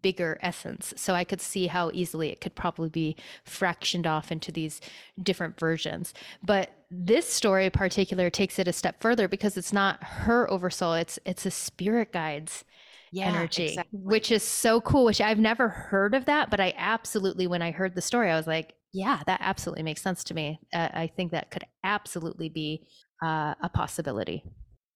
bigger 0.03 0.39
essence. 0.43 0.95
So 0.97 1.15
I 1.15 1.25
could 1.25 1.41
see 1.41 1.67
how 1.67 1.91
easily 1.93 2.31
it 2.31 2.41
could 2.41 2.55
probably 2.55 2.89
be 2.89 3.17
fractioned 3.47 4.07
off 4.07 4.31
into 4.31 4.53
these 4.53 4.81
different 5.23 5.59
versions. 5.59 6.15
But 6.43 6.71
this 6.91 7.29
story 7.29 7.67
in 7.67 7.71
particular 7.71 8.31
takes 8.31 8.59
it 8.59 8.69
a 8.69 8.73
step 8.73 9.01
further 9.01 9.29
because 9.29 9.57
it's 9.57 9.73
not 9.73 10.03
her 10.03 10.51
oversoul, 10.51 10.95
it's 10.95 11.19
it's 11.25 11.47
a 11.47 11.51
spirit 11.51 12.13
guide's 12.13 12.65
yeah, 13.11 13.27
energy, 13.27 13.67
exactly. 13.67 14.01
which 14.03 14.31
is 14.31 14.43
so 14.43 14.81
cool, 14.81 15.05
which 15.05 15.21
I've 15.21 15.39
never 15.39 15.69
heard 15.69 16.15
of 16.15 16.27
that, 16.27 16.51
but 16.51 16.61
I 16.61 16.75
absolutely 16.77 17.47
when 17.47 17.63
I 17.63 17.71
heard 17.71 17.95
the 17.95 18.03
story 18.03 18.31
I 18.31 18.37
was 18.37 18.47
like, 18.47 18.75
yeah, 18.93 19.21
that 19.27 19.41
absolutely 19.43 19.83
makes 19.83 20.03
sense 20.03 20.25
to 20.25 20.35
me. 20.35 20.61
Uh, 20.73 20.89
I 20.93 21.11
think 21.15 21.33
that 21.33 21.51
could 21.51 21.65
absolutely 21.85 22.49
be 22.49 22.87
uh, 23.23 23.55
a 23.63 23.69
possibility. 23.69 24.45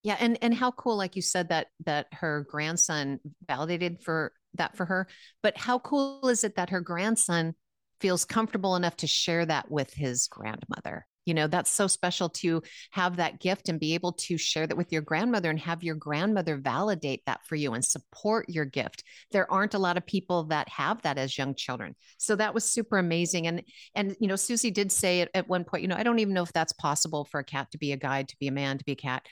Yeah, 0.02 0.16
and 0.19 0.36
and 0.43 0.52
how 0.55 0.73
cool, 0.73 0.97
like 0.97 1.14
you 1.14 1.23
said, 1.23 1.48
that 1.51 1.69
that 1.86 2.06
her 2.12 2.47
grandson 2.51 3.20
validated 3.47 4.02
for 4.02 4.32
that 4.55 4.77
for 4.77 4.87
her. 4.87 5.09
But 5.43 5.57
how 5.57 5.79
cool 5.79 6.29
is 6.29 6.45
it 6.45 6.57
that 6.57 6.70
her 6.70 6.81
grandson 6.81 7.55
feels 8.01 8.24
comfortable 8.24 8.77
enough 8.77 8.97
to 8.99 9.07
share 9.07 9.47
that 9.47 9.70
with 9.70 9.93
his 9.93 10.29
grandmother? 10.29 11.07
You 11.24 11.35
know, 11.35 11.47
that's 11.47 11.70
so 11.70 11.87
special 11.87 12.31
to 12.31 12.62
have 12.91 13.16
that 13.16 13.41
gift 13.41 13.69
and 13.69 13.79
be 13.79 13.95
able 13.95 14.12
to 14.15 14.37
share 14.37 14.66
that 14.66 14.77
with 14.77 14.91
your 14.91 15.03
grandmother 15.03 15.51
and 15.51 15.59
have 15.61 15.85
your 15.85 15.95
grandmother 15.95 16.57
validate 16.57 17.23
that 17.27 17.47
for 17.47 17.55
you 17.55 17.74
and 17.74 17.85
support 17.85 18.49
your 18.49 18.65
gift. 18.65 19.05
There 19.31 19.51
aren't 19.51 19.74
a 19.74 19.79
lot 19.79 19.97
of 19.97 20.05
people 20.05 20.45
that 20.45 20.69
have 20.70 21.01
that 21.03 21.19
as 21.19 21.39
young 21.39 21.55
children. 21.55 21.95
So 22.19 22.35
that 22.37 22.55
was 22.55 22.65
super 22.65 22.99
amazing. 22.99 23.47
And, 23.47 23.62
and, 23.95 24.16
you 24.19 24.27
know, 24.27 24.35
Susie 24.35 24.73
did 24.73 24.91
say 24.91 25.20
at, 25.20 25.31
at 25.33 25.49
one 25.49 25.62
point, 25.62 25.83
you 25.83 25.89
know, 25.89 25.97
I 25.97 26.03
don't 26.03 26.19
even 26.19 26.35
know 26.35 26.43
if 26.43 26.53
that's 26.53 26.73
possible 26.73 27.24
for 27.24 27.39
a 27.39 27.45
cat 27.45 27.70
to 27.70 27.79
be 27.79 27.93
a 27.93 27.97
guide, 27.97 28.29
to 28.31 28.37
be 28.41 28.49
a 28.49 28.53
man, 28.53 28.79
to 28.79 28.85
be 28.85 28.93
a 28.93 28.97
cat 28.97 29.24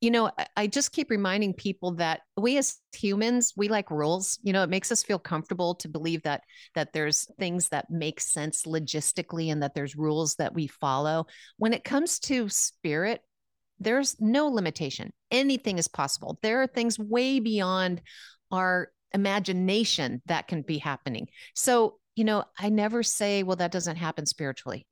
you 0.00 0.10
know, 0.10 0.30
I 0.56 0.66
just 0.66 0.92
keep 0.92 1.10
reminding 1.10 1.54
people 1.54 1.94
that 1.94 2.20
we 2.36 2.58
as 2.58 2.76
humans, 2.94 3.54
we 3.56 3.68
like 3.68 3.90
rules. 3.90 4.38
You 4.42 4.52
know, 4.52 4.62
it 4.62 4.68
makes 4.68 4.92
us 4.92 5.02
feel 5.02 5.18
comfortable 5.18 5.74
to 5.76 5.88
believe 5.88 6.22
that 6.22 6.42
that 6.74 6.92
there's 6.92 7.26
things 7.38 7.70
that 7.70 7.90
make 7.90 8.20
sense 8.20 8.64
logistically 8.64 9.50
and 9.50 9.62
that 9.62 9.74
there's 9.74 9.96
rules 9.96 10.34
that 10.34 10.54
we 10.54 10.66
follow. 10.66 11.26
When 11.56 11.72
it 11.72 11.82
comes 11.84 12.18
to 12.20 12.48
spirit, 12.50 13.22
there's 13.78 14.20
no 14.20 14.48
limitation. 14.48 15.12
Anything 15.30 15.78
is 15.78 15.88
possible. 15.88 16.38
There 16.42 16.62
are 16.62 16.66
things 16.66 16.98
way 16.98 17.40
beyond 17.40 18.02
our 18.50 18.90
imagination 19.12 20.20
that 20.26 20.46
can 20.46 20.62
be 20.62 20.78
happening. 20.78 21.28
So, 21.54 21.98
you 22.14 22.24
know, 22.24 22.44
I 22.58 22.68
never 22.68 23.02
say, 23.02 23.42
well, 23.42 23.56
that 23.56 23.72
doesn't 23.72 23.96
happen 23.96 24.26
spiritually 24.26 24.86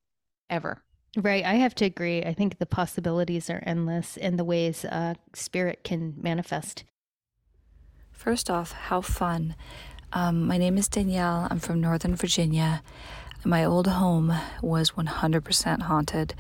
ever. 0.48 0.82
Right. 1.16 1.44
I 1.44 1.54
have 1.54 1.74
to 1.76 1.84
agree. 1.84 2.22
I 2.24 2.34
think 2.34 2.58
the 2.58 2.66
possibilities 2.66 3.48
are 3.48 3.62
endless 3.64 4.16
in 4.16 4.36
the 4.36 4.44
ways 4.44 4.84
uh, 4.84 5.14
spirit 5.32 5.84
can 5.84 6.14
manifest. 6.20 6.84
First 8.10 8.50
off, 8.50 8.72
how 8.72 9.00
fun. 9.00 9.54
Um, 10.12 10.46
my 10.46 10.58
name 10.58 10.76
is 10.76 10.88
Danielle. 10.88 11.46
I'm 11.50 11.60
from 11.60 11.80
Northern 11.80 12.16
Virginia. 12.16 12.82
My 13.44 13.64
old 13.64 13.86
home 13.86 14.34
was 14.60 14.92
100% 14.92 15.82
haunted. 15.82 16.34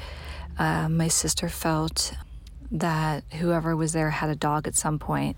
Uh, 0.58 0.88
my 0.88 1.08
sister 1.08 1.48
felt 1.48 2.14
that 2.70 3.22
whoever 3.34 3.76
was 3.76 3.92
there 3.92 4.10
had 4.10 4.30
a 4.30 4.36
dog 4.36 4.66
at 4.66 4.74
some 4.74 4.98
point, 4.98 5.36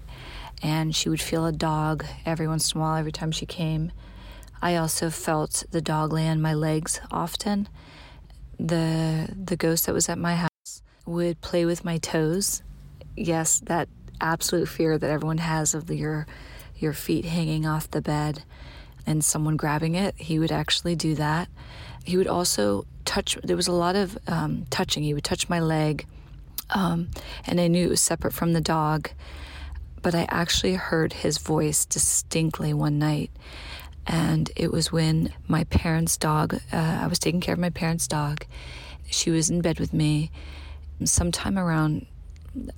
and 0.63 0.95
she 0.95 1.09
would 1.09 1.21
feel 1.21 1.45
a 1.45 1.53
dog 1.53 2.07
every 2.25 2.47
once 2.49 2.73
in 2.73 2.79
a 2.79 2.81
while, 2.83 2.97
every 2.97 3.13
time 3.13 3.33
she 3.33 3.45
came. 3.45 3.93
I 4.63 4.77
also 4.77 5.11
felt 5.11 5.65
the 5.71 5.83
dog 5.83 6.13
lay 6.13 6.29
on 6.29 6.41
my 6.41 6.55
legs 6.55 7.01
often 7.11 7.69
the 8.59 9.29
the 9.45 9.57
ghost 9.57 9.87
that 9.87 9.93
was 9.93 10.09
at 10.09 10.19
my 10.19 10.37
house 10.37 10.83
would 11.05 11.41
play 11.41 11.65
with 11.65 11.85
my 11.85 11.99
toes. 11.99 12.63
Yes, 13.17 13.61
that 13.61 13.89
absolute 14.21 14.69
fear 14.69 14.99
that 14.99 15.11
everyone 15.11 15.39
has 15.39 15.75
of 15.75 15.87
the, 15.87 15.97
your 15.97 16.27
your 16.77 16.93
feet 16.93 17.25
hanging 17.25 17.67
off 17.67 17.91
the 17.91 18.03
bed 18.03 18.43
and 19.07 19.25
someone 19.25 19.57
grabbing 19.57 19.95
it. 19.95 20.15
He 20.19 20.39
would 20.39 20.53
actually 20.53 20.97
do 20.97 21.15
that. 21.15 21.49
He 22.05 22.17
would 22.17 22.27
also 22.27 22.87
touch. 23.05 23.39
There 23.43 23.57
was 23.57 23.69
a 23.69 23.73
lot 23.73 23.97
of 23.97 24.19
um, 24.27 24.67
touching. 24.71 25.03
He 25.03 25.15
would 25.15 25.25
touch 25.25 25.49
my 25.49 25.61
leg, 25.61 26.07
um, 26.71 27.09
and 27.47 27.61
I 27.61 27.69
knew 27.69 27.87
it 27.87 27.91
was 27.91 28.01
separate 28.01 28.35
from 28.35 28.53
the 28.53 28.61
dog. 28.61 29.11
But 30.03 30.15
I 30.15 30.27
actually 30.29 30.75
heard 30.75 31.13
his 31.13 31.39
voice 31.39 31.85
distinctly 31.85 32.73
one 32.73 32.99
night, 32.99 33.31
and 34.07 34.51
it 34.55 34.73
was 34.73 34.93
when 34.93 35.33
my 35.49 35.65
parents' 35.65 36.17
dog, 36.17 36.55
uh, 36.73 37.01
I 37.03 37.07
was 37.07 37.19
taking 37.19 37.41
care 37.41 37.55
of 37.55 37.59
my 37.59 37.71
parents' 37.71 38.07
dog. 38.07 38.45
She 39.11 39.31
was 39.31 39.51
in 39.51 39.61
bed 39.61 39.81
with 39.81 39.93
me. 39.93 40.31
Sometime 41.05 41.59
around, 41.59 42.07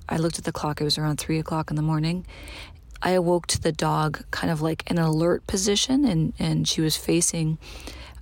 I 0.07 0.17
looked 0.17 0.39
at 0.39 0.45
the 0.45 0.51
clock, 0.51 0.81
it 0.81 0.83
was 0.83 0.97
around 0.97 1.17
three 1.17 1.39
o'clock 1.39 1.69
in 1.69 1.75
the 1.75 1.81
morning. 1.81 2.25
I 3.01 3.11
awoke 3.11 3.47
to 3.47 3.61
the 3.61 3.71
dog 3.71 4.23
kind 4.31 4.51
of 4.51 4.61
like 4.61 4.89
an 4.89 4.97
alert 4.97 5.47
position, 5.47 6.03
and, 6.03 6.33
and 6.37 6.67
she 6.67 6.81
was 6.81 6.97
facing, 6.97 7.57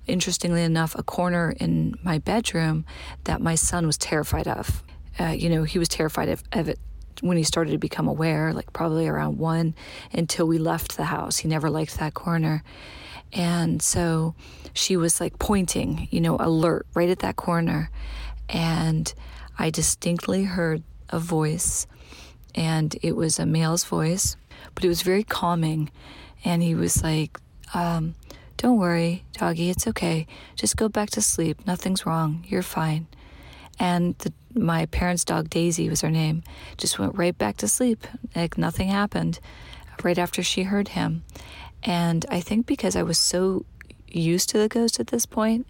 interestingly 0.06 0.64
enough, 0.64 0.94
a 0.96 1.02
corner 1.02 1.56
in 1.60 1.96
my 2.04 2.20
bedroom 2.20 2.86
that 3.24 3.42
my 3.42 3.56
son 3.56 3.88
was 3.88 3.98
terrified 3.98 4.48
of. 4.48 4.84
Uh, 5.20 5.30
you 5.30 5.50
know, 5.50 5.64
he 5.64 5.80
was 5.80 5.88
terrified 5.88 6.30
of, 6.30 6.44
of 6.52 6.70
it 6.70 6.80
when 7.22 7.38
he 7.38 7.44
started 7.44 7.72
to 7.72 7.78
become 7.78 8.08
aware, 8.08 8.54
like 8.54 8.72
probably 8.74 9.08
around 9.08 9.38
one, 9.38 9.76
until 10.14 10.48
we 10.48 10.58
left 10.58 10.98
the 10.98 11.06
house. 11.06 11.38
He 11.38 11.48
never 11.48 11.70
liked 11.70 11.98
that 12.00 12.14
corner. 12.14 12.64
And 13.34 13.82
so 13.82 14.36
she 14.74 14.96
was 14.96 15.20
like 15.20 15.40
pointing, 15.40 16.08
you 16.12 16.22
know, 16.22 16.38
alert 16.40 16.86
right 16.94 17.10
at 17.10 17.20
that 17.20 17.36
corner. 17.36 17.90
And 18.50 19.14
I 19.60 19.70
distinctly 19.70 20.44
heard 20.44 20.84
a 21.10 21.20
voice, 21.20 21.88
and 22.56 22.96
it 23.02 23.16
was 23.16 23.40
a 23.40 23.46
male's 23.46 23.84
voice, 23.84 24.36
but 24.76 24.86
it 24.86 24.88
was 24.88 25.02
very 25.02 25.24
calming. 25.24 25.90
And 26.46 26.62
he 26.62 26.76
was 26.76 27.04
like, 27.04 27.40
um, 27.74 28.16
Don't 28.58 28.78
worry, 28.78 29.24
doggy, 29.34 29.70
it's 29.70 29.88
okay. 29.88 30.28
Just 30.56 30.78
go 30.78 30.88
back 30.88 31.10
to 31.12 31.22
sleep. 31.22 31.66
Nothing's 31.66 32.06
wrong. 32.06 32.46
You're 32.48 32.62
fine. 32.62 33.08
And 33.80 34.18
the, 34.20 34.34
my 34.58 34.86
parents' 34.88 35.26
dog, 35.26 35.50
Daisy 35.50 35.90
was 35.90 36.02
her 36.02 36.10
name, 36.10 36.44
just 36.78 37.00
went 37.00 37.18
right 37.18 37.38
back 37.38 37.58
to 37.58 37.68
sleep. 37.68 38.06
Like 38.36 38.58
nothing 38.58 38.90
happened 38.90 39.40
right 40.04 40.18
after 40.18 40.44
she 40.44 40.64
heard 40.64 40.90
him. 40.90 41.24
And 41.84 42.26
I 42.30 42.42
think 42.42 42.66
because 42.66 42.96
I 42.96 43.04
was 43.04 43.18
so 43.18 43.66
used 44.08 44.50
to 44.50 44.58
the 44.58 44.70
ghost 44.70 45.00
at 45.00 45.08
this 45.08 45.26
point, 45.26 45.68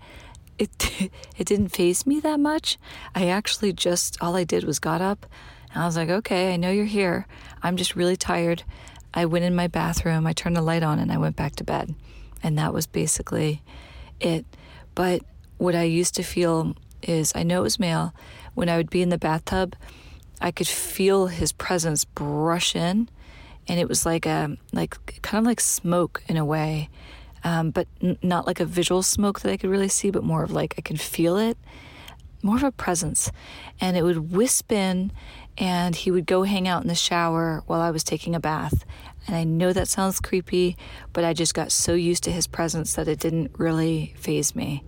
it 0.58 0.70
it 1.38 1.46
didn't 1.46 1.70
faze 1.70 2.06
me 2.06 2.20
that 2.22 2.40
much. 2.40 2.78
I 3.14 3.28
actually 3.28 3.74
just 3.74 4.18
all 4.22 4.36
I 4.36 4.44
did 4.44 4.64
was 4.64 4.80
got 4.80 5.02
up 5.02 5.26
and 5.74 5.84
I 5.84 5.86
was 5.86 5.98
like, 5.98 6.10
"Okay, 6.10 6.54
I 6.54 6.58
know 6.58 6.72
you're 6.72 6.86
here. 6.86 7.28
I'm 7.62 7.78
just 7.78 7.96
really 7.96 8.18
tired." 8.18 8.64
I 9.14 9.26
went 9.26 9.46
in 9.46 9.56
my 9.56 9.68
bathroom, 9.68 10.28
I 10.28 10.34
turned 10.34 10.56
the 10.56 10.62
light 10.62 10.84
on 10.84 11.00
and 11.00 11.12
I 11.12 11.18
went 11.18 11.36
back 11.36 11.56
to 11.56 11.64
bed. 11.64 11.96
And 12.44 12.56
that 12.60 12.72
was 12.72 12.86
basically 12.86 13.64
it. 14.20 14.46
But 14.94 15.24
what 15.58 15.74
I 15.74 15.84
used 15.84 16.16
to 16.16 16.24
feel 16.24 16.76
is 17.02 17.34
I 17.36 17.42
know 17.42 17.62
it 17.62 17.64
was 17.64 17.80
male. 17.80 18.14
When 18.58 18.70
I 18.70 18.78
would 18.78 18.90
be 18.90 19.04
in 19.04 19.10
the 19.10 19.20
bathtub, 19.20 19.76
I 20.42 20.50
could 20.50 20.68
feel 20.68 21.28
his 21.28 21.52
presence 21.52 22.06
brush 22.06 22.76
in, 22.76 23.08
and 23.68 23.80
it 23.80 23.88
was 23.88 24.04
like 24.04 24.26
a 24.26 24.58
like 24.74 25.22
kind 25.22 25.44
of 25.44 25.46
like 25.46 25.60
smoke 25.60 26.24
in 26.28 26.38
a 26.38 26.44
way, 26.44 26.90
um, 27.44 27.70
but 27.70 27.88
n- 28.02 28.18
not 28.24 28.48
like 28.48 28.60
a 28.60 28.66
visual 28.66 29.04
smoke 29.04 29.42
that 29.42 29.52
I 29.52 29.58
could 29.58 29.70
really 29.70 29.90
see, 29.90 30.10
but 30.10 30.24
more 30.24 30.42
of 30.42 30.50
like 30.50 30.74
I 30.76 30.82
could 30.82 31.00
feel 31.00 31.38
it, 31.38 31.56
more 32.42 32.56
of 32.56 32.64
a 32.64 32.72
presence, 32.72 33.32
and 33.80 33.96
it 33.96 34.02
would 34.02 34.32
wisp 34.32 34.72
in, 34.72 35.12
and 35.60 35.96
he 35.96 36.10
would 36.10 36.26
go 36.26 36.42
hang 36.42 36.68
out 36.68 36.82
in 36.82 36.88
the 36.88 36.96
shower 36.96 37.62
while 37.68 37.82
I 37.82 37.92
was 37.92 38.04
taking 38.04 38.34
a 38.34 38.40
bath. 38.40 38.86
And 39.28 39.36
I 39.36 39.44
know 39.44 39.72
that 39.72 39.88
sounds 39.88 40.20
creepy, 40.20 40.76
but 41.14 41.24
I 41.24 41.34
just 41.34 41.54
got 41.54 41.72
so 41.72 41.94
used 41.94 42.24
to 42.24 42.32
his 42.32 42.48
presence 42.48 42.96
that 42.96 43.08
it 43.08 43.20
didn't 43.20 43.52
really 43.60 44.16
faze 44.18 44.56
me. 44.56 44.84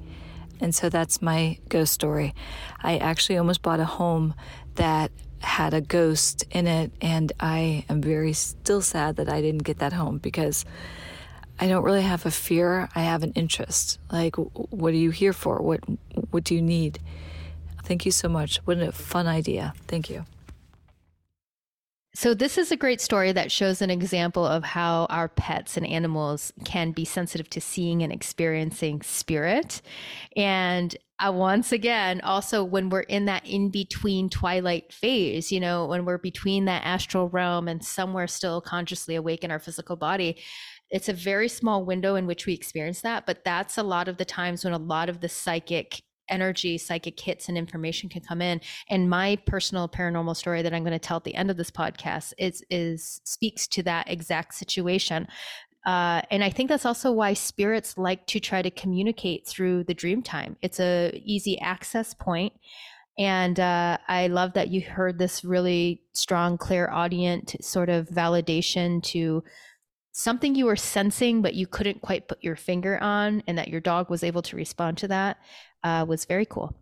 And 0.60 0.76
so 0.76 0.90
that's 0.90 1.22
my 1.22 1.58
ghost 1.70 1.94
story. 1.94 2.34
I 2.82 2.98
actually 2.98 3.38
almost 3.38 3.62
bought 3.62 3.80
a 3.80 3.86
home 3.86 4.34
that 4.76 5.12
had 5.40 5.74
a 5.74 5.82
ghost 5.82 6.44
in 6.52 6.68
it, 6.68 6.92
and 7.02 7.32
I 7.40 7.86
am 7.90 8.02
very 8.02 8.34
still 8.34 8.82
sad 8.82 9.16
that 9.16 9.30
I 9.30 9.42
didn't 9.42 9.64
get 9.64 9.80
that 9.80 9.94
home 9.94 10.18
because 10.18 10.66
I 11.60 11.68
don't 11.68 11.84
really 11.84 12.02
have 12.02 12.26
a 12.26 12.32
fear. 12.32 12.90
I 12.96 13.02
have 13.02 13.24
an 13.24 13.32
interest. 13.34 14.00
Like, 14.12 14.36
what 14.36 14.94
are 14.94 14.98
you 14.98 15.12
here 15.12 15.34
for? 15.34 15.62
What 15.62 15.82
What 16.32 16.44
do 16.44 16.56
you 16.56 16.62
need? 16.62 17.00
Thank 17.84 18.06
you 18.06 18.12
so 18.12 18.30
much. 18.30 18.58
What 18.66 18.78
a 18.80 18.92
fun 18.92 19.28
idea. 19.28 19.74
Thank 19.88 20.10
you. 20.10 20.26
So, 22.16 22.34
this 22.34 22.58
is 22.58 22.72
a 22.72 22.76
great 22.76 23.02
story 23.02 23.32
that 23.34 23.52
shows 23.52 23.84
an 23.84 23.92
example 23.92 24.44
of 24.44 24.64
how 24.64 25.06
our 25.12 25.30
pets 25.30 25.78
and 25.78 25.86
animals 25.86 26.52
can 26.66 26.92
be 26.92 27.06
sensitive 27.06 27.50
to 27.52 27.62
seeing 27.62 28.02
and 28.02 28.12
experiencing 28.12 29.04
spirit. 29.04 29.82
And 30.36 30.96
uh, 31.20 31.32
once 31.32 31.72
again, 31.72 32.22
also 32.22 32.64
when 32.64 32.90
we're 32.90 33.02
in 33.02 33.26
that 33.26 33.46
in 33.46 33.70
between 33.70 34.28
twilight 34.30 34.92
phase, 34.92 35.52
you 35.52 35.60
know, 35.60 35.86
when 35.86 36.04
we're 36.04 36.18
between 36.18 36.66
that 36.66 36.84
astral 36.84 37.30
realm 37.30 37.68
and 37.68 37.86
somewhere 37.86 38.28
still 38.28 38.60
consciously 38.60 39.16
awake 39.16 39.44
in 39.44 39.52
our 39.52 39.60
physical 39.60 39.96
body, 39.96 40.42
it's 40.90 41.10
a 41.10 41.14
very 41.14 41.48
small 41.48 41.86
window 41.86 42.16
in 42.16 42.26
which 42.26 42.48
we 42.48 42.54
experience 42.54 43.02
that. 43.02 43.28
But 43.28 43.44
that's 43.44 43.78
a 43.78 43.84
lot 43.84 44.08
of 44.08 44.18
the 44.18 44.26
times 44.26 44.64
when 44.64 44.74
a 44.74 44.80
lot 44.80 45.10
of 45.10 45.22
the 45.22 45.30
psychic 45.30 46.02
energy, 46.30 46.78
psychic 46.78 47.20
hits, 47.20 47.50
and 47.50 47.58
information 47.58 48.10
can 48.10 48.22
come 48.22 48.42
in. 48.42 48.62
And 48.90 49.10
my 49.10 49.38
personal 49.46 49.88
paranormal 49.90 50.36
story 50.36 50.62
that 50.62 50.74
I'm 50.74 50.84
going 50.84 50.94
to 50.94 51.00
tell 51.00 51.18
at 51.18 51.24
the 51.24 51.36
end 51.36 51.52
of 51.52 51.58
this 51.58 51.72
podcast 51.72 52.34
is 52.38 52.64
is 52.70 53.22
speaks 53.24 53.68
to 53.68 53.84
that 53.84 54.10
exact 54.10 54.54
situation. 54.54 55.28
Uh, 55.86 56.22
and 56.30 56.44
I 56.44 56.50
think 56.50 56.70
that's 56.70 56.86
also 56.86 57.12
why 57.12 57.34
spirits 57.34 57.98
like 57.98 58.28
to 58.28 58.40
try 58.40 58.62
to 58.62 58.70
communicate 58.70 59.48
through 59.48 59.86
the 59.86 59.94
dream 59.94 60.22
time. 60.22 60.58
It's 60.62 60.80
a 60.80 61.20
easy 61.24 61.60
access 61.60 62.14
point. 62.14 62.54
And 63.18 63.60
uh, 63.60 63.98
I 64.08 64.28
love 64.28 64.54
that 64.54 64.70
you 64.70 64.82
heard 64.82 65.20
this 65.20 65.44
really 65.44 66.04
strong, 66.14 66.58
clairaudient 66.58 67.64
sort 67.64 67.90
of 67.90 68.08
validation 68.08 69.04
to 69.04 69.44
something 70.12 70.56
you 70.56 70.66
were 70.66 70.76
sensing, 70.76 71.42
but 71.42 71.54
you 71.54 71.68
couldn't 71.68 72.02
quite 72.02 72.28
put 72.28 72.44
your 72.44 72.56
finger 72.56 72.98
on, 73.02 73.44
and 73.48 73.58
that 73.58 73.68
your 73.68 73.82
dog 73.82 74.10
was 74.10 74.24
able 74.24 74.42
to 74.44 74.56
respond 74.56 74.98
to 74.98 75.08
that 75.08 75.38
uh, 75.84 76.06
was 76.08 76.26
very 76.26 76.46
cool. 76.46 76.76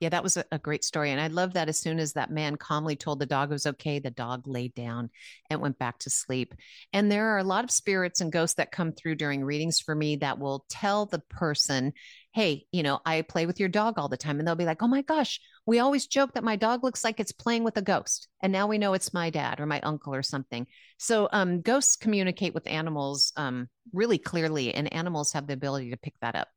Yeah, 0.00 0.10
that 0.10 0.22
was 0.22 0.36
a, 0.36 0.58
great 0.60 0.84
story. 0.84 1.10
And 1.10 1.20
I 1.20 1.26
love 1.26 1.54
that 1.54 1.68
as 1.68 1.76
soon 1.76 1.98
as 1.98 2.12
that 2.12 2.30
man 2.30 2.54
calmly 2.54 2.94
told 2.94 3.18
the 3.18 3.26
dog 3.26 3.50
it 3.50 3.54
was 3.54 3.66
okay, 3.66 3.98
the 3.98 4.12
dog 4.12 4.46
laid 4.46 4.72
down 4.74 5.10
and 5.50 5.60
went 5.60 5.78
back 5.78 5.98
to 6.00 6.10
sleep. 6.10 6.54
And 6.92 7.10
there 7.10 7.30
are 7.30 7.38
a 7.38 7.44
lot 7.44 7.64
of 7.64 7.70
spirits 7.72 8.20
and 8.20 8.30
ghosts 8.30 8.54
that 8.56 8.70
come 8.70 8.92
through 8.92 9.16
during 9.16 9.44
readings 9.44 9.80
for 9.80 9.96
me 9.96 10.16
that 10.16 10.38
will 10.38 10.64
tell 10.68 11.06
the 11.06 11.18
person, 11.18 11.94
hey, 12.32 12.66
you 12.70 12.84
know, 12.84 13.00
I 13.04 13.22
play 13.22 13.46
with 13.46 13.58
your 13.58 13.68
dog 13.68 13.98
all 13.98 14.08
the 14.08 14.16
time. 14.16 14.38
And 14.38 14.46
they'll 14.46 14.54
be 14.54 14.64
like, 14.64 14.84
oh 14.84 14.88
my 14.88 15.02
gosh, 15.02 15.40
we 15.66 15.80
always 15.80 16.06
joke 16.06 16.34
that 16.34 16.44
my 16.44 16.54
dog 16.54 16.84
looks 16.84 17.02
like 17.02 17.18
it's 17.18 17.32
playing 17.32 17.64
with 17.64 17.76
a 17.76 17.82
ghost. 17.82 18.28
And 18.40 18.52
now 18.52 18.68
we 18.68 18.78
know 18.78 18.94
it's 18.94 19.12
my 19.12 19.30
dad 19.30 19.58
or 19.58 19.66
my 19.66 19.80
uncle 19.80 20.14
or 20.14 20.22
something. 20.22 20.68
So 20.98 21.28
um, 21.32 21.60
ghosts 21.60 21.96
communicate 21.96 22.54
with 22.54 22.68
animals 22.68 23.32
um, 23.36 23.68
really 23.92 24.18
clearly, 24.18 24.72
and 24.72 24.92
animals 24.92 25.32
have 25.32 25.48
the 25.48 25.54
ability 25.54 25.90
to 25.90 25.96
pick 25.96 26.14
that 26.20 26.36
up. 26.36 26.48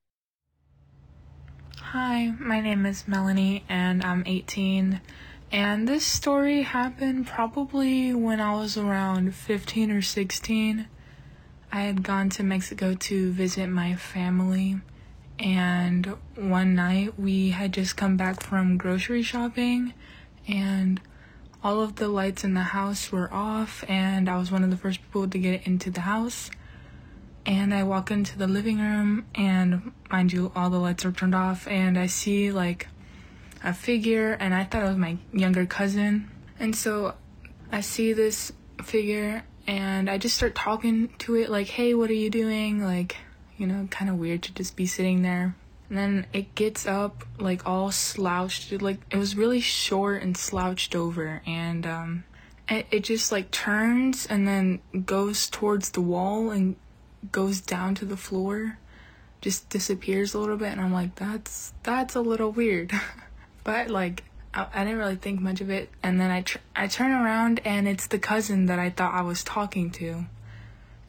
Hi, 1.94 2.32
my 2.40 2.62
name 2.62 2.86
is 2.86 3.06
Melanie 3.06 3.66
and 3.68 4.02
I'm 4.02 4.24
18. 4.26 5.02
And 5.52 5.90
this 5.90 6.06
story 6.06 6.62
happened 6.62 7.28
probably 7.28 8.14
when 8.14 8.40
I 8.40 8.56
was 8.56 8.78
around 8.78 9.36
15 9.36 9.92
or 9.92 10.02
16. 10.02 10.88
I 11.70 11.82
had 11.82 12.02
gone 12.02 12.30
to 12.30 12.44
Mexico 12.44 12.94
to 12.94 13.34
visit 13.34 13.68
my 13.68 13.96
family. 13.96 14.80
And 15.38 16.16
one 16.38 16.76
night 16.76 17.20
we 17.20 17.50
had 17.50 17.74
just 17.74 17.98
come 17.98 18.16
back 18.16 18.42
from 18.42 18.78
grocery 18.78 19.22
shopping 19.22 19.94
and 20.48 21.02
all 21.62 21.82
of 21.82 21.98
the 21.98 22.08
lights 22.08 22.46
in 22.46 22.54
the 22.54 22.62
house 22.62 23.12
were 23.12 23.28
off 23.34 23.84
and 23.90 24.30
I 24.30 24.38
was 24.38 24.50
one 24.50 24.64
of 24.64 24.70
the 24.70 24.78
first 24.78 25.02
people 25.02 25.28
to 25.28 25.38
get 25.38 25.68
into 25.68 25.92
the 25.92 26.00
house 26.00 26.52
and 27.46 27.74
I 27.74 27.84
walk 27.84 28.12
into 28.12 28.38
the 28.38 28.48
living 28.48 28.80
room, 28.80 29.26
and 29.36 29.92
mind 30.10 30.32
you, 30.34 30.52
all 30.56 30.70
the 30.70 30.80
lights 30.80 31.06
are 31.06 31.12
turned 31.12 31.36
off, 31.36 31.68
and 31.68 31.98
I 31.98 32.08
see 32.08 32.52
like 32.52 32.88
a 33.64 33.74
figure, 33.74 34.34
and 34.34 34.54
I 34.54 34.64
thought 34.64 34.84
it 34.84 34.90
was 34.90 34.98
my 34.98 35.18
younger 35.34 35.66
cousin. 35.66 36.30
And 36.60 36.76
so 36.76 37.16
I 37.72 37.82
see 37.82 38.14
this 38.14 38.52
figure, 38.84 39.44
and 39.68 40.10
I 40.10 40.18
just 40.18 40.36
start 40.36 40.56
talking 40.56 41.10
to 41.20 41.36
it, 41.36 41.50
like, 41.50 41.68
hey, 41.68 41.94
what 41.94 42.10
are 42.10 42.14
you 42.14 42.30
doing? 42.30 42.84
Like, 42.84 43.18
you 43.58 43.68
know, 43.68 43.88
kind 43.92 44.10
of 44.10 44.18
weird 44.18 44.44
to 44.44 44.54
just 44.54 44.76
be 44.76 44.86
sitting 44.86 45.22
there. 45.22 45.56
And 45.90 45.98
then 45.98 46.26
it 46.34 46.56
gets 46.56 46.88
up, 46.88 47.26
like, 47.38 47.68
all 47.68 47.92
slouched. 47.92 48.72
Like, 48.82 49.00
it 49.12 49.18
was 49.18 49.36
really 49.36 49.62
short 49.62 50.24
and 50.24 50.38
slouched 50.38 50.96
over, 50.96 51.42
and, 51.46 51.86
um, 51.86 52.24
it, 52.70 52.88
it 52.90 53.04
just 53.04 53.32
like 53.32 53.52
turns 53.52 54.26
and 54.26 54.48
then 54.48 54.80
goes 55.06 55.50
towards 55.50 55.92
the 55.92 56.02
wall 56.02 56.52
and 56.52 56.78
goes 57.32 57.62
down 57.62 57.96
to 57.96 58.06
the 58.06 58.18
floor, 58.18 58.78
just 59.42 59.70
disappears 59.70 60.34
a 60.34 60.40
little 60.40 60.58
bit, 60.58 60.72
and 60.72 60.82
I'm 60.82 60.94
like, 60.94 61.16
that's 61.16 61.74
that's 61.84 62.16
a 62.16 62.22
little 62.22 62.52
weird, 62.52 62.92
but 63.64 63.90
like 63.90 64.24
I, 64.54 64.68
I, 64.74 64.84
didn't 64.84 65.00
really 65.00 65.16
think 65.16 65.40
much 65.40 65.62
of 65.62 65.70
it, 65.70 65.90
and 66.02 66.20
then 66.20 66.32
I 66.32 66.42
tr- 66.42 66.60
I 66.76 66.88
turn 66.88 67.12
around 67.12 67.62
and 67.66 67.88
it's 67.88 68.08
the 68.08 68.20
cousin 68.20 68.68
that 68.68 68.80
I 68.80 68.90
thought 68.90 69.14
I 69.14 69.22
was 69.22 69.44
talking 69.44 69.92
to, 69.92 70.26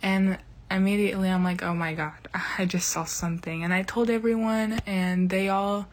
and 0.03 0.39
immediately 0.71 1.29
I'm 1.29 1.45
like, 1.45 1.63
oh 1.63 1.75
my 1.75 1.95
god, 1.95 2.29
I 2.59 2.65
just 2.65 2.89
saw 2.89 3.05
something, 3.05 3.65
and 3.65 3.73
I 3.73 3.83
told 3.83 4.11
everyone, 4.11 4.81
and 4.87 5.31
they 5.31 5.49
all 5.49 5.89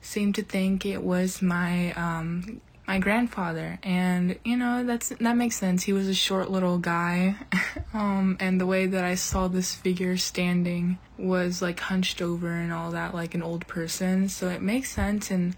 seemed 0.00 0.36
to 0.36 0.42
think 0.42 0.86
it 0.86 1.02
was 1.02 1.42
my 1.42 1.92
um 1.92 2.60
my 2.88 2.98
grandfather 2.98 3.78
and 3.82 4.38
you 4.46 4.56
know 4.56 4.82
that's 4.82 5.10
that 5.10 5.36
makes 5.36 5.56
sense. 5.56 5.82
He 5.82 5.92
was 5.92 6.08
a 6.08 6.14
short 6.14 6.50
little 6.50 6.78
guy 6.78 7.36
um 7.94 8.38
and 8.40 8.58
the 8.58 8.66
way 8.66 8.86
that 8.86 9.04
i 9.04 9.14
saw 9.14 9.46
this 9.46 9.74
figure 9.74 10.16
standing 10.16 10.98
was 11.18 11.60
like 11.60 11.80
hunched 11.80 12.22
over 12.22 12.50
and 12.50 12.72
all 12.72 12.90
that 12.92 13.14
like 13.14 13.34
an 13.34 13.42
old 13.42 13.66
person 13.66 14.28
so 14.28 14.48
it 14.48 14.62
makes 14.62 14.90
sense 14.90 15.30
and 15.30 15.54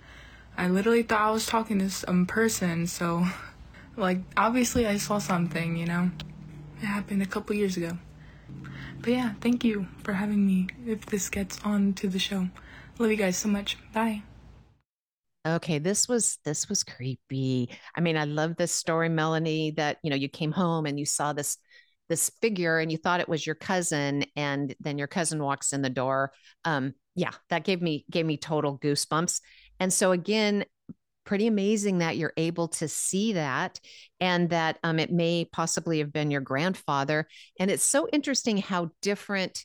i 0.58 0.68
literally 0.68 1.04
thought 1.04 1.20
i 1.20 1.30
was 1.30 1.46
talking 1.46 1.78
to 1.78 1.88
some 1.88 2.26
person 2.26 2.86
so 2.86 3.24
like 3.96 4.18
obviously 4.36 4.86
i 4.86 4.96
saw 4.96 5.18
something 5.18 5.76
you 5.76 5.86
know? 5.86 6.10
It 6.82 6.86
happened 6.86 7.20
a 7.20 7.26
couple 7.26 7.54
years 7.54 7.76
ago. 7.76 7.98
But 9.00 9.10
yeah 9.10 9.34
thank 9.40 9.64
you 9.64 9.86
for 10.02 10.14
having 10.14 10.46
me 10.46 10.68
if 10.86 11.06
this 11.06 11.28
gets 11.28 11.60
on 11.62 11.92
to 11.94 12.08
the 12.08 12.18
show. 12.18 12.48
Love 12.98 13.10
you 13.10 13.16
guys 13.16 13.36
so 13.36 13.48
much. 13.48 13.78
Bye 13.92 14.22
Okay, 15.46 15.78
this 15.78 16.06
was 16.06 16.38
this 16.44 16.68
was 16.68 16.84
creepy. 16.84 17.70
I 17.96 18.00
mean, 18.02 18.16
I 18.18 18.24
love 18.24 18.56
this 18.56 18.72
story, 18.72 19.08
Melanie, 19.08 19.70
that 19.72 19.96
you 20.02 20.10
know, 20.10 20.16
you 20.16 20.28
came 20.28 20.52
home 20.52 20.84
and 20.84 20.98
you 20.98 21.06
saw 21.06 21.32
this 21.32 21.56
this 22.10 22.30
figure 22.42 22.78
and 22.78 22.90
you 22.92 22.98
thought 22.98 23.20
it 23.20 23.28
was 23.28 23.46
your 23.46 23.54
cousin 23.54 24.24
and 24.36 24.74
then 24.80 24.98
your 24.98 25.06
cousin 25.06 25.42
walks 25.42 25.72
in 25.72 25.80
the 25.80 25.88
door. 25.88 26.32
Um 26.64 26.92
yeah, 27.14 27.32
that 27.48 27.64
gave 27.64 27.80
me 27.80 28.04
gave 28.10 28.26
me 28.26 28.36
total 28.36 28.78
goosebumps. 28.78 29.40
And 29.78 29.90
so 29.90 30.12
again, 30.12 30.66
pretty 31.24 31.46
amazing 31.46 31.98
that 31.98 32.18
you're 32.18 32.34
able 32.36 32.68
to 32.68 32.88
see 32.88 33.32
that 33.34 33.80
and 34.20 34.50
that 34.50 34.78
um 34.82 34.98
it 34.98 35.10
may 35.10 35.46
possibly 35.50 36.00
have 36.00 36.12
been 36.12 36.30
your 36.30 36.40
grandfather 36.42 37.26
and 37.58 37.70
it's 37.70 37.84
so 37.84 38.08
interesting 38.12 38.58
how 38.58 38.90
different 39.00 39.64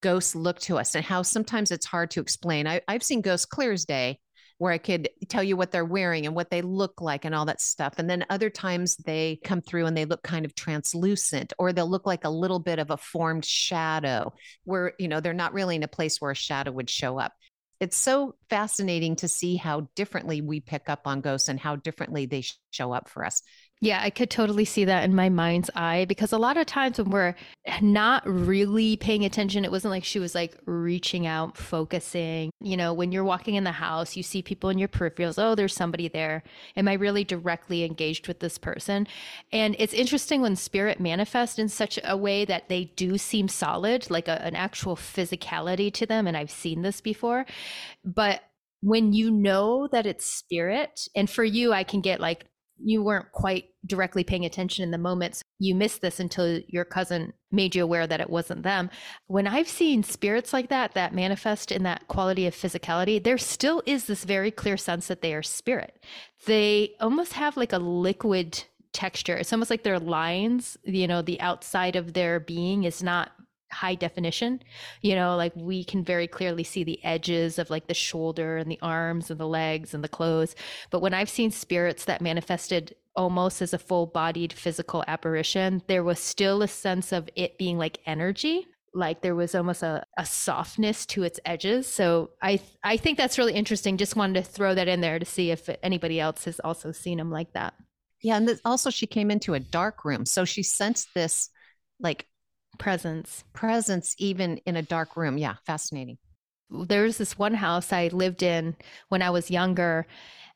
ghosts 0.00 0.34
look 0.34 0.58
to 0.60 0.78
us 0.78 0.94
and 0.96 1.04
how 1.04 1.22
sometimes 1.22 1.70
it's 1.70 1.86
hard 1.86 2.10
to 2.10 2.20
explain. 2.20 2.66
I, 2.66 2.80
I've 2.88 3.02
seen 3.02 3.20
ghosts 3.20 3.46
clear 3.46 3.72
as 3.72 3.84
day 3.84 4.18
where 4.58 4.72
I 4.72 4.78
could 4.78 5.08
tell 5.28 5.42
you 5.42 5.56
what 5.56 5.72
they're 5.72 5.84
wearing 5.84 6.26
and 6.26 6.34
what 6.34 6.50
they 6.50 6.62
look 6.62 7.00
like 7.00 7.24
and 7.24 7.34
all 7.34 7.44
that 7.46 7.60
stuff. 7.60 7.94
And 7.98 8.08
then 8.08 8.24
other 8.30 8.50
times 8.50 8.96
they 8.96 9.40
come 9.44 9.60
through 9.60 9.86
and 9.86 9.96
they 9.96 10.04
look 10.04 10.22
kind 10.22 10.44
of 10.44 10.54
translucent 10.54 11.52
or 11.58 11.72
they'll 11.72 11.90
look 11.90 12.06
like 12.06 12.24
a 12.24 12.30
little 12.30 12.60
bit 12.60 12.78
of 12.78 12.90
a 12.90 12.96
formed 12.96 13.44
shadow 13.44 14.32
where, 14.64 14.92
you 14.98 15.08
know, 15.08 15.20
they're 15.20 15.32
not 15.32 15.54
really 15.54 15.76
in 15.76 15.82
a 15.82 15.88
place 15.88 16.20
where 16.20 16.30
a 16.30 16.36
shadow 16.36 16.70
would 16.70 16.88
show 16.88 17.18
up. 17.18 17.32
It's 17.80 17.96
so 17.96 18.36
fascinating 18.48 19.16
to 19.16 19.28
see 19.28 19.56
how 19.56 19.88
differently 19.96 20.40
we 20.40 20.60
pick 20.60 20.88
up 20.88 21.02
on 21.06 21.20
ghosts 21.20 21.48
and 21.48 21.58
how 21.58 21.76
differently 21.76 22.26
they 22.26 22.44
show 22.70 22.92
up 22.92 23.08
for 23.08 23.24
us. 23.24 23.42
Yeah, 23.80 24.00
I 24.02 24.08
could 24.08 24.30
totally 24.30 24.64
see 24.64 24.86
that 24.86 25.04
in 25.04 25.14
my 25.14 25.28
mind's 25.28 25.68
eye 25.74 26.06
because 26.06 26.32
a 26.32 26.38
lot 26.38 26.56
of 26.56 26.64
times 26.64 26.96
when 26.96 27.10
we're 27.10 27.34
not 27.82 28.22
really 28.26 28.96
paying 28.96 29.26
attention, 29.26 29.62
it 29.64 29.70
wasn't 29.70 29.90
like 29.90 30.04
she 30.04 30.18
was 30.18 30.34
like 30.34 30.56
reaching 30.64 31.26
out, 31.26 31.58
focusing. 31.58 32.50
You 32.62 32.78
know, 32.78 32.94
when 32.94 33.12
you're 33.12 33.24
walking 33.24 33.56
in 33.56 33.64
the 33.64 33.72
house, 33.72 34.16
you 34.16 34.22
see 34.22 34.40
people 34.40 34.70
in 34.70 34.78
your 34.78 34.88
peripherals, 34.88 35.42
oh, 35.42 35.54
there's 35.54 35.74
somebody 35.74 36.08
there. 36.08 36.42
Am 36.76 36.88
I 36.88 36.94
really 36.94 37.24
directly 37.24 37.84
engaged 37.84 38.26
with 38.26 38.40
this 38.40 38.56
person? 38.56 39.06
And 39.52 39.76
it's 39.78 39.92
interesting 39.92 40.40
when 40.40 40.56
spirit 40.56 40.98
manifests 40.98 41.58
in 41.58 41.68
such 41.68 41.98
a 42.04 42.16
way 42.16 42.46
that 42.46 42.70
they 42.70 42.84
do 42.96 43.18
seem 43.18 43.48
solid, 43.48 44.10
like 44.10 44.28
a, 44.28 44.42
an 44.42 44.54
actual 44.54 44.96
physicality 44.96 45.92
to 45.92 46.06
them. 46.06 46.26
And 46.26 46.38
I've 46.38 46.50
seen 46.50 46.80
this 46.80 47.02
before. 47.02 47.44
But 48.02 48.40
when 48.80 49.12
you 49.12 49.30
know 49.30 49.88
that 49.92 50.06
it's 50.06 50.24
spirit, 50.24 51.08
and 51.14 51.28
for 51.28 51.44
you, 51.44 51.72
I 51.72 51.84
can 51.84 52.00
get 52.00 52.20
like 52.20 52.46
you 52.82 53.02
weren't 53.02 53.30
quite 53.32 53.66
directly 53.86 54.24
paying 54.24 54.44
attention 54.44 54.82
in 54.82 54.90
the 54.90 54.98
moment. 54.98 55.36
So 55.36 55.42
you 55.58 55.74
missed 55.74 56.00
this 56.00 56.20
until 56.20 56.60
your 56.68 56.84
cousin 56.84 57.32
made 57.52 57.74
you 57.74 57.82
aware 57.84 58.06
that 58.06 58.20
it 58.20 58.30
wasn't 58.30 58.62
them. 58.62 58.90
When 59.26 59.46
I've 59.46 59.68
seen 59.68 60.02
spirits 60.02 60.52
like 60.52 60.68
that, 60.70 60.94
that 60.94 61.14
manifest 61.14 61.70
in 61.70 61.82
that 61.84 62.08
quality 62.08 62.46
of 62.46 62.54
physicality, 62.54 63.22
there 63.22 63.38
still 63.38 63.82
is 63.86 64.06
this 64.06 64.24
very 64.24 64.50
clear 64.50 64.76
sense 64.76 65.06
that 65.06 65.22
they 65.22 65.34
are 65.34 65.42
spirit. 65.42 66.04
They 66.46 66.94
almost 67.00 67.34
have 67.34 67.56
like 67.56 67.72
a 67.72 67.78
liquid 67.78 68.64
texture. 68.92 69.36
It's 69.36 69.52
almost 69.52 69.70
like 69.70 69.82
their 69.82 69.98
lines, 69.98 70.76
you 70.84 71.06
know, 71.06 71.20
the 71.20 71.40
outside 71.40 71.96
of 71.96 72.12
their 72.12 72.40
being 72.40 72.84
is 72.84 73.02
not 73.02 73.32
high 73.74 73.94
definition 73.94 74.62
you 75.02 75.14
know 75.14 75.36
like 75.36 75.52
we 75.56 75.84
can 75.84 76.04
very 76.04 76.26
clearly 76.26 76.64
see 76.64 76.84
the 76.84 77.02
edges 77.04 77.58
of 77.58 77.70
like 77.70 77.86
the 77.86 77.94
shoulder 77.94 78.56
and 78.56 78.70
the 78.70 78.78
arms 78.82 79.30
and 79.30 79.38
the 79.38 79.46
legs 79.46 79.94
and 79.94 80.02
the 80.02 80.08
clothes. 80.08 80.54
But 80.90 81.00
when 81.00 81.14
i've 81.14 81.28
seen 81.28 81.50
spirits 81.50 82.04
that 82.06 82.20
manifested 82.20 82.94
almost 83.16 83.62
as 83.62 83.72
a 83.72 83.78
full 83.78 84.06
bodied 84.06 84.52
physical 84.52 85.04
apparition 85.06 85.82
there 85.86 86.02
was 86.02 86.18
still 86.18 86.62
a 86.62 86.68
sense 86.68 87.12
of 87.12 87.28
it 87.36 87.58
being 87.58 87.78
like 87.78 87.98
energy 88.06 88.66
like 88.94 89.20
there 89.22 89.34
was 89.34 89.54
almost 89.54 89.82
a, 89.82 90.04
a 90.16 90.24
softness 90.24 91.04
to 91.06 91.24
its 91.24 91.40
edges. 91.44 91.86
So 91.86 92.30
i 92.40 92.60
i 92.82 92.96
think 92.96 93.18
that's 93.18 93.38
really 93.38 93.54
interesting. 93.54 93.96
Just 93.96 94.16
wanted 94.16 94.44
to 94.44 94.50
throw 94.50 94.74
that 94.74 94.88
in 94.88 95.00
there 95.00 95.18
to 95.18 95.24
see 95.24 95.50
if 95.50 95.68
anybody 95.82 96.20
else 96.20 96.44
has 96.44 96.60
also 96.60 96.92
seen 96.92 97.18
them 97.18 97.30
like 97.30 97.52
that. 97.52 97.74
Yeah 98.22 98.36
and 98.36 98.60
also 98.64 98.90
she 98.90 99.06
came 99.06 99.30
into 99.30 99.54
a 99.54 99.60
dark 99.60 100.04
room 100.04 100.24
so 100.24 100.44
she 100.44 100.62
sensed 100.62 101.08
this 101.14 101.50
like 102.00 102.26
presence. 102.78 103.44
Presence 103.52 104.14
even 104.18 104.58
in 104.66 104.76
a 104.76 104.82
dark 104.82 105.16
room. 105.16 105.38
Yeah 105.38 105.54
fascinating. 105.66 106.18
There's 106.70 107.18
this 107.18 107.38
one 107.38 107.54
house 107.54 107.92
i 107.92 108.08
lived 108.08 108.42
in 108.42 108.74
when 109.08 109.22
i 109.22 109.30
was 109.30 109.50
younger 109.50 110.06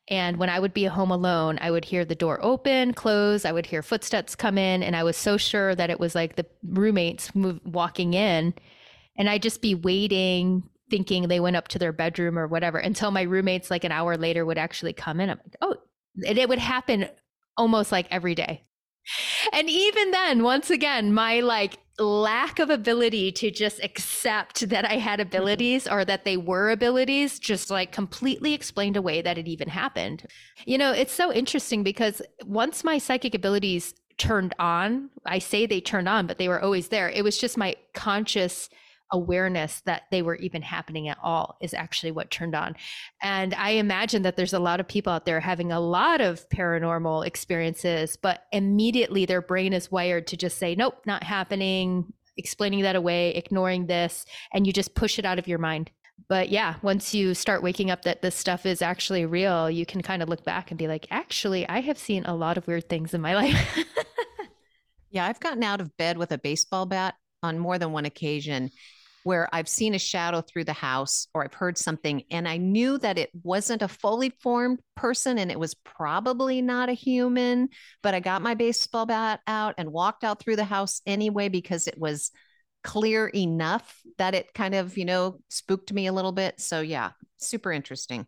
and 0.08 0.38
when 0.38 0.48
i 0.48 0.58
would 0.58 0.72
be 0.72 0.84
home 0.84 1.10
alone 1.10 1.58
i 1.60 1.70
would 1.70 1.84
hear 1.84 2.04
the 2.04 2.14
door 2.14 2.42
open 2.42 2.94
close 2.94 3.44
i 3.44 3.52
would 3.52 3.66
hear 3.66 3.82
footsteps 3.82 4.34
come 4.34 4.58
in 4.58 4.82
and 4.82 4.96
i 4.96 5.04
was 5.04 5.16
so 5.16 5.36
sure 5.36 5.74
that 5.74 5.90
it 5.90 6.00
was 6.00 6.14
like 6.14 6.34
the 6.34 6.46
roommates 6.64 7.34
move, 7.34 7.60
walking 7.64 8.14
in 8.14 8.54
and 9.16 9.28
i'd 9.28 9.42
just 9.42 9.60
be 9.60 9.74
waiting 9.74 10.62
thinking 10.90 11.28
they 11.28 11.40
went 11.40 11.56
up 11.56 11.68
to 11.68 11.78
their 11.78 11.92
bedroom 11.92 12.38
or 12.38 12.46
whatever 12.46 12.78
until 12.78 13.10
my 13.10 13.22
roommates 13.22 13.70
like 13.70 13.84
an 13.84 13.92
hour 13.92 14.16
later 14.16 14.44
would 14.44 14.58
actually 14.58 14.92
come 14.92 15.20
in. 15.20 15.30
I'm 15.30 15.38
like 15.44 15.56
oh 15.60 15.76
and 16.26 16.38
it 16.38 16.48
would 16.48 16.58
happen 16.58 17.08
almost 17.56 17.92
like 17.92 18.06
every 18.10 18.34
day 18.34 18.64
and 19.52 19.68
even 19.68 20.10
then 20.10 20.42
once 20.42 20.70
again 20.70 21.12
my 21.12 21.40
like 21.40 21.78
lack 21.98 22.58
of 22.58 22.70
ability 22.70 23.32
to 23.32 23.50
just 23.50 23.82
accept 23.82 24.68
that 24.68 24.84
I 24.84 24.94
had 24.94 25.18
mm-hmm. 25.18 25.28
abilities 25.28 25.88
or 25.88 26.04
that 26.04 26.24
they 26.24 26.36
were 26.36 26.70
abilities 26.70 27.38
just 27.38 27.70
like 27.70 27.92
completely 27.92 28.54
explained 28.54 28.96
away 28.96 29.20
that 29.22 29.38
it 29.38 29.48
even 29.48 29.68
happened. 29.68 30.26
You 30.64 30.78
know, 30.78 30.92
it's 30.92 31.12
so 31.12 31.32
interesting 31.32 31.82
because 31.82 32.22
once 32.44 32.84
my 32.84 32.98
psychic 32.98 33.34
abilities 33.34 33.94
turned 34.16 34.54
on, 34.58 35.10
I 35.26 35.38
say 35.38 35.66
they 35.66 35.80
turned 35.80 36.08
on, 36.08 36.26
but 36.26 36.38
they 36.38 36.48
were 36.48 36.62
always 36.62 36.88
there. 36.88 37.08
It 37.08 37.24
was 37.24 37.38
just 37.38 37.56
my 37.56 37.76
conscious 37.94 38.68
awareness 39.12 39.80
that 39.82 40.02
they 40.10 40.22
were 40.22 40.36
even 40.36 40.62
happening 40.62 41.08
at 41.08 41.18
all 41.22 41.56
is 41.60 41.74
actually 41.74 42.10
what 42.10 42.30
turned 42.30 42.54
on. 42.54 42.76
And 43.22 43.54
I 43.54 43.70
imagine 43.70 44.22
that 44.22 44.36
there's 44.36 44.52
a 44.52 44.58
lot 44.58 44.80
of 44.80 44.88
people 44.88 45.12
out 45.12 45.24
there 45.24 45.40
having 45.40 45.72
a 45.72 45.80
lot 45.80 46.20
of 46.20 46.48
paranormal 46.50 47.26
experiences, 47.26 48.16
but 48.16 48.44
immediately 48.52 49.26
their 49.26 49.42
brain 49.42 49.72
is 49.72 49.90
wired 49.90 50.26
to 50.28 50.36
just 50.36 50.58
say, 50.58 50.74
nope, 50.74 51.00
not 51.06 51.22
happening, 51.22 52.12
explaining 52.36 52.82
that 52.82 52.96
away, 52.96 53.34
ignoring 53.34 53.86
this, 53.86 54.24
and 54.52 54.66
you 54.66 54.72
just 54.72 54.94
push 54.94 55.18
it 55.18 55.24
out 55.24 55.38
of 55.38 55.48
your 55.48 55.58
mind. 55.58 55.90
But 56.28 56.48
yeah, 56.48 56.74
once 56.82 57.14
you 57.14 57.32
start 57.34 57.62
waking 57.62 57.90
up 57.90 58.02
that 58.02 58.22
this 58.22 58.34
stuff 58.34 58.66
is 58.66 58.82
actually 58.82 59.24
real, 59.24 59.70
you 59.70 59.86
can 59.86 60.02
kind 60.02 60.22
of 60.22 60.28
look 60.28 60.44
back 60.44 60.70
and 60.70 60.78
be 60.78 60.88
like, 60.88 61.06
actually, 61.10 61.68
I 61.68 61.80
have 61.80 61.98
seen 61.98 62.24
a 62.24 62.34
lot 62.34 62.58
of 62.58 62.66
weird 62.66 62.88
things 62.88 63.14
in 63.14 63.20
my 63.20 63.34
life. 63.36 63.84
yeah, 65.10 65.26
I've 65.26 65.40
gotten 65.40 65.62
out 65.62 65.80
of 65.80 65.96
bed 65.96 66.18
with 66.18 66.32
a 66.32 66.38
baseball 66.38 66.86
bat 66.86 67.14
on 67.42 67.58
more 67.58 67.78
than 67.78 67.92
one 67.92 68.04
occasion 68.04 68.70
where 69.24 69.48
I've 69.52 69.68
seen 69.68 69.94
a 69.94 69.98
shadow 69.98 70.40
through 70.40 70.64
the 70.64 70.72
house 70.72 71.28
or 71.34 71.44
I've 71.44 71.54
heard 71.54 71.76
something 71.76 72.22
and 72.30 72.48
I 72.48 72.56
knew 72.56 72.98
that 72.98 73.18
it 73.18 73.30
wasn't 73.42 73.82
a 73.82 73.88
fully 73.88 74.30
formed 74.30 74.80
person 74.96 75.38
and 75.38 75.50
it 75.50 75.58
was 75.58 75.74
probably 75.74 76.62
not 76.62 76.88
a 76.88 76.94
human, 76.94 77.68
but 78.02 78.14
I 78.14 78.20
got 78.20 78.42
my 78.42 78.54
baseball 78.54 79.06
bat 79.06 79.40
out 79.46 79.74
and 79.78 79.92
walked 79.92 80.24
out 80.24 80.40
through 80.40 80.56
the 80.56 80.64
house 80.64 81.00
anyway 81.06 81.48
because 81.48 81.86
it 81.88 81.98
was 81.98 82.30
clear 82.84 83.28
enough 83.28 84.00
that 84.18 84.34
it 84.34 84.54
kind 84.54 84.74
of, 84.74 84.96
you 84.96 85.04
know, 85.04 85.40
spooked 85.50 85.92
me 85.92 86.06
a 86.06 86.12
little 86.12 86.32
bit. 86.32 86.60
So, 86.60 86.80
yeah, 86.80 87.10
super 87.38 87.72
interesting. 87.72 88.26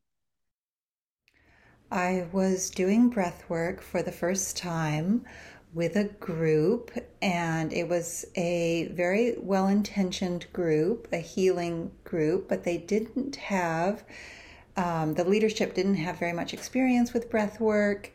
I 1.93 2.27
was 2.33 2.69
doing 2.69 3.11
breath 3.11 3.49
work 3.49 3.81
for 3.81 4.03
the 4.03 4.11
first 4.11 4.57
time 4.57 5.25
with 5.73 5.97
a 5.97 6.05
group, 6.05 6.91
and 7.23 7.73
it 7.73 7.89
was 7.89 8.27
a 8.35 8.91
very 8.93 9.37
well 9.39 9.69
intentioned 9.69 10.47
group, 10.53 11.09
a 11.13 11.19
healing 11.19 11.93
group, 12.05 12.49
but 12.49 12.65
they 12.65 12.77
didn't 12.77 13.37
have, 13.37 14.03
um, 14.77 15.15
the 15.15 15.25
leadership 15.25 15.75
didn't 15.75 15.95
have 15.95 16.19
very 16.19 16.33
much 16.33 16.53
experience 16.53 17.13
with 17.13 17.31
breath 17.31 17.61
work. 17.61 18.11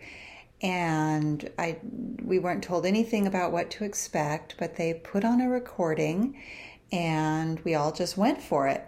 And 0.61 1.49
I, 1.57 1.77
we 2.23 2.39
weren't 2.39 2.63
told 2.63 2.85
anything 2.85 3.27
about 3.27 3.51
what 3.51 3.69
to 3.71 3.83
expect, 3.83 4.55
but 4.57 4.75
they 4.75 4.93
put 4.93 5.23
on 5.23 5.41
a 5.41 5.49
recording 5.49 6.41
and 6.91 7.59
we 7.61 7.75
all 7.75 7.91
just 7.91 8.17
went 8.17 8.41
for 8.41 8.67
it. 8.67 8.83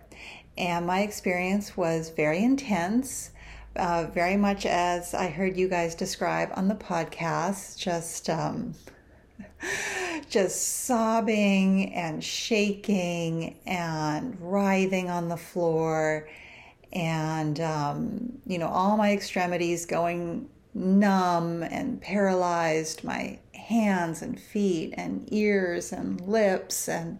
And 0.57 0.87
my 0.87 1.01
experience 1.01 1.77
was 1.77 2.09
very 2.09 2.43
intense 2.43 3.31
uh, 3.77 4.09
very 4.13 4.37
much 4.37 4.65
as 4.65 5.13
I 5.13 5.27
heard 5.27 5.57
you 5.57 5.67
guys 5.67 5.95
describe 5.95 6.49
on 6.55 6.67
the 6.67 6.75
podcast, 6.75 7.77
just 7.77 8.29
um, 8.29 8.73
just 10.29 10.85
sobbing 10.85 11.93
and 11.93 12.23
shaking 12.23 13.59
and 13.65 14.37
writhing 14.39 15.09
on 15.09 15.29
the 15.29 15.37
floor, 15.37 16.29
and 16.93 17.59
um, 17.59 18.39
you 18.45 18.57
know 18.57 18.67
all 18.67 18.97
my 18.97 19.13
extremities 19.13 19.85
going 19.85 20.49
numb 20.73 21.63
and 21.63 22.01
paralyzed, 22.01 23.03
my 23.03 23.39
hands 23.53 24.21
and 24.21 24.39
feet 24.39 24.93
and 24.97 25.27
ears 25.33 25.91
and 25.91 26.21
lips 26.21 26.87
and 26.87 27.19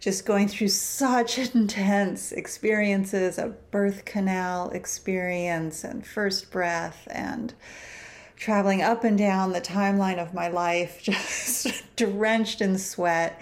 just 0.00 0.24
going 0.24 0.48
through 0.48 0.68
such 0.68 1.38
intense 1.54 2.32
experiences 2.32 3.38
a 3.38 3.48
birth 3.70 4.04
canal 4.04 4.70
experience 4.70 5.84
and 5.84 6.06
first 6.06 6.50
breath 6.50 7.06
and 7.10 7.54
traveling 8.36 8.82
up 8.82 9.02
and 9.02 9.18
down 9.18 9.52
the 9.52 9.60
timeline 9.60 10.18
of 10.18 10.32
my 10.32 10.48
life, 10.48 11.00
just 11.02 11.82
drenched 11.96 12.60
in 12.60 12.78
sweat. 12.78 13.40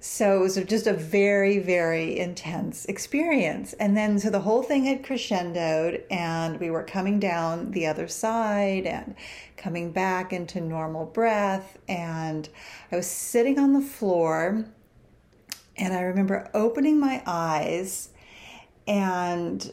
So 0.00 0.36
it 0.36 0.40
was 0.40 0.56
just 0.66 0.86
a 0.86 0.92
very, 0.92 1.58
very 1.58 2.18
intense 2.18 2.84
experience. 2.84 3.72
And 3.74 3.96
then, 3.96 4.18
so 4.18 4.30
the 4.30 4.40
whole 4.40 4.62
thing 4.62 4.84
had 4.84 5.02
crescendoed, 5.02 6.02
and 6.10 6.60
we 6.60 6.70
were 6.70 6.84
coming 6.84 7.18
down 7.18 7.72
the 7.72 7.86
other 7.86 8.06
side 8.06 8.86
and 8.86 9.16
coming 9.56 9.90
back 9.90 10.32
into 10.32 10.60
normal 10.60 11.06
breath. 11.06 11.78
And 11.88 12.48
I 12.92 12.96
was 12.96 13.06
sitting 13.06 13.58
on 13.58 13.72
the 13.72 13.80
floor 13.80 14.66
and 15.78 15.92
I 15.92 16.02
remember 16.02 16.50
opening 16.54 16.98
my 16.98 17.22
eyes, 17.26 18.10
and 18.86 19.70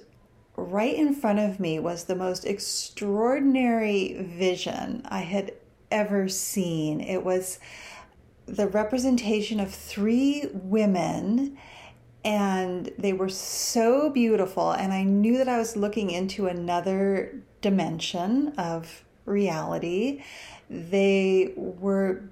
right 0.56 0.96
in 0.96 1.14
front 1.16 1.40
of 1.40 1.60
me 1.60 1.80
was 1.80 2.06
the 2.06 2.16
most 2.16 2.46
extraordinary 2.46 4.22
vision 4.22 5.02
I 5.10 5.22
had 5.22 5.54
ever 5.92 6.28
seen. 6.30 7.02
It 7.02 7.24
was 7.24 7.60
the 8.46 8.68
representation 8.68 9.60
of 9.60 9.74
three 9.74 10.50
women 10.54 11.58
and 12.26 12.92
they 12.98 13.14
were 13.14 13.30
so 13.30 14.10
beautiful 14.10 14.72
and 14.72 14.94
i 14.94 15.04
knew 15.04 15.38
that 15.38 15.50
i 15.50 15.58
was 15.58 15.76
looking 15.76 16.10
into 16.10 16.48
another 16.48 17.42
dimension 17.62 18.50
of 18.58 19.04
reality 19.26 20.24
they 20.70 21.54
were 21.56 22.24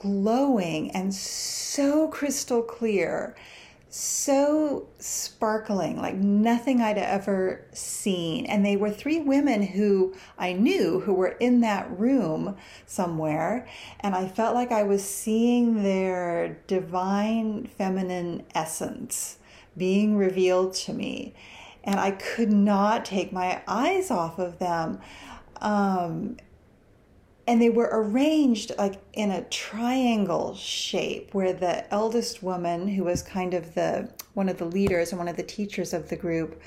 glowing 0.00 0.90
and 0.92 1.14
so 1.14 2.08
crystal 2.08 2.62
clear 2.62 3.34
so 3.90 4.86
sparkling, 4.98 5.96
like 5.96 6.14
nothing 6.14 6.80
I'd 6.80 6.98
ever 6.98 7.64
seen. 7.72 8.44
And 8.46 8.64
they 8.64 8.76
were 8.76 8.90
three 8.90 9.20
women 9.20 9.62
who 9.62 10.14
I 10.36 10.52
knew 10.52 11.00
who 11.00 11.14
were 11.14 11.36
in 11.40 11.60
that 11.60 11.98
room 11.98 12.56
somewhere. 12.86 13.66
And 14.00 14.14
I 14.14 14.28
felt 14.28 14.54
like 14.54 14.72
I 14.72 14.82
was 14.82 15.02
seeing 15.02 15.82
their 15.82 16.58
divine 16.66 17.66
feminine 17.66 18.44
essence 18.54 19.38
being 19.76 20.16
revealed 20.16 20.74
to 20.74 20.92
me. 20.92 21.34
And 21.84 21.98
I 21.98 22.10
could 22.10 22.52
not 22.52 23.06
take 23.06 23.32
my 23.32 23.62
eyes 23.66 24.10
off 24.10 24.38
of 24.38 24.58
them. 24.58 25.00
Um, 25.62 26.36
and 27.48 27.62
they 27.62 27.70
were 27.70 27.88
arranged 27.90 28.72
like 28.76 29.00
in 29.14 29.30
a 29.30 29.42
triangle 29.44 30.54
shape 30.54 31.32
where 31.32 31.54
the 31.54 31.90
eldest 31.92 32.42
woman 32.42 32.86
who 32.88 33.04
was 33.04 33.22
kind 33.22 33.54
of 33.54 33.74
the 33.74 34.12
one 34.34 34.50
of 34.50 34.58
the 34.58 34.66
leaders 34.66 35.10
and 35.10 35.18
one 35.18 35.28
of 35.28 35.36
the 35.36 35.42
teachers 35.42 35.94
of 35.94 36.10
the 36.10 36.16
group 36.16 36.60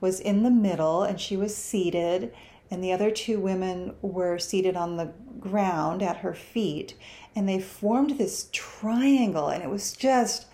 was 0.00 0.20
in 0.20 0.44
the 0.44 0.50
middle 0.50 1.02
and 1.02 1.20
she 1.20 1.36
was 1.36 1.54
seated 1.54 2.32
and 2.70 2.84
the 2.84 2.92
other 2.92 3.10
two 3.10 3.40
women 3.40 3.92
were 4.02 4.38
seated 4.38 4.76
on 4.76 4.96
the 4.96 5.12
ground 5.40 6.00
at 6.00 6.18
her 6.18 6.32
feet. 6.32 6.94
And 7.34 7.48
they 7.48 7.58
formed 7.58 8.16
this 8.16 8.48
triangle 8.52 9.48
and 9.48 9.64
it 9.64 9.68
was 9.68 9.92
just 9.92 10.46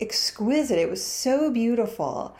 exquisite. 0.00 0.80
It 0.80 0.90
was 0.90 1.04
so 1.04 1.52
beautiful. 1.52 2.36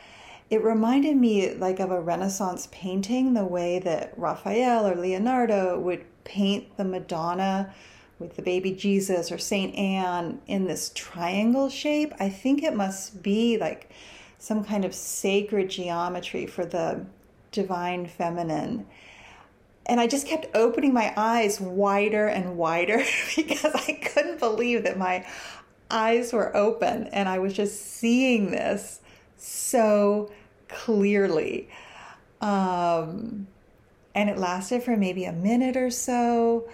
It 0.49 0.61
reminded 0.61 1.15
me 1.15 1.53
like 1.53 1.79
of 1.79 1.91
a 1.91 2.01
renaissance 2.01 2.67
painting 2.71 3.33
the 3.33 3.45
way 3.45 3.79
that 3.79 4.13
raphael 4.17 4.85
or 4.85 4.95
leonardo 4.95 5.79
would 5.79 6.03
paint 6.27 6.75
the 6.75 6.83
Madonna 6.83 7.73
with 8.19 8.35
the 8.35 8.41
baby 8.41 8.71
Jesus 8.71 9.31
or 9.31 9.37
Saint 9.37 9.75
Anne 9.75 10.41
in 10.47 10.65
this 10.65 10.91
triangle 10.93 11.69
shape, 11.69 12.13
I 12.19 12.29
think 12.29 12.63
it 12.63 12.75
must 12.75 13.23
be 13.23 13.57
like 13.57 13.91
some 14.37 14.63
kind 14.63 14.85
of 14.85 14.93
sacred 14.93 15.69
geometry 15.69 16.45
for 16.45 16.65
the 16.65 17.05
divine 17.51 18.05
feminine. 18.05 18.85
And 19.85 20.01
I 20.01 20.07
just 20.07 20.27
kept 20.27 20.47
opening 20.55 20.93
my 20.93 21.13
eyes 21.15 21.61
wider 21.61 22.27
and 22.27 22.57
wider 22.57 23.03
because 23.35 23.73
I 23.73 23.93
couldn't 23.93 24.39
believe 24.39 24.83
that 24.83 24.97
my 24.97 25.25
eyes 25.89 26.33
were 26.33 26.55
open 26.55 27.07
and 27.07 27.29
I 27.29 27.39
was 27.39 27.53
just 27.53 27.81
seeing 27.81 28.51
this 28.51 28.99
so 29.37 30.29
clearly. 30.67 31.69
Um, 32.41 33.47
and 34.17 34.31
it 34.31 34.37
lasted 34.37 34.81
for 34.81 34.97
maybe 34.97 35.25
a 35.25 35.31
minute 35.31 35.77
or 35.77 35.91
so 35.91 36.67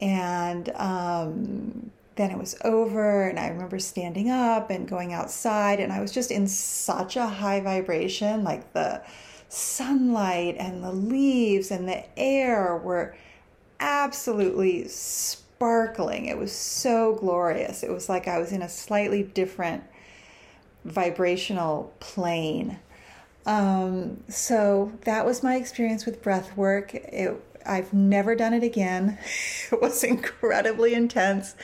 and 0.00 0.70
um, 0.70 1.90
then 2.16 2.30
it 2.30 2.38
was 2.38 2.56
over 2.64 3.28
and 3.28 3.38
i 3.38 3.48
remember 3.48 3.78
standing 3.78 4.30
up 4.30 4.70
and 4.70 4.88
going 4.88 5.12
outside 5.12 5.78
and 5.78 5.92
i 5.92 6.00
was 6.00 6.10
just 6.10 6.30
in 6.30 6.46
such 6.46 7.16
a 7.16 7.26
high 7.26 7.60
vibration 7.60 8.42
like 8.42 8.72
the 8.72 9.02
sunlight 9.50 10.56
and 10.58 10.82
the 10.82 10.92
leaves 10.92 11.70
and 11.70 11.86
the 11.86 12.02
air 12.18 12.74
were 12.78 13.14
absolutely 13.80 14.88
sparkling. 14.88 16.26
It 16.26 16.38
was 16.38 16.52
so 16.52 17.16
glorious. 17.16 17.82
It 17.82 17.90
was 17.90 18.08
like 18.08 18.26
i 18.26 18.38
was 18.38 18.52
in 18.52 18.62
a 18.62 18.68
slightly 18.68 19.22
different 19.22 19.84
vibrational 20.84 21.92
plane 22.00 22.78
um, 23.46 24.22
so 24.28 24.92
that 25.02 25.26
was 25.26 25.42
my 25.42 25.56
experience 25.56 26.06
with 26.06 26.22
breath 26.22 26.56
work. 26.56 26.94
It, 26.94 27.42
I've 27.64 27.92
never 27.92 28.34
done 28.34 28.54
it 28.54 28.62
again. 28.62 29.18
It 29.72 29.80
was 29.80 30.04
incredibly 30.04 30.92
intense, 30.92 31.56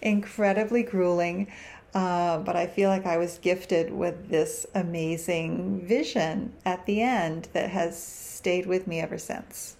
incredibly 0.00 0.82
grueling. 0.82 1.46
Uh, 1.94 2.38
but 2.38 2.56
I 2.56 2.66
feel 2.66 2.88
like 2.88 3.06
I 3.06 3.18
was 3.18 3.38
gifted 3.38 3.92
with 3.92 4.30
this 4.30 4.66
amazing 4.74 5.86
vision 5.86 6.54
at 6.64 6.84
the 6.86 7.02
end 7.02 7.48
that 7.52 7.70
has 7.70 8.02
stayed 8.02 8.66
with 8.66 8.86
me 8.88 9.00
ever 9.00 9.16
since. 9.16 9.76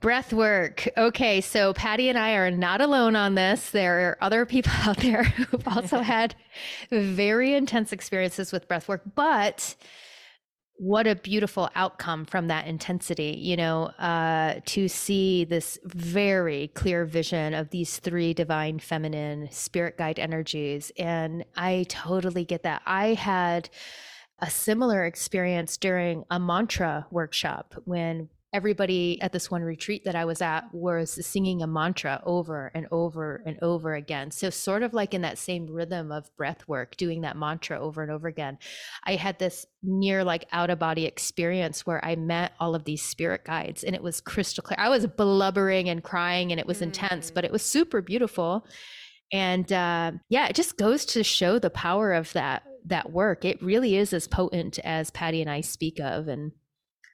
Breath 0.00 0.32
work. 0.32 0.88
Okay, 0.96 1.42
so 1.42 1.74
Patty 1.74 2.08
and 2.08 2.18
I 2.18 2.32
are 2.32 2.50
not 2.50 2.80
alone 2.80 3.14
on 3.14 3.34
this. 3.34 3.70
There 3.70 4.08
are 4.08 4.18
other 4.22 4.46
people 4.46 4.72
out 4.86 4.96
there 4.98 5.24
who've 5.24 5.68
also 5.68 6.00
had 6.00 6.34
very 6.90 7.52
intense 7.52 7.92
experiences 7.92 8.52
with 8.52 8.66
breath 8.66 8.88
work, 8.88 9.02
but 9.14 9.74
what 10.80 11.06
a 11.06 11.14
beautiful 11.14 11.68
outcome 11.74 12.24
from 12.24 12.48
that 12.48 12.66
intensity 12.66 13.36
you 13.38 13.54
know 13.54 13.84
uh, 13.98 14.58
to 14.64 14.88
see 14.88 15.44
this 15.44 15.78
very 15.84 16.68
clear 16.68 17.04
vision 17.04 17.52
of 17.52 17.68
these 17.68 17.98
three 17.98 18.32
divine 18.32 18.78
feminine 18.78 19.46
spirit 19.50 19.98
guide 19.98 20.18
energies. 20.18 20.90
And 20.98 21.44
i 21.54 21.84
totally 21.90 22.46
get 22.46 22.62
that. 22.62 22.80
I 22.86 23.08
had 23.08 23.68
a 24.38 24.48
similar 24.48 25.04
experience 25.04 25.76
during 25.76 26.24
a 26.30 26.40
mantra 26.40 27.06
workshop 27.10 27.74
when 27.84 28.30
everybody 28.52 29.20
at 29.22 29.32
this 29.32 29.50
one 29.50 29.62
retreat 29.62 30.04
that 30.04 30.16
I 30.16 30.24
was 30.24 30.42
at 30.42 30.72
was 30.72 31.24
singing 31.24 31.62
a 31.62 31.66
mantra 31.66 32.20
over 32.24 32.70
and 32.74 32.86
over 32.90 33.42
and 33.46 33.58
over 33.62 33.94
again. 33.94 34.30
So, 34.30 34.50
sort 34.50 34.82
of 34.82 34.92
like 34.92 35.14
in 35.14 35.22
that 35.22 35.38
same 35.38 35.66
rhythm 35.66 36.10
of 36.10 36.34
breath 36.36 36.66
work, 36.66 36.96
doing 36.96 37.20
that 37.20 37.36
mantra 37.36 37.80
over 37.80 38.02
and 38.02 38.10
over 38.10 38.28
again. 38.28 38.58
I 39.04 39.16
had 39.16 39.38
this 39.38 39.66
near 39.82 40.24
like 40.24 40.46
out 40.52 40.70
of 40.70 40.78
body 40.78 41.06
experience 41.06 41.86
where 41.86 42.04
I 42.04 42.16
met 42.16 42.52
all 42.58 42.74
of 42.74 42.84
these 42.84 43.02
spirit 43.02 43.44
guides 43.44 43.84
and 43.84 43.94
it 43.94 44.02
was 44.02 44.20
crystal 44.20 44.62
clear. 44.62 44.78
I 44.78 44.88
was 44.88 45.06
blubbering 45.06 45.88
and 45.88 46.02
crying 46.02 46.50
and 46.50 46.60
it 46.60 46.66
was 46.66 46.78
mm. 46.78 46.82
intense, 46.82 47.30
but 47.30 47.44
it 47.44 47.52
was 47.52 47.62
super 47.62 48.02
beautiful. 48.02 48.66
And 49.32 49.72
uh, 49.72 50.12
yeah, 50.28 50.48
it 50.48 50.56
just 50.56 50.76
goes 50.76 51.04
to 51.06 51.22
show 51.22 51.58
the 51.58 51.70
power 51.70 52.12
of 52.12 52.32
that 52.32 52.64
that 52.86 53.12
work. 53.12 53.44
It 53.44 53.62
really 53.62 53.96
is 53.96 54.12
as 54.12 54.26
potent 54.26 54.78
as 54.80 55.10
Patty 55.10 55.40
and 55.40 55.50
I 55.50 55.60
speak 55.60 56.00
of. 56.00 56.28
And 56.28 56.52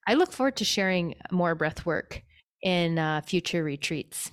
I 0.07 0.15
look 0.15 0.33
forward 0.33 0.57
to 0.57 0.65
sharing 0.65 1.15
more 1.31 1.55
breath 1.55 1.85
work 1.85 2.23
in 2.63 2.99
uh, 2.99 3.23
future 3.23 3.65
retreats. 3.65 4.31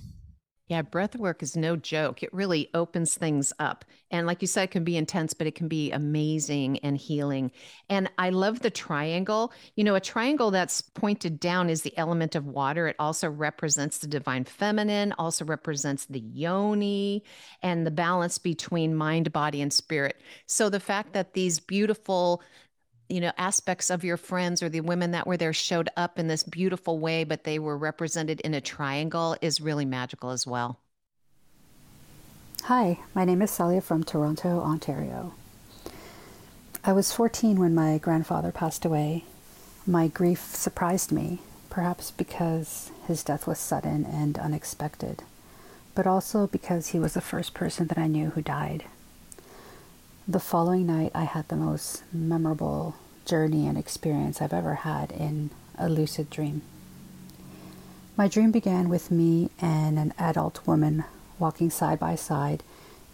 Yeah, 0.67 0.81
breath 0.81 1.17
work 1.17 1.43
is 1.43 1.57
no 1.57 1.75
joke. 1.75 2.23
It 2.23 2.33
really 2.33 2.69
opens 2.73 3.15
things 3.15 3.51
up. 3.59 3.83
And 4.11 4.25
like 4.25 4.41
you 4.41 4.47
said, 4.47 4.63
it 4.63 4.71
can 4.71 4.85
be 4.85 4.95
intense, 4.95 5.33
but 5.33 5.45
it 5.45 5.55
can 5.55 5.67
be 5.67 5.91
amazing 5.91 6.79
and 6.79 6.97
healing. 6.97 7.51
And 7.89 8.09
I 8.17 8.29
love 8.29 8.61
the 8.61 8.69
triangle. 8.69 9.51
You 9.75 9.83
know, 9.83 9.95
a 9.95 9.99
triangle 9.99 10.51
that's 10.51 10.81
pointed 10.81 11.39
down 11.39 11.69
is 11.69 11.81
the 11.81 11.95
element 11.97 12.33
of 12.33 12.47
water. 12.47 12.87
It 12.87 12.95
also 12.97 13.29
represents 13.29 13.97
the 13.97 14.07
divine 14.07 14.45
feminine, 14.45 15.13
also 15.19 15.43
represents 15.43 16.05
the 16.05 16.21
yoni 16.21 17.23
and 17.61 17.85
the 17.85 17.91
balance 17.91 18.37
between 18.37 18.95
mind, 18.95 19.33
body, 19.33 19.61
and 19.61 19.71
spirit. 19.71 20.21
So 20.45 20.69
the 20.69 20.79
fact 20.79 21.11
that 21.13 21.33
these 21.33 21.59
beautiful 21.59 22.41
you 23.09 23.21
know 23.21 23.31
aspects 23.37 23.89
of 23.89 24.03
your 24.03 24.17
friends 24.17 24.63
or 24.63 24.69
the 24.69 24.81
women 24.81 25.11
that 25.11 25.27
were 25.27 25.37
there 25.37 25.53
showed 25.53 25.89
up 25.97 26.17
in 26.17 26.27
this 26.27 26.43
beautiful 26.43 26.99
way 26.99 27.23
but 27.23 27.43
they 27.43 27.59
were 27.59 27.77
represented 27.77 28.39
in 28.41 28.53
a 28.53 28.61
triangle 28.61 29.35
is 29.41 29.61
really 29.61 29.85
magical 29.85 30.29
as 30.29 30.47
well. 30.47 30.79
Hi 32.63 32.99
my 33.13 33.25
name 33.25 33.41
is 33.41 33.51
celia 33.51 33.81
from 33.81 34.03
toronto 34.03 34.59
ontario. 34.59 35.33
I 36.83 36.93
was 36.93 37.13
14 37.13 37.59
when 37.59 37.73
my 37.73 37.97
grandfather 37.97 38.51
passed 38.51 38.83
away. 38.83 39.25
My 39.85 40.07
grief 40.07 40.39
surprised 40.55 41.11
me 41.11 41.39
perhaps 41.69 42.11
because 42.11 42.91
his 43.07 43.23
death 43.23 43.47
was 43.47 43.59
sudden 43.59 44.05
and 44.05 44.37
unexpected 44.37 45.23
but 45.95 46.07
also 46.07 46.47
because 46.47 46.89
he 46.89 46.99
was 46.99 47.13
the 47.13 47.21
first 47.21 47.53
person 47.53 47.87
that 47.87 47.97
i 47.97 48.07
knew 48.07 48.29
who 48.31 48.41
died 48.41 48.85
the 50.27 50.39
following 50.39 50.87
night, 50.87 51.11
I 51.13 51.25
had 51.25 51.49
the 51.49 51.57
most 51.57 52.03
memorable 52.13 52.95
journey 53.25 53.67
and 53.67 53.77
experience 53.77 54.41
I've 54.41 54.53
ever 54.53 54.75
had 54.75 55.11
in 55.11 55.49
a 55.77 55.89
lucid 55.89 56.29
dream. 56.29 56.61
My 58.15 58.27
dream 58.27 58.51
began 58.51 58.87
with 58.87 59.11
me 59.11 59.49
and 59.59 59.99
an 59.99 60.13
adult 60.17 60.65
woman 60.65 61.03
walking 61.39 61.69
side 61.69 61.99
by 61.99 62.15
side 62.15 62.63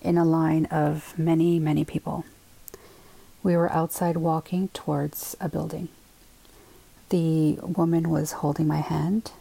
in 0.01 0.17
a 0.17 0.25
line 0.25 0.65
of 0.65 1.17
many, 1.17 1.57
many 1.57 1.83
people. 1.83 2.25
We 3.41 3.55
were 3.57 3.71
outside 3.71 4.17
walking 4.17 4.67
towards 4.69 5.35
a 5.41 5.49
building. 5.49 5.87
The 7.09 7.53
woman 7.63 8.09
was 8.09 8.33
holding 8.33 8.67
my 8.67 8.81
hand, 8.81 9.31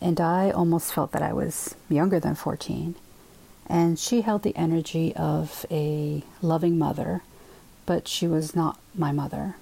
and 0.00 0.20
I 0.20 0.50
almost 0.50 0.92
felt 0.92 1.12
that 1.12 1.22
I 1.22 1.32
was 1.32 1.76
younger 1.88 2.18
than 2.18 2.34
14 2.34 2.96
and 3.68 3.98
she 3.98 4.22
held 4.22 4.42
the 4.42 4.56
energy 4.56 5.14
of 5.14 5.66
a 5.70 6.22
loving 6.40 6.78
mother, 6.78 7.22
but 7.86 8.08
she 8.08 8.26
was 8.26 8.56
not 8.56 8.78
my 8.94 9.12
mother. 9.12 9.56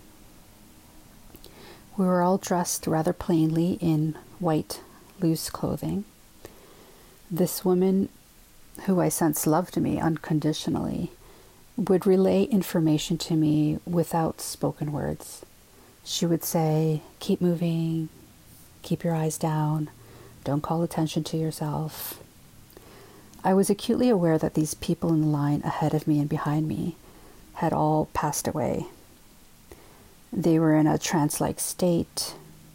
We 1.96 2.04
were 2.04 2.22
all 2.22 2.38
dressed 2.38 2.86
rather 2.86 3.12
plainly 3.12 3.78
in 3.80 4.16
white, 4.38 4.80
loose 5.20 5.50
clothing. 5.50 6.04
This 7.30 7.64
woman, 7.64 8.08
who 8.84 9.00
I 9.00 9.08
sense 9.08 9.46
loved 9.46 9.76
me 9.76 9.98
unconditionally, 9.98 11.10
would 11.76 12.06
relay 12.06 12.44
information 12.44 13.18
to 13.18 13.34
me 13.34 13.78
without 13.86 14.40
spoken 14.40 14.92
words. 14.92 15.44
She 16.04 16.26
would 16.26 16.44
say, 16.44 17.02
Keep 17.18 17.40
moving, 17.40 18.08
keep 18.82 19.02
your 19.02 19.14
eyes 19.14 19.38
down, 19.38 19.90
don't 20.44 20.62
call 20.62 20.82
attention 20.82 21.24
to 21.24 21.36
yourself, 21.36 22.20
I 23.46 23.54
was 23.54 23.70
acutely 23.70 24.08
aware 24.08 24.38
that 24.38 24.54
these 24.54 24.74
people 24.74 25.12
in 25.12 25.20
the 25.20 25.28
line 25.28 25.62
ahead 25.62 25.94
of 25.94 26.08
me 26.08 26.18
and 26.18 26.28
behind 26.28 26.66
me 26.66 26.96
had 27.54 27.72
all 27.72 28.06
passed 28.12 28.48
away. 28.48 28.86
They 30.32 30.58
were 30.58 30.74
in 30.74 30.88
a 30.88 30.98
trance 30.98 31.40
like 31.40 31.60
state, 31.60 32.34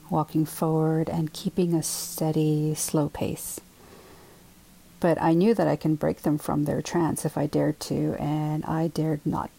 walking 0.09 0.45
forward 0.45 1.09
and 1.09 1.33
keeping 1.33 1.73
a 1.73 1.83
steady, 1.83 2.73
slow 2.73 3.09
pace. 3.09 3.59
But 5.01 5.21
I 5.21 5.33
knew 5.33 5.53
that 5.53 5.67
I 5.67 5.75
can 5.75 5.95
break 5.95 6.21
them 6.21 6.37
from 6.37 6.63
their 6.63 6.81
trance 6.81 7.25
if 7.25 7.37
I 7.37 7.47
dared 7.47 7.81
to, 7.81 8.15
and 8.17 8.63
I 8.63 8.87
dared 8.87 9.25
not. 9.25 9.49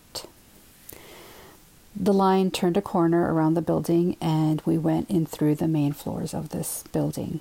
The 1.94 2.14
line 2.14 2.50
turned 2.50 2.78
a 2.78 2.82
corner 2.82 3.34
around 3.34 3.52
the 3.52 3.60
building, 3.60 4.16
and 4.18 4.62
we 4.64 4.78
went 4.78 5.10
in 5.10 5.26
through 5.26 5.56
the 5.56 5.68
main 5.68 5.92
floors 5.92 6.32
of 6.32 6.48
this 6.48 6.84
building. 6.90 7.40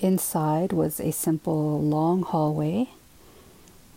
Inside 0.00 0.72
was 0.72 1.00
a 1.00 1.12
simple 1.12 1.80
long 1.80 2.22
hallway 2.22 2.90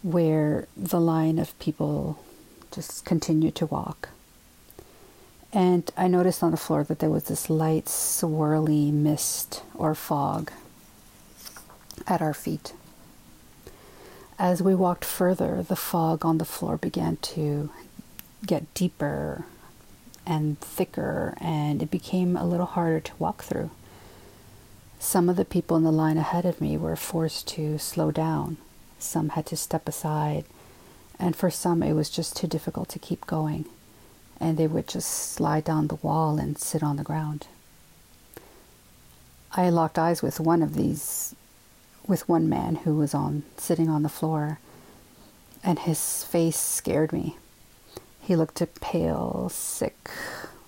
where 0.03 0.67
the 0.77 0.99
line 0.99 1.39
of 1.39 1.57
people 1.59 2.23
just 2.71 3.03
continued 3.03 3.55
to 3.55 3.65
walk. 3.65 4.09
And 5.51 5.89
I 5.97 6.07
noticed 6.07 6.43
on 6.43 6.51
the 6.51 6.57
floor 6.57 6.83
that 6.83 6.99
there 6.99 7.09
was 7.09 7.25
this 7.25 7.49
light, 7.49 7.85
swirly 7.85 8.91
mist 8.91 9.63
or 9.73 9.95
fog 9.95 10.51
at 12.05 12.21
our 12.21 12.33
feet. 12.33 12.73
As 14.37 14.61
we 14.61 14.75
walked 14.75 15.03
further, 15.03 15.63
the 15.63 15.75
fog 15.75 16.23
on 16.23 16.37
the 16.37 16.45
floor 16.45 16.77
began 16.77 17.17
to 17.17 17.71
get 18.45 18.71
deeper 18.75 19.45
and 20.27 20.59
thicker, 20.59 21.35
and 21.41 21.81
it 21.81 21.89
became 21.89 22.37
a 22.37 22.45
little 22.45 22.65
harder 22.67 22.99
to 22.99 23.11
walk 23.17 23.43
through. 23.43 23.71
Some 24.99 25.29
of 25.29 25.35
the 25.35 25.45
people 25.45 25.77
in 25.77 25.83
the 25.83 25.91
line 25.91 26.17
ahead 26.17 26.45
of 26.45 26.61
me 26.61 26.77
were 26.77 26.95
forced 26.95 27.47
to 27.49 27.77
slow 27.77 28.11
down. 28.11 28.57
Some 28.99 29.29
had 29.29 29.45
to 29.47 29.57
step 29.57 29.87
aside, 29.87 30.45
and 31.19 31.35
for 31.35 31.49
some 31.49 31.83
it 31.83 31.93
was 31.93 32.09
just 32.09 32.35
too 32.35 32.47
difficult 32.47 32.89
to 32.89 32.99
keep 32.99 33.25
going 33.27 33.65
and 34.39 34.57
they 34.57 34.67
would 34.67 34.87
just 34.87 35.09
slide 35.09 35.63
down 35.63 35.87
the 35.87 35.95
wall 35.95 36.37
and 36.37 36.57
sit 36.57 36.83
on 36.83 36.97
the 36.97 37.03
ground. 37.03 37.47
I 39.51 39.69
locked 39.69 39.97
eyes 39.97 40.21
with 40.21 40.39
one 40.39 40.61
of 40.61 40.75
these, 40.75 41.35
with 42.05 42.29
one 42.29 42.47
man 42.47 42.75
who 42.75 42.95
was 42.95 43.13
on 43.13 43.43
sitting 43.57 43.89
on 43.89 44.03
the 44.03 44.09
floor, 44.09 44.59
and 45.63 45.79
his 45.79 46.23
face 46.23 46.57
scared 46.57 47.11
me. 47.11 47.37
He 48.21 48.35
looked 48.35 48.61
pale, 48.81 49.49
sick, 49.49 50.09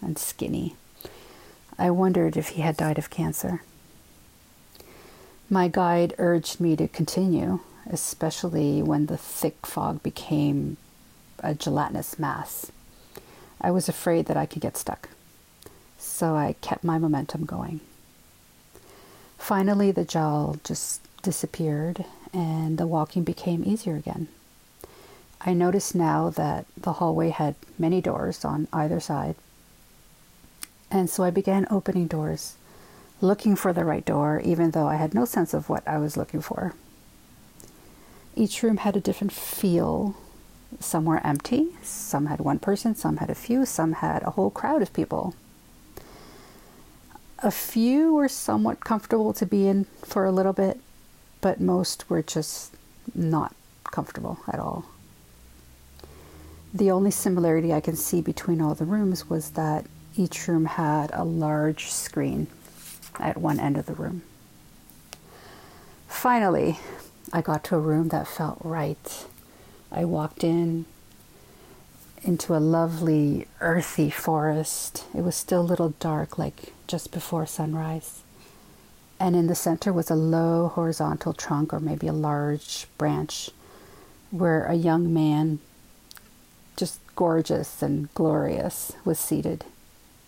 and 0.01 0.17
skinny. 0.17 0.75
I 1.77 1.91
wondered 1.91 2.35
if 2.35 2.49
he 2.49 2.61
had 2.61 2.77
died 2.77 2.97
of 2.97 3.09
cancer. 3.09 3.61
My 5.51 5.67
guide 5.67 6.13
urged 6.19 6.59
me 6.59 6.75
to 6.75 6.87
continue, 6.87 7.61
especially 7.89 8.83
when 8.83 9.07
the 9.07 9.17
thick 9.17 9.65
fog 9.65 10.03
became 10.03 10.77
a 11.39 11.55
gelatinous 11.55 12.19
mass. 12.19 12.71
I 13.59 13.71
was 13.71 13.89
afraid 13.89 14.27
that 14.27 14.37
I 14.37 14.45
could 14.45 14.61
get 14.61 14.77
stuck. 14.77 15.09
So 15.97 16.35
I 16.35 16.55
kept 16.61 16.83
my 16.83 16.99
momentum 16.99 17.45
going. 17.45 17.79
Finally, 19.39 19.91
the 19.91 20.05
gel 20.05 20.57
just 20.63 21.01
disappeared 21.23 22.05
and 22.31 22.77
the 22.77 22.85
walking 22.85 23.23
became 23.23 23.63
easier 23.65 23.95
again. 23.95 24.27
I 25.41 25.53
noticed 25.53 25.95
now 25.95 26.29
that 26.29 26.65
the 26.77 26.93
hallway 26.93 27.29
had 27.29 27.55
many 27.77 28.01
doors 28.01 28.45
on 28.45 28.67
either 28.71 28.99
side. 28.99 29.35
And 30.91 31.09
so 31.09 31.23
I 31.23 31.31
began 31.31 31.65
opening 31.71 32.05
doors, 32.07 32.55
looking 33.21 33.55
for 33.55 33.73
the 33.73 33.85
right 33.85 34.05
door, 34.05 34.41
even 34.43 34.71
though 34.71 34.87
I 34.87 34.95
had 34.95 35.13
no 35.13 35.25
sense 35.25 35.53
of 35.53 35.69
what 35.69 35.87
I 35.87 35.97
was 35.97 36.17
looking 36.17 36.41
for. 36.41 36.73
Each 38.35 38.63
room 38.63 38.77
had 38.77 38.95
a 38.95 39.01
different 39.01 39.31
feel 39.31 40.15
some 40.79 41.05
were 41.05 41.25
empty, 41.25 41.69
some 41.81 42.27
had 42.27 42.39
one 42.39 42.59
person, 42.59 42.95
some 42.95 43.17
had 43.17 43.29
a 43.29 43.35
few, 43.35 43.65
some 43.65 43.93
had 43.93 44.23
a 44.23 44.31
whole 44.31 44.51
crowd 44.51 44.81
of 44.81 44.93
people. 44.93 45.33
A 47.39 47.51
few 47.51 48.13
were 48.13 48.27
somewhat 48.27 48.81
comfortable 48.81 49.33
to 49.33 49.45
be 49.45 49.67
in 49.67 49.85
for 50.03 50.25
a 50.25 50.31
little 50.31 50.53
bit, 50.53 50.79
but 51.41 51.59
most 51.59 52.09
were 52.09 52.21
just 52.21 52.75
not 53.15 53.55
comfortable 53.85 54.39
at 54.47 54.59
all. 54.59 54.85
The 56.73 56.91
only 56.91 57.11
similarity 57.11 57.73
I 57.73 57.81
can 57.81 57.95
see 57.95 58.21
between 58.21 58.61
all 58.61 58.75
the 58.75 58.85
rooms 58.85 59.29
was 59.29 59.51
that 59.51 59.85
each 60.15 60.47
room 60.47 60.65
had 60.65 61.09
a 61.13 61.23
large 61.23 61.91
screen 61.91 62.47
at 63.19 63.37
one 63.37 63.59
end 63.59 63.77
of 63.77 63.85
the 63.85 63.93
room. 63.93 64.23
Finally, 66.07 66.79
I 67.31 67.41
got 67.41 67.63
to 67.65 67.75
a 67.75 67.79
room 67.79 68.09
that 68.09 68.27
felt 68.27 68.57
right 68.63 69.25
I 69.91 70.05
walked 70.05 70.43
in 70.43 70.85
into 72.21 72.55
a 72.55 72.59
lovely 72.59 73.47
earthy 73.59 74.09
forest. 74.09 75.05
It 75.15 75.23
was 75.23 75.35
still 75.35 75.61
a 75.61 75.63
little 75.63 75.93
dark, 75.99 76.37
like 76.37 76.73
just 76.85 77.11
before 77.11 77.45
sunrise. 77.45 78.21
And 79.19 79.35
in 79.35 79.47
the 79.47 79.55
center 79.55 79.91
was 79.91 80.11
a 80.11 80.15
low 80.15 80.67
horizontal 80.67 81.33
trunk, 81.33 81.73
or 81.73 81.79
maybe 81.79 82.07
a 82.07 82.13
large 82.13 82.87
branch, 82.97 83.49
where 84.31 84.65
a 84.65 84.75
young 84.75 85.11
man, 85.11 85.59
just 86.77 86.99
gorgeous 87.15 87.81
and 87.81 88.13
glorious, 88.13 88.93
was 89.03 89.17
seated. 89.17 89.65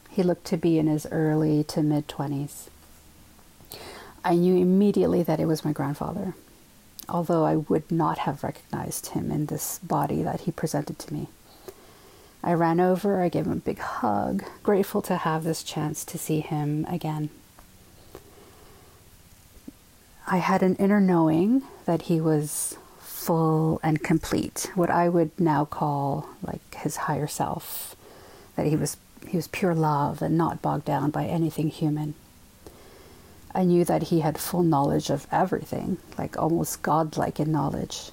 He 0.10 0.24
looked 0.24 0.46
to 0.46 0.58
be 0.58 0.80
in 0.80 0.88
his 0.88 1.06
early 1.12 1.64
to 1.66 1.84
mid 1.84 2.08
20s. 2.08 2.68
I 4.24 4.36
knew 4.36 4.56
immediately 4.56 5.24
that 5.24 5.40
it 5.40 5.46
was 5.46 5.66
my 5.66 5.72
grandfather 5.72 6.36
although 7.12 7.46
I 7.46 7.58
would 7.58 7.92
not 7.92 8.20
have 8.20 8.44
recognized 8.44 9.08
him 9.08 9.32
in 9.32 9.48
this 9.48 9.80
body 9.80 10.24
that 10.24 10.42
he 10.42 10.52
presented 10.52 10.98
to 11.00 11.14
me. 11.14 11.28
I 12.44 12.54
ran 12.54 12.80
over, 12.80 13.22
I 13.22 13.30
gave 13.30 13.46
him 13.46 13.52
a 13.52 13.58
big 13.58 13.80
hug, 13.80 14.44
grateful 14.64 15.02
to 15.04 15.18
have 15.18 15.44
this 15.44 15.62
chance 15.62 16.04
to 16.06 16.18
see 16.18 16.40
him 16.40 16.86
again. 16.90 17.30
I 20.26 20.38
had 20.38 20.64
an 20.64 20.76
inner 20.78 21.02
knowing 21.02 21.64
that 21.86 22.04
he 22.04 22.22
was 22.22 22.78
full 23.00 23.80
and 23.84 24.02
complete, 24.02 24.72
what 24.74 24.90
I 24.90 25.10
would 25.10 25.38
now 25.40 25.66
call 25.66 26.30
like 26.42 26.76
his 26.76 26.96
higher 26.96 27.28
self, 27.28 27.96
that 28.56 28.66
he 28.66 28.76
was 28.76 28.98
he 29.28 29.38
was 29.38 29.48
pure 29.48 29.76
love 29.76 30.22
and 30.22 30.36
not 30.36 30.64
bogged 30.64 30.86
down 30.86 31.12
by 31.12 31.26
anything 31.26 31.70
human. 31.70 32.16
I 33.54 33.64
knew 33.64 33.84
that 33.86 34.04
he 34.04 34.22
had 34.22 34.38
full 34.38 34.64
knowledge 34.64 35.10
of 35.10 35.28
everything, 35.32 35.98
like 36.18 36.38
almost 36.38 36.82
godlike 36.82 37.40
in 37.40 37.52
knowledge, 37.52 38.12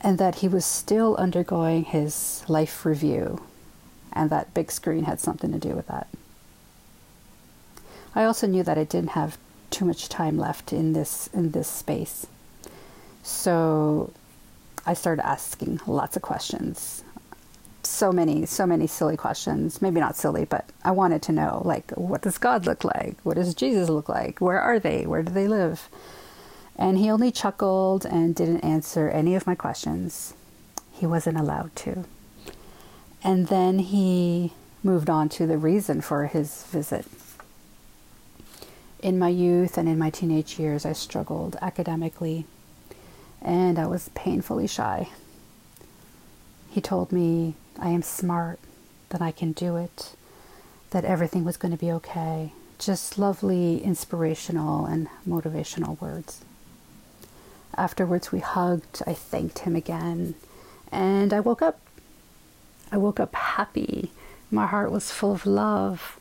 and 0.00 0.18
that 0.18 0.36
he 0.36 0.48
was 0.48 0.64
still 0.64 1.16
undergoing 1.16 1.84
his 1.84 2.42
life 2.48 2.86
review, 2.86 3.42
and 4.12 4.30
that 4.30 4.54
big 4.54 4.70
screen 4.72 5.04
had 5.04 5.20
something 5.20 5.52
to 5.52 5.58
do 5.58 5.74
with 5.74 5.86
that. 5.88 6.08
I 8.14 8.24
also 8.24 8.46
knew 8.46 8.62
that 8.62 8.78
I 8.78 8.84
didn't 8.84 9.10
have 9.10 9.36
too 9.70 9.84
much 9.84 10.08
time 10.08 10.38
left 10.38 10.72
in 10.72 10.92
this 10.94 11.28
in 11.34 11.50
this 11.50 11.68
space. 11.68 12.26
So 13.22 14.12
I 14.86 14.94
started 14.94 15.26
asking 15.26 15.80
lots 15.86 16.16
of 16.16 16.22
questions 16.22 17.04
so 17.82 18.12
many, 18.12 18.46
so 18.46 18.66
many 18.66 18.86
silly 18.86 19.16
questions. 19.16 19.80
Maybe 19.80 20.00
not 20.00 20.16
silly, 20.16 20.44
but 20.44 20.68
I 20.84 20.90
wanted 20.90 21.22
to 21.22 21.32
know 21.32 21.62
like, 21.64 21.90
what 21.92 22.22
does 22.22 22.38
God 22.38 22.66
look 22.66 22.84
like? 22.84 23.16
What 23.22 23.34
does 23.34 23.54
Jesus 23.54 23.88
look 23.88 24.08
like? 24.08 24.40
Where 24.40 24.60
are 24.60 24.78
they? 24.78 25.06
Where 25.06 25.22
do 25.22 25.32
they 25.32 25.48
live? 25.48 25.88
And 26.76 26.98
he 26.98 27.10
only 27.10 27.32
chuckled 27.32 28.04
and 28.04 28.34
didn't 28.34 28.60
answer 28.60 29.08
any 29.08 29.34
of 29.34 29.46
my 29.46 29.54
questions. 29.54 30.34
He 30.92 31.06
wasn't 31.06 31.38
allowed 31.38 31.74
to. 31.76 32.04
And 33.22 33.48
then 33.48 33.80
he 33.80 34.52
moved 34.82 35.10
on 35.10 35.28
to 35.30 35.46
the 35.46 35.58
reason 35.58 36.00
for 36.00 36.26
his 36.26 36.64
visit. 36.64 37.06
In 39.00 39.18
my 39.18 39.28
youth 39.28 39.76
and 39.78 39.88
in 39.88 39.98
my 39.98 40.10
teenage 40.10 40.58
years, 40.58 40.84
I 40.84 40.92
struggled 40.92 41.56
academically 41.60 42.46
and 43.40 43.78
I 43.78 43.86
was 43.86 44.10
painfully 44.14 44.66
shy. 44.66 45.08
He 46.70 46.80
told 46.80 47.12
me 47.12 47.54
I 47.78 47.90
am 47.90 48.02
smart, 48.02 48.58
that 49.10 49.22
I 49.22 49.30
can 49.30 49.52
do 49.52 49.76
it, 49.76 50.14
that 50.90 51.04
everything 51.04 51.44
was 51.44 51.56
going 51.56 51.72
to 51.72 51.78
be 51.78 51.92
okay. 51.92 52.52
Just 52.78 53.18
lovely, 53.18 53.82
inspirational, 53.82 54.86
and 54.86 55.08
motivational 55.26 56.00
words. 56.00 56.42
Afterwards, 57.76 58.32
we 58.32 58.40
hugged. 58.40 59.02
I 59.06 59.14
thanked 59.14 59.60
him 59.60 59.76
again, 59.76 60.34
and 60.90 61.32
I 61.32 61.40
woke 61.40 61.62
up. 61.62 61.80
I 62.90 62.96
woke 62.96 63.20
up 63.20 63.34
happy. 63.34 64.10
My 64.50 64.66
heart 64.66 64.90
was 64.90 65.12
full 65.12 65.32
of 65.32 65.46
love 65.46 66.18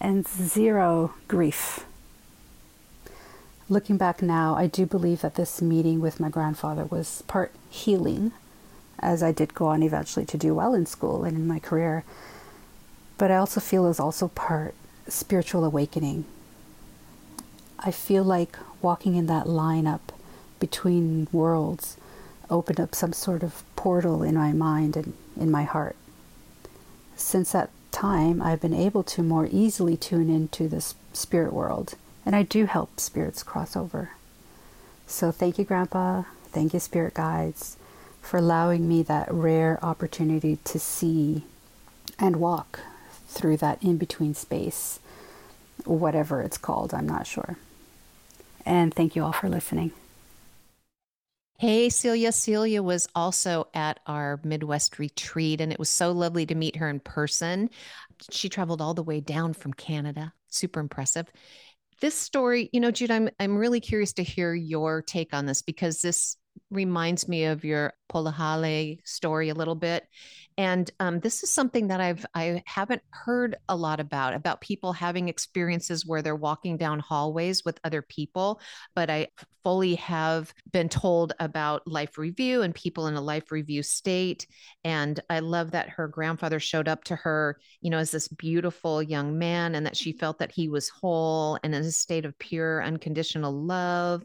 and 0.00 0.26
zero 0.26 1.14
grief. 1.28 1.84
Looking 3.68 3.96
back 3.96 4.22
now, 4.22 4.54
I 4.54 4.66
do 4.66 4.86
believe 4.86 5.22
that 5.22 5.34
this 5.34 5.60
meeting 5.62 6.00
with 6.00 6.20
my 6.20 6.28
grandfather 6.28 6.84
was 6.84 7.22
part 7.26 7.52
healing 7.70 8.32
as 9.04 9.22
I 9.22 9.30
did 9.30 9.54
go 9.54 9.66
on 9.66 9.82
eventually 9.82 10.26
to 10.26 10.38
do 10.38 10.54
well 10.54 10.74
in 10.74 10.86
school 10.86 11.24
and 11.24 11.36
in 11.36 11.46
my 11.46 11.58
career. 11.58 12.04
But 13.18 13.30
I 13.30 13.36
also 13.36 13.60
feel 13.60 13.86
is 13.86 14.00
also 14.00 14.28
part 14.28 14.74
spiritual 15.06 15.64
awakening. 15.64 16.24
I 17.78 17.90
feel 17.90 18.24
like 18.24 18.58
walking 18.80 19.14
in 19.14 19.26
that 19.26 19.46
lineup 19.46 20.00
between 20.58 21.28
worlds 21.30 21.96
opened 22.48 22.80
up 22.80 22.94
some 22.94 23.12
sort 23.12 23.42
of 23.42 23.62
portal 23.76 24.22
in 24.22 24.34
my 24.34 24.52
mind 24.52 24.96
and 24.96 25.12
in 25.38 25.50
my 25.50 25.64
heart. 25.64 25.96
Since 27.16 27.52
that 27.52 27.70
time, 27.92 28.42
I've 28.42 28.60
been 28.60 28.74
able 28.74 29.02
to 29.04 29.22
more 29.22 29.48
easily 29.50 29.96
tune 29.96 30.30
into 30.30 30.68
the 30.68 30.80
spirit 31.12 31.52
world, 31.52 31.94
and 32.24 32.34
I 32.34 32.42
do 32.42 32.64
help 32.64 32.98
spirits 32.98 33.42
cross 33.42 33.76
over. 33.76 34.10
So 35.06 35.30
thank 35.30 35.58
you, 35.58 35.64
Grandpa. 35.64 36.24
Thank 36.50 36.72
you, 36.72 36.80
spirit 36.80 37.14
guides, 37.14 37.76
for 38.24 38.38
allowing 38.38 38.88
me 38.88 39.02
that 39.02 39.32
rare 39.32 39.78
opportunity 39.84 40.56
to 40.64 40.78
see 40.78 41.44
and 42.18 42.36
walk 42.36 42.80
through 43.28 43.58
that 43.58 43.82
in 43.82 43.98
between 43.98 44.34
space, 44.34 44.98
whatever 45.84 46.40
it's 46.40 46.56
called, 46.56 46.94
I'm 46.94 47.06
not 47.06 47.26
sure. 47.26 47.58
And 48.64 48.94
thank 48.94 49.14
you 49.14 49.22
all 49.22 49.32
for 49.32 49.48
listening. 49.48 49.92
Hey, 51.58 51.90
Celia. 51.90 52.32
Celia 52.32 52.82
was 52.82 53.06
also 53.14 53.68
at 53.74 54.00
our 54.06 54.40
Midwest 54.42 54.98
retreat, 54.98 55.60
and 55.60 55.70
it 55.70 55.78
was 55.78 55.90
so 55.90 56.10
lovely 56.10 56.46
to 56.46 56.54
meet 56.54 56.76
her 56.76 56.88
in 56.88 57.00
person. 57.00 57.68
She 58.30 58.48
traveled 58.48 58.80
all 58.80 58.94
the 58.94 59.02
way 59.02 59.20
down 59.20 59.52
from 59.52 59.74
Canada. 59.74 60.32
Super 60.48 60.80
impressive. 60.80 61.30
This 62.00 62.14
story, 62.14 62.70
you 62.72 62.80
know, 62.80 62.90
Jude, 62.90 63.10
I'm 63.10 63.28
I'm 63.38 63.56
really 63.56 63.80
curious 63.80 64.14
to 64.14 64.22
hear 64.22 64.54
your 64.54 65.02
take 65.02 65.32
on 65.32 65.46
this 65.46 65.62
because 65.62 66.00
this 66.00 66.36
reminds 66.70 67.28
me 67.28 67.44
of 67.44 67.64
your 67.64 67.94
Polihale 68.08 69.00
story 69.04 69.48
a 69.48 69.54
little 69.54 69.74
bit. 69.74 70.06
And 70.56 70.88
um, 71.00 71.18
this 71.18 71.42
is 71.42 71.50
something 71.50 71.88
that 71.88 72.00
I've 72.00 72.24
I 72.34 72.62
haven't 72.64 73.02
heard 73.10 73.56
a 73.68 73.74
lot 73.74 73.98
about 73.98 74.34
about 74.34 74.60
people 74.60 74.92
having 74.92 75.28
experiences 75.28 76.06
where 76.06 76.22
they're 76.22 76.36
walking 76.36 76.76
down 76.76 77.00
hallways 77.00 77.64
with 77.64 77.80
other 77.82 78.02
people. 78.02 78.60
But 78.94 79.10
I 79.10 79.28
fully 79.64 79.94
have 79.96 80.52
been 80.70 80.88
told 80.88 81.32
about 81.40 81.88
life 81.88 82.18
review 82.18 82.62
and 82.62 82.74
people 82.74 83.06
in 83.06 83.14
a 83.14 83.20
life 83.20 83.50
review 83.50 83.82
state. 83.82 84.46
And 84.84 85.18
I 85.28 85.40
love 85.40 85.72
that 85.72 85.88
her 85.88 86.06
grandfather 86.06 86.60
showed 86.60 86.86
up 86.86 87.02
to 87.04 87.16
her, 87.16 87.58
you 87.80 87.90
know, 87.90 87.98
as 87.98 88.10
this 88.10 88.28
beautiful 88.28 89.02
young 89.02 89.38
man, 89.38 89.74
and 89.74 89.86
that 89.86 89.96
she 89.96 90.12
felt 90.12 90.38
that 90.38 90.52
he 90.52 90.68
was 90.68 90.88
whole 90.88 91.58
and 91.64 91.74
in 91.74 91.82
a 91.82 91.90
state 91.90 92.26
of 92.26 92.38
pure 92.38 92.84
unconditional 92.84 93.52
love 93.52 94.22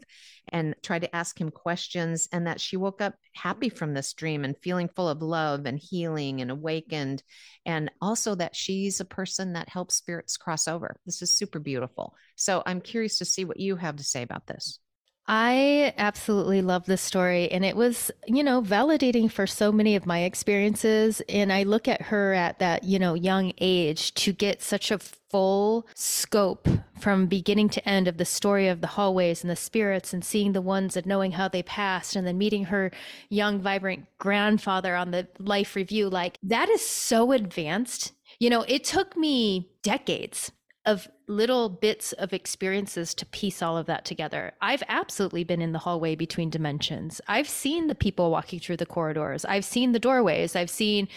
and 0.52 0.74
tried 0.82 1.02
to 1.02 1.16
ask 1.16 1.40
him 1.40 1.50
questions, 1.50 2.28
and 2.32 2.46
that 2.46 2.60
she 2.60 2.76
woke 2.76 3.00
up 3.00 3.14
happy 3.34 3.68
from 3.68 3.94
this 3.94 4.12
dream 4.14 4.44
and 4.44 4.58
feeling 4.58 4.88
full 4.88 5.08
of 5.08 5.22
love 5.22 5.64
and 5.64 5.78
healing 5.78 6.19
and 6.28 6.50
awakened. 6.50 7.22
And 7.64 7.90
also 8.00 8.34
that 8.34 8.54
she's 8.54 9.00
a 9.00 9.04
person 9.04 9.54
that 9.54 9.68
helps 9.68 9.94
spirits 9.94 10.36
cross 10.36 10.68
over. 10.68 10.96
This 11.06 11.22
is 11.22 11.30
super 11.30 11.58
beautiful. 11.58 12.14
So 12.36 12.62
I'm 12.66 12.80
curious 12.80 13.18
to 13.18 13.24
see 13.24 13.44
what 13.44 13.60
you 13.60 13.76
have 13.76 13.96
to 13.96 14.04
say 14.04 14.22
about 14.22 14.46
this. 14.46 14.78
I 15.26 15.94
absolutely 15.96 16.60
love 16.60 16.86
this 16.86 17.00
story. 17.00 17.50
And 17.52 17.64
it 17.64 17.76
was, 17.76 18.10
you 18.26 18.42
know, 18.42 18.62
validating 18.62 19.30
for 19.30 19.46
so 19.46 19.70
many 19.70 19.94
of 19.94 20.04
my 20.04 20.24
experiences. 20.24 21.22
And 21.28 21.52
I 21.52 21.62
look 21.62 21.86
at 21.86 22.02
her 22.02 22.34
at 22.34 22.58
that, 22.58 22.82
you 22.82 22.98
know, 22.98 23.14
young 23.14 23.52
age 23.58 24.12
to 24.14 24.32
get 24.32 24.60
such 24.60 24.90
a 24.90 24.98
full 24.98 25.86
scope 25.94 26.68
from 26.98 27.26
beginning 27.26 27.68
to 27.70 27.88
end 27.88 28.08
of 28.08 28.16
the 28.18 28.24
story 28.24 28.66
of 28.66 28.80
the 28.80 28.88
hallways 28.88 29.44
and 29.44 29.50
the 29.50 29.56
spirits 29.56 30.12
and 30.12 30.24
seeing 30.24 30.52
the 30.52 30.60
ones 30.60 30.96
and 30.96 31.06
knowing 31.06 31.32
how 31.32 31.46
they 31.46 31.62
passed 31.62 32.16
and 32.16 32.26
then 32.26 32.36
meeting 32.36 32.64
her 32.64 32.90
young, 33.28 33.60
vibrant 33.60 34.06
grandfather 34.18 34.96
on 34.96 35.12
the 35.12 35.28
life 35.38 35.76
review. 35.76 36.10
Like 36.10 36.38
that 36.42 36.68
is 36.68 36.84
so 36.84 37.30
advanced. 37.30 38.12
You 38.40 38.50
know, 38.50 38.62
it 38.62 38.82
took 38.82 39.16
me 39.16 39.70
decades 39.82 40.50
of 40.86 41.08
little 41.28 41.68
bits 41.68 42.12
of 42.12 42.32
experiences 42.32 43.14
to 43.14 43.26
piece 43.26 43.60
all 43.62 43.76
of 43.76 43.86
that 43.86 44.04
together. 44.04 44.52
I've 44.62 44.82
absolutely 44.88 45.44
been 45.44 45.60
in 45.60 45.72
the 45.72 45.78
hallway 45.78 46.14
between 46.14 46.48
dimensions. 46.48 47.20
I've 47.28 47.48
seen 47.48 47.86
the 47.86 47.94
people 47.94 48.30
walking 48.30 48.60
through 48.60 48.78
the 48.78 48.86
corridors. 48.86 49.44
I've 49.44 49.64
seen 49.64 49.92
the 49.92 49.98
doorways. 49.98 50.56
I've 50.56 50.70
seen 50.70 51.08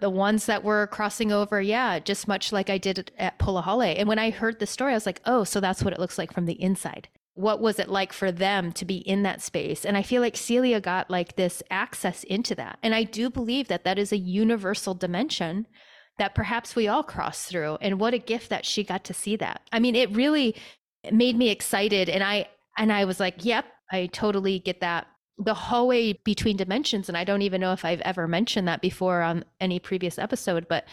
the 0.00 0.10
ones 0.10 0.46
that 0.46 0.62
were 0.62 0.86
crossing 0.86 1.32
over, 1.32 1.60
yeah, 1.60 1.98
just 1.98 2.28
much 2.28 2.52
like 2.52 2.70
I 2.70 2.78
did 2.78 3.10
at 3.18 3.38
Polihale. 3.38 3.98
And 3.98 4.08
when 4.08 4.20
I 4.20 4.30
heard 4.30 4.60
the 4.60 4.66
story, 4.66 4.92
I 4.92 4.96
was 4.96 5.06
like, 5.06 5.20
oh, 5.26 5.42
so 5.42 5.58
that's 5.60 5.82
what 5.82 5.92
it 5.92 5.98
looks 5.98 6.16
like 6.16 6.32
from 6.32 6.46
the 6.46 6.62
inside. 6.62 7.08
What 7.34 7.60
was 7.60 7.78
it 7.80 7.88
like 7.88 8.12
for 8.12 8.30
them 8.30 8.70
to 8.72 8.84
be 8.84 8.98
in 8.98 9.24
that 9.24 9.42
space? 9.42 9.84
And 9.84 9.96
I 9.96 10.02
feel 10.02 10.22
like 10.22 10.36
Celia 10.36 10.80
got 10.80 11.10
like 11.10 11.34
this 11.34 11.62
access 11.70 12.22
into 12.24 12.54
that. 12.54 12.78
And 12.82 12.94
I 12.94 13.02
do 13.02 13.28
believe 13.28 13.66
that 13.68 13.84
that 13.84 13.98
is 13.98 14.12
a 14.12 14.18
universal 14.18 14.94
dimension 14.94 15.66
that 16.20 16.34
perhaps 16.34 16.76
we 16.76 16.86
all 16.86 17.02
cross 17.02 17.46
through 17.46 17.78
and 17.80 17.98
what 17.98 18.12
a 18.12 18.18
gift 18.18 18.50
that 18.50 18.66
she 18.66 18.84
got 18.84 19.04
to 19.04 19.14
see 19.14 19.36
that. 19.36 19.62
I 19.72 19.80
mean 19.80 19.96
it 19.96 20.14
really 20.14 20.54
made 21.10 21.34
me 21.34 21.48
excited 21.48 22.10
and 22.10 22.22
i 22.22 22.46
and 22.76 22.92
i 22.92 23.06
was 23.06 23.18
like 23.18 23.42
yep 23.42 23.64
i 23.90 24.06
totally 24.06 24.58
get 24.58 24.80
that. 24.80 25.06
The 25.38 25.54
hallway 25.54 26.12
between 26.22 26.58
dimensions 26.58 27.08
and 27.08 27.16
i 27.16 27.24
don't 27.24 27.40
even 27.40 27.62
know 27.62 27.72
if 27.72 27.86
i've 27.86 28.02
ever 28.02 28.28
mentioned 28.28 28.68
that 28.68 28.82
before 28.82 29.22
on 29.22 29.46
any 29.58 29.78
previous 29.78 30.18
episode 30.18 30.66
but 30.68 30.84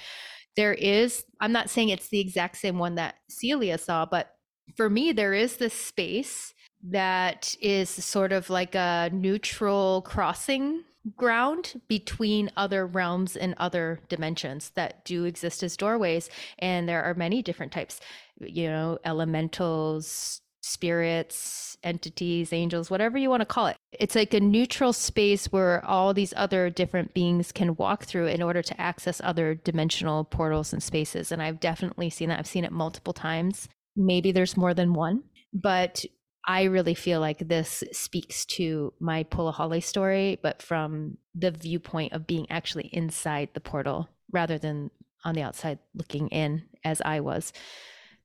there 0.56 0.74
is 0.74 1.26
i'm 1.42 1.52
not 1.52 1.70
saying 1.70 1.90
it's 1.90 2.08
the 2.08 2.22
exact 2.22 2.56
same 2.56 2.80
one 2.80 2.96
that 2.96 3.16
celia 3.30 3.78
saw 3.78 4.06
but 4.06 4.36
for 4.78 4.90
me 4.90 5.12
there 5.12 5.34
is 5.34 5.58
this 5.58 5.74
space 5.74 6.54
that 6.82 7.54
is 7.60 7.90
sort 7.90 8.32
of 8.32 8.50
like 8.50 8.76
a 8.76 9.10
neutral 9.12 10.04
crossing 10.04 10.84
ground 11.16 11.82
between 11.88 12.52
other 12.58 12.86
realms 12.86 13.38
and 13.38 13.54
other 13.58 14.00
dimensions 14.10 14.72
that 14.76 15.06
do 15.06 15.26
exist 15.26 15.64
as 15.64 15.78
doorways 15.78 16.30
and 16.60 16.90
there 16.90 17.04
are 17.04 17.14
many 17.14 17.42
different 17.42 17.72
types 17.72 18.00
you 18.40 18.68
know 18.68 18.98
elementals 19.06 20.42
spirits 20.62 21.78
entities 21.84 22.52
angels 22.52 22.90
whatever 22.90 23.18
you 23.18 23.30
want 23.30 23.42
to 23.42 23.46
call 23.46 23.68
it. 23.68 23.78
It's 23.92 24.16
like 24.16 24.34
a 24.34 24.40
neutral 24.40 24.92
space 24.92 25.52
where 25.52 25.86
all 25.86 26.14
these 26.14 26.34
other 26.36 26.70
different 26.70 27.14
beings 27.14 27.52
can 27.52 27.76
walk 27.76 28.04
through 28.06 28.28
in 28.28 28.42
order 28.42 28.62
to 28.62 28.82
access 28.82 29.22
other 29.24 29.56
dimensional 29.56 30.26
portals 30.26 30.74
and 30.74 30.82
spaces 30.84 31.32
and 31.32 31.42
i've 31.42 31.60
definitely 31.60 32.10
seen 32.10 32.30
that. 32.30 32.40
I've 32.40 32.48
seen 32.48 32.66
it 32.66 32.72
multiple 32.72 33.14
times. 33.14 33.70
Maybe 33.96 34.32
there's 34.32 34.58
more 34.58 34.74
than 34.74 34.94
one 34.94 35.24
but 35.54 36.04
I 36.48 36.64
really 36.64 36.94
feel 36.94 37.20
like 37.20 37.40
this 37.40 37.84
speaks 37.92 38.46
to 38.46 38.94
my 39.00 39.26
Polihale 39.26 39.84
story, 39.84 40.40
but 40.42 40.62
from 40.62 41.18
the 41.36 41.52
viewpoint 41.52 42.14
of 42.14 42.26
being 42.26 42.50
actually 42.50 42.90
inside 42.94 43.50
the 43.54 43.60
portal 43.60 44.08
rather 44.32 44.58
than 44.58 44.90
on 45.26 45.36
the 45.36 45.42
outside 45.42 45.80
looking 45.94 46.30
in 46.30 46.64
as 46.86 47.02
I 47.02 47.20
was. 47.20 47.52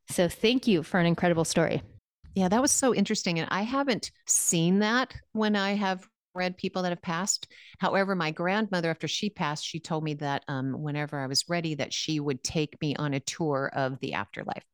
So 0.08 0.28
thank 0.28 0.68
you 0.68 0.84
for 0.84 1.00
an 1.00 1.06
incredible 1.06 1.44
story. 1.44 1.82
Yeah, 2.34 2.48
that 2.48 2.62
was 2.62 2.70
so 2.70 2.94
interesting. 2.94 3.40
And 3.40 3.48
I 3.50 3.62
haven't 3.62 4.12
seen 4.26 4.78
that 4.78 5.14
when 5.32 5.56
I 5.56 5.72
have 5.72 6.06
read 6.34 6.56
people 6.56 6.82
that 6.82 6.90
have 6.90 7.02
passed. 7.02 7.48
However, 7.78 8.14
my 8.14 8.30
grandmother, 8.30 8.88
after 8.88 9.08
she 9.08 9.28
passed, 9.30 9.66
she 9.66 9.80
told 9.80 10.04
me 10.04 10.14
that 10.14 10.44
um, 10.48 10.80
whenever 10.80 11.18
I 11.18 11.26
was 11.26 11.48
ready, 11.48 11.74
that 11.74 11.92
she 11.92 12.20
would 12.20 12.42
take 12.42 12.80
me 12.80 12.96
on 12.96 13.14
a 13.14 13.20
tour 13.20 13.70
of 13.74 13.98
the 14.00 14.14
afterlife. 14.14 14.64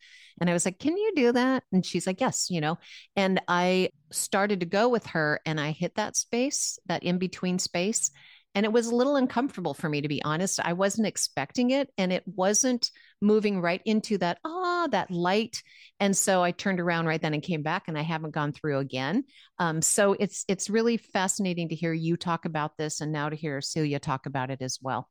And 0.41 0.49
I 0.49 0.53
was 0.53 0.65
like, 0.65 0.79
Can 0.79 0.97
you 0.97 1.13
do 1.15 1.33
that? 1.33 1.65
And 1.73 1.85
she's 1.85 2.07
like, 2.07 2.21
Yes, 2.21 2.49
you 2.51 2.61
know. 2.61 2.79
And 3.17 3.41
I 3.49 3.91
started 4.11 4.61
to 4.61 4.67
go 4.67 4.89
with 4.89 5.07
her 5.09 5.41
and 5.45 5.61
I 5.61 5.73
hit 5.73 5.97
that 5.97 6.17
space, 6.17 6.79
that 6.87 7.03
in 7.03 7.19
between 7.19 7.59
space. 7.59 8.11
And 8.55 8.65
it 8.65 8.73
was 8.73 8.87
a 8.87 8.97
little 8.97 9.17
uncomfortable 9.17 9.75
for 9.75 9.89
me, 9.89 10.01
to 10.01 10.09
be 10.09 10.23
honest. 10.25 10.59
I 10.65 10.73
wasn't 10.73 11.07
expecting 11.07 11.71
it 11.71 11.91
and 11.99 12.13
it 12.13 12.25
wasn't 12.27 12.91
moving 13.21 13.61
right 13.61 13.83
into 13.85 14.19
that, 14.19 14.39
ah, 14.45 14.89
that 14.91 15.11
light. 15.11 15.63
And 16.01 16.17
so 16.17 16.43
I 16.43 16.51
turned 16.53 16.81
around 16.81 17.07
right 17.07 17.21
then 17.21 17.35
and 17.35 17.43
came 17.43 17.63
back 17.63 17.85
and 17.87 17.99
I 17.99 18.03
haven't 18.03 18.35
gone 18.35 18.53
through 18.53 18.79
again. 18.79 19.25
Um, 19.59 19.83
so 19.83 20.15
it's 20.19 20.45
it's 20.49 20.71
really 20.71 20.97
fascinating 20.97 21.69
to 21.69 21.75
hear 21.75 21.93
you 21.93 22.17
talk 22.17 22.47
about 22.47 22.77
this 22.79 23.01
and 23.01 23.13
now 23.13 23.29
to 23.29 23.37
hear 23.37 23.61
Celia 23.61 24.01
talk 24.01 24.27
about 24.27 24.51
it 24.51 24.63
as 24.63 24.79
well. 24.81 25.09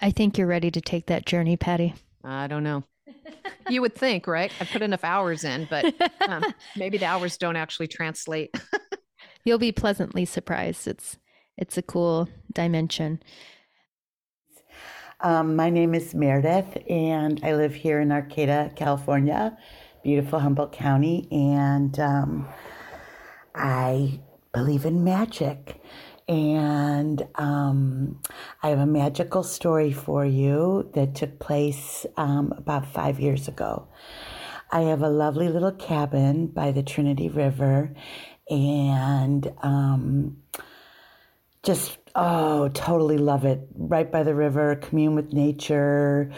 I 0.00 0.10
think 0.10 0.38
you're 0.38 0.46
ready 0.46 0.70
to 0.70 0.80
take 0.80 1.06
that 1.06 1.26
journey, 1.26 1.56
Patty. 1.56 1.94
I 2.24 2.46
don't 2.46 2.64
know 2.64 2.84
you 3.68 3.80
would 3.80 3.94
think, 3.94 4.26
right? 4.26 4.52
I 4.60 4.64
put 4.64 4.82
enough 4.82 5.04
hours 5.04 5.44
in, 5.44 5.66
but 5.70 5.94
um, 6.28 6.44
maybe 6.76 6.98
the 6.98 7.06
hours 7.06 7.36
don't 7.36 7.56
actually 7.56 7.88
translate. 7.88 8.54
You'll 9.44 9.58
be 9.58 9.72
pleasantly 9.72 10.24
surprised. 10.24 10.86
It's 10.86 11.18
it's 11.56 11.76
a 11.76 11.82
cool 11.82 12.28
dimension. 12.52 13.22
Um, 15.22 15.54
my 15.54 15.68
name 15.68 15.94
is 15.94 16.14
Meredith, 16.14 16.78
and 16.88 17.40
I 17.44 17.54
live 17.54 17.74
here 17.74 18.00
in 18.00 18.10
Arcata, 18.10 18.72
California, 18.74 19.56
beautiful 20.02 20.38
Humboldt 20.38 20.72
County, 20.72 21.28
and 21.30 21.98
um, 22.00 22.48
I 23.54 24.20
believe 24.52 24.86
in 24.86 25.04
magic. 25.04 25.82
And 26.30 27.26
um, 27.34 28.20
I 28.62 28.68
have 28.68 28.78
a 28.78 28.86
magical 28.86 29.42
story 29.42 29.90
for 29.90 30.24
you 30.24 30.88
that 30.94 31.16
took 31.16 31.40
place 31.40 32.06
um, 32.16 32.54
about 32.56 32.86
five 32.86 33.18
years 33.18 33.48
ago. 33.48 33.88
I 34.70 34.82
have 34.82 35.02
a 35.02 35.08
lovely 35.08 35.48
little 35.48 35.72
cabin 35.72 36.46
by 36.46 36.70
the 36.70 36.84
Trinity 36.84 37.28
River 37.28 37.92
and 38.48 39.52
um, 39.64 40.36
just, 41.64 41.98
oh, 42.14 42.68
totally 42.68 43.18
love 43.18 43.44
it. 43.44 43.66
Right 43.74 44.08
by 44.08 44.22
the 44.22 44.36
river, 44.36 44.76
commune 44.76 45.16
with 45.16 45.32
nature, 45.32 46.30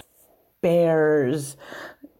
bears, 0.62 1.58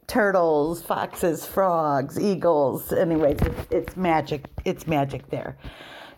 turtles, 0.08 0.82
foxes, 0.82 1.46
frogs, 1.46 2.20
eagles. 2.20 2.92
Anyways, 2.92 3.40
it's, 3.40 3.66
it's 3.70 3.96
magic. 3.96 4.44
It's 4.66 4.86
magic 4.86 5.30
there. 5.30 5.56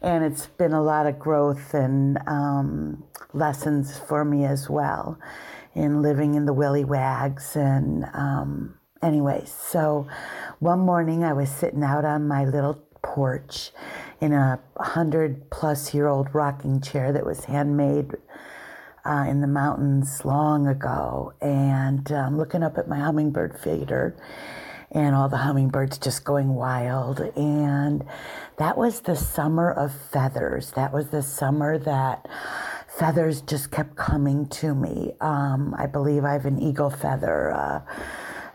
And 0.05 0.22
it's 0.22 0.47
been 0.47 0.74
a 0.74 0.82
lot 0.82 1.06
of 1.06 1.18
growth 1.18 1.72
and 1.72 2.18
um, 2.26 3.02
lessons 3.32 3.98
for 3.98 4.24
me 4.24 4.44
as 4.44 4.68
well 4.68 5.18
in 5.74 6.02
living 6.02 6.35
in 6.35 6.44
the 6.44 6.52
willy 6.52 6.85
wags 6.85 7.56
and 7.56 8.05
um, 8.12 8.74
anyways 9.02 9.51
so 9.51 10.06
one 10.59 10.78
morning 10.78 11.24
i 11.24 11.32
was 11.32 11.48
sitting 11.48 11.82
out 11.82 12.05
on 12.05 12.28
my 12.28 12.44
little 12.44 12.74
porch 13.02 13.70
in 14.20 14.32
a 14.32 14.60
hundred 14.78 15.51
plus 15.51 15.94
year 15.94 16.06
old 16.06 16.32
rocking 16.35 16.81
chair 16.82 17.10
that 17.10 17.24
was 17.24 17.47
handmade 17.47 18.12
uh, 19.06 19.24
in 19.28 19.40
the 19.40 19.47
mountains 19.47 20.22
long 20.24 20.66
ago 20.66 21.32
and 21.40 22.12
um, 22.12 22.36
looking 22.36 22.62
up 22.62 22.76
at 22.76 22.89
my 22.89 22.98
hummingbird 22.98 23.59
feeder 23.59 24.14
and 24.94 25.14
all 25.16 25.28
the 25.28 25.39
hummingbirds 25.39 25.98
just 25.98 26.24
going 26.24 26.55
wild. 26.55 27.20
And 27.36 28.05
that 28.59 28.76
was 28.76 29.01
the 29.01 29.16
summer 29.16 29.70
of 29.70 29.93
feathers. 29.93 30.72
That 30.72 30.93
was 30.93 31.09
the 31.09 31.22
summer 31.22 31.78
that 31.78 32.28
feathers 32.98 33.40
just 33.40 33.70
kept 33.70 33.97
coming 33.97 34.47
to 34.48 34.74
me. 34.74 35.12
Um, 35.20 35.74
I 35.76 35.86
believe 35.86 36.24
I 36.24 36.32
have 36.32 36.47
an 36.47 36.60
eagle 36.60 36.90
feather. 36.90 37.52
Uh, 37.52 37.81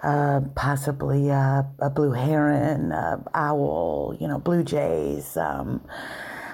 uh, 0.01 0.39
possibly 0.55 1.27
a, 1.27 1.67
a, 1.79 1.89
blue 1.89 2.13
heron, 2.13 2.93
a 2.93 3.21
owl, 3.33 4.15
you 4.17 4.29
know, 4.29 4.39
blue 4.39 4.63
jays, 4.63 5.35
um, 5.35 5.81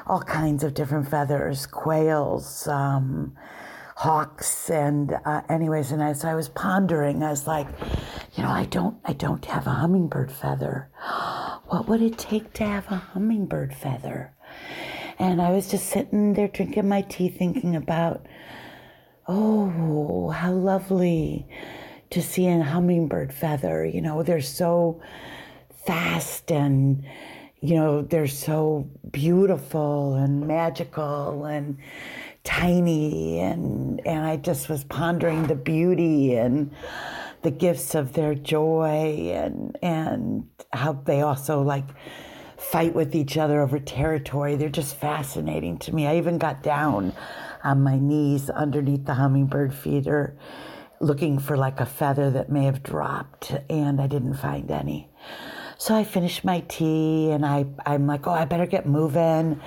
all 0.07 0.19
kinds 0.19 0.63
of 0.63 0.73
different 0.73 1.07
feathers, 1.07 1.67
quails, 1.67 2.67
um, 2.67 3.35
hawks, 3.95 4.69
and 4.69 5.15
uh, 5.25 5.41
anyways, 5.49 5.91
and 5.91 6.03
as 6.03 6.25
I 6.25 6.35
was 6.35 6.49
pondering, 6.49 7.23
I 7.23 7.29
was 7.29 7.47
like, 7.47 7.67
you 8.33 8.43
know, 8.43 8.49
I 8.49 8.65
don't, 8.65 8.97
I 9.05 9.13
don't 9.13 9.43
have 9.45 9.65
a 9.67 9.71
hummingbird 9.71 10.31
feather. 10.31 10.89
What 11.67 11.87
would 11.87 12.03
it 12.03 12.19
take 12.19 12.53
to 12.53 12.63
have 12.63 12.91
a 12.91 12.95
hummingbird 12.95 13.73
feather? 13.73 14.35
And 15.17 15.41
I 15.41 15.49
was 15.49 15.71
just 15.71 15.87
sitting 15.87 16.33
there 16.33 16.47
drinking 16.47 16.87
my 16.87 17.01
tea, 17.01 17.27
thinking 17.27 17.75
about, 17.75 18.27
oh, 19.27 20.29
how 20.29 20.51
lovely 20.51 21.47
to 22.11 22.21
see 22.21 22.47
a 22.47 22.61
hummingbird 22.61 23.33
feather. 23.33 23.83
You 23.83 24.01
know, 24.01 24.21
they're 24.21 24.41
so 24.41 25.01
fast 25.87 26.51
and, 26.51 27.03
you 27.61 27.75
know, 27.75 28.03
they're 28.03 28.27
so 28.27 28.87
beautiful 29.09 30.13
and 30.13 30.47
magical 30.47 31.45
and 31.45 31.77
tiny. 32.45 33.39
And, 33.39 33.99
and 34.07 34.25
I 34.25 34.37
just 34.37 34.69
was 34.69 34.85
pondering 34.85 35.47
the 35.47 35.55
beauty 35.55 36.35
and, 36.35 36.71
the 37.45 37.51
gifts 37.51 37.93
of 37.93 38.13
their 38.13 38.33
joy 38.33 39.31
and 39.31 39.77
and 39.83 40.49
how 40.73 40.93
they 41.05 41.21
also 41.21 41.61
like 41.61 41.85
fight 42.57 42.95
with 42.95 43.15
each 43.15 43.37
other 43.37 43.61
over 43.61 43.77
territory. 43.79 44.55
They're 44.55 44.67
just 44.67 44.95
fascinating 44.95 45.77
to 45.79 45.93
me. 45.93 46.07
I 46.07 46.17
even 46.17 46.39
got 46.39 46.63
down 46.63 47.13
on 47.63 47.83
my 47.83 47.99
knees 47.99 48.49
underneath 48.49 49.05
the 49.05 49.13
hummingbird 49.13 49.75
feeder 49.75 50.35
looking 50.99 51.37
for 51.37 51.55
like 51.55 51.79
a 51.79 51.85
feather 51.85 52.31
that 52.31 52.49
may 52.49 52.65
have 52.65 52.81
dropped 52.81 53.53
and 53.69 54.01
I 54.01 54.07
didn't 54.07 54.37
find 54.37 54.69
any. 54.71 55.07
So 55.77 55.93
I 55.93 56.03
finished 56.03 56.43
my 56.43 56.61
tea 56.61 57.29
and 57.29 57.45
I 57.45 57.67
I'm 57.85 58.07
like, 58.07 58.25
"Oh, 58.25 58.31
I 58.31 58.45
better 58.45 58.65
get 58.65 58.87
moving." 58.87 59.61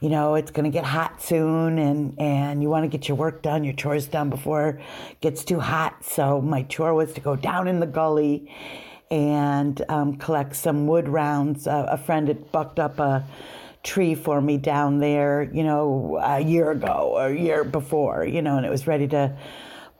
You 0.00 0.08
know, 0.08 0.36
it's 0.36 0.50
going 0.50 0.64
to 0.64 0.70
get 0.70 0.84
hot 0.84 1.20
soon 1.20 1.78
and, 1.78 2.18
and 2.20 2.62
you 2.62 2.68
want 2.68 2.84
to 2.84 2.88
get 2.88 3.08
your 3.08 3.16
work 3.16 3.42
done, 3.42 3.64
your 3.64 3.74
chores 3.74 4.06
done 4.06 4.30
before 4.30 4.68
it 4.68 5.20
gets 5.20 5.44
too 5.44 5.58
hot. 5.58 6.04
So 6.04 6.40
my 6.40 6.62
chore 6.62 6.94
was 6.94 7.12
to 7.14 7.20
go 7.20 7.34
down 7.34 7.66
in 7.66 7.80
the 7.80 7.86
gully 7.86 8.52
and 9.10 9.82
um, 9.88 10.16
collect 10.16 10.54
some 10.54 10.86
wood 10.86 11.08
rounds. 11.08 11.66
Uh, 11.66 11.86
a 11.88 11.98
friend 11.98 12.28
had 12.28 12.52
bucked 12.52 12.78
up 12.78 13.00
a 13.00 13.24
tree 13.82 14.14
for 14.14 14.40
me 14.40 14.56
down 14.56 14.98
there, 15.00 15.50
you 15.52 15.64
know, 15.64 16.18
a 16.22 16.40
year 16.40 16.70
ago 16.70 17.12
or 17.14 17.26
a 17.26 17.36
year 17.36 17.64
before, 17.64 18.24
you 18.24 18.42
know, 18.42 18.56
and 18.56 18.66
it 18.66 18.70
was 18.70 18.86
ready 18.86 19.08
to 19.08 19.36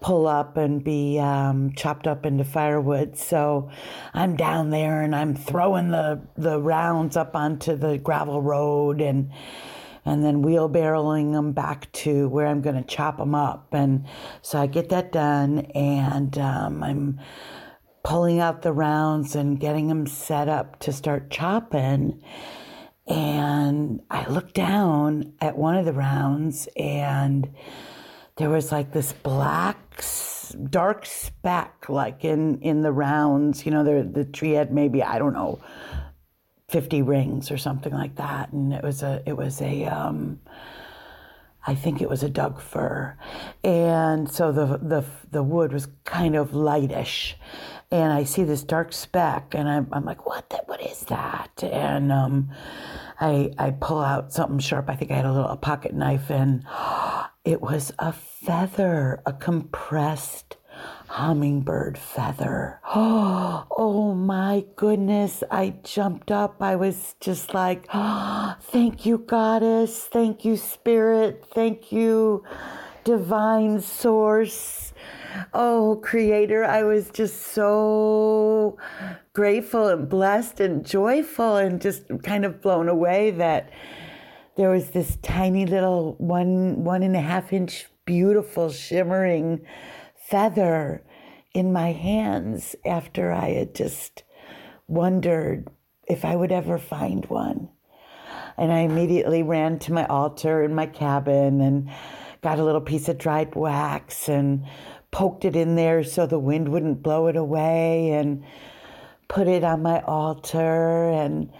pull 0.00 0.28
up 0.28 0.56
and 0.56 0.84
be 0.84 1.18
um, 1.18 1.72
chopped 1.74 2.06
up 2.06 2.24
into 2.24 2.44
firewood. 2.44 3.16
So 3.16 3.70
I'm 4.14 4.36
down 4.36 4.70
there 4.70 5.02
and 5.02 5.14
I'm 5.14 5.34
throwing 5.34 5.90
the, 5.90 6.20
the 6.36 6.60
rounds 6.60 7.16
up 7.16 7.34
onto 7.34 7.74
the 7.74 7.98
gravel 7.98 8.40
road 8.40 9.00
and 9.00 9.32
and 10.08 10.24
then 10.24 10.42
wheelbarrowing 10.42 11.32
them 11.32 11.52
back 11.52 11.90
to 11.92 12.28
where 12.28 12.46
I'm 12.46 12.62
going 12.62 12.76
to 12.76 12.88
chop 12.88 13.18
them 13.18 13.34
up. 13.34 13.68
And 13.72 14.06
so 14.42 14.58
I 14.58 14.66
get 14.66 14.88
that 14.88 15.12
done, 15.12 15.60
and 15.74 16.36
um, 16.38 16.82
I'm 16.82 17.20
pulling 18.02 18.40
out 18.40 18.62
the 18.62 18.72
rounds 18.72 19.36
and 19.36 19.60
getting 19.60 19.88
them 19.88 20.06
set 20.06 20.48
up 20.48 20.78
to 20.80 20.92
start 20.92 21.30
chopping. 21.30 22.22
And 23.06 24.00
I 24.10 24.26
look 24.28 24.52
down 24.52 25.34
at 25.40 25.56
one 25.56 25.76
of 25.76 25.84
the 25.84 25.92
rounds, 25.92 26.68
and 26.76 27.50
there 28.36 28.50
was 28.50 28.72
like 28.72 28.92
this 28.92 29.12
black, 29.12 29.78
dark 30.70 31.04
speck, 31.06 31.88
like 31.88 32.24
in 32.24 32.60
in 32.60 32.82
the 32.82 32.92
rounds. 32.92 33.64
You 33.64 33.72
know, 33.72 33.84
the 33.84 34.08
the 34.10 34.24
tree 34.24 34.52
had 34.52 34.72
maybe 34.72 35.02
I 35.02 35.18
don't 35.18 35.32
know 35.32 35.58
50 36.68 37.02
rings 37.02 37.50
or 37.50 37.56
something 37.56 37.92
like 37.92 38.16
that. 38.16 38.52
And 38.52 38.72
it 38.72 38.82
was 38.82 39.02
a, 39.02 39.22
it 39.24 39.36
was 39.36 39.60
a, 39.62 39.86
um, 39.86 40.40
I 41.66 41.74
think 41.74 42.02
it 42.02 42.08
was 42.08 42.22
a 42.22 42.28
Doug 42.28 42.60
fir. 42.60 43.16
And 43.64 44.30
so 44.30 44.52
the, 44.52 44.78
the, 44.78 45.04
the 45.30 45.42
wood 45.42 45.72
was 45.72 45.88
kind 46.04 46.36
of 46.36 46.54
lightish. 46.54 47.36
And 47.90 48.12
I 48.12 48.24
see 48.24 48.44
this 48.44 48.62
dark 48.62 48.92
speck 48.92 49.54
and 49.54 49.66
I'm, 49.66 49.88
I'm 49.92 50.04
like, 50.04 50.26
what, 50.26 50.50
that, 50.50 50.68
what 50.68 50.82
is 50.82 51.00
that? 51.04 51.62
And, 51.62 52.12
um, 52.12 52.50
I, 53.18 53.50
I 53.58 53.70
pull 53.70 54.00
out 54.00 54.32
something 54.32 54.58
sharp. 54.58 54.88
I 54.88 54.94
think 54.94 55.10
I 55.10 55.14
had 55.14 55.24
a 55.24 55.32
little 55.32 55.48
a 55.48 55.56
pocket 55.56 55.94
knife 55.94 56.30
and 56.30 56.64
it 57.44 57.62
was 57.62 57.92
a 57.98 58.12
feather, 58.12 59.22
a 59.24 59.32
compressed 59.32 60.57
hummingbird 61.08 61.98
feather. 61.98 62.80
Oh, 62.84 63.66
oh 63.76 64.14
my 64.14 64.64
goodness. 64.76 65.42
I 65.50 65.74
jumped 65.82 66.30
up. 66.30 66.62
I 66.62 66.76
was 66.76 67.16
just 67.20 67.54
like, 67.54 67.86
thank 67.92 69.04
you, 69.04 69.18
goddess. 69.18 70.04
Thank 70.04 70.44
you, 70.44 70.56
spirit. 70.56 71.44
Thank 71.52 71.90
you, 71.90 72.44
divine 73.04 73.80
source. 73.80 74.92
Oh, 75.52 76.00
creator. 76.02 76.64
I 76.64 76.82
was 76.82 77.10
just 77.10 77.48
so 77.48 78.76
grateful 79.32 79.88
and 79.88 80.08
blessed 80.08 80.60
and 80.60 80.84
joyful 80.84 81.56
and 81.56 81.80
just 81.80 82.04
kind 82.22 82.44
of 82.44 82.60
blown 82.60 82.88
away 82.88 83.30
that 83.32 83.70
there 84.56 84.70
was 84.70 84.90
this 84.90 85.16
tiny 85.22 85.66
little 85.66 86.16
one, 86.18 86.82
one 86.84 87.02
and 87.02 87.14
a 87.14 87.20
half 87.20 87.52
inch 87.52 87.86
beautiful 88.04 88.70
shimmering 88.70 89.60
feather 90.28 91.02
in 91.54 91.72
my 91.72 91.92
hands 91.92 92.76
after 92.84 93.32
I 93.32 93.50
had 93.50 93.74
just 93.74 94.24
wondered 94.86 95.68
if 96.06 96.24
I 96.24 96.36
would 96.36 96.52
ever 96.52 96.78
find 96.78 97.24
one. 97.26 97.70
And 98.58 98.72
I 98.72 98.80
immediately 98.80 99.42
ran 99.42 99.78
to 99.80 99.92
my 99.92 100.06
altar 100.06 100.62
in 100.62 100.74
my 100.74 100.86
cabin 100.86 101.60
and 101.60 101.90
got 102.42 102.58
a 102.58 102.64
little 102.64 102.80
piece 102.80 103.08
of 103.08 103.16
dried 103.16 103.54
wax 103.54 104.28
and 104.28 104.66
poked 105.10 105.44
it 105.44 105.56
in 105.56 105.76
there 105.76 106.04
so 106.04 106.26
the 106.26 106.38
wind 106.38 106.68
wouldn't 106.68 107.02
blow 107.02 107.28
it 107.28 107.36
away 107.36 108.10
and 108.10 108.44
put 109.28 109.48
it 109.48 109.64
on 109.64 109.82
my 109.82 110.02
altar 110.02 111.08
and 111.10 111.50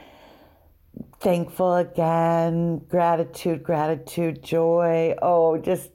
thankful 1.20 1.74
again, 1.76 2.78
gratitude, 2.88 3.62
gratitude, 3.62 4.42
joy. 4.42 5.14
Oh, 5.22 5.56
just 5.56 5.90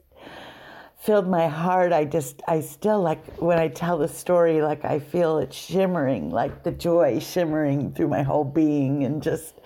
filled 1.04 1.28
my 1.28 1.46
heart. 1.46 1.92
I 1.92 2.06
just, 2.06 2.40
I 2.48 2.60
still 2.60 3.00
like 3.00 3.24
when 3.36 3.58
I 3.58 3.68
tell 3.68 3.98
the 3.98 4.08
story, 4.08 4.62
like 4.62 4.86
I 4.86 4.98
feel 4.98 5.38
it 5.38 5.52
shimmering, 5.52 6.30
like 6.30 6.64
the 6.64 6.72
joy 6.72 7.18
shimmering 7.20 7.92
through 7.92 8.08
my 8.08 8.22
whole 8.22 8.44
being. 8.44 9.04
And 9.04 9.22
just, 9.22 9.60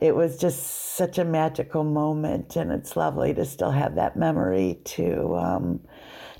it 0.00 0.14
was 0.14 0.38
just 0.38 0.94
such 0.94 1.18
a 1.18 1.24
magical 1.24 1.82
moment. 1.82 2.54
And 2.54 2.70
it's 2.70 2.96
lovely 2.96 3.34
to 3.34 3.44
still 3.44 3.72
have 3.72 3.96
that 3.96 4.16
memory 4.16 4.78
to, 4.84 5.36
um, 5.36 5.80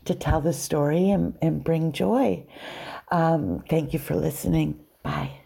to 0.05 0.15
tell 0.15 0.40
the 0.40 0.53
story 0.53 1.11
and, 1.11 1.36
and 1.43 1.65
bring 1.65 1.90
joy. 1.90 2.47
Um, 3.11 3.65
thank 3.69 3.93
you 3.93 3.99
for 3.99 4.15
listening. 4.15 4.78
Bye. 5.03 5.41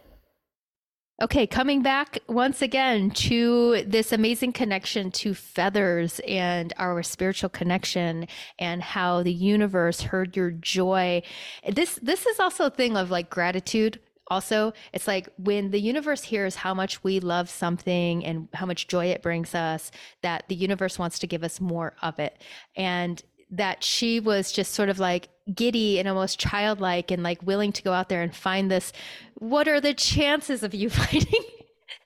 Okay, 1.22 1.46
coming 1.46 1.80
back 1.80 2.18
once 2.28 2.60
again 2.60 3.10
to 3.12 3.82
this 3.86 4.12
amazing 4.12 4.52
connection 4.52 5.10
to 5.12 5.32
feathers 5.32 6.20
and 6.28 6.74
our 6.76 7.02
spiritual 7.02 7.48
connection 7.48 8.28
and 8.58 8.82
how 8.82 9.22
the 9.22 9.32
universe 9.32 10.02
heard 10.02 10.36
your 10.36 10.50
joy. 10.50 11.22
This 11.66 11.98
this 12.02 12.26
is 12.26 12.38
also 12.38 12.66
a 12.66 12.70
thing 12.70 12.98
of 12.98 13.10
like 13.10 13.30
gratitude 13.30 13.98
also 14.28 14.72
it's 14.92 15.06
like 15.06 15.28
when 15.38 15.70
the 15.70 15.80
universe 15.80 16.22
hears 16.24 16.56
how 16.56 16.74
much 16.74 17.02
we 17.04 17.20
love 17.20 17.48
something 17.48 18.24
and 18.24 18.48
how 18.54 18.66
much 18.66 18.88
joy 18.88 19.06
it 19.06 19.22
brings 19.22 19.54
us 19.54 19.92
that 20.22 20.44
the 20.48 20.54
universe 20.54 20.98
wants 20.98 21.20
to 21.20 21.28
give 21.28 21.44
us 21.44 21.60
more 21.60 21.94
of 22.02 22.18
it 22.18 22.42
and 22.74 23.22
that 23.50 23.84
she 23.84 24.20
was 24.20 24.52
just 24.52 24.72
sort 24.72 24.88
of 24.88 24.98
like 24.98 25.28
giddy 25.54 25.98
and 25.98 26.08
almost 26.08 26.38
childlike 26.38 27.10
and 27.10 27.22
like 27.22 27.42
willing 27.42 27.72
to 27.72 27.82
go 27.82 27.92
out 27.92 28.08
there 28.08 28.22
and 28.22 28.34
find 28.34 28.70
this 28.70 28.92
what 29.34 29.68
are 29.68 29.80
the 29.80 29.94
chances 29.94 30.62
of 30.62 30.74
you 30.74 30.90
finding 30.90 31.44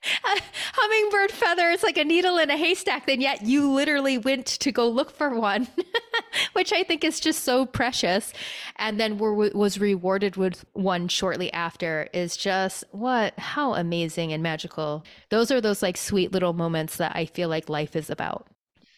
a 0.03 0.41
hummingbird 0.73 1.31
feather 1.31 1.69
is 1.69 1.83
like 1.83 1.97
a 1.97 2.03
needle 2.03 2.37
in 2.37 2.49
a 2.49 2.57
haystack, 2.57 3.05
then 3.05 3.21
yet 3.21 3.43
you 3.43 3.71
literally 3.71 4.17
went 4.17 4.45
to 4.47 4.71
go 4.71 4.89
look 4.89 5.11
for 5.11 5.29
one, 5.29 5.67
which 6.53 6.73
I 6.73 6.83
think 6.83 7.03
is 7.03 7.19
just 7.19 7.43
so 7.43 7.65
precious. 7.65 8.33
And 8.77 8.99
then 8.99 9.17
were, 9.17 9.33
was 9.33 9.79
rewarded 9.79 10.37
with 10.37 10.65
one 10.73 11.07
shortly 11.07 11.53
after 11.53 12.09
is 12.13 12.35
just 12.35 12.83
what, 12.91 13.37
how 13.37 13.75
amazing 13.75 14.33
and 14.33 14.41
magical. 14.41 15.03
Those 15.29 15.51
are 15.51 15.61
those 15.61 15.83
like 15.83 15.97
sweet 15.97 16.31
little 16.31 16.53
moments 16.53 16.97
that 16.97 17.15
I 17.15 17.25
feel 17.25 17.49
like 17.49 17.69
life 17.69 17.95
is 17.95 18.09
about. 18.09 18.47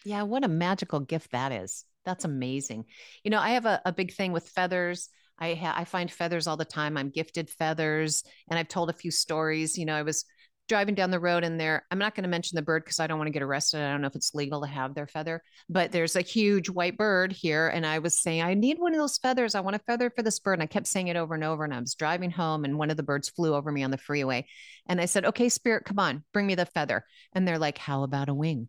Yeah, 0.06 0.24
what 0.24 0.44
a 0.44 0.50
magical 0.50 1.00
gift 1.00 1.32
that 1.32 1.52
is. 1.52 1.86
That's 2.06 2.26
amazing. 2.26 2.86
You 3.24 3.32
know, 3.32 3.40
I 3.40 3.50
have 3.50 3.66
a, 3.66 3.82
a 3.86 3.94
big 3.94 4.14
thing 4.14 4.32
with 4.32 4.50
feathers. 4.50 5.10
I 5.40 5.56
ha- 5.56 5.76
I 5.76 5.86
find 5.86 6.12
feathers 6.12 6.48
all 6.48 6.58
the 6.58 6.66
time. 6.66 6.98
I'm 6.98 7.10
gifted 7.10 7.50
feathers, 7.50 8.24
and 8.50 8.60
I've 8.60 8.68
told 8.68 8.90
a 8.90 8.94
few 8.94 9.12
stories. 9.12 9.78
You 9.78 9.86
know, 9.86 9.96
I 9.96 10.04
was 10.04 10.26
driving 10.70 10.96
down 10.96 11.12
the 11.12 11.20
road 11.20 11.44
and 11.44 11.60
there 11.60 11.86
i'm 11.92 12.00
not 12.00 12.16
going 12.16 12.24
to 12.24 12.30
mention 12.30 12.56
the 12.56 12.62
bird 12.62 12.84
because 12.84 13.00
i 13.00 13.06
don't 13.08 13.18
want 13.18 13.28
to 13.28 13.34
get 13.34 13.42
arrested 13.42 13.82
i 13.82 13.92
don't 13.92 14.02
know 14.02 14.08
if 14.08 14.16
it's 14.16 14.34
legal 14.34 14.62
to 14.62 14.68
have 14.68 14.96
their 14.96 15.08
feather 15.08 15.44
but 15.70 15.92
there's 15.92 16.16
a 16.16 16.22
huge 16.22 16.70
white 16.70 16.98
bird 16.98 17.32
here 17.32 17.68
and 17.68 17.86
i 17.86 18.00
was 18.00 18.22
saying 18.22 18.42
i 18.42 18.54
need 18.54 18.80
one 18.80 18.94
of 18.94 19.00
those 19.00 19.18
feathers 19.18 19.56
i 19.56 19.60
want 19.60 19.76
a 19.76 19.80
feather 19.80 20.10
for 20.10 20.24
this 20.24 20.40
bird 20.40 20.54
and 20.54 20.64
i 20.64 20.66
kept 20.66 20.88
saying 20.88 21.10
it 21.10 21.18
over 21.18 21.36
and 21.36 21.44
over 21.44 21.66
and 21.66 21.74
i 21.74 21.80
was 21.80 21.96
driving 21.96 22.32
home 22.32 22.64
and 22.64 22.78
one 22.78 22.90
of 22.90 22.98
the 22.98 23.04
birds 23.04 23.30
flew 23.30 23.54
over 23.54 23.72
me 23.72 23.84
on 23.84 23.92
the 23.92 23.98
freeway 23.98 24.46
and 24.88 25.02
i 25.02 25.06
said 25.06 25.26
okay 25.26 25.50
spirit 25.50 25.86
come 25.86 26.00
on 26.00 26.24
bring 26.32 26.48
me 26.48 26.56
the 26.56 26.66
feather 26.66 27.06
and 27.34 27.46
they're 27.46 27.60
like 27.60 27.78
how 27.78 28.04
about 28.04 28.30
a 28.30 28.34
wing 28.34 28.68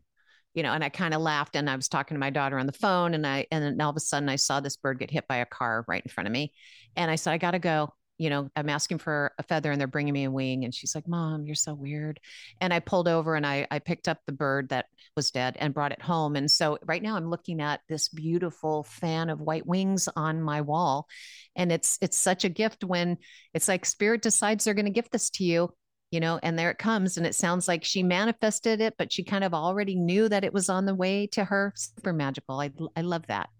you 0.54 0.62
know, 0.62 0.72
and 0.72 0.84
I 0.84 0.88
kind 0.88 1.14
of 1.14 1.20
laughed 1.20 1.56
and 1.56 1.68
I 1.68 1.76
was 1.76 1.88
talking 1.88 2.14
to 2.14 2.20
my 2.20 2.30
daughter 2.30 2.58
on 2.58 2.66
the 2.66 2.72
phone 2.72 3.14
and 3.14 3.26
I, 3.26 3.46
and 3.50 3.62
then 3.62 3.80
all 3.80 3.90
of 3.90 3.96
a 3.96 4.00
sudden 4.00 4.28
I 4.28 4.36
saw 4.36 4.60
this 4.60 4.76
bird 4.76 4.98
get 4.98 5.10
hit 5.10 5.26
by 5.28 5.36
a 5.36 5.46
car 5.46 5.84
right 5.88 6.02
in 6.02 6.10
front 6.10 6.26
of 6.26 6.32
me. 6.32 6.52
And 6.96 7.10
I 7.10 7.16
said, 7.16 7.32
I 7.32 7.38
got 7.38 7.52
to 7.52 7.58
go 7.58 7.92
you 8.18 8.30
know, 8.30 8.48
I'm 8.54 8.68
asking 8.68 8.98
for 8.98 9.32
a 9.38 9.42
feather 9.42 9.72
and 9.72 9.80
they're 9.80 9.88
bringing 9.88 10.14
me 10.14 10.24
a 10.24 10.30
wing. 10.30 10.64
And 10.64 10.74
she's 10.74 10.94
like, 10.94 11.08
Mom, 11.08 11.46
you're 11.46 11.56
so 11.56 11.74
weird. 11.74 12.20
And 12.60 12.72
I 12.72 12.78
pulled 12.78 13.08
over 13.08 13.34
and 13.34 13.46
I, 13.46 13.66
I 13.70 13.80
picked 13.80 14.08
up 14.08 14.18
the 14.24 14.32
bird 14.32 14.68
that 14.68 14.86
was 15.16 15.30
dead 15.30 15.56
and 15.58 15.74
brought 15.74 15.92
it 15.92 16.02
home. 16.02 16.36
And 16.36 16.50
so 16.50 16.78
right 16.84 17.02
now 17.02 17.16
I'm 17.16 17.30
looking 17.30 17.60
at 17.60 17.80
this 17.88 18.08
beautiful 18.08 18.84
fan 18.84 19.30
of 19.30 19.40
white 19.40 19.66
wings 19.66 20.08
on 20.14 20.42
my 20.42 20.60
wall. 20.60 21.08
And 21.56 21.72
it's 21.72 21.98
it's 22.00 22.16
such 22.16 22.44
a 22.44 22.48
gift 22.48 22.84
when 22.84 23.18
it's 23.52 23.68
like 23.68 23.84
spirit 23.84 24.22
decides 24.22 24.64
they're 24.64 24.74
going 24.74 24.84
to 24.86 24.90
gift 24.90 25.10
this 25.10 25.30
to 25.30 25.44
you, 25.44 25.72
you 26.14 26.20
know, 26.20 26.38
and 26.42 26.56
there 26.56 26.70
it 26.70 26.78
comes. 26.78 27.16
And 27.16 27.26
it 27.26 27.34
sounds 27.34 27.66
like 27.66 27.84
she 27.84 28.02
manifested 28.04 28.80
it, 28.80 28.94
but 28.96 29.12
she 29.12 29.24
kind 29.24 29.42
of 29.42 29.52
already 29.52 29.96
knew 29.96 30.28
that 30.28 30.44
it 30.44 30.54
was 30.54 30.68
on 30.68 30.86
the 30.86 30.94
way 30.94 31.26
to 31.28 31.44
her. 31.44 31.72
Super 31.74 32.12
magical. 32.12 32.60
I 32.60 32.70
I 32.96 33.00
love 33.02 33.26
that. 33.26 33.50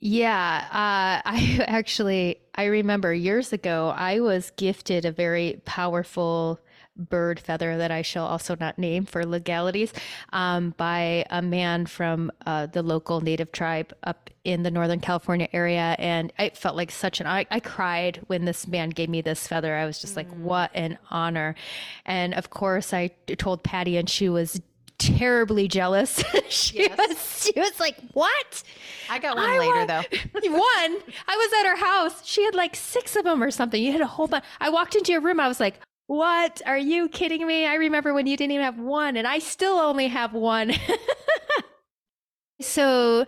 Yeah, 0.00 0.66
uh, 0.70 1.22
I 1.28 1.64
actually 1.66 2.40
I 2.54 2.64
remember 2.64 3.14
years 3.14 3.52
ago 3.52 3.94
I 3.96 4.20
was 4.20 4.50
gifted 4.56 5.04
a 5.04 5.12
very 5.12 5.62
powerful 5.64 6.60
bird 7.00 7.40
feather 7.40 7.78
that 7.78 7.90
I 7.90 8.02
shall 8.02 8.26
also 8.26 8.56
not 8.58 8.78
name 8.78 9.06
for 9.06 9.24
legalities 9.24 9.92
um, 10.32 10.74
by 10.76 11.24
a 11.30 11.42
man 11.42 11.86
from 11.86 12.30
uh, 12.46 12.66
the 12.66 12.82
local 12.82 13.20
native 13.20 13.52
tribe 13.52 13.92
up 14.04 14.30
in 14.44 14.62
the 14.62 14.70
Northern 14.70 15.00
California 15.00 15.48
area. 15.52 15.96
And 15.98 16.32
it 16.38 16.56
felt 16.56 16.76
like 16.76 16.90
such 16.90 17.20
an, 17.20 17.26
I, 17.26 17.46
I 17.50 17.60
cried 17.60 18.20
when 18.26 18.44
this 18.44 18.66
man 18.66 18.90
gave 18.90 19.08
me 19.08 19.20
this 19.20 19.46
feather. 19.46 19.74
I 19.76 19.86
was 19.86 20.00
just 20.00 20.14
mm. 20.14 20.18
like, 20.18 20.30
what 20.32 20.70
an 20.74 20.98
honor. 21.10 21.54
And 22.04 22.34
of 22.34 22.50
course, 22.50 22.92
I 22.92 23.08
told 23.38 23.62
Patty, 23.62 23.96
and 23.96 24.08
she 24.08 24.28
was 24.28 24.60
terribly 25.00 25.66
jealous. 25.66 26.22
she 26.48 26.78
yes. 26.80 26.96
was 26.96 27.42
she 27.42 27.58
was 27.58 27.80
like, 27.80 27.96
"What?" 28.12 28.62
I 29.08 29.18
got 29.18 29.36
one 29.36 29.50
I 29.50 29.58
later 29.58 29.86
though. 29.86 30.02
one. 30.50 31.02
I 31.26 31.36
was 31.36 31.52
at 31.60 31.68
her 31.68 31.76
house. 31.76 32.24
She 32.24 32.44
had 32.44 32.54
like 32.54 32.76
6 32.76 33.16
of 33.16 33.24
them 33.24 33.42
or 33.42 33.50
something. 33.50 33.82
You 33.82 33.92
had 33.92 34.02
a 34.02 34.06
whole 34.06 34.28
bunch. 34.28 34.44
I 34.60 34.68
walked 34.68 34.94
into 34.94 35.10
your 35.10 35.20
room. 35.20 35.40
I 35.40 35.48
was 35.48 35.58
like, 35.58 35.80
"What? 36.10 36.60
Are 36.66 36.76
you 36.76 37.08
kidding 37.08 37.46
me? 37.46 37.66
I 37.66 37.74
remember 37.74 38.12
when 38.12 38.26
you 38.26 38.36
didn't 38.36 38.50
even 38.50 38.64
have 38.64 38.80
one 38.80 39.16
and 39.16 39.28
I 39.28 39.38
still 39.38 39.78
only 39.78 40.08
have 40.08 40.32
one." 40.32 40.72
so 42.60 43.26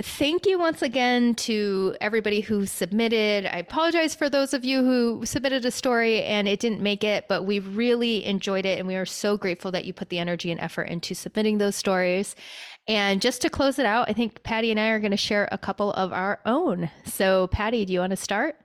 thank 0.00 0.46
you 0.46 0.58
once 0.58 0.80
again 0.80 1.34
to 1.34 1.94
everybody 2.00 2.40
who 2.40 2.64
submitted. 2.64 3.44
I 3.44 3.58
apologize 3.58 4.14
for 4.14 4.30
those 4.30 4.54
of 4.54 4.64
you 4.64 4.82
who 4.82 5.26
submitted 5.26 5.66
a 5.66 5.70
story 5.70 6.22
and 6.22 6.48
it 6.48 6.58
didn't 6.58 6.80
make 6.80 7.04
it, 7.04 7.26
but 7.28 7.44
we 7.44 7.58
really 7.58 8.24
enjoyed 8.24 8.64
it. 8.64 8.78
And 8.78 8.88
we 8.88 8.96
are 8.96 9.04
so 9.04 9.36
grateful 9.36 9.70
that 9.72 9.84
you 9.84 9.92
put 9.92 10.08
the 10.08 10.18
energy 10.18 10.50
and 10.50 10.58
effort 10.58 10.84
into 10.84 11.14
submitting 11.14 11.58
those 11.58 11.76
stories. 11.76 12.34
And 12.88 13.20
just 13.20 13.42
to 13.42 13.50
close 13.50 13.78
it 13.78 13.84
out, 13.84 14.08
I 14.08 14.14
think 14.14 14.42
Patty 14.42 14.70
and 14.70 14.80
I 14.80 14.88
are 14.88 15.00
going 15.00 15.10
to 15.10 15.18
share 15.18 15.50
a 15.52 15.58
couple 15.58 15.92
of 15.92 16.14
our 16.14 16.40
own. 16.46 16.90
So, 17.04 17.48
Patty, 17.48 17.84
do 17.84 17.92
you 17.92 18.00
want 18.00 18.12
to 18.12 18.16
start? 18.16 18.56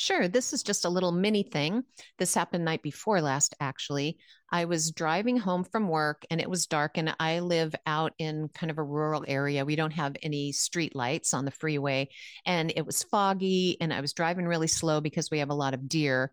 Sure. 0.00 0.28
This 0.28 0.54
is 0.54 0.62
just 0.62 0.86
a 0.86 0.88
little 0.88 1.12
mini 1.12 1.42
thing. 1.42 1.84
This 2.18 2.32
happened 2.32 2.64
night 2.64 2.82
before 2.82 3.20
last, 3.20 3.54
actually. 3.60 4.16
I 4.50 4.64
was 4.64 4.92
driving 4.92 5.36
home 5.36 5.62
from 5.62 5.88
work 5.88 6.24
and 6.30 6.40
it 6.40 6.48
was 6.48 6.66
dark, 6.66 6.96
and 6.96 7.14
I 7.20 7.40
live 7.40 7.74
out 7.84 8.14
in 8.16 8.48
kind 8.54 8.70
of 8.70 8.78
a 8.78 8.82
rural 8.82 9.26
area. 9.28 9.66
We 9.66 9.76
don't 9.76 9.90
have 9.90 10.16
any 10.22 10.52
street 10.52 10.96
lights 10.96 11.34
on 11.34 11.44
the 11.44 11.50
freeway, 11.50 12.08
and 12.46 12.72
it 12.74 12.86
was 12.86 13.02
foggy, 13.02 13.76
and 13.78 13.92
I 13.92 14.00
was 14.00 14.14
driving 14.14 14.46
really 14.46 14.68
slow 14.68 15.02
because 15.02 15.30
we 15.30 15.40
have 15.40 15.50
a 15.50 15.54
lot 15.54 15.74
of 15.74 15.86
deer. 15.86 16.32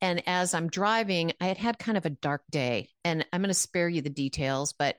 And 0.00 0.22
as 0.28 0.54
I'm 0.54 0.68
driving, 0.68 1.32
I 1.40 1.46
had 1.46 1.58
had 1.58 1.80
kind 1.80 1.98
of 1.98 2.06
a 2.06 2.10
dark 2.10 2.42
day, 2.50 2.88
and 3.04 3.26
I'm 3.32 3.40
going 3.40 3.48
to 3.48 3.54
spare 3.54 3.88
you 3.88 4.02
the 4.02 4.10
details, 4.10 4.74
but 4.74 4.94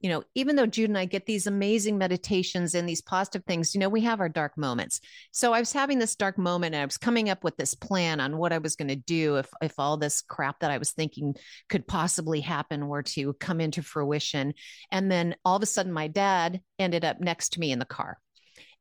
you 0.00 0.08
know, 0.08 0.22
even 0.34 0.56
though 0.56 0.66
Jude 0.66 0.90
and 0.90 0.98
I 0.98 1.04
get 1.04 1.26
these 1.26 1.46
amazing 1.46 1.98
meditations 1.98 2.74
and 2.74 2.88
these 2.88 3.02
positive 3.02 3.44
things, 3.44 3.74
you 3.74 3.80
know, 3.80 3.88
we 3.88 4.00
have 4.02 4.20
our 4.20 4.28
dark 4.28 4.56
moments. 4.56 5.00
So 5.32 5.52
I 5.52 5.60
was 5.60 5.72
having 5.72 5.98
this 5.98 6.16
dark 6.16 6.38
moment 6.38 6.74
and 6.74 6.82
I 6.82 6.86
was 6.86 6.96
coming 6.96 7.28
up 7.28 7.44
with 7.44 7.56
this 7.56 7.74
plan 7.74 8.20
on 8.20 8.38
what 8.38 8.52
I 8.52 8.58
was 8.58 8.76
going 8.76 8.88
to 8.88 8.96
do 8.96 9.36
if 9.36 9.48
if 9.60 9.74
all 9.78 9.96
this 9.96 10.22
crap 10.22 10.60
that 10.60 10.70
I 10.70 10.78
was 10.78 10.92
thinking 10.92 11.34
could 11.68 11.86
possibly 11.86 12.40
happen 12.40 12.88
were 12.88 13.02
to 13.02 13.34
come 13.34 13.60
into 13.60 13.82
fruition. 13.82 14.54
And 14.90 15.10
then 15.10 15.36
all 15.44 15.56
of 15.56 15.62
a 15.62 15.66
sudden 15.66 15.92
my 15.92 16.08
dad 16.08 16.60
ended 16.78 17.04
up 17.04 17.20
next 17.20 17.50
to 17.50 17.60
me 17.60 17.72
in 17.72 17.78
the 17.78 17.84
car. 17.84 18.18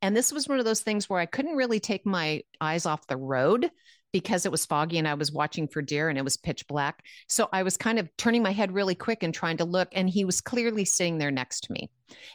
And 0.02 0.16
this 0.16 0.32
was 0.32 0.48
one 0.48 0.60
of 0.60 0.66
those 0.66 0.82
things 0.82 1.10
where 1.10 1.20
I 1.20 1.26
couldn't 1.26 1.58
really 1.58 1.80
take 1.80 2.06
my 2.06 2.44
eyes 2.62 2.86
off 2.86 3.08
the 3.08 3.18
road 3.18 3.70
because 4.12 4.46
it 4.46 4.52
was 4.52 4.66
foggy 4.66 4.98
and 4.98 5.08
I 5.08 5.14
was 5.14 5.32
watching 5.32 5.68
for 5.68 5.82
deer 5.82 6.10
and 6.10 6.18
it 6.18 6.24
was 6.24 6.38
pitch 6.38 6.68
black. 6.68 7.04
So 7.28 7.50
I 7.52 7.64
was 7.64 7.78
kind 7.78 8.00
of 8.00 8.10
turning 8.18 8.44
my 8.44 8.52
head 8.52 8.72
really 8.72 8.96
quick 8.96 9.24
and 9.24 9.34
trying 9.34 9.58
to 9.58 9.66
look, 9.66 9.90
and 9.92 10.10
he 10.10 10.26
was 10.26 10.42
clearly 10.42 10.86
sitting 10.86 11.18
there 11.18 11.32
next 11.32 11.62
to 11.62 11.74
me. 11.74 11.90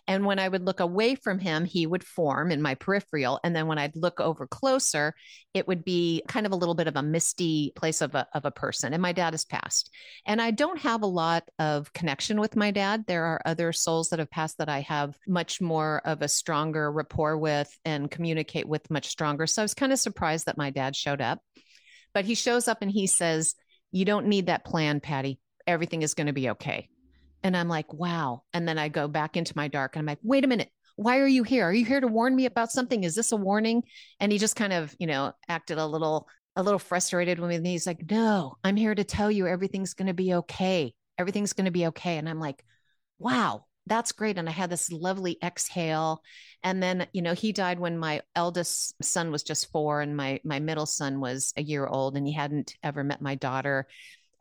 And 0.07 0.25
when 0.25 0.39
I 0.39 0.49
would 0.49 0.65
look 0.65 0.81
away 0.81 1.15
from 1.15 1.39
him, 1.39 1.65
he 1.65 1.87
would 1.87 2.05
form 2.05 2.53
in 2.53 2.63
my 2.63 2.75
peripheral. 2.75 3.41
And 3.43 3.55
then 3.55 3.67
when 3.67 3.79
I'd 3.79 3.97
look 3.97 4.21
over 4.21 4.47
closer, 4.47 5.15
it 5.53 5.67
would 5.67 5.85
be 5.85 6.23
kind 6.29 6.47
of 6.47 6.53
a 6.53 6.57
little 6.57 6.75
bit 6.75 6.87
of 6.87 6.97
a 6.97 7.03
misty 7.03 7.73
place 7.75 8.01
of 8.01 8.15
a, 8.15 8.27
of 8.35 8.45
a 8.45 8.51
person. 8.51 8.93
And 8.93 9.03
my 9.03 9.13
dad 9.13 9.35
has 9.35 9.45
passed. 9.45 9.91
And 10.27 10.41
I 10.41 10.53
don't 10.53 10.79
have 10.79 11.03
a 11.03 11.07
lot 11.07 11.49
of 11.59 11.93
connection 11.93 12.41
with 12.41 12.57
my 12.57 12.71
dad. 12.71 13.05
There 13.07 13.25
are 13.25 13.43
other 13.45 13.73
souls 13.73 14.11
that 14.11 14.19
have 14.19 14.31
passed 14.31 14.59
that 14.59 14.69
I 14.69 14.81
have 14.83 15.17
much 15.27 15.61
more 15.61 16.03
of 16.05 16.23
a 16.23 16.29
stronger 16.29 16.91
rapport 16.93 17.37
with 17.37 17.77
and 17.85 18.11
communicate 18.11 18.69
with 18.69 18.91
much 18.91 19.09
stronger. 19.09 19.47
So 19.47 19.63
I 19.63 19.65
was 19.65 19.75
kind 19.75 19.93
of 19.93 19.99
surprised 19.99 20.47
that 20.47 20.59
my 20.59 20.71
dad 20.71 20.95
showed 20.95 21.21
up. 21.21 21.41
But 22.15 22.25
he 22.25 22.35
shows 22.35 22.69
up 22.69 22.79
and 22.81 22.91
he 22.91 23.07
says, 23.07 23.55
You 23.93 24.05
don't 24.05 24.27
need 24.27 24.47
that 24.47 24.65
plan, 24.65 25.01
Patty. 25.01 25.41
Everything 25.67 26.03
is 26.03 26.15
going 26.15 26.29
to 26.29 26.33
be 26.33 26.51
okay. 26.51 26.89
And 27.43 27.57
I'm 27.57 27.69
like, 27.69 27.93
Wow. 27.93 28.45
And 28.53 28.67
then 28.67 28.79
I 28.79 28.89
go 28.89 29.09
back 29.09 29.37
into 29.37 29.53
my 29.57 29.69
dark 29.69 29.97
and 29.97 30.01
I'm 30.01 30.07
like, 30.07 30.21
Wait 30.23 30.45
a 30.45 30.49
minute. 30.49 30.71
Why 30.97 31.19
are 31.19 31.27
you 31.27 31.43
here? 31.43 31.65
Are 31.65 31.73
you 31.73 31.85
here 31.85 32.01
to 32.01 32.07
warn 32.07 32.37
me 32.37 32.47
about 32.47 32.71
something? 32.71 33.03
Is 33.03 33.17
this 33.17 33.33
a 33.33 33.37
warning? 33.37 33.83
And 34.21 34.31
he 34.31 34.39
just 34.39 34.55
kind 34.55 34.73
of, 34.73 34.95
you 35.01 35.09
know, 35.09 35.33
acted 35.49 35.79
a 35.79 35.87
little, 35.87 36.29
a 36.55 36.63
little 36.63 36.79
frustrated 36.79 37.41
with 37.41 37.61
me. 37.61 37.71
He's 37.71 37.87
like, 37.87 38.11
No, 38.11 38.57
I'm 38.63 38.77
here 38.77 38.95
to 38.95 39.05
tell 39.05 39.31
you 39.31 39.47
everything's 39.47 39.95
going 39.95 40.07
to 40.07 40.15
be 40.15 40.35
okay. 40.35 40.95
Everything's 41.19 41.53
going 41.53 41.67
to 41.67 41.71
be 41.73 41.87
okay. 41.89 42.17
And 42.17 42.29
I'm 42.29 42.41
like, 42.41 42.65
Wow, 43.19 43.67
that's 43.87 44.13
great. 44.13 44.39
And 44.39 44.49
I 44.49 44.53
had 44.53 44.71
this 44.71 44.91
lovely 44.91 45.39
exhale. 45.43 46.23
And 46.63 46.83
then, 46.83 47.07
you 47.13 47.23
know, 47.23 47.35
he 47.35 47.53
died 47.53 47.79
when 47.79 47.99
my 47.99 48.23
eldest 48.35 48.95
son 49.03 49.31
was 49.31 49.43
just 49.43 49.71
four 49.71 50.01
and 50.01 50.17
my 50.17 50.41
my 50.45 50.59
middle 50.59 50.87
son 50.87 51.21
was 51.21 51.53
a 51.57 51.63
year 51.63 51.87
old 51.87 52.17
and 52.17 52.27
he 52.27 52.33
hadn't 52.33 52.75
ever 52.83 53.05
met 53.05 53.21
my 53.21 53.35
daughter. 53.35 53.87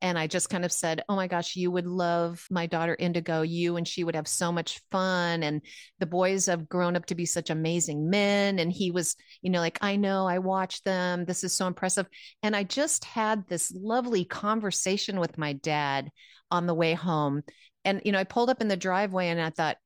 And 0.02 0.20
I 0.20 0.28
just 0.28 0.50
kind 0.50 0.66
of 0.66 0.72
said, 0.72 1.02
Oh 1.08 1.16
my 1.16 1.28
gosh, 1.28 1.56
you 1.56 1.72
would 1.72 1.86
love 1.86 2.46
my 2.52 2.66
daughter 2.66 2.96
Indigo, 3.00 3.42
you 3.42 3.78
and 3.78 3.88
she 3.88 4.04
would 4.04 4.16
have 4.16 4.28
so 4.28 4.52
much 4.52 4.82
fun. 4.92 5.44
And 5.44 5.62
the 6.00 6.06
boys 6.06 6.46
have 6.48 6.68
grown 6.68 6.96
up 6.96 7.06
to 7.08 7.16
be 7.16 7.26
such 7.26 7.50
amazing 7.50 8.10
men. 8.10 8.60
And 8.60 8.72
he 8.72 8.92
was, 8.92 9.16
you 9.42 9.50
know, 9.50 9.60
like, 9.60 9.78
I 9.82 9.96
know, 9.96 10.28
I 10.28 10.40
watch 10.40 10.84
them. 10.84 11.26
This 11.26 11.44
is 11.44 11.54
so 11.56 11.68
impressive. 11.68 12.08
And 12.44 12.56
I 12.56 12.64
just 12.64 13.06
had 13.06 13.48
this 13.48 13.74
lovely 13.76 14.26
conversation 14.26 15.20
with 15.22 15.38
my 15.38 15.54
dad 15.54 16.12
on 16.52 16.68
the 16.68 16.74
way 16.74 16.94
home 16.94 17.44
and 17.86 18.02
you 18.06 18.12
know 18.12 18.20
i 18.20 18.24
pulled 18.24 18.50
up 18.50 18.62
in 18.62 18.68
the 18.68 18.78
driveway 18.78 19.28
and 19.28 19.42
i 19.42 19.50
thought 19.50 19.78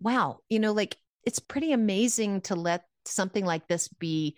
wow 0.00 0.38
you 0.48 0.58
know 0.58 0.72
like 0.72 0.96
it's 1.24 1.38
pretty 1.38 1.72
amazing 1.72 2.40
to 2.40 2.54
let 2.54 2.84
something 3.04 3.44
like 3.44 3.66
this 3.68 3.88
be 3.88 4.36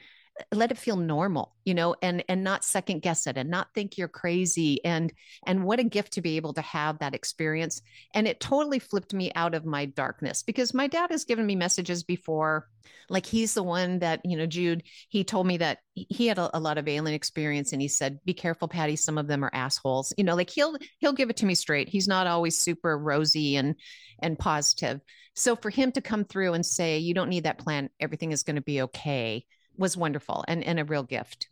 let 0.53 0.71
it 0.71 0.79
feel 0.79 0.97
normal 0.97 1.55
you 1.65 1.75
know 1.75 1.95
and 2.03 2.25
and 2.29 2.43
not 2.43 2.65
second 2.65 3.03
guess 3.03 3.27
it 3.27 3.37
and 3.37 3.51
not 3.51 3.69
think 3.75 3.99
you're 3.99 4.09
crazy 4.09 4.83
and 4.85 5.13
and 5.47 5.65
what 5.65 5.81
a 5.81 5.85
gift 5.85 6.13
to 6.15 6.23
be 6.23 6.37
able 6.37 6.53
to 6.55 6.63
have 6.63 6.99
that 6.99 7.15
experience. 7.15 7.83
And 8.15 8.27
it 8.27 8.41
totally 8.41 8.79
flipped 8.79 9.13
me 9.13 9.33
out 9.35 9.55
of 9.55 9.65
my 9.65 9.87
darkness 9.87 10.43
because 10.43 10.75
my 10.75 10.87
dad 10.87 11.11
has 11.11 11.25
given 11.25 11.47
me 11.47 11.57
messages 11.57 12.03
before. 12.03 12.69
Like 13.11 13.27
he's 13.27 13.55
the 13.55 13.63
one 13.63 13.99
that 14.01 14.21
you 14.25 14.37
know 14.37 14.47
jude 14.47 14.83
he 15.09 15.25
told 15.25 15.47
me 15.47 15.59
that 15.59 15.79
he 15.95 16.27
had 16.27 16.39
a, 16.39 16.57
a 16.57 16.61
lot 16.61 16.79
of 16.79 16.89
alien 16.89 17.15
experience 17.15 17.73
and 17.73 17.83
he 17.83 17.89
said 17.89 18.19
be 18.25 18.35
careful 18.35 18.69
patty 18.69 18.97
some 18.97 19.19
of 19.19 19.27
them 19.27 19.45
are 19.45 19.51
assholes. 19.53 20.13
You 20.17 20.25
know 20.25 20.35
like 20.35 20.51
he'll 20.51 20.77
he'll 20.99 21.13
give 21.13 21.31
it 21.31 21.37
to 21.39 21.47
me 21.47 21.55
straight. 21.55 21.89
He's 21.89 22.09
not 22.09 22.27
always 22.27 22.59
super 22.59 22.99
rosy 22.99 23.57
and 23.57 23.75
and 24.21 24.39
positive. 24.39 25.01
So 25.35 25.55
for 25.55 25.71
him 25.71 25.93
to 25.93 26.01
come 26.01 26.25
through 26.25 26.55
and 26.55 26.67
say 26.67 26.99
you 26.99 27.15
don't 27.15 27.29
need 27.29 27.45
that 27.45 27.59
plan. 27.59 27.91
Everything 28.01 28.33
is 28.33 28.43
going 28.43 28.57
to 28.57 28.63
be 28.63 28.83
okay 28.83 29.45
was 29.79 29.97
wonderful 29.97 30.45
and, 30.49 30.63
and 30.65 30.79
a 30.79 30.85
real 30.85 31.03
gift. 31.03 31.49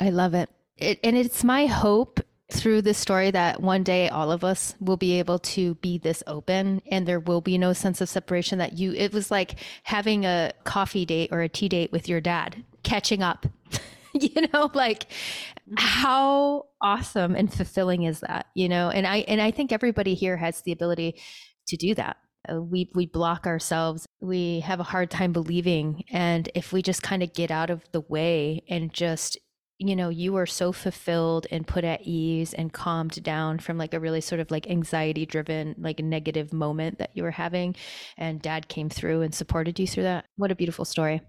I 0.00 0.10
love 0.10 0.34
it. 0.34 0.50
it. 0.76 1.00
And 1.02 1.16
it's 1.16 1.42
my 1.44 1.66
hope 1.66 2.20
through 2.52 2.82
this 2.82 2.98
story 2.98 3.30
that 3.30 3.60
one 3.60 3.82
day 3.82 4.08
all 4.08 4.30
of 4.30 4.44
us 4.44 4.74
will 4.78 4.96
be 4.96 5.18
able 5.18 5.38
to 5.38 5.74
be 5.76 5.98
this 5.98 6.22
open 6.26 6.82
and 6.90 7.06
there 7.06 7.20
will 7.20 7.40
be 7.40 7.56
no 7.56 7.72
sense 7.72 8.00
of 8.00 8.08
separation 8.08 8.58
that 8.58 8.74
you 8.74 8.92
it 8.92 9.12
was 9.12 9.30
like 9.30 9.54
having 9.84 10.26
a 10.26 10.52
coffee 10.64 11.06
date 11.06 11.30
or 11.32 11.40
a 11.40 11.48
tea 11.48 11.68
date 11.68 11.90
with 11.92 12.08
your 12.08 12.20
dad 12.20 12.62
catching 12.82 13.22
up 13.22 13.46
you 14.12 14.46
know 14.52 14.70
like 14.74 15.04
mm-hmm. 15.04 15.74
how 15.76 16.66
awesome 16.82 17.34
and 17.34 17.52
fulfilling 17.52 18.02
is 18.02 18.20
that 18.20 18.46
you 18.54 18.68
know 18.68 18.90
and 18.90 19.06
i 19.06 19.18
and 19.28 19.40
i 19.40 19.50
think 19.50 19.72
everybody 19.72 20.14
here 20.14 20.36
has 20.36 20.60
the 20.62 20.72
ability 20.72 21.18
to 21.66 21.76
do 21.76 21.94
that 21.94 22.18
Uh, 22.50 22.60
we 22.60 22.90
we 22.94 23.06
block 23.06 23.46
ourselves. 23.46 24.06
We 24.20 24.60
have 24.60 24.80
a 24.80 24.84
hard 24.84 25.10
time 25.10 25.32
believing. 25.32 26.04
And 26.10 26.48
if 26.54 26.72
we 26.72 26.82
just 26.82 27.02
kind 27.02 27.22
of 27.22 27.32
get 27.32 27.50
out 27.50 27.70
of 27.70 27.82
the 27.92 28.00
way 28.00 28.62
and 28.68 28.92
just 28.92 29.38
you 29.78 29.96
know 29.96 30.08
you 30.10 30.32
were 30.32 30.46
so 30.46 30.70
fulfilled 30.72 31.46
and 31.50 31.66
put 31.66 31.84
at 31.84 32.02
ease 32.02 32.54
and 32.54 32.72
calmed 32.72 33.22
down 33.22 33.58
from 33.58 33.78
like 33.78 33.94
a 33.94 34.00
really 34.00 34.20
sort 34.20 34.40
of 34.40 34.50
like 34.50 34.68
anxiety 34.70 35.26
driven 35.26 35.74
like 35.78 35.98
negative 35.98 36.52
moment 36.52 36.98
that 36.98 37.10
you 37.14 37.22
were 37.22 37.32
having 37.32 37.74
and 38.16 38.42
dad 38.42 38.68
came 38.68 38.88
through 38.88 39.22
and 39.22 39.34
supported 39.34 39.78
you 39.80 39.86
through 39.86 40.04
that. 40.04 40.24
What 40.36 40.52
a 40.52 40.56
beautiful 40.56 40.84
story 40.84 41.20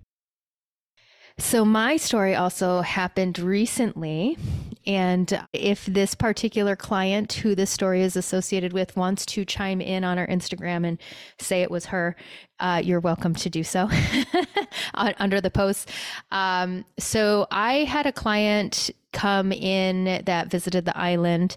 so, 1.39 1.65
my 1.65 1.97
story 1.97 2.35
also 2.35 2.81
happened 2.81 3.39
recently. 3.39 4.38
And 4.85 5.45
if 5.53 5.85
this 5.85 6.14
particular 6.14 6.76
client 6.76 7.31
who 7.34 7.55
this 7.55 7.72
story 7.72 8.01
is 8.01 8.15
associated 8.18 8.73
with 8.73 8.97
wants 8.97 9.26
to 9.27 9.45
chime 9.45 9.80
in 9.80 10.03
on 10.03 10.19
our 10.19 10.27
Instagram 10.27 10.85
and 10.85 10.99
say 11.39 11.61
it 11.61 11.72
was 11.72 11.88
her, 11.88 12.15
uh, 12.64 12.81
you're 12.84 13.02
welcome 13.02 13.35
to 13.35 13.49
do 13.49 13.61
so 13.64 13.90
under 14.94 15.41
the 15.41 15.52
post. 15.52 15.90
Um, 16.31 16.85
so, 16.98 17.45
I 17.52 17.84
had 17.84 18.06
a 18.06 18.14
client 18.14 18.90
come 19.11 19.52
in 19.52 20.23
that 20.26 20.49
visited 20.49 20.85
the 20.85 20.98
island 20.98 21.56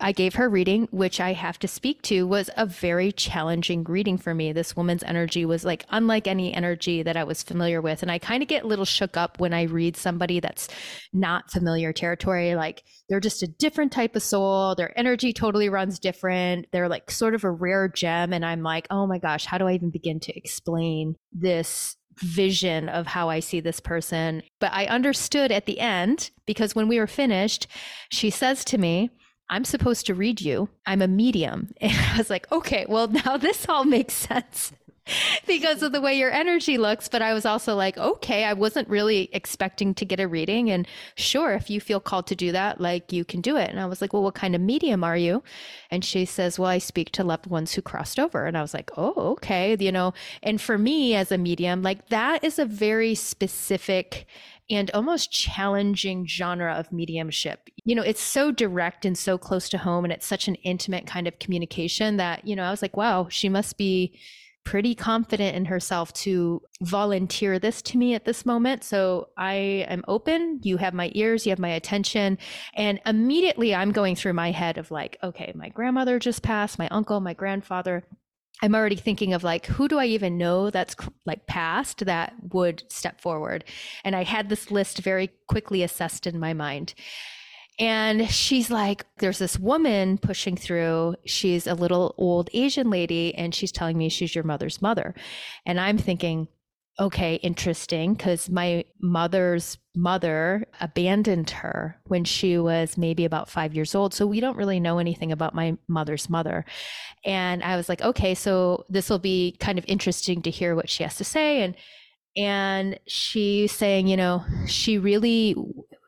I 0.00 0.12
gave 0.12 0.34
her 0.34 0.48
reading, 0.48 0.86
which 0.92 1.20
I 1.20 1.32
have 1.32 1.58
to 1.60 1.68
speak 1.68 2.02
to, 2.02 2.26
was 2.26 2.50
a 2.56 2.66
very 2.66 3.10
challenging 3.10 3.82
reading 3.84 4.16
for 4.16 4.32
me. 4.32 4.52
This 4.52 4.76
woman's 4.76 5.02
energy 5.02 5.44
was 5.44 5.64
like 5.64 5.84
unlike 5.90 6.28
any 6.28 6.54
energy 6.54 7.02
that 7.02 7.16
I 7.16 7.24
was 7.24 7.42
familiar 7.42 7.80
with. 7.80 8.02
And 8.02 8.10
I 8.10 8.18
kind 8.18 8.42
of 8.42 8.48
get 8.48 8.62
a 8.62 8.66
little 8.66 8.84
shook 8.84 9.16
up 9.16 9.40
when 9.40 9.52
I 9.52 9.62
read 9.62 9.96
somebody 9.96 10.38
that's 10.38 10.68
not 11.12 11.50
familiar 11.50 11.92
territory. 11.92 12.54
Like 12.54 12.84
they're 13.08 13.20
just 13.20 13.42
a 13.42 13.46
different 13.46 13.92
type 13.92 14.16
of 14.16 14.22
soul. 14.22 14.74
Their 14.74 14.96
energy 14.98 15.32
totally 15.32 15.68
runs 15.68 15.98
different. 15.98 16.66
They're 16.72 16.88
like 16.88 17.10
sort 17.10 17.34
of 17.34 17.44
a 17.44 17.50
rare 17.50 17.88
gem. 17.88 18.32
And 18.32 18.44
I'm 18.44 18.62
like, 18.62 18.86
oh 18.90 19.06
my 19.06 19.18
gosh, 19.18 19.44
how 19.46 19.58
do 19.58 19.66
I 19.66 19.72
even 19.72 19.90
begin 19.90 20.20
to 20.20 20.36
explain 20.36 21.16
this 21.32 21.96
vision 22.20 22.88
of 22.88 23.06
how 23.06 23.28
I 23.28 23.40
see 23.40 23.60
this 23.60 23.80
person. 23.80 24.42
But 24.60 24.72
I 24.72 24.86
understood 24.86 25.52
at 25.52 25.66
the 25.66 25.80
end 25.80 26.30
because 26.46 26.74
when 26.74 26.88
we 26.88 26.98
were 26.98 27.06
finished, 27.06 27.66
she 28.10 28.30
says 28.30 28.64
to 28.66 28.78
me, 28.78 29.10
I'm 29.50 29.64
supposed 29.64 30.06
to 30.06 30.14
read 30.14 30.40
you. 30.40 30.68
I'm 30.86 31.02
a 31.02 31.08
medium. 31.08 31.70
And 31.80 31.92
I 31.92 32.18
was 32.18 32.28
like, 32.28 32.50
okay, 32.52 32.86
well, 32.88 33.08
now 33.24 33.36
this 33.36 33.68
all 33.68 33.84
makes 33.84 34.14
sense 34.14 34.72
because 35.46 35.82
of 35.82 35.92
the 35.92 36.00
way 36.00 36.14
your 36.14 36.30
energy 36.30 36.78
looks. 36.78 37.08
But 37.08 37.22
I 37.22 37.34
was 37.34 37.44
also 37.44 37.74
like, 37.74 37.98
okay, 37.98 38.44
I 38.44 38.52
wasn't 38.52 38.88
really 38.88 39.28
expecting 39.32 39.94
to 39.94 40.04
get 40.04 40.20
a 40.20 40.28
reading. 40.28 40.70
And 40.70 40.86
sure, 41.14 41.54
if 41.54 41.70
you 41.70 41.80
feel 41.80 42.00
called 42.00 42.26
to 42.28 42.36
do 42.36 42.52
that, 42.52 42.80
like 42.80 43.12
you 43.12 43.24
can 43.24 43.40
do 43.40 43.56
it. 43.56 43.70
And 43.70 43.80
I 43.80 43.86
was 43.86 44.00
like, 44.00 44.12
well, 44.12 44.22
what 44.22 44.34
kind 44.34 44.54
of 44.54 44.60
medium 44.60 45.04
are 45.04 45.16
you? 45.16 45.42
And 45.90 46.04
she 46.04 46.24
says, 46.24 46.58
well, 46.58 46.70
I 46.70 46.78
speak 46.78 47.12
to 47.12 47.24
loved 47.24 47.46
ones 47.46 47.74
who 47.74 47.82
crossed 47.82 48.18
over. 48.18 48.46
And 48.46 48.56
I 48.56 48.62
was 48.62 48.74
like, 48.74 48.90
oh, 48.96 49.32
okay. 49.32 49.76
You 49.78 49.92
know, 49.92 50.14
and 50.42 50.60
for 50.60 50.78
me 50.78 51.14
as 51.14 51.32
a 51.32 51.38
medium, 51.38 51.82
like 51.82 52.08
that 52.08 52.44
is 52.44 52.58
a 52.58 52.64
very 52.64 53.14
specific 53.14 54.26
and 54.70 54.90
almost 54.92 55.32
challenging 55.32 56.26
genre 56.26 56.74
of 56.74 56.92
mediumship. 56.92 57.70
You 57.84 57.94
know, 57.94 58.02
it's 58.02 58.20
so 58.20 58.52
direct 58.52 59.06
and 59.06 59.16
so 59.16 59.38
close 59.38 59.68
to 59.70 59.78
home, 59.78 60.04
and 60.04 60.12
it's 60.12 60.26
such 60.26 60.46
an 60.46 60.56
intimate 60.56 61.06
kind 61.06 61.26
of 61.26 61.38
communication 61.38 62.18
that, 62.18 62.46
you 62.46 62.54
know, 62.54 62.64
I 62.64 62.70
was 62.70 62.82
like, 62.82 62.96
wow, 62.96 63.28
she 63.30 63.48
must 63.48 63.78
be 63.78 64.18
pretty 64.68 64.94
confident 64.94 65.56
in 65.56 65.64
herself 65.64 66.12
to 66.12 66.60
volunteer 66.82 67.58
this 67.58 67.80
to 67.80 67.96
me 67.96 68.12
at 68.12 68.26
this 68.26 68.44
moment. 68.44 68.84
So 68.84 69.30
I 69.34 69.54
am 69.88 70.04
open. 70.06 70.60
You 70.62 70.76
have 70.76 70.92
my 70.92 71.10
ears, 71.14 71.46
you 71.46 71.50
have 71.52 71.58
my 71.58 71.70
attention. 71.70 72.36
And 72.74 73.00
immediately 73.06 73.74
I'm 73.74 73.92
going 73.92 74.14
through 74.14 74.34
my 74.34 74.50
head 74.50 74.76
of 74.76 74.90
like, 74.90 75.16
okay, 75.22 75.54
my 75.54 75.70
grandmother 75.70 76.18
just 76.18 76.42
passed, 76.42 76.78
my 76.78 76.86
uncle, 76.88 77.18
my 77.20 77.32
grandfather. 77.32 78.04
I'm 78.60 78.74
already 78.74 78.96
thinking 78.96 79.32
of 79.32 79.42
like, 79.42 79.64
who 79.64 79.88
do 79.88 79.98
I 79.98 80.04
even 80.04 80.36
know 80.36 80.68
that's 80.68 80.94
like 81.24 81.46
past 81.46 82.04
that 82.04 82.34
would 82.52 82.82
step 82.92 83.22
forward? 83.22 83.64
And 84.04 84.14
I 84.14 84.24
had 84.24 84.50
this 84.50 84.70
list 84.70 84.98
very 84.98 85.30
quickly 85.46 85.82
assessed 85.82 86.26
in 86.26 86.38
my 86.38 86.52
mind. 86.52 86.92
And 87.78 88.28
she's 88.28 88.70
like, 88.70 89.06
there's 89.18 89.38
this 89.38 89.58
woman 89.58 90.18
pushing 90.18 90.56
through. 90.56 91.14
She's 91.26 91.66
a 91.66 91.74
little 91.74 92.14
old 92.18 92.50
Asian 92.52 92.90
lady, 92.90 93.34
and 93.34 93.54
she's 93.54 93.70
telling 93.70 93.96
me 93.96 94.08
she's 94.08 94.34
your 94.34 94.44
mother's 94.44 94.82
mother. 94.82 95.14
And 95.64 95.78
I'm 95.78 95.96
thinking, 95.96 96.48
okay, 97.00 97.36
interesting, 97.36 98.14
because 98.14 98.50
my 98.50 98.84
mother's 99.00 99.78
mother 99.94 100.66
abandoned 100.80 101.50
her 101.50 102.00
when 102.06 102.24
she 102.24 102.58
was 102.58 102.98
maybe 102.98 103.24
about 103.24 103.48
five 103.48 103.74
years 103.74 103.94
old. 103.94 104.12
So 104.12 104.26
we 104.26 104.40
don't 104.40 104.56
really 104.56 104.80
know 104.80 104.98
anything 104.98 105.30
about 105.30 105.54
my 105.54 105.76
mother's 105.86 106.28
mother. 106.28 106.64
And 107.24 107.62
I 107.62 107.76
was 107.76 107.88
like, 107.88 108.02
okay, 108.02 108.34
so 108.34 108.84
this 108.88 109.08
will 109.08 109.20
be 109.20 109.56
kind 109.60 109.78
of 109.78 109.84
interesting 109.86 110.42
to 110.42 110.50
hear 110.50 110.74
what 110.74 110.90
she 110.90 111.04
has 111.04 111.16
to 111.16 111.24
say. 111.24 111.62
And 111.62 111.76
and 112.36 113.00
she's 113.06 113.72
saying, 113.72 114.06
you 114.06 114.16
know, 114.16 114.44
she 114.66 114.98
really 114.98 115.56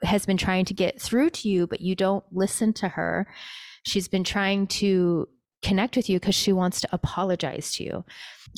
has 0.02 0.26
been 0.26 0.36
trying 0.36 0.64
to 0.66 0.74
get 0.74 1.00
through 1.00 1.30
to 1.30 1.48
you, 1.48 1.66
but 1.66 1.80
you 1.80 1.94
don't 1.94 2.24
listen 2.32 2.72
to 2.74 2.88
her. 2.88 3.26
She's 3.82 4.08
been 4.08 4.24
trying 4.24 4.66
to 4.68 5.28
connect 5.62 5.94
with 5.94 6.08
you 6.08 6.18
because 6.18 6.34
she 6.34 6.52
wants 6.52 6.80
to 6.80 6.88
apologize 6.92 7.74
to 7.74 7.84
you. 7.84 8.04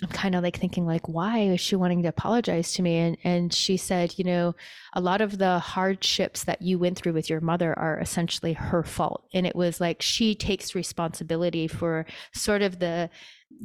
I'm 0.03 0.09
kind 0.11 0.35
of 0.35 0.43
like 0.43 0.57
thinking 0.57 0.87
like 0.87 1.09
why 1.09 1.41
is 1.41 1.61
she 1.61 1.75
wanting 1.75 2.03
to 2.03 2.09
apologize 2.09 2.73
to 2.75 2.83
me 2.83 2.97
and 2.97 3.17
and 3.25 3.53
she 3.53 3.77
said, 3.77 4.19
you 4.19 4.25
know, 4.25 4.55
a 4.95 5.01
lot 5.01 5.21
of 5.21 5.39
the 5.39 5.59
hardships 5.59 6.45
that 6.45 6.63
you 6.63 6.79
went 6.79 6.97
through 6.97 7.13
with 7.13 7.29
your 7.29 7.41
mother 7.41 7.77
are 7.79 7.99
essentially 7.99 8.53
her 8.53 8.85
fault 8.85 9.25
and 9.35 9.47
it 9.47 9.57
was 9.57 9.81
like 9.81 10.01
she 10.01 10.35
takes 10.35 10.75
responsibility 10.75 11.67
for 11.67 12.07
sort 12.33 12.63
of 12.63 12.79
the 12.79 13.11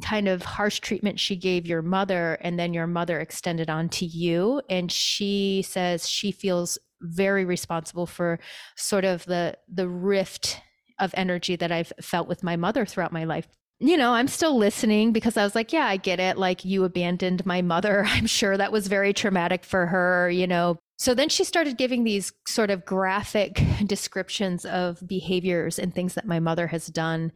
kind 0.01 0.27
of 0.27 0.41
harsh 0.41 0.79
treatment 0.79 1.19
she 1.19 1.35
gave 1.35 1.65
your 1.65 1.81
mother 1.81 2.37
and 2.41 2.59
then 2.59 2.73
your 2.73 2.87
mother 2.87 3.19
extended 3.19 3.69
on 3.69 3.87
to 3.89 4.05
you 4.05 4.61
and 4.69 4.91
she 4.91 5.63
says 5.65 6.09
she 6.09 6.31
feels 6.31 6.77
very 7.01 7.45
responsible 7.45 8.05
for 8.05 8.39
sort 8.75 9.05
of 9.05 9.25
the 9.25 9.57
the 9.71 9.87
rift 9.87 10.59
of 10.99 11.13
energy 11.15 11.55
that 11.55 11.71
I've 11.71 11.93
felt 12.01 12.27
with 12.27 12.43
my 12.43 12.55
mother 12.55 12.85
throughout 12.85 13.11
my 13.11 13.23
life. 13.23 13.47
You 13.79 13.95
know, 13.95 14.13
I'm 14.13 14.27
still 14.27 14.57
listening 14.57 15.11
because 15.11 15.37
I 15.37 15.43
was 15.43 15.53
like, 15.53 15.71
yeah, 15.71 15.85
I 15.85 15.97
get 15.97 16.19
it. 16.19 16.37
Like, 16.37 16.65
you 16.65 16.83
abandoned 16.83 17.45
my 17.45 17.61
mother. 17.61 18.03
I'm 18.07 18.25
sure 18.25 18.57
that 18.57 18.71
was 18.71 18.87
very 18.87 19.13
traumatic 19.13 19.63
for 19.63 19.85
her, 19.85 20.29
you 20.29 20.47
know. 20.47 20.79
So 20.97 21.13
then 21.13 21.29
she 21.29 21.43
started 21.43 21.77
giving 21.77 22.03
these 22.03 22.33
sort 22.47 22.71
of 22.71 22.85
graphic 22.85 23.61
descriptions 23.85 24.65
of 24.65 24.99
behaviors 25.07 25.77
and 25.77 25.93
things 25.93 26.15
that 26.15 26.25
my 26.25 26.39
mother 26.39 26.65
has 26.67 26.87
done 26.87 27.31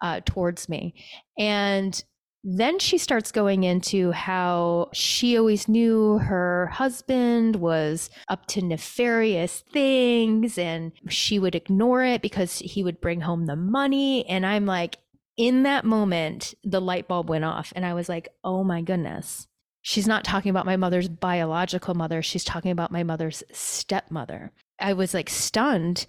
uh, 0.00 0.20
towards 0.24 0.68
me. 0.68 0.94
And 1.36 2.02
then 2.42 2.78
she 2.78 2.96
starts 2.96 3.32
going 3.32 3.64
into 3.64 4.12
how 4.12 4.88
she 4.92 5.36
always 5.36 5.68
knew 5.68 6.18
her 6.18 6.68
husband 6.68 7.56
was 7.56 8.08
up 8.28 8.46
to 8.46 8.62
nefarious 8.62 9.62
things 9.72 10.56
and 10.56 10.92
she 11.08 11.38
would 11.38 11.54
ignore 11.54 12.04
it 12.04 12.22
because 12.22 12.58
he 12.60 12.82
would 12.82 13.00
bring 13.00 13.20
home 13.20 13.46
the 13.46 13.56
money. 13.56 14.26
And 14.26 14.46
I'm 14.46 14.64
like, 14.64 14.98
in 15.36 15.64
that 15.64 15.84
moment, 15.84 16.54
the 16.64 16.80
light 16.80 17.08
bulb 17.08 17.28
went 17.28 17.44
off. 17.44 17.72
And 17.76 17.84
I 17.84 17.94
was 17.94 18.08
like, 18.08 18.28
oh 18.42 18.64
my 18.64 18.80
goodness. 18.80 19.46
She's 19.82 20.06
not 20.06 20.24
talking 20.24 20.50
about 20.50 20.66
my 20.66 20.76
mother's 20.76 21.08
biological 21.08 21.94
mother. 21.94 22.22
She's 22.22 22.44
talking 22.44 22.70
about 22.70 22.92
my 22.92 23.02
mother's 23.02 23.42
stepmother. 23.52 24.52
I 24.78 24.92
was 24.92 25.14
like 25.14 25.30
stunned 25.30 26.06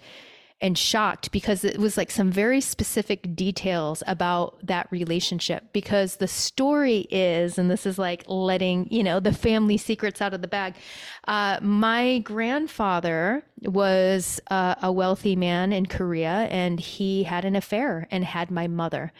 and 0.62 0.78
shocked 0.78 1.32
because 1.32 1.64
it 1.64 1.76
was 1.76 1.96
like 1.96 2.10
some 2.10 2.30
very 2.30 2.60
specific 2.60 3.34
details 3.34 4.02
about 4.06 4.64
that 4.64 4.86
relationship. 4.90 5.64
Because 5.72 6.16
the 6.16 6.28
story 6.28 7.08
is, 7.10 7.58
and 7.58 7.68
this 7.68 7.84
is 7.84 7.98
like 7.98 8.22
letting, 8.28 8.88
you 8.90 9.02
know, 9.02 9.18
the 9.18 9.32
family 9.32 9.76
secrets 9.76 10.22
out 10.22 10.32
of 10.32 10.40
the 10.40 10.48
bag. 10.48 10.76
Uh, 11.26 11.58
my 11.60 12.20
grandfather 12.20 13.44
was 13.62 14.40
uh, 14.50 14.76
a 14.80 14.92
wealthy 14.92 15.34
man 15.34 15.72
in 15.72 15.86
Korea 15.86 16.48
and 16.50 16.78
he 16.78 17.24
had 17.24 17.44
an 17.44 17.56
affair 17.56 18.06
and 18.10 18.24
had 18.24 18.50
my 18.50 18.68
mother. 18.68 19.12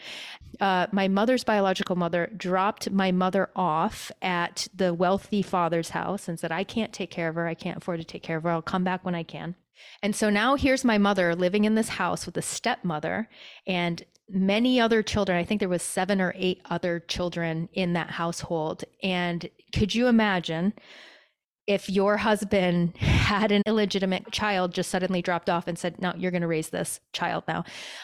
Uh, 0.61 0.87
my 0.91 1.07
mother's 1.07 1.43
biological 1.43 1.95
mother 1.95 2.29
dropped 2.37 2.89
my 2.89 3.11
mother 3.11 3.49
off 3.55 4.11
at 4.21 4.67
the 4.73 4.93
wealthy 4.93 5.41
father's 5.41 5.89
house 5.89 6.29
and 6.29 6.39
said, 6.39 6.51
I 6.51 6.63
can't 6.63 6.93
take 6.93 7.11
care 7.11 7.27
of 7.27 7.35
her. 7.35 7.47
I 7.47 7.53
can't 7.53 7.77
afford 7.77 7.99
to 7.99 8.05
take 8.05 8.23
care 8.23 8.37
of 8.37 8.43
her. 8.43 8.51
I'll 8.51 8.61
come 8.61 8.83
back 8.83 9.03
when 9.03 9.15
I 9.15 9.23
can. 9.23 9.55
And 10.01 10.15
so 10.15 10.29
now 10.29 10.55
here's 10.55 10.83
my 10.83 10.97
mother 10.97 11.35
living 11.35 11.65
in 11.65 11.75
this 11.75 11.89
house 11.89 12.25
with 12.25 12.37
a 12.37 12.41
stepmother 12.41 13.29
and 13.67 14.03
many 14.29 14.79
other 14.79 15.03
children. 15.03 15.37
I 15.37 15.43
think 15.43 15.59
there 15.59 15.69
was 15.69 15.83
seven 15.83 16.21
or 16.21 16.33
eight 16.35 16.61
other 16.69 16.99
children 16.99 17.69
in 17.73 17.93
that 17.93 18.11
household. 18.11 18.83
And 19.01 19.49
could 19.73 19.93
you 19.93 20.07
imagine 20.07 20.73
if 21.65 21.89
your 21.89 22.17
husband 22.17 22.95
had 22.97 23.51
an 23.51 23.61
illegitimate 23.65 24.31
child 24.31 24.73
just 24.73 24.89
suddenly 24.89 25.21
dropped 25.21 25.49
off 25.49 25.67
and 25.67 25.79
said 25.79 25.99
no 26.01 26.13
you're 26.17 26.31
going 26.31 26.41
to 26.41 26.47
raise 26.47 26.69
this 26.69 26.99
child 27.13 27.43
now. 27.47 27.63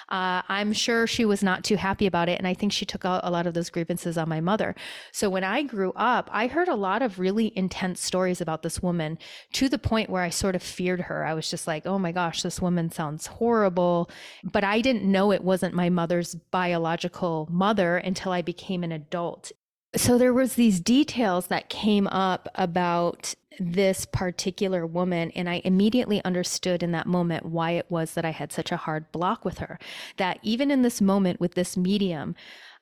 Uh, 0.10 0.42
i'm 0.48 0.72
sure 0.72 1.06
she 1.06 1.26
was 1.26 1.44
not 1.44 1.64
too 1.64 1.76
happy 1.76 2.08
about 2.08 2.30
it 2.30 2.38
and 2.38 2.48
i 2.48 2.54
think 2.54 2.72
she 2.72 2.86
took 2.86 3.06
out 3.06 3.22
a 3.24 3.32
lot 3.32 3.46
of 3.46 3.54
those 3.54 3.70
grievances 3.70 4.18
on 4.18 4.30
my 4.30 4.40
mother. 4.40 4.76
So 5.12 5.30
when 5.30 5.44
i 5.44 5.64
grew 5.64 5.92
up 5.96 6.30
i 6.32 6.48
heard 6.48 6.68
a 6.68 6.76
lot 6.76 7.02
of 7.02 7.20
really 7.20 7.52
intense 7.56 8.02
stories 8.02 8.42
about 8.42 8.64
this 8.64 8.82
woman 8.82 9.18
to 9.54 9.68
the 9.68 9.78
point 9.78 10.10
where 10.10 10.24
i 10.24 10.30
sort 10.30 10.56
of 10.56 10.64
feared 10.64 11.02
her. 11.02 11.26
I 11.26 11.34
was 11.34 11.50
just 11.50 11.68
like 11.68 11.86
oh 11.86 12.00
my 12.00 12.12
gosh 12.12 12.42
this 12.44 12.62
woman 12.62 12.92
sounds 12.92 13.28
horrible. 13.28 14.10
But 14.44 14.64
i 14.64 14.82
didn't 14.82 15.04
know 15.04 15.32
it 15.32 15.44
wasn't 15.44 15.76
my 15.76 15.90
mother's 15.90 16.36
biological 16.36 17.48
mother 17.52 17.98
until 17.98 18.32
i 18.32 18.42
became 18.42 18.84
an 18.84 18.92
adult. 18.92 19.52
So 19.96 20.20
there 20.20 20.34
was 20.34 20.54
these 20.54 20.80
details 20.80 21.48
that 21.48 21.70
came 21.70 22.08
up 22.08 22.48
about 22.54 23.34
this 23.60 24.06
particular 24.06 24.86
woman 24.86 25.32
and 25.32 25.50
i 25.50 25.62
immediately 25.66 26.24
understood 26.24 26.82
in 26.82 26.92
that 26.92 27.08
moment 27.08 27.46
why 27.46 27.72
it 27.72 27.86
was 27.90 28.14
that 28.14 28.26
i 28.26 28.32
had 28.32 28.52
such 28.52 28.72
a 28.72 28.78
hard 28.78 29.12
block 29.12 29.44
with 29.46 29.60
her. 29.60 29.80
That 30.18 30.40
even 30.44 30.72
in 30.72 30.82
this 30.82 31.02
moment 31.02 31.40
with 31.40 31.56
this 31.56 31.76
medium 31.78 32.36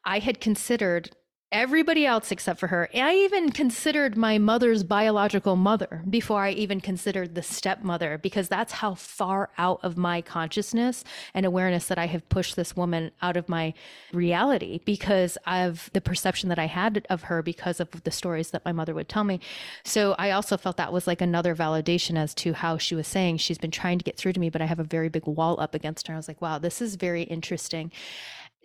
i 0.06 0.20
had 0.20 0.40
considered 0.40 1.12
everybody 1.52 2.06
else 2.06 2.32
except 2.32 2.60
for 2.60 2.68
her. 2.68 2.90
I 2.94 3.16
even 3.16 3.52
considered 3.52 4.18
my 4.18 4.38
mother's 4.38 4.84
biological 4.84 5.56
mother 5.56 6.04
before 6.10 6.42
I 6.42 6.52
even 6.52 6.82
considered 6.82 7.36
the 7.36 7.42
stepmother, 7.42 8.18
because 8.18 8.50
that's 8.50 8.74
how 8.74 8.96
far 8.96 9.50
out 9.58 9.80
of 9.82 9.96
my 9.96 10.22
consciousness 10.22 11.06
and 11.34 11.46
awareness 11.46 11.88
that 11.88 11.98
I 11.98 12.08
have 12.08 12.28
pushed 12.28 12.58
this 12.58 12.76
woman 12.76 13.12
out 13.22 13.38
of 13.38 13.48
my 13.48 13.74
reality 14.12 14.82
because 14.84 15.38
of 15.48 15.90
the 15.94 16.02
perception 16.02 16.50
that 16.50 16.60
I 16.60 16.66
had 16.66 17.06
of 17.10 17.24
her 17.24 17.42
because 17.42 17.80
of 17.80 18.04
the 18.04 18.12
stories 18.12 18.52
that 18.52 18.66
my 18.66 18.74
mother 18.74 18.94
would 18.94 19.08
tell 19.08 19.24
me. 19.24 19.40
So 19.86 20.16
I 20.18 20.32
also 20.32 20.58
felt 20.58 20.76
that 20.78 20.92
was 20.92 21.08
like 21.08 21.22
another 21.22 21.56
validation 21.56 22.18
as 22.18 22.34
to 22.36 22.54
how 22.54 22.78
she 22.78 22.94
was 22.94 23.08
saying 23.08 23.38
she's 23.38 23.58
been 23.58 23.72
trying 23.72 24.00
to 24.00 24.06
get 24.06 24.18
through 24.18 24.34
to 24.34 24.40
me, 24.40 24.50
but 24.50 24.62
I 24.62 24.66
have 24.66 24.80
a 24.80 24.84
very 24.84 25.08
big 25.08 25.26
wall 25.26 25.60
up 25.62 25.74
against 25.74 26.08
her. 26.08 26.14
I 26.14 26.18
was 26.18 26.28
like, 26.28 26.42
wow, 26.42 26.58
this 26.58 26.82
is 26.82 26.96
very 26.96 27.24
interesting 27.24 27.92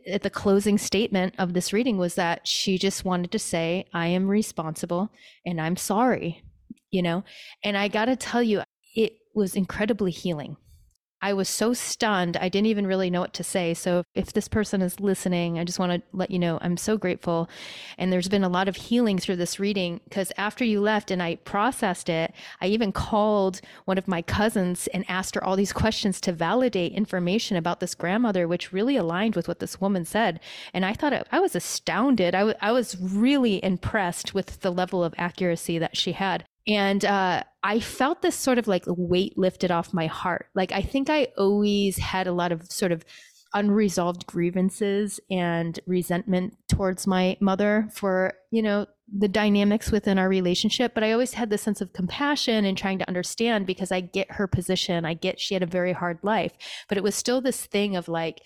at 0.06 0.22
the 0.22 0.30
closing 0.30 0.78
statement 0.78 1.34
of 1.38 1.54
this 1.54 1.72
reading 1.72 1.98
was 1.98 2.14
that 2.14 2.46
she 2.46 2.78
just 2.78 3.04
wanted 3.04 3.30
to 3.32 3.38
say, 3.38 3.86
I 3.92 4.08
am 4.08 4.28
responsible 4.28 5.10
and 5.46 5.60
I'm 5.60 5.76
sorry, 5.76 6.42
you 6.90 7.02
know? 7.02 7.24
And 7.62 7.76
I 7.76 7.88
got 7.88 8.06
to 8.06 8.16
tell 8.16 8.42
you, 8.42 8.62
it 8.94 9.18
was 9.34 9.54
incredibly 9.54 10.10
healing 10.10 10.56
I 11.22 11.32
was 11.32 11.48
so 11.48 11.72
stunned. 11.72 12.36
I 12.36 12.48
didn't 12.48 12.66
even 12.66 12.86
really 12.86 13.08
know 13.08 13.20
what 13.20 13.32
to 13.34 13.44
say. 13.44 13.74
So 13.74 14.02
if 14.14 14.32
this 14.32 14.48
person 14.48 14.82
is 14.82 14.98
listening, 14.98 15.58
I 15.58 15.64
just 15.64 15.78
want 15.78 15.92
to 15.92 16.02
let 16.12 16.32
you 16.32 16.38
know 16.38 16.58
I'm 16.60 16.76
so 16.76 16.98
grateful. 16.98 17.48
And 17.96 18.12
there's 18.12 18.28
been 18.28 18.42
a 18.42 18.48
lot 18.48 18.66
of 18.68 18.74
healing 18.74 19.18
through 19.18 19.36
this 19.36 19.60
reading 19.60 20.00
because 20.04 20.32
after 20.36 20.64
you 20.64 20.80
left 20.80 21.12
and 21.12 21.22
I 21.22 21.36
processed 21.36 22.08
it, 22.08 22.34
I 22.60 22.66
even 22.66 22.90
called 22.90 23.60
one 23.84 23.98
of 23.98 24.08
my 24.08 24.20
cousins 24.20 24.88
and 24.88 25.04
asked 25.08 25.36
her 25.36 25.44
all 25.44 25.54
these 25.54 25.72
questions 25.72 26.20
to 26.22 26.32
validate 26.32 26.92
information 26.92 27.56
about 27.56 27.78
this 27.78 27.94
grandmother, 27.94 28.48
which 28.48 28.72
really 28.72 28.96
aligned 28.96 29.36
with 29.36 29.46
what 29.46 29.60
this 29.60 29.80
woman 29.80 30.04
said. 30.04 30.40
And 30.74 30.84
I 30.84 30.92
thought 30.92 31.28
I 31.30 31.38
was 31.38 31.54
astounded. 31.54 32.34
I, 32.34 32.40
w- 32.40 32.58
I 32.60 32.72
was 32.72 33.00
really 33.00 33.62
impressed 33.64 34.34
with 34.34 34.60
the 34.60 34.72
level 34.72 35.04
of 35.04 35.14
accuracy 35.16 35.78
that 35.78 35.96
she 35.96 36.12
had. 36.12 36.44
And 36.66 37.04
uh, 37.04 37.42
I 37.62 37.80
felt 37.80 38.22
this 38.22 38.36
sort 38.36 38.58
of 38.58 38.68
like 38.68 38.84
weight 38.86 39.36
lifted 39.36 39.70
off 39.70 39.92
my 39.92 40.06
heart. 40.06 40.46
Like, 40.54 40.72
I 40.72 40.82
think 40.82 41.10
I 41.10 41.28
always 41.36 41.98
had 41.98 42.26
a 42.26 42.32
lot 42.32 42.52
of 42.52 42.70
sort 42.70 42.92
of 42.92 43.04
unresolved 43.54 44.26
grievances 44.26 45.20
and 45.30 45.78
resentment 45.86 46.56
towards 46.68 47.06
my 47.06 47.36
mother 47.40 47.88
for, 47.92 48.34
you 48.50 48.62
know, 48.62 48.86
the 49.14 49.28
dynamics 49.28 49.90
within 49.90 50.18
our 50.18 50.28
relationship. 50.28 50.94
But 50.94 51.04
I 51.04 51.12
always 51.12 51.34
had 51.34 51.50
this 51.50 51.62
sense 51.62 51.80
of 51.80 51.92
compassion 51.92 52.64
and 52.64 52.78
trying 52.78 52.98
to 52.98 53.08
understand 53.08 53.66
because 53.66 53.92
I 53.92 54.00
get 54.00 54.32
her 54.32 54.46
position. 54.46 55.04
I 55.04 55.14
get 55.14 55.38
she 55.38 55.54
had 55.54 55.62
a 55.62 55.66
very 55.66 55.92
hard 55.92 56.18
life. 56.22 56.52
But 56.88 56.96
it 56.96 57.04
was 57.04 57.14
still 57.14 57.40
this 57.40 57.66
thing 57.66 57.94
of 57.94 58.08
like, 58.08 58.40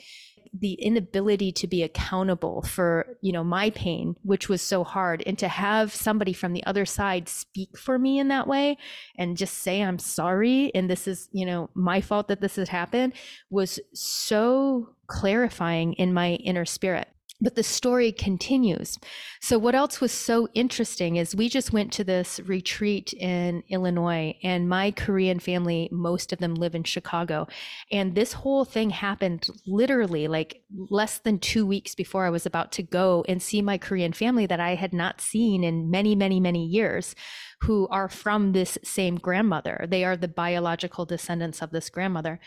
the 0.60 0.74
inability 0.74 1.52
to 1.52 1.66
be 1.66 1.82
accountable 1.82 2.62
for 2.62 3.16
you 3.20 3.32
know 3.32 3.44
my 3.44 3.70
pain 3.70 4.16
which 4.22 4.48
was 4.48 4.62
so 4.62 4.84
hard 4.84 5.22
and 5.26 5.38
to 5.38 5.48
have 5.48 5.94
somebody 5.94 6.32
from 6.32 6.52
the 6.52 6.64
other 6.64 6.84
side 6.84 7.28
speak 7.28 7.76
for 7.76 7.98
me 7.98 8.18
in 8.18 8.28
that 8.28 8.46
way 8.46 8.76
and 9.18 9.36
just 9.36 9.58
say 9.58 9.82
i'm 9.82 9.98
sorry 9.98 10.70
and 10.74 10.88
this 10.90 11.06
is 11.06 11.28
you 11.32 11.44
know 11.44 11.68
my 11.74 12.00
fault 12.00 12.28
that 12.28 12.40
this 12.40 12.56
has 12.56 12.68
happened 12.68 13.12
was 13.50 13.78
so 13.92 14.88
clarifying 15.06 15.92
in 15.94 16.12
my 16.12 16.32
inner 16.34 16.64
spirit 16.64 17.08
but 17.40 17.54
the 17.54 17.62
story 17.62 18.12
continues. 18.12 18.98
So, 19.40 19.58
what 19.58 19.74
else 19.74 20.00
was 20.00 20.12
so 20.12 20.48
interesting 20.54 21.16
is 21.16 21.36
we 21.36 21.48
just 21.48 21.72
went 21.72 21.92
to 21.92 22.04
this 22.04 22.40
retreat 22.40 23.12
in 23.12 23.62
Illinois, 23.68 24.36
and 24.42 24.68
my 24.68 24.90
Korean 24.90 25.38
family, 25.38 25.88
most 25.92 26.32
of 26.32 26.38
them 26.38 26.54
live 26.54 26.74
in 26.74 26.84
Chicago. 26.84 27.46
And 27.92 28.14
this 28.14 28.32
whole 28.32 28.64
thing 28.64 28.90
happened 28.90 29.46
literally 29.66 30.28
like 30.28 30.62
less 30.90 31.18
than 31.18 31.38
two 31.38 31.66
weeks 31.66 31.94
before 31.94 32.24
I 32.24 32.30
was 32.30 32.46
about 32.46 32.72
to 32.72 32.82
go 32.82 33.24
and 33.28 33.42
see 33.42 33.60
my 33.60 33.78
Korean 33.78 34.12
family 34.12 34.46
that 34.46 34.60
I 34.60 34.74
had 34.74 34.92
not 34.92 35.20
seen 35.20 35.62
in 35.62 35.90
many, 35.90 36.14
many, 36.14 36.40
many 36.40 36.64
years 36.64 37.14
who 37.62 37.88
are 37.88 38.08
from 38.08 38.52
this 38.52 38.76
same 38.84 39.16
grandmother. 39.16 39.86
They 39.88 40.04
are 40.04 40.16
the 40.16 40.28
biological 40.28 41.06
descendants 41.06 41.62
of 41.62 41.70
this 41.70 41.88
grandmother. 41.88 42.38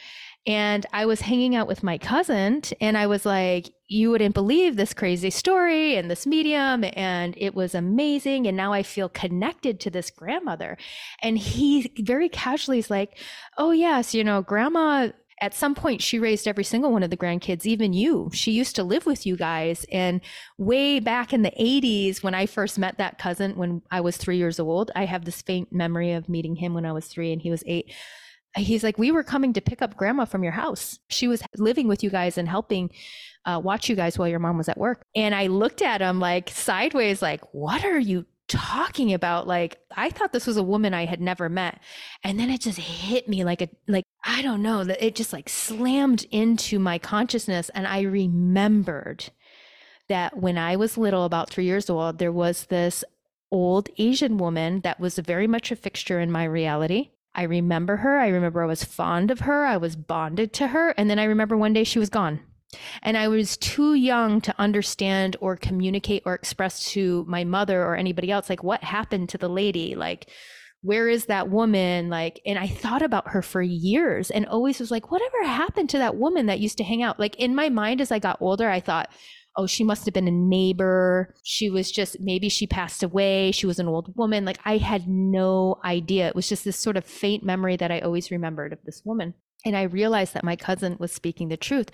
And 0.48 0.86
I 0.94 1.06
was 1.06 1.22
hanging 1.22 1.56
out 1.56 1.68
with 1.68 1.84
my 1.84 1.98
cousin, 1.98 2.62
and 2.80 2.98
I 2.98 3.08
was 3.08 3.26
like, 3.26 3.72
You 3.88 4.12
wouldn't 4.12 4.34
believe 4.34 4.76
this 4.76 4.94
crazy 4.94 5.30
story 5.30 5.96
and 5.96 6.10
this 6.10 6.26
medium. 6.26 6.86
And 6.94 7.36
it 7.38 7.54
was 7.54 7.76
amazing. 7.76 8.48
And 8.48 8.56
now 8.56 8.74
I 8.74 8.84
feel 8.84 9.10
connected 9.10 9.80
to 9.82 9.90
this 9.90 10.10
grandmother. 10.10 10.78
And 11.22 11.38
he 11.38 11.94
very 12.00 12.30
casually 12.30 12.80
is 12.80 12.90
like, 12.90 13.18
Oh, 13.58 13.72
yes, 13.72 14.16
you 14.16 14.24
know, 14.24 14.42
grandma 14.42 15.10
at 15.42 15.54
some 15.54 15.74
point 15.74 16.02
she 16.02 16.20
raised 16.20 16.48
every 16.48 16.64
single 16.64 16.92
one 16.92 17.04
of 17.04 17.10
the 17.10 17.18
grandkids 17.18 17.66
even 17.66 17.94
you 17.94 18.30
she 18.34 18.52
used 18.52 18.76
to 18.76 18.84
live 18.84 19.06
with 19.06 19.26
you 19.26 19.36
guys 19.36 19.86
and 19.92 20.22
way 20.58 21.00
back 21.00 21.34
in 21.34 21.42
the 21.42 21.54
80s 21.60 22.22
when 22.22 22.34
i 22.34 22.46
first 22.46 22.78
met 22.78 22.98
that 22.98 23.18
cousin 23.18 23.56
when 23.56 23.82
i 23.92 24.02
was 24.02 24.18
three 24.18 24.38
years 24.38 24.60
old 24.60 24.92
i 24.96 25.06
have 25.06 25.26
this 25.26 25.42
faint 25.42 25.72
memory 25.72 26.12
of 26.12 26.30
meeting 26.30 26.56
him 26.58 26.74
when 26.74 26.86
i 26.86 26.92
was 26.92 27.06
three 27.06 27.32
and 27.32 27.42
he 27.42 27.52
was 27.52 27.64
eight 27.66 27.94
he's 28.56 28.84
like, 28.84 28.98
we 28.98 29.12
were 29.12 29.24
coming 29.24 29.54
to 29.54 29.62
pick 29.62 29.82
up 29.82 29.96
grandma 29.96 30.26
from 30.26 30.44
your 30.44 30.54
house. 30.54 31.00
She 31.10 31.28
was 31.28 31.42
living 31.58 31.88
with 31.88 32.04
you 32.04 32.10
guys 32.10 32.38
and 32.38 32.48
helping 32.48 32.90
uh, 33.46 33.62
watch 33.64 33.90
you 33.90 33.96
guys 33.96 34.18
while 34.18 34.28
your 34.28 34.40
mom 34.40 34.58
was 34.58 34.70
at 34.70 34.78
work. 34.78 35.04
And 35.16 35.34
I 35.34 35.48
looked 35.48 35.82
at 35.82 36.02
him 36.02 36.20
like 36.20 36.50
sideways, 36.50 37.22
like, 37.22 37.42
what 37.54 37.86
are 37.86 38.00
you 38.00 38.26
talking 38.48 39.14
about? 39.14 39.48
Like, 39.48 39.78
I 39.96 40.10
thought 40.10 40.34
this 40.34 40.48
was 40.48 40.58
a 40.58 40.64
woman 40.64 40.94
I 40.94 41.06
had 41.06 41.22
never 41.22 41.48
met. 41.50 41.80
And 42.24 42.40
then 42.40 42.50
it 42.50 42.62
just 42.62 42.80
hit 42.80 43.30
me 43.30 43.44
like 43.44 43.62
a, 43.62 43.70
like, 43.88 44.06
I 44.24 44.42
don't 44.42 44.64
know, 44.64 44.84
that 44.84 45.06
it 45.06 45.16
just 45.16 45.32
like 45.32 45.48
slammed 45.48 46.26
into 46.32 46.80
my 46.80 46.98
consciousness. 46.98 47.70
And 47.70 47.88
I 47.88 48.02
remembered 48.02 49.26
that 50.08 50.38
when 50.38 50.58
I 50.58 50.76
was 50.76 50.98
little, 50.98 51.24
about 51.24 51.52
three 51.52 51.66
years 51.66 51.90
old, 51.90 52.18
there 52.18 52.32
was 52.32 52.66
this 52.66 53.04
old 53.52 53.90
Asian 53.98 54.38
woman 54.38 54.82
that 54.82 55.00
was 55.00 55.18
very 55.20 55.48
much 55.48 55.72
a 55.72 55.76
fixture 55.76 56.20
in 56.20 56.32
my 56.32 56.44
reality. 56.44 57.12
I 57.36 57.44
remember 57.44 57.98
her. 57.98 58.18
I 58.18 58.28
remember 58.28 58.64
I 58.64 58.68
was 58.68 58.84
fond 58.84 59.32
of 59.32 59.42
her. 59.42 59.66
I 59.66 59.78
was 59.78 59.96
bonded 59.96 60.54
to 60.54 60.68
her. 60.68 60.90
And 60.92 61.10
then 61.10 61.20
I 61.20 61.26
remember 61.26 61.56
one 61.56 61.74
day 61.74 61.84
she 61.84 62.00
was 62.00 62.10
gone. 62.10 62.42
And 63.02 63.18
I 63.18 63.28
was 63.28 63.58
too 63.58 63.94
young 63.96 64.42
to 64.42 64.54
understand 64.60 65.36
or 65.42 65.56
communicate 65.56 66.24
or 66.26 66.34
express 66.34 66.92
to 66.92 67.26
my 67.28 67.44
mother 67.44 67.84
or 67.84 67.96
anybody 67.96 68.32
else, 68.32 68.50
like, 68.50 68.64
what 68.64 68.84
happened 68.84 69.30
to 69.30 69.38
the 69.38 69.50
lady? 69.50 69.96
Like, 69.96 70.30
where 70.82 71.10
is 71.10 71.26
that 71.26 71.50
woman? 71.50 72.10
Like, 72.10 72.40
and 72.46 72.60
I 72.60 72.68
thought 72.68 73.02
about 73.02 73.30
her 73.30 73.42
for 73.42 73.62
years 73.62 74.30
and 74.30 74.46
always 74.46 74.80
was 74.80 74.92
like, 74.92 75.12
whatever 75.12 75.44
happened 75.44 75.90
to 75.92 75.98
that 75.98 76.16
woman 76.16 76.46
that 76.46 76.60
used 76.60 76.78
to 76.78 76.84
hang 76.84 77.02
out? 77.02 77.20
Like, 77.20 77.36
in 77.38 77.56
my 77.56 77.70
mind, 77.70 78.02
as 78.02 78.12
I 78.12 78.20
got 78.20 78.42
older, 78.42 78.70
I 78.70 78.80
thought, 78.80 79.10
oh, 79.56 79.68
she 79.68 79.84
must 79.84 80.06
have 80.06 80.14
been 80.14 80.28
a 80.28 80.32
neighbor. 80.32 81.34
She 81.44 81.70
was 81.70 81.92
just, 81.92 82.18
maybe 82.20 82.50
she 82.50 82.68
passed 82.68 83.04
away. 83.04 83.52
She 83.52 83.66
was 83.66 83.80
an 83.80 83.88
old 83.88 84.16
woman. 84.16 84.46
Like 84.46 84.60
I 84.66 84.78
had 84.78 85.08
no 85.08 85.80
idea. 85.84 86.28
It 86.28 86.36
was 86.36 86.48
just 86.48 86.64
this 86.64 86.78
sort 86.78 86.98
of 86.98 87.06
faint 87.06 87.44
memory 87.44 87.76
that 87.78 87.92
I 87.92 88.00
always 88.00 88.32
remembered 88.32 88.74
of 88.74 88.80
this 88.86 89.02
woman. 89.04 89.34
And 89.66 89.76
I 89.76 89.84
realized 89.84 90.34
that 90.34 90.44
my 90.44 90.56
cousin 90.56 90.96
was 91.00 91.12
speaking 91.12 91.50
the 91.50 91.58
truth. 91.58 91.92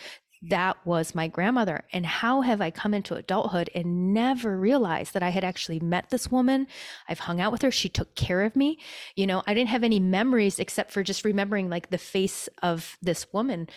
That 0.49 0.77
was 0.85 1.15
my 1.15 1.27
grandmother. 1.27 1.85
And 1.91 2.05
how 2.05 2.41
have 2.41 2.61
I 2.61 2.69
come 2.69 2.93
into 2.93 3.15
adulthood 3.15 3.71
and 3.73 4.13
never 4.13 4.59
realized 4.59 5.13
that 5.15 5.23
I 5.23 5.29
had 5.29 5.43
actually 5.43 5.79
met 5.79 6.11
this 6.11 6.29
woman? 6.29 6.67
I've 7.09 7.19
hung 7.19 7.41
out 7.41 7.51
with 7.51 7.63
her. 7.63 7.71
She 7.71 7.89
took 7.89 8.13
care 8.15 8.43
of 8.43 8.55
me. 8.55 8.77
You 9.15 9.25
know, 9.25 9.41
I 9.47 9.55
didn't 9.55 9.69
have 9.69 9.83
any 9.83 9.99
memories 9.99 10.59
except 10.59 10.91
for 10.91 11.01
just 11.01 11.25
remembering 11.25 11.69
like 11.69 11.89
the 11.89 11.97
face 11.97 12.47
of 12.61 12.97
this 13.01 13.33
woman. 13.33 13.67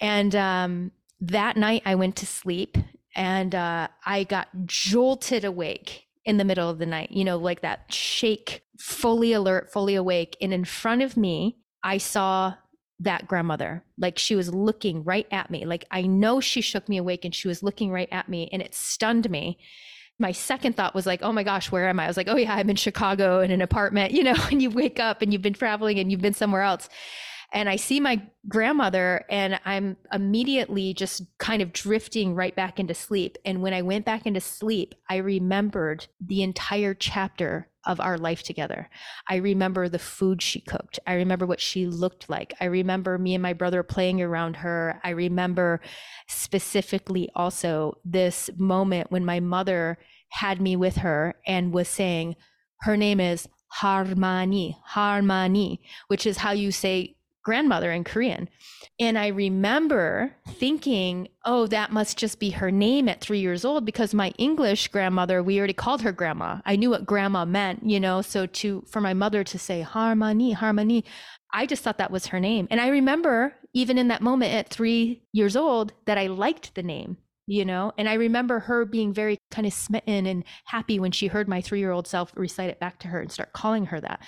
And 0.00 0.34
um, 0.34 0.92
that 1.20 1.58
night 1.58 1.82
I 1.84 1.94
went 1.94 2.16
to 2.16 2.26
sleep 2.26 2.78
and 3.14 3.54
uh, 3.54 3.88
I 4.04 4.24
got 4.24 4.48
jolted 4.66 5.44
awake 5.44 6.06
in 6.24 6.38
the 6.38 6.44
middle 6.44 6.70
of 6.70 6.78
the 6.78 6.86
night, 6.86 7.10
you 7.10 7.24
know, 7.24 7.36
like 7.36 7.60
that 7.60 7.92
shake, 7.92 8.62
fully 8.78 9.32
alert, 9.32 9.72
fully 9.72 9.94
awake. 9.94 10.36
And 10.40 10.52
in 10.52 10.64
front 10.64 11.02
of 11.02 11.16
me, 11.16 11.58
I 11.82 11.98
saw 11.98 12.54
that 13.00 13.28
grandmother. 13.28 13.84
Like 13.98 14.18
she 14.18 14.34
was 14.34 14.54
looking 14.54 15.04
right 15.04 15.26
at 15.30 15.50
me. 15.50 15.64
Like 15.66 15.84
I 15.90 16.02
know 16.02 16.40
she 16.40 16.60
shook 16.60 16.88
me 16.88 16.96
awake 16.96 17.24
and 17.24 17.34
she 17.34 17.48
was 17.48 17.62
looking 17.62 17.90
right 17.90 18.08
at 18.10 18.28
me 18.28 18.48
and 18.52 18.62
it 18.62 18.74
stunned 18.74 19.28
me. 19.30 19.58
My 20.18 20.32
second 20.32 20.76
thought 20.76 20.94
was 20.94 21.06
like, 21.06 21.22
oh 21.22 21.32
my 21.32 21.42
gosh, 21.42 21.70
where 21.72 21.88
am 21.88 21.98
I? 21.98 22.04
I 22.04 22.06
was 22.06 22.16
like, 22.16 22.28
oh 22.28 22.36
yeah, 22.36 22.54
I'm 22.54 22.70
in 22.70 22.76
Chicago 22.76 23.40
in 23.40 23.50
an 23.50 23.60
apartment, 23.60 24.12
you 24.14 24.24
know, 24.24 24.36
and 24.50 24.62
you 24.62 24.70
wake 24.70 24.98
up 24.98 25.22
and 25.22 25.32
you've 25.32 25.42
been 25.42 25.52
traveling 25.52 25.98
and 25.98 26.10
you've 26.10 26.20
been 26.20 26.34
somewhere 26.34 26.62
else 26.62 26.88
and 27.54 27.68
I 27.68 27.76
see 27.76 28.00
my 28.00 28.20
grandmother 28.48 29.24
and 29.30 29.60
I'm 29.64 29.96
immediately 30.12 30.92
just 30.92 31.22
kind 31.38 31.62
of 31.62 31.72
drifting 31.72 32.34
right 32.34 32.54
back 32.54 32.80
into 32.80 32.94
sleep. 32.94 33.38
And 33.44 33.62
when 33.62 33.72
I 33.72 33.80
went 33.80 34.04
back 34.04 34.26
into 34.26 34.40
sleep, 34.40 34.96
I 35.08 35.16
remembered 35.18 36.08
the 36.20 36.42
entire 36.42 36.94
chapter 36.94 37.68
of 37.86 38.00
our 38.00 38.18
life 38.18 38.42
together. 38.42 38.90
I 39.28 39.36
remember 39.36 39.88
the 39.88 40.00
food 40.00 40.42
she 40.42 40.60
cooked. 40.62 40.98
I 41.06 41.14
remember 41.14 41.46
what 41.46 41.60
she 41.60 41.86
looked 41.86 42.28
like. 42.28 42.54
I 42.60 42.64
remember 42.64 43.18
me 43.18 43.34
and 43.34 43.42
my 43.42 43.52
brother 43.52 43.84
playing 43.84 44.20
around 44.20 44.56
her. 44.56 45.00
I 45.04 45.10
remember 45.10 45.80
specifically 46.26 47.28
also 47.36 47.98
this 48.04 48.50
moment 48.56 49.12
when 49.12 49.24
my 49.24 49.38
mother 49.38 49.98
had 50.30 50.60
me 50.60 50.74
with 50.74 50.96
her 50.96 51.34
and 51.46 51.72
was 51.72 51.88
saying, 51.88 52.34
her 52.80 52.96
name 52.96 53.20
is 53.20 53.48
Harmani, 53.80 54.76
Harmani, 54.92 55.78
which 56.08 56.26
is 56.26 56.38
how 56.38 56.52
you 56.52 56.72
say 56.72 57.13
grandmother 57.44 57.92
in 57.92 58.02
Korean. 58.04 58.48
And 58.98 59.18
I 59.18 59.28
remember 59.28 60.34
thinking, 60.48 61.28
oh, 61.44 61.66
that 61.66 61.92
must 61.92 62.16
just 62.16 62.38
be 62.38 62.50
her 62.50 62.70
name 62.70 63.08
at 63.08 63.20
three 63.20 63.40
years 63.40 63.64
old 63.64 63.84
because 63.84 64.14
my 64.14 64.30
English 64.38 64.88
grandmother, 64.88 65.42
we 65.42 65.58
already 65.58 65.72
called 65.72 66.02
her 66.02 66.12
grandma. 66.12 66.60
I 66.64 66.76
knew 66.76 66.90
what 66.90 67.06
grandma 67.06 67.44
meant, 67.44 67.84
you 67.84 68.00
know. 68.00 68.22
So 68.22 68.46
to 68.46 68.84
for 68.88 69.00
my 69.00 69.14
mother 69.14 69.44
to 69.44 69.58
say 69.58 69.82
harmony, 69.82 70.52
harmony, 70.52 71.04
I 71.52 71.66
just 71.66 71.82
thought 71.82 71.98
that 71.98 72.10
was 72.10 72.28
her 72.28 72.40
name. 72.40 72.66
And 72.70 72.80
I 72.80 72.88
remember 72.88 73.54
even 73.74 73.98
in 73.98 74.08
that 74.08 74.22
moment 74.22 74.54
at 74.54 74.68
three 74.68 75.22
years 75.32 75.56
old 75.56 75.92
that 76.06 76.18
I 76.18 76.28
liked 76.28 76.74
the 76.74 76.82
name 76.82 77.18
you 77.46 77.64
know 77.64 77.92
and 77.98 78.08
i 78.08 78.14
remember 78.14 78.58
her 78.58 78.84
being 78.84 79.12
very 79.12 79.38
kind 79.50 79.66
of 79.66 79.72
smitten 79.72 80.26
and 80.26 80.44
happy 80.64 80.98
when 80.98 81.12
she 81.12 81.26
heard 81.26 81.48
my 81.48 81.60
three 81.60 81.78
year 81.78 81.90
old 81.90 82.06
self 82.06 82.32
recite 82.36 82.70
it 82.70 82.80
back 82.80 82.98
to 82.98 83.08
her 83.08 83.20
and 83.20 83.30
start 83.30 83.52
calling 83.52 83.86
her 83.86 84.00
that 84.00 84.20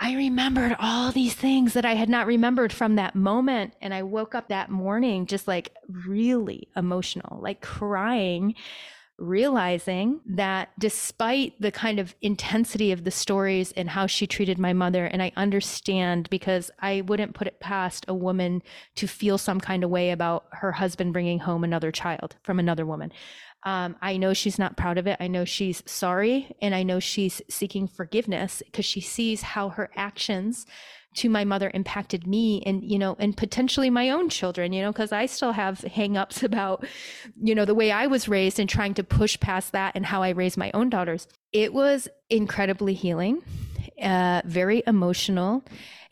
I 0.00 0.14
remembered 0.14 0.76
all 0.78 1.12
these 1.12 1.34
things 1.34 1.74
that 1.74 1.84
I 1.84 1.94
had 1.94 2.08
not 2.08 2.26
remembered 2.26 2.72
from 2.72 2.96
that 2.96 3.14
moment. 3.14 3.74
And 3.80 3.94
I 3.94 4.02
woke 4.02 4.34
up 4.34 4.48
that 4.48 4.70
morning 4.70 5.26
just 5.26 5.46
like 5.46 5.72
really 5.88 6.68
emotional, 6.76 7.40
like 7.40 7.60
crying, 7.60 8.54
realizing 9.16 10.20
that 10.26 10.70
despite 10.78 11.60
the 11.60 11.70
kind 11.70 12.00
of 12.00 12.16
intensity 12.20 12.90
of 12.90 13.04
the 13.04 13.10
stories 13.12 13.70
and 13.72 13.88
how 13.88 14.06
she 14.06 14.26
treated 14.26 14.58
my 14.58 14.72
mother, 14.72 15.06
and 15.06 15.22
I 15.22 15.30
understand 15.36 16.28
because 16.30 16.70
I 16.80 17.02
wouldn't 17.02 17.34
put 17.34 17.46
it 17.46 17.60
past 17.60 18.04
a 18.08 18.14
woman 18.14 18.62
to 18.96 19.06
feel 19.06 19.38
some 19.38 19.60
kind 19.60 19.84
of 19.84 19.90
way 19.90 20.10
about 20.10 20.46
her 20.52 20.72
husband 20.72 21.12
bringing 21.12 21.38
home 21.38 21.62
another 21.62 21.92
child 21.92 22.34
from 22.42 22.58
another 22.58 22.84
woman. 22.84 23.12
Um, 23.64 23.96
I 24.02 24.18
know 24.18 24.34
she's 24.34 24.58
not 24.58 24.76
proud 24.76 24.98
of 24.98 25.06
it. 25.06 25.16
I 25.20 25.26
know 25.26 25.44
she's 25.44 25.82
sorry. 25.86 26.54
And 26.60 26.74
I 26.74 26.82
know 26.82 27.00
she's 27.00 27.40
seeking 27.48 27.88
forgiveness 27.88 28.62
because 28.64 28.84
she 28.84 29.00
sees 29.00 29.42
how 29.42 29.70
her 29.70 29.90
actions 29.96 30.66
to 31.14 31.30
my 31.30 31.44
mother 31.44 31.70
impacted 31.72 32.26
me 32.26 32.62
and, 32.66 32.82
you 32.82 32.98
know, 32.98 33.16
and 33.18 33.36
potentially 33.36 33.88
my 33.88 34.10
own 34.10 34.28
children, 34.28 34.72
you 34.72 34.82
know, 34.82 34.92
because 34.92 35.12
I 35.12 35.26
still 35.26 35.52
have 35.52 35.78
hangups 35.78 36.42
about, 36.42 36.84
you 37.40 37.54
know, 37.54 37.64
the 37.64 37.74
way 37.74 37.90
I 37.90 38.08
was 38.08 38.28
raised 38.28 38.58
and 38.58 38.68
trying 38.68 38.94
to 38.94 39.04
push 39.04 39.38
past 39.38 39.72
that 39.72 39.92
and 39.94 40.04
how 40.04 40.22
I 40.22 40.30
raise 40.30 40.56
my 40.56 40.70
own 40.74 40.90
daughters. 40.90 41.28
It 41.52 41.72
was 41.72 42.08
incredibly 42.28 42.94
healing, 42.94 43.42
uh, 44.02 44.42
very 44.44 44.82
emotional 44.86 45.64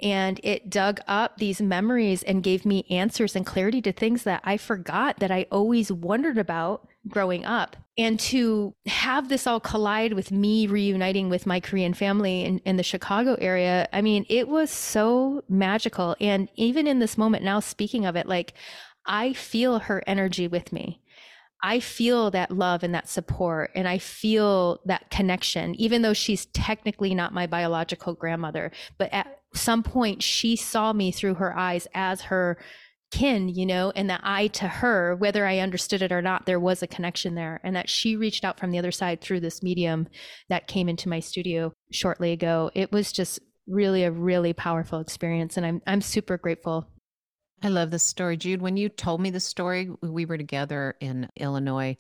and 0.02 0.40
it 0.42 0.68
dug 0.68 1.00
up 1.06 1.38
these 1.38 1.62
memories 1.62 2.22
and 2.24 2.42
gave 2.42 2.66
me 2.66 2.84
answers 2.90 3.36
and 3.36 3.46
clarity 3.46 3.80
to 3.82 3.92
things 3.92 4.24
that 4.24 4.40
I 4.44 4.56
forgot 4.56 5.20
that 5.20 5.30
I 5.30 5.46
always 5.50 5.92
wondered 5.92 6.38
about 6.38 6.88
growing 7.08 7.44
up. 7.44 7.76
And 7.98 8.18
to 8.20 8.74
have 8.86 9.28
this 9.28 9.46
all 9.46 9.60
collide 9.60 10.14
with 10.14 10.30
me 10.30 10.66
reuniting 10.66 11.28
with 11.28 11.46
my 11.46 11.60
Korean 11.60 11.94
family 11.94 12.44
in, 12.44 12.58
in 12.60 12.76
the 12.76 12.82
Chicago 12.82 13.36
area, 13.40 13.88
I 13.92 14.00
mean, 14.00 14.24
it 14.28 14.48
was 14.48 14.70
so 14.70 15.42
magical. 15.48 16.16
And 16.20 16.48
even 16.54 16.86
in 16.86 17.00
this 17.00 17.18
moment 17.18 17.44
now, 17.44 17.60
speaking 17.60 18.06
of 18.06 18.16
it, 18.16 18.26
like 18.26 18.54
I 19.06 19.32
feel 19.32 19.80
her 19.80 20.02
energy 20.06 20.48
with 20.48 20.72
me. 20.72 21.00
I 21.64 21.78
feel 21.78 22.30
that 22.32 22.50
love 22.50 22.82
and 22.82 22.92
that 22.94 23.08
support, 23.08 23.70
and 23.76 23.86
I 23.86 23.98
feel 23.98 24.80
that 24.86 25.10
connection, 25.10 25.76
even 25.76 26.02
though 26.02 26.12
she's 26.12 26.46
technically 26.46 27.14
not 27.14 27.32
my 27.32 27.46
biological 27.46 28.14
grandmother. 28.14 28.72
But 28.98 29.12
at 29.12 29.38
some 29.54 29.84
point, 29.84 30.24
she 30.24 30.56
saw 30.56 30.92
me 30.92 31.12
through 31.12 31.34
her 31.34 31.56
eyes 31.56 31.86
as 31.94 32.22
her 32.22 32.58
kin, 33.12 33.48
you 33.48 33.64
know, 33.66 33.92
and 33.94 34.10
that 34.10 34.22
I 34.24 34.48
to 34.48 34.66
her, 34.66 35.14
whether 35.14 35.46
I 35.46 35.58
understood 35.58 36.02
it 36.02 36.10
or 36.10 36.22
not, 36.22 36.46
there 36.46 36.58
was 36.58 36.82
a 36.82 36.88
connection 36.88 37.34
there. 37.36 37.60
And 37.62 37.76
that 37.76 37.88
she 37.88 38.16
reached 38.16 38.44
out 38.44 38.58
from 38.58 38.72
the 38.72 38.78
other 38.78 38.90
side 38.90 39.20
through 39.20 39.40
this 39.40 39.62
medium 39.62 40.08
that 40.48 40.66
came 40.66 40.88
into 40.88 41.08
my 41.08 41.20
studio 41.20 41.72
shortly 41.92 42.32
ago. 42.32 42.70
It 42.74 42.90
was 42.90 43.12
just 43.12 43.38
really 43.68 44.02
a 44.02 44.10
really 44.10 44.52
powerful 44.52 44.98
experience. 44.98 45.56
And 45.56 45.64
I'm 45.64 45.82
I'm 45.86 46.00
super 46.00 46.36
grateful. 46.38 46.88
I 47.62 47.68
love 47.68 47.92
this 47.92 48.02
story. 48.02 48.36
Jude, 48.36 48.60
when 48.60 48.76
you 48.76 48.88
told 48.88 49.20
me 49.20 49.30
the 49.30 49.38
story, 49.38 49.88
we 50.02 50.24
were 50.24 50.38
together 50.38 50.96
in 51.00 51.28
Illinois. 51.36 51.96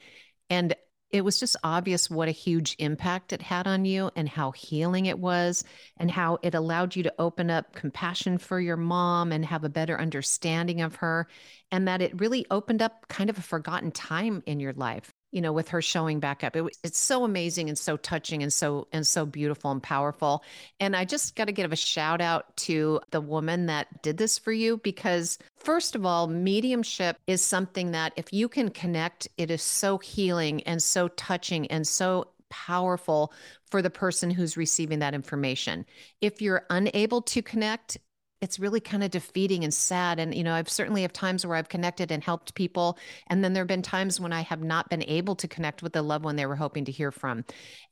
And 0.50 0.74
it 1.12 1.22
was 1.22 1.38
just 1.38 1.56
obvious 1.62 2.10
what 2.10 2.28
a 2.28 2.32
huge 2.32 2.74
impact 2.78 3.32
it 3.32 3.42
had 3.42 3.66
on 3.66 3.84
you 3.84 4.10
and 4.16 4.28
how 4.28 4.50
healing 4.50 5.06
it 5.06 5.18
was 5.18 5.62
and 5.98 6.10
how 6.10 6.38
it 6.42 6.54
allowed 6.54 6.96
you 6.96 7.02
to 7.02 7.14
open 7.18 7.50
up 7.50 7.74
compassion 7.74 8.38
for 8.38 8.58
your 8.58 8.78
mom 8.78 9.30
and 9.30 9.44
have 9.44 9.62
a 9.62 9.68
better 9.68 10.00
understanding 10.00 10.80
of 10.80 10.96
her 10.96 11.28
and 11.70 11.86
that 11.86 12.00
it 12.00 12.18
really 12.18 12.46
opened 12.50 12.80
up 12.80 13.06
kind 13.08 13.28
of 13.28 13.38
a 13.38 13.42
forgotten 13.42 13.92
time 13.92 14.42
in 14.46 14.58
your 14.58 14.72
life 14.72 15.12
you 15.32 15.40
know 15.40 15.52
with 15.52 15.68
her 15.68 15.82
showing 15.82 16.20
back 16.20 16.44
up 16.44 16.54
it, 16.54 16.64
it's 16.84 16.98
so 16.98 17.24
amazing 17.24 17.68
and 17.68 17.78
so 17.78 17.96
touching 17.96 18.42
and 18.42 18.52
so 18.52 18.86
and 18.92 19.06
so 19.06 19.26
beautiful 19.26 19.70
and 19.70 19.82
powerful 19.82 20.44
and 20.78 20.94
i 20.94 21.04
just 21.04 21.34
got 21.34 21.46
to 21.46 21.52
give 21.52 21.72
a 21.72 21.76
shout 21.76 22.20
out 22.20 22.56
to 22.56 23.00
the 23.10 23.20
woman 23.20 23.66
that 23.66 24.02
did 24.02 24.16
this 24.18 24.38
for 24.38 24.52
you 24.52 24.76
because 24.78 25.38
first 25.56 25.96
of 25.96 26.06
all 26.06 26.28
mediumship 26.28 27.16
is 27.26 27.42
something 27.42 27.90
that 27.90 28.12
if 28.16 28.32
you 28.32 28.48
can 28.48 28.68
connect 28.68 29.26
it 29.38 29.50
is 29.50 29.62
so 29.62 29.98
healing 29.98 30.62
and 30.62 30.82
so 30.82 31.08
touching 31.08 31.66
and 31.68 31.86
so 31.86 32.28
powerful 32.52 33.32
for 33.70 33.80
the 33.80 33.90
person 33.90 34.30
who's 34.30 34.58
receiving 34.58 34.98
that 34.98 35.14
information. 35.14 35.86
If 36.20 36.42
you're 36.42 36.66
unable 36.68 37.22
to 37.22 37.40
connect, 37.40 37.96
it's 38.42 38.58
really 38.58 38.80
kind 38.80 39.02
of 39.02 39.10
defeating 39.10 39.64
and 39.64 39.72
sad 39.72 40.18
and 40.18 40.34
you 40.34 40.44
know 40.44 40.52
i've 40.52 40.68
certainly 40.68 41.02
have 41.02 41.12
times 41.12 41.46
where 41.46 41.56
i've 41.56 41.68
connected 41.68 42.10
and 42.10 42.22
helped 42.22 42.54
people 42.54 42.98
and 43.28 43.42
then 43.42 43.54
there 43.54 43.62
have 43.62 43.68
been 43.68 43.80
times 43.80 44.20
when 44.20 44.32
i 44.32 44.42
have 44.42 44.62
not 44.62 44.90
been 44.90 45.04
able 45.04 45.34
to 45.34 45.48
connect 45.48 45.82
with 45.82 45.94
the 45.94 46.02
loved 46.02 46.24
one 46.24 46.36
they 46.36 46.44
were 46.44 46.56
hoping 46.56 46.84
to 46.84 46.92
hear 46.92 47.10
from 47.10 47.44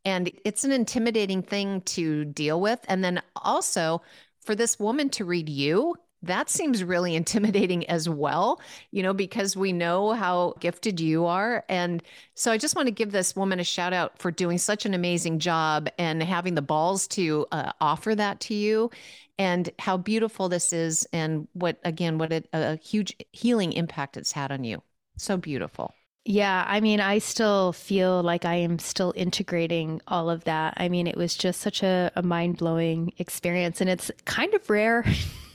and 0.04 0.30
it's 0.44 0.64
an 0.64 0.72
intimidating 0.72 1.42
thing 1.42 1.80
to 1.82 2.26
deal 2.26 2.60
with 2.60 2.80
and 2.88 3.02
then 3.02 3.22
also 3.36 4.02
for 4.44 4.54
this 4.54 4.78
woman 4.78 5.08
to 5.08 5.24
read 5.24 5.48
you 5.48 5.94
that 6.22 6.50
seems 6.50 6.84
really 6.84 7.14
intimidating 7.20 7.88
as 7.88 8.08
well, 8.08 8.60
you 8.90 9.02
know, 9.02 9.14
because 9.14 9.56
we 9.56 9.72
know 9.72 10.12
how 10.12 10.54
gifted 10.60 11.00
you 11.00 11.26
are. 11.26 11.64
And 11.68 12.02
so 12.34 12.52
I 12.52 12.58
just 12.58 12.76
want 12.76 12.86
to 12.86 12.92
give 12.92 13.12
this 13.12 13.34
woman 13.34 13.60
a 13.60 13.64
shout 13.64 13.92
out 13.92 14.18
for 14.18 14.30
doing 14.30 14.58
such 14.58 14.84
an 14.84 14.94
amazing 14.94 15.38
job 15.38 15.88
and 15.98 16.22
having 16.22 16.54
the 16.54 16.62
balls 16.62 17.08
to 17.08 17.46
uh, 17.52 17.72
offer 17.80 18.14
that 18.14 18.40
to 18.40 18.54
you 18.54 18.90
and 19.40 19.70
how 19.78 19.96
beautiful 19.96 20.50
this 20.50 20.70
is 20.70 21.08
and 21.14 21.48
what 21.54 21.78
again 21.82 22.18
what 22.18 22.30
a, 22.30 22.44
a 22.52 22.76
huge 22.76 23.16
healing 23.32 23.72
impact 23.72 24.18
it's 24.18 24.32
had 24.32 24.52
on 24.52 24.62
you 24.62 24.82
so 25.16 25.36
beautiful 25.36 25.94
yeah, 26.26 26.66
I 26.68 26.80
mean, 26.80 27.00
I 27.00 27.18
still 27.18 27.72
feel 27.72 28.22
like 28.22 28.44
I 28.44 28.56
am 28.56 28.78
still 28.78 29.14
integrating 29.16 30.02
all 30.06 30.28
of 30.28 30.44
that. 30.44 30.74
I 30.76 30.90
mean, 30.90 31.06
it 31.06 31.16
was 31.16 31.34
just 31.34 31.62
such 31.62 31.82
a, 31.82 32.12
a 32.14 32.22
mind 32.22 32.58
blowing 32.58 33.14
experience, 33.16 33.80
and 33.80 33.88
it's 33.88 34.10
kind 34.26 34.52
of 34.52 34.68
rare 34.68 35.02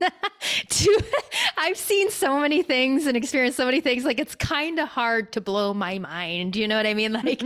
to 0.68 1.04
I've 1.56 1.76
seen 1.76 2.10
so 2.10 2.40
many 2.40 2.62
things 2.62 3.06
and 3.06 3.16
experienced 3.16 3.56
so 3.56 3.64
many 3.64 3.80
things. 3.80 4.04
Like 4.04 4.18
it's 4.18 4.34
kind 4.34 4.78
of 4.78 4.88
hard 4.88 5.32
to 5.32 5.40
blow 5.40 5.72
my 5.72 5.98
mind. 5.98 6.56
You 6.56 6.68
know 6.68 6.76
what 6.76 6.86
I 6.86 6.94
mean? 6.94 7.14
Like, 7.24 7.42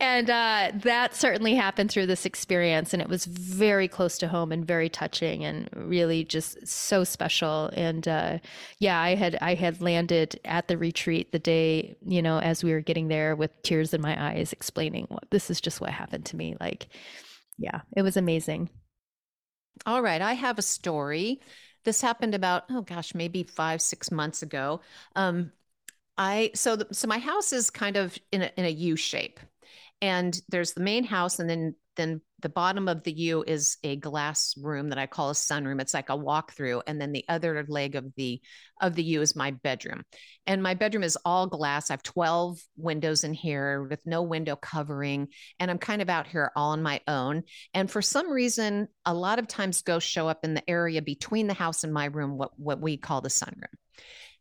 and 0.00 0.28
uh, 0.28 0.72
that 0.82 1.14
certainly 1.14 1.54
happened 1.54 1.90
through 1.90 2.06
this 2.06 2.26
experience, 2.26 2.92
and 2.92 3.00
it 3.00 3.08
was 3.08 3.24
very 3.24 3.86
close 3.88 4.18
to 4.18 4.28
home 4.28 4.52
and 4.52 4.66
very 4.66 4.88
touching, 4.88 5.44
and 5.44 5.68
really 5.72 6.24
just 6.24 6.66
so 6.66 7.04
special. 7.04 7.70
And 7.74 8.06
uh, 8.08 8.38
yeah, 8.80 9.00
I 9.00 9.14
had 9.14 9.38
I 9.40 9.54
had 9.54 9.80
landed 9.80 10.38
at 10.44 10.68
the 10.68 10.76
retreat 10.76 11.32
the 11.32 11.38
day 11.38 11.96
you 12.04 12.20
know 12.20 12.38
as 12.38 12.64
we 12.64 12.72
were 12.72 12.80
getting 12.80 13.08
there 13.08 13.36
with 13.36 13.62
tears 13.62 13.94
in 13.94 14.02
my 14.02 14.30
eyes, 14.30 14.52
explaining 14.52 15.06
what 15.08 15.30
this 15.30 15.48
is 15.48 15.60
just 15.60 15.80
what 15.80 15.90
happened 15.90 16.26
to 16.26 16.36
me. 16.36 16.56
Like, 16.60 16.88
yeah, 17.56 17.82
it 17.96 18.02
was 18.02 18.16
amazing. 18.16 18.68
All 19.86 20.02
right, 20.02 20.20
I 20.20 20.34
have 20.34 20.58
a 20.58 20.62
story. 20.62 21.40
This 21.84 22.00
happened 22.00 22.34
about 22.34 22.64
oh 22.70 22.82
gosh, 22.82 23.14
maybe 23.14 23.42
five 23.42 23.80
six 23.82 24.10
months 24.10 24.42
ago. 24.42 24.80
Um, 25.16 25.52
I 26.18 26.52
so 26.54 26.76
the, 26.76 26.94
so 26.94 27.08
my 27.08 27.18
house 27.18 27.52
is 27.52 27.70
kind 27.70 27.96
of 27.96 28.18
in 28.32 28.42
a 28.42 28.52
in 28.56 28.66
a 28.66 28.70
U 28.70 28.96
shape, 28.96 29.40
and 30.02 30.40
there's 30.48 30.74
the 30.74 30.82
main 30.82 31.04
house, 31.04 31.38
and 31.40 31.50
then 31.50 31.76
then 31.96 32.22
the 32.40 32.48
bottom 32.48 32.88
of 32.88 33.02
the 33.02 33.12
U 33.12 33.44
is 33.46 33.76
a 33.82 33.96
glass 33.96 34.54
room 34.56 34.88
that 34.88 34.98
I 34.98 35.06
call 35.06 35.30
a 35.30 35.34
sunroom. 35.34 35.80
It's 35.80 35.94
like 35.94 36.08
a 36.08 36.16
walkthrough, 36.16 36.82
and 36.86 37.00
then 37.00 37.12
the 37.12 37.24
other 37.28 37.64
leg 37.68 37.96
of 37.96 38.12
the 38.16 38.40
of 38.80 38.94
the 38.94 39.02
U 39.02 39.20
is 39.20 39.36
my 39.36 39.50
bedroom. 39.50 40.02
And 40.46 40.62
my 40.62 40.74
bedroom 40.74 41.02
is 41.02 41.18
all 41.24 41.46
glass. 41.46 41.90
I 41.90 41.94
have 41.94 42.02
12 42.02 42.58
windows 42.76 43.24
in 43.24 43.34
here 43.34 43.82
with 43.82 44.00
no 44.06 44.22
window 44.22 44.56
covering, 44.56 45.28
and 45.58 45.70
I'm 45.70 45.78
kind 45.78 46.02
of 46.02 46.08
out 46.08 46.26
here 46.26 46.50
all 46.56 46.70
on 46.70 46.82
my 46.82 47.00
own. 47.06 47.42
And 47.74 47.90
for 47.90 48.02
some 48.02 48.30
reason, 48.30 48.88
a 49.04 49.14
lot 49.14 49.38
of 49.38 49.48
times 49.48 49.82
ghosts 49.82 50.10
show 50.10 50.28
up 50.28 50.44
in 50.44 50.54
the 50.54 50.68
area 50.68 51.02
between 51.02 51.46
the 51.46 51.54
house 51.54 51.84
and 51.84 51.92
my 51.92 52.06
room, 52.06 52.38
what 52.38 52.50
what 52.58 52.80
we 52.80 52.96
call 52.96 53.20
the 53.20 53.28
sunroom. 53.28 53.74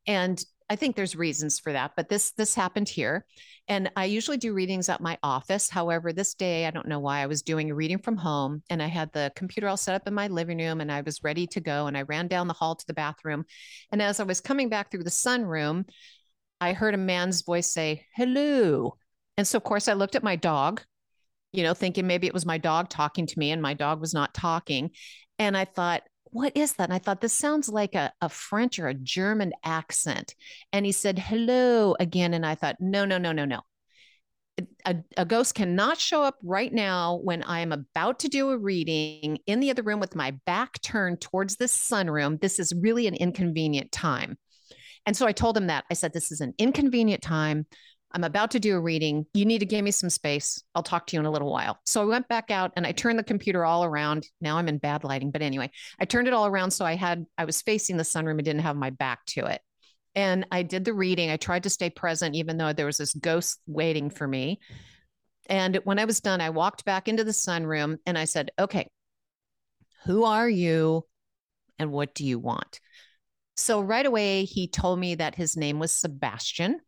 And 0.08 0.44
I 0.70 0.76
think 0.76 0.96
there's 0.96 1.16
reasons 1.16 1.60
for 1.60 1.74
that, 1.74 1.94
but 1.96 2.10
this 2.10 2.32
this 2.32 2.54
happened 2.54 2.88
here. 2.88 3.26
And 3.68 3.92
I 3.96 4.06
usually 4.06 4.38
do 4.38 4.54
readings 4.54 4.88
at 4.88 5.02
my 5.02 5.18
office. 5.24 5.70
However, 5.70 6.14
this 6.14 6.36
day 6.36 6.68
I 6.68 6.72
don't 6.72 6.88
know 6.88 7.00
why 7.00 7.20
I 7.20 7.26
was 7.26 7.42
doing 7.42 7.72
a 7.72 7.76
reading 7.76 7.98
from 7.98 8.18
home 8.18 8.62
and 8.70 8.82
I 8.82 8.88
had 8.88 9.12
the 9.12 9.32
computer 9.36 9.68
all 9.68 9.78
set 9.78 9.96
up 9.96 10.08
in 10.08 10.14
my 10.14 10.28
living 10.28 10.60
room 10.60 10.80
and 10.80 10.92
I 10.92 11.02
was 11.02 11.24
ready 11.24 11.48
to 11.48 11.60
go 11.60 11.88
and 11.88 11.98
I 11.98 12.04
ran 12.04 12.28
down 12.28 12.48
the 12.48 12.54
hall 12.54 12.76
to 12.76 12.88
the 12.88 12.94
bathroom. 12.94 13.46
And 13.92 14.02
as 14.02 14.20
I 14.20 14.24
was 14.24 14.42
coming 14.42 14.70
back 14.70 14.92
through 14.92 15.04
the 15.04 15.10
sunroom, 15.10 15.86
I 16.62 16.74
heard 16.74 16.94
a 16.94 16.98
man's 16.98 17.42
voice 17.42 17.72
say, 17.72 18.06
"Hello." 18.16 18.98
And 19.38 19.48
so 19.48 19.58
of 19.58 19.64
course 19.64 19.88
I 19.88 19.94
looked 19.94 20.16
at 20.16 20.24
my 20.24 20.36
dog, 20.36 20.84
you 21.52 21.64
know, 21.64 21.74
thinking 21.74 22.06
maybe 22.06 22.28
it 22.28 22.34
was 22.34 22.46
my 22.46 22.60
dog 22.60 22.90
talking 22.90 23.26
to 23.26 23.40
me 23.40 23.52
and 23.52 23.62
my 23.62 23.74
dog 23.74 24.00
was 24.02 24.14
not 24.14 24.34
talking. 24.36 24.92
And 25.40 25.58
I 25.58 25.66
thought, 25.66 26.04
what 26.32 26.56
is 26.56 26.74
that? 26.74 26.86
And 26.86 26.94
I 26.94 27.00
thought, 27.00 27.22
this 27.22 27.34
sounds 27.34 27.70
like 27.70 27.96
a, 27.96 28.12
a 28.22 28.30
French 28.30 28.80
or 28.80 28.88
a 28.88 28.94
German 28.94 29.54
accent. 29.64 30.36
And 30.72 30.86
he 30.86 30.92
said, 30.92 31.18
hello 31.20 31.96
again. 32.00 32.34
And 32.34 32.46
I 32.46 32.56
thought, 32.56 32.78
no, 32.80 33.06
no, 33.06 33.18
no, 33.18 33.32
no, 33.32 33.46
no. 33.46 33.62
A, 34.86 34.98
a, 35.16 35.24
ghost 35.24 35.56
cannot 35.56 35.98
show 36.00 36.22
up 36.22 36.36
right 36.44 36.74
now 36.74 37.22
when 37.24 37.44
I 37.44 37.62
am 37.62 37.72
about 37.72 38.20
to 38.20 38.28
do 38.28 38.50
a 38.50 38.58
reading 38.58 39.40
in 39.48 39.62
the 39.62 39.72
other 39.72 39.84
room 39.84 40.02
with 40.02 40.18
my 40.18 40.32
back 40.46 40.82
turned 40.82 41.22
towards 41.22 41.56
this 41.56 41.72
sunroom. 41.74 42.42
This 42.42 42.60
is 42.60 42.74
really 42.78 43.08
an 43.08 43.16
inconvenient 43.16 43.94
time. 43.94 44.38
And 45.06 45.16
so 45.16 45.26
I 45.26 45.32
told 45.32 45.56
him 45.56 45.68
that. 45.68 45.86
I 45.90 45.94
said, 45.94 46.12
This 46.12 46.30
is 46.30 46.42
an 46.42 46.54
inconvenient 46.58 47.22
time. 47.22 47.68
I'm 48.12 48.24
about 48.24 48.52
to 48.52 48.60
do 48.60 48.76
a 48.76 48.80
reading. 48.80 49.26
You 49.34 49.46
need 49.46 49.60
to 49.60 49.66
give 49.66 49.84
me 49.84 49.92
some 49.92 50.10
space. 50.10 50.64
I'll 50.74 50.84
talk 50.84 51.06
to 51.08 51.16
you 51.16 51.20
in 51.20 51.28
a 51.28 51.32
little 51.32 51.52
while. 51.52 51.80
So 51.86 52.02
I 52.02 52.06
went 52.06 52.28
back 52.28 52.50
out 52.50 52.72
and 52.76 52.86
I 52.86 52.92
turned 52.92 53.20
the 53.20 53.24
computer 53.24 53.64
all 53.64 53.84
around. 53.84 54.28
Now 54.42 54.58
I'm 54.58 54.68
in 54.68 54.80
bad 54.80 55.04
lighting, 55.04 55.30
but 55.30 55.44
anyway, 55.44 55.70
I 56.00 56.06
turned 56.06 56.28
it 56.28 56.34
all 56.34 56.48
around 56.48 56.72
so 56.72 56.86
I 56.86 56.96
had 56.96 57.26
I 57.38 57.46
was 57.46 57.62
facing 57.62 57.98
the 57.98 58.04
sunroom 58.04 58.32
and 58.32 58.44
didn't 58.44 58.62
have 58.62 58.76
my 58.76 58.90
back 58.90 59.26
to 59.28 59.46
it. 59.46 59.62
And 60.16 60.48
I 60.52 60.64
did 60.64 60.86
the 60.86 60.94
reading. 60.94 61.30
I 61.30 61.38
tried 61.38 61.64
to 61.64 61.70
stay 61.70 61.92
present 61.92 62.36
even 62.36 62.58
though 62.58 62.74
there 62.74 62.88
was 62.88 62.98
this 62.98 63.14
ghost 63.14 63.60
waiting 63.68 64.10
for 64.10 64.28
me. 64.28 64.60
And 65.46 65.76
when 65.84 66.00
I 66.00 66.06
was 66.06 66.20
done, 66.20 66.42
I 66.42 66.50
walked 66.50 66.86
back 66.86 67.08
into 67.08 67.24
the 67.24 67.32
sunroom 67.32 67.98
and 68.08 68.18
I 68.18 68.26
said, 68.26 68.52
"Okay, 68.58 68.88
who 70.06 70.24
are 70.24 70.50
you 70.50 71.06
and 71.78 71.92
what 71.92 72.16
do 72.16 72.26
you 72.26 72.40
want?" 72.40 72.80
So 73.56 73.82
right 73.82 74.06
away 74.06 74.46
he 74.46 74.68
told 74.68 75.00
me 75.00 75.16
that 75.16 75.36
his 75.36 75.56
name 75.56 75.78
was 75.78 75.92
Sebastian 75.92 76.80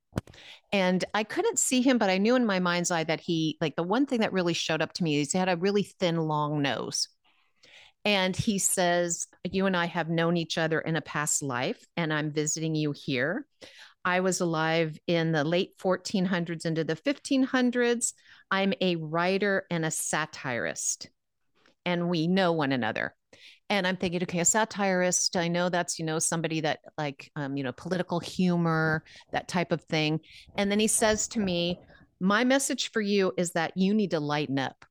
and 0.72 1.04
I 1.14 1.24
couldn't 1.24 1.60
see 1.60 1.82
him, 1.82 1.98
but 1.98 2.10
I 2.10 2.18
knew 2.18 2.36
in 2.36 2.46
my 2.46 2.60
mind's 2.60 2.92
eye 2.92 3.04
that 3.04 3.20
he, 3.20 3.58
like, 3.60 3.76
the 3.76 3.84
one 3.84 4.06
thing 4.06 4.22
that 4.22 4.34
really 4.34 4.54
showed 4.54 4.82
up 4.82 4.94
to 4.94 5.04
me 5.04 5.20
is 5.20 5.32
he 5.32 5.38
had 5.38 5.50
a 5.50 5.58
really 5.58 5.84
thin, 5.84 6.18
long 6.18 6.62
nose. 6.62 7.10
And 8.06 8.36
he 8.36 8.58
says, 8.58 9.28
You 9.44 9.66
and 9.66 9.76
I 9.76 9.86
have 9.86 10.10
known 10.10 10.38
each 10.38 10.58
other 10.58 10.80
in 10.80 10.96
a 10.96 11.02
past 11.02 11.44
life, 11.44 11.86
and 11.98 12.14
I'm 12.14 12.32
visiting 12.32 12.74
you 12.74 12.94
here. 12.94 13.46
I 14.04 14.22
was 14.22 14.42
alive 14.42 14.98
in 15.06 15.32
the 15.32 15.44
late 15.44 15.78
1400s 15.78 16.66
into 16.66 16.84
the 16.84 16.96
1500s. 16.96 18.14
I'm 18.50 18.74
a 18.82 18.96
writer 18.96 19.68
and 19.70 19.86
a 19.86 19.92
satirist, 19.92 21.10
and 21.86 22.10
we 22.10 22.28
know 22.28 22.54
one 22.54 22.72
another 22.72 23.14
and 23.70 23.88
i'm 23.88 23.98
thinking 23.98 24.22
okay 24.24 24.40
a 24.40 24.46
satirist 24.46 25.36
i 25.36 25.48
know 25.48 25.70
that's 25.70 26.00
you 26.00 26.06
know 26.06 26.20
somebody 26.20 26.62
that 26.62 26.80
like 26.98 27.32
um, 27.36 27.58
you 27.58 27.64
know 27.64 27.72
political 27.72 28.20
humor 28.20 29.04
that 29.32 29.48
type 29.48 29.72
of 29.72 29.82
thing. 29.84 30.20
And 30.56 30.72
then 30.72 30.80
he 30.80 30.88
says 30.88 31.28
to 31.30 31.40
me 31.40 31.80
my 32.20 32.44
message 32.44 32.92
for 32.92 33.02
you 33.02 33.34
is 33.38 33.52
that 33.54 33.74
you 33.76 33.94
need 33.94 34.12
to 34.12 34.20
lighten 34.20 34.60
up. 34.60 34.86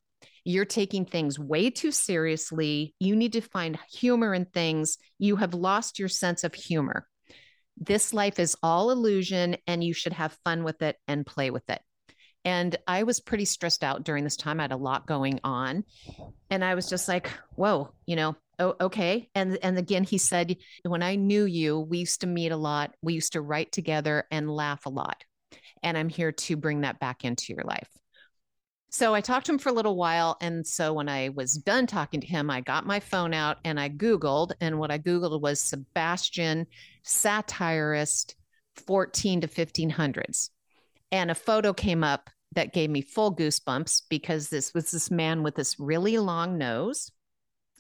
You're 0.45 0.65
taking 0.65 1.05
things 1.05 1.39
way 1.39 1.71
too 1.71 1.93
seriously. 1.93 2.95
You 2.99 3.15
need 3.15 3.35
to 3.35 3.41
find 3.41 3.79
humor 3.93 4.35
in 4.35 4.47
things. 4.47 4.99
You 5.19 5.37
have 5.37 5.55
lost 5.55 5.99
your 5.99 6.09
sense 6.09 6.43
of 6.43 6.55
humor. 6.55 7.07
This 7.77 8.13
life 8.13 8.39
is 8.39 8.57
all 8.63 8.91
illusion 8.91 9.57
and 9.67 9.85
you 9.85 9.95
should 9.95 10.13
have 10.15 10.37
fun 10.45 10.65
with 10.65 10.83
it 10.83 10.97
and 11.07 11.25
play 11.25 11.51
with 11.51 11.69
it 11.71 11.81
and 12.45 12.77
I 12.87 13.03
was 13.03 13.21
pretty 13.21 13.45
stressed 13.45 13.85
out 13.85 14.05
during 14.05 14.25
this 14.25 14.37
time. 14.37 14.61
I 14.61 14.65
had 14.65 14.73
a 14.73 14.77
lot 14.77 15.07
going 15.07 15.41
on. 15.45 15.85
And 16.49 16.65
I 16.65 16.75
was 16.75 16.89
just 16.89 17.07
like, 17.07 17.31
whoa, 17.55 17.93
you 18.07 18.17
know, 18.17 18.37
oh, 18.59 18.77
okay. 18.81 19.29
And 19.35 19.59
and 19.63 19.79
again, 19.79 20.05
he 20.05 20.19
said, 20.19 20.57
when 20.85 21.03
I 21.03 21.17
knew 21.17 21.45
you, 21.45 21.81
we 21.81 21.99
used 21.99 22.23
to 22.23 22.27
meet 22.27 22.53
a 22.53 22.57
lot. 22.57 22.95
We 23.03 23.15
used 23.15 23.35
to 23.35 23.43
write 23.43 23.73
together 23.73 24.25
and 24.31 24.51
laugh 24.51 24.87
a 24.87 24.91
lot. 24.91 25.25
And 25.83 25.99
I'm 25.99 26.09
here 26.09 26.33
to 26.33 26.57
bring 26.57 26.83
that 26.83 27.01
back 27.01 27.25
into 27.25 27.53
your 27.53 27.65
life. 27.65 27.89
So 28.93 29.15
I 29.15 29.21
talked 29.21 29.47
to 29.47 29.53
him 29.53 29.59
for 29.59 29.69
a 29.69 29.75
little 29.75 29.97
while. 29.97 30.37
And 30.41 30.67
so 30.67 30.93
when 30.93 31.09
I 31.09 31.29
was 31.29 31.53
done 31.53 31.87
talking 31.87 32.21
to 32.23 32.27
him, 32.27 32.51
I 32.51 32.61
got 32.61 32.87
my 32.87 32.99
phone 32.99 33.33
out 33.33 33.59
and 33.65 33.79
I 33.79 33.89
Googled. 33.89 34.53
And 34.61 34.79
what 34.79 34.91
I 34.91 34.99
Googled 34.99 35.41
was 35.41 35.61
Sebastian 35.61 36.67
satirist 37.05 38.35
14 38.87 39.43
to 39.43 39.47
1500s. 39.47 40.51
And 41.13 41.31
a 41.31 41.35
photo 41.35 41.73
came 41.73 42.05
up 42.05 42.31
that 42.55 42.73
gave 42.73 42.91
me 42.91 43.01
full 43.01 43.35
goosebumps 43.35 44.03
because 44.09 44.49
this 44.49 44.75
was 44.75 44.91
this 44.91 45.11
man 45.11 45.43
with 45.43 45.55
this 45.55 45.79
really 45.79 46.19
long 46.19 46.59
nose 46.59 47.11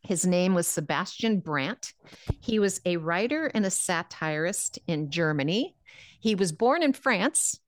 his 0.02 0.26
name 0.26 0.54
was 0.54 0.66
Sebastian 0.66 1.40
Brant. 1.40 1.92
He 2.40 2.58
was 2.58 2.80
a 2.84 2.96
writer 2.96 3.46
and 3.46 3.66
a 3.66 3.70
satirist 3.70 4.78
in 4.86 5.10
Germany. 5.10 5.76
He 6.20 6.34
was 6.34 6.52
born 6.52 6.82
in 6.82 6.92
France 6.92 7.58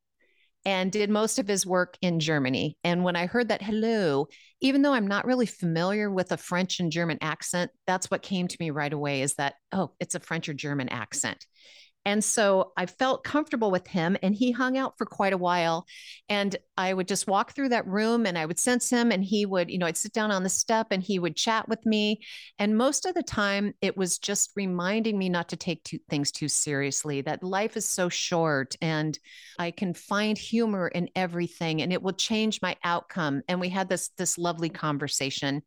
and 0.64 0.92
did 0.92 1.10
most 1.10 1.38
of 1.38 1.48
his 1.48 1.66
work 1.66 1.96
in 2.00 2.20
Germany. 2.20 2.78
And 2.84 3.02
when 3.02 3.16
I 3.16 3.26
heard 3.26 3.48
that 3.48 3.62
hello, 3.62 4.28
even 4.60 4.82
though 4.82 4.92
I'm 4.92 5.08
not 5.08 5.26
really 5.26 5.46
familiar 5.46 6.10
with 6.10 6.30
a 6.30 6.36
French 6.36 6.78
and 6.78 6.92
German 6.92 7.18
accent, 7.20 7.70
that's 7.86 8.10
what 8.10 8.22
came 8.22 8.46
to 8.48 8.56
me 8.60 8.70
right 8.70 8.92
away 8.92 9.22
is 9.22 9.34
that, 9.34 9.54
oh, 9.72 9.92
it's 9.98 10.14
a 10.14 10.20
French 10.20 10.48
or 10.48 10.54
German 10.54 10.88
accent. 10.88 11.46
And 12.04 12.22
so 12.22 12.72
I 12.76 12.86
felt 12.86 13.22
comfortable 13.22 13.70
with 13.70 13.86
him 13.86 14.16
and 14.22 14.34
he 14.34 14.50
hung 14.50 14.76
out 14.76 14.98
for 14.98 15.06
quite 15.06 15.32
a 15.32 15.38
while. 15.38 15.86
And 16.28 16.56
I 16.76 16.92
would 16.92 17.06
just 17.06 17.28
walk 17.28 17.52
through 17.52 17.68
that 17.68 17.86
room 17.86 18.26
and 18.26 18.36
I 18.36 18.44
would 18.44 18.58
sense 18.58 18.90
him 18.90 19.12
and 19.12 19.22
he 19.22 19.46
would, 19.46 19.70
you 19.70 19.78
know, 19.78 19.86
I'd 19.86 19.96
sit 19.96 20.12
down 20.12 20.32
on 20.32 20.42
the 20.42 20.48
step 20.48 20.88
and 20.90 21.02
he 21.02 21.20
would 21.20 21.36
chat 21.36 21.68
with 21.68 21.84
me. 21.86 22.20
And 22.58 22.76
most 22.76 23.06
of 23.06 23.14
the 23.14 23.22
time 23.22 23.74
it 23.80 23.96
was 23.96 24.18
just 24.18 24.50
reminding 24.56 25.16
me 25.16 25.28
not 25.28 25.48
to 25.50 25.56
take 25.56 25.84
too, 25.84 26.00
things 26.10 26.32
too 26.32 26.48
seriously, 26.48 27.20
that 27.20 27.44
life 27.44 27.76
is 27.76 27.88
so 27.88 28.08
short 28.08 28.74
and 28.82 29.16
I 29.58 29.70
can 29.70 29.94
find 29.94 30.36
humor 30.36 30.88
in 30.88 31.08
everything 31.14 31.82
and 31.82 31.92
it 31.92 32.02
will 32.02 32.14
change 32.14 32.60
my 32.62 32.76
outcome. 32.82 33.42
And 33.46 33.60
we 33.60 33.68
had 33.68 33.88
this, 33.88 34.08
this 34.18 34.38
lovely 34.38 34.70
conversation. 34.70 35.62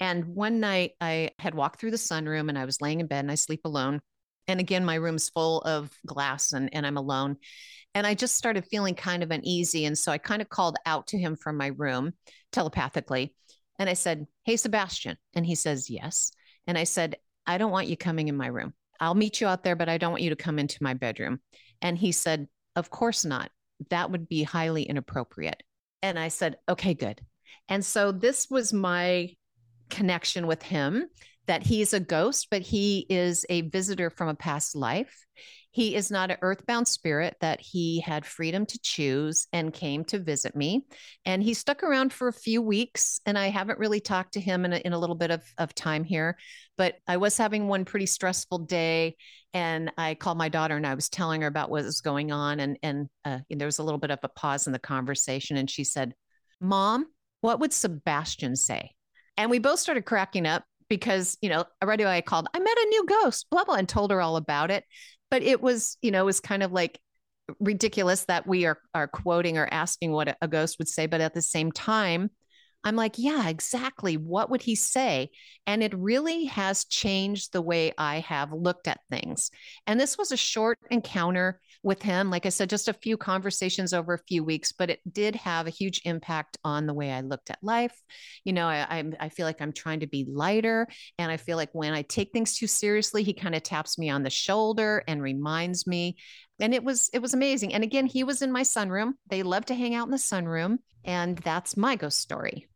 And 0.00 0.26
one 0.26 0.60
night 0.60 0.92
I 1.00 1.30
had 1.38 1.54
walked 1.54 1.80
through 1.80 1.92
the 1.92 1.96
sunroom 1.96 2.50
and 2.50 2.58
I 2.58 2.66
was 2.66 2.82
laying 2.82 3.00
in 3.00 3.06
bed 3.06 3.20
and 3.20 3.30
I 3.30 3.36
sleep 3.36 3.62
alone 3.64 4.00
and 4.48 4.58
again 4.58 4.84
my 4.84 4.96
room's 4.96 5.28
full 5.28 5.60
of 5.60 5.92
glass 6.04 6.52
and, 6.52 6.70
and 6.72 6.86
i'm 6.86 6.96
alone. 6.96 7.36
And 7.94 8.06
i 8.06 8.14
just 8.14 8.34
started 8.34 8.64
feeling 8.66 8.94
kind 8.94 9.22
of 9.22 9.30
uneasy 9.30 9.84
and 9.84 9.96
so 9.96 10.10
i 10.10 10.18
kind 10.18 10.42
of 10.42 10.48
called 10.48 10.76
out 10.86 11.08
to 11.08 11.18
him 11.18 11.36
from 11.36 11.56
my 11.56 11.68
room 11.68 12.12
telepathically 12.52 13.34
and 13.78 13.88
i 13.88 13.94
said 13.94 14.26
hey 14.44 14.56
sebastian 14.56 15.16
and 15.34 15.46
he 15.46 15.54
says 15.54 15.90
yes 15.90 16.32
and 16.66 16.76
i 16.76 16.84
said 16.84 17.16
i 17.46 17.58
don't 17.58 17.72
want 17.72 17.88
you 17.88 17.96
coming 17.96 18.28
in 18.28 18.36
my 18.36 18.46
room. 18.46 18.72
I'll 19.00 19.14
meet 19.14 19.40
you 19.40 19.46
out 19.46 19.62
there 19.62 19.76
but 19.76 19.88
i 19.88 19.98
don't 19.98 20.12
want 20.12 20.22
you 20.22 20.30
to 20.30 20.36
come 20.36 20.58
into 20.58 20.82
my 20.82 20.94
bedroom. 20.94 21.40
And 21.82 21.96
he 21.96 22.12
said 22.12 22.48
of 22.76 22.90
course 22.90 23.24
not. 23.24 23.50
That 23.90 24.10
would 24.10 24.28
be 24.28 24.42
highly 24.42 24.82
inappropriate. 24.82 25.62
And 26.02 26.18
i 26.18 26.28
said 26.28 26.56
okay 26.68 26.94
good. 26.94 27.20
And 27.68 27.84
so 27.84 28.12
this 28.12 28.48
was 28.50 28.72
my 28.72 29.34
connection 29.90 30.46
with 30.46 30.62
him 30.62 31.06
that 31.48 31.66
he's 31.66 31.92
a 31.92 32.00
ghost, 32.00 32.48
but 32.50 32.62
he 32.62 33.06
is 33.08 33.44
a 33.48 33.62
visitor 33.62 34.10
from 34.10 34.28
a 34.28 34.34
past 34.34 34.76
life. 34.76 35.26
He 35.70 35.94
is 35.94 36.10
not 36.10 36.30
an 36.30 36.38
earthbound 36.42 36.88
spirit, 36.88 37.36
that 37.40 37.60
he 37.60 38.00
had 38.00 38.24
freedom 38.24 38.66
to 38.66 38.78
choose 38.82 39.46
and 39.52 39.72
came 39.72 40.04
to 40.06 40.18
visit 40.18 40.56
me. 40.56 40.86
And 41.24 41.42
he 41.42 41.54
stuck 41.54 41.82
around 41.82 42.12
for 42.12 42.28
a 42.28 42.32
few 42.32 42.62
weeks, 42.62 43.20
and 43.26 43.38
I 43.38 43.48
haven't 43.48 43.78
really 43.78 44.00
talked 44.00 44.34
to 44.34 44.40
him 44.40 44.64
in 44.64 44.72
a, 44.72 44.76
in 44.76 44.92
a 44.92 44.98
little 44.98 45.14
bit 45.14 45.30
of, 45.30 45.42
of 45.56 45.74
time 45.74 46.04
here. 46.04 46.36
But 46.76 46.96
I 47.06 47.16
was 47.16 47.36
having 47.36 47.66
one 47.66 47.84
pretty 47.84 48.06
stressful 48.06 48.60
day, 48.60 49.16
and 49.52 49.90
I 49.96 50.14
called 50.14 50.38
my 50.38 50.48
daughter 50.48 50.76
and 50.76 50.86
I 50.86 50.94
was 50.94 51.08
telling 51.08 51.40
her 51.42 51.46
about 51.46 51.70
what 51.70 51.84
was 51.84 52.00
going 52.00 52.32
on. 52.32 52.60
And, 52.60 52.78
and, 52.82 53.08
uh, 53.24 53.38
and 53.50 53.60
there 53.60 53.66
was 53.66 53.78
a 53.78 53.84
little 53.84 53.98
bit 53.98 54.10
of 54.10 54.20
a 54.22 54.28
pause 54.28 54.66
in 54.66 54.72
the 54.72 54.78
conversation, 54.78 55.56
and 55.56 55.70
she 55.70 55.84
said, 55.84 56.14
Mom, 56.60 57.06
what 57.40 57.60
would 57.60 57.72
Sebastian 57.72 58.56
say? 58.56 58.90
And 59.36 59.50
we 59.50 59.60
both 59.60 59.78
started 59.78 60.04
cracking 60.04 60.46
up 60.46 60.64
because, 60.88 61.36
you 61.40 61.48
know, 61.48 61.64
already 61.82 62.04
I 62.04 62.20
called, 62.20 62.48
I 62.54 62.58
met 62.58 62.78
a 62.78 62.86
new 62.88 63.06
ghost, 63.06 63.46
blah, 63.50 63.64
blah, 63.64 63.74
and 63.74 63.88
told 63.88 64.10
her 64.10 64.20
all 64.20 64.36
about 64.36 64.70
it. 64.70 64.84
But 65.30 65.42
it 65.42 65.60
was 65.60 65.98
you 66.00 66.10
know 66.10 66.22
it 66.22 66.26
was 66.26 66.40
kind 66.40 66.62
of 66.62 66.72
like 66.72 66.98
ridiculous 67.60 68.24
that 68.26 68.46
we 68.46 68.66
are 68.66 68.78
are 68.94 69.08
quoting 69.08 69.58
or 69.58 69.68
asking 69.70 70.12
what 70.12 70.36
a 70.40 70.48
ghost 70.48 70.78
would 70.78 70.88
say 70.88 71.06
but 71.06 71.20
at 71.20 71.34
the 71.34 71.42
same 71.42 71.72
time 71.72 72.30
i'm 72.84 72.96
like 72.96 73.14
yeah 73.18 73.48
exactly 73.48 74.16
what 74.16 74.50
would 74.50 74.62
he 74.62 74.74
say 74.74 75.30
and 75.66 75.82
it 75.82 75.96
really 75.96 76.44
has 76.44 76.84
changed 76.84 77.52
the 77.52 77.62
way 77.62 77.92
i 77.98 78.20
have 78.20 78.52
looked 78.52 78.88
at 78.88 79.00
things 79.10 79.50
and 79.86 79.98
this 80.00 80.16
was 80.16 80.32
a 80.32 80.36
short 80.36 80.78
encounter 80.90 81.60
with 81.82 82.02
him. 82.02 82.30
Like 82.30 82.46
I 82.46 82.50
said, 82.50 82.70
just 82.70 82.88
a 82.88 82.92
few 82.92 83.16
conversations 83.16 83.92
over 83.92 84.14
a 84.14 84.24
few 84.26 84.42
weeks, 84.44 84.72
but 84.72 84.90
it 84.90 85.00
did 85.10 85.36
have 85.36 85.66
a 85.66 85.70
huge 85.70 86.00
impact 86.04 86.58
on 86.64 86.86
the 86.86 86.94
way 86.94 87.10
I 87.10 87.20
looked 87.20 87.50
at 87.50 87.58
life. 87.62 87.96
You 88.44 88.52
know, 88.52 88.66
I, 88.66 88.86
I, 88.98 89.04
I 89.20 89.28
feel 89.28 89.46
like 89.46 89.60
I'm 89.60 89.72
trying 89.72 90.00
to 90.00 90.06
be 90.06 90.26
lighter. 90.28 90.86
And 91.18 91.30
I 91.30 91.36
feel 91.36 91.56
like 91.56 91.70
when 91.72 91.92
I 91.92 92.02
take 92.02 92.32
things 92.32 92.56
too 92.56 92.66
seriously, 92.66 93.22
he 93.22 93.32
kind 93.32 93.54
of 93.54 93.62
taps 93.62 93.98
me 93.98 94.10
on 94.10 94.22
the 94.22 94.30
shoulder 94.30 95.04
and 95.06 95.22
reminds 95.22 95.86
me. 95.86 96.16
And 96.60 96.74
it 96.74 96.84
was 96.84 97.10
it 97.12 97.20
was 97.20 97.34
amazing. 97.34 97.74
And 97.74 97.84
again, 97.84 98.06
he 98.06 98.24
was 98.24 98.42
in 98.42 98.52
my 98.52 98.62
sunroom. 98.62 99.14
They 99.28 99.42
love 99.42 99.66
to 99.66 99.74
hang 99.74 99.94
out 99.94 100.06
in 100.06 100.10
the 100.10 100.16
sunroom. 100.16 100.78
And 101.04 101.38
that's 101.38 101.76
my 101.76 101.96
ghost 101.96 102.18
story. 102.18 102.66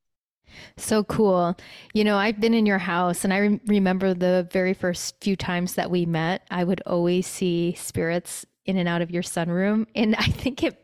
So 0.77 1.05
cool. 1.05 1.57
You 1.95 2.05
know, 2.05 2.17
I've 2.17 2.41
been 2.41 2.55
in 2.55 2.67
your 2.67 2.79
house 2.79 3.25
and 3.25 3.33
I 3.33 3.39
re- 3.39 3.61
remember 3.67 4.15
the 4.15 4.49
very 4.53 4.75
first 4.75 5.17
few 5.23 5.37
times 5.37 5.75
that 5.75 5.91
we 5.91 6.07
met, 6.07 6.47
I 6.51 6.65
would 6.65 6.83
always 6.87 7.27
see 7.27 7.75
spirits 7.75 8.45
in 8.67 8.77
and 8.77 8.89
out 8.89 9.03
of 9.03 9.11
your 9.11 9.23
sunroom. 9.23 9.87
And 9.95 10.15
I 10.19 10.25
think 10.25 10.63
it, 10.63 10.79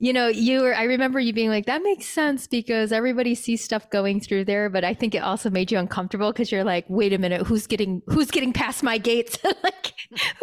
you 0.00 0.12
know, 0.12 0.28
you 0.28 0.60
were, 0.62 0.74
I 0.74 0.84
remember 0.84 1.18
you 1.18 1.32
being 1.32 1.48
like, 1.50 1.66
that 1.66 1.82
makes 1.82 2.06
sense 2.06 2.46
because 2.46 2.92
everybody 2.92 3.34
sees 3.34 3.64
stuff 3.64 3.90
going 3.90 4.20
through 4.20 4.44
there. 4.44 4.70
But 4.70 4.84
I 4.84 4.94
think 4.94 5.14
it 5.14 5.18
also 5.18 5.50
made 5.50 5.72
you 5.72 5.78
uncomfortable 5.78 6.30
because 6.32 6.52
you're 6.52 6.62
like, 6.62 6.84
wait 6.88 7.12
a 7.12 7.18
minute, 7.18 7.46
who's 7.46 7.66
getting, 7.66 8.02
who's 8.06 8.30
getting 8.30 8.52
past 8.52 8.84
my 8.84 8.98
gates? 8.98 9.38
like, 9.64 9.94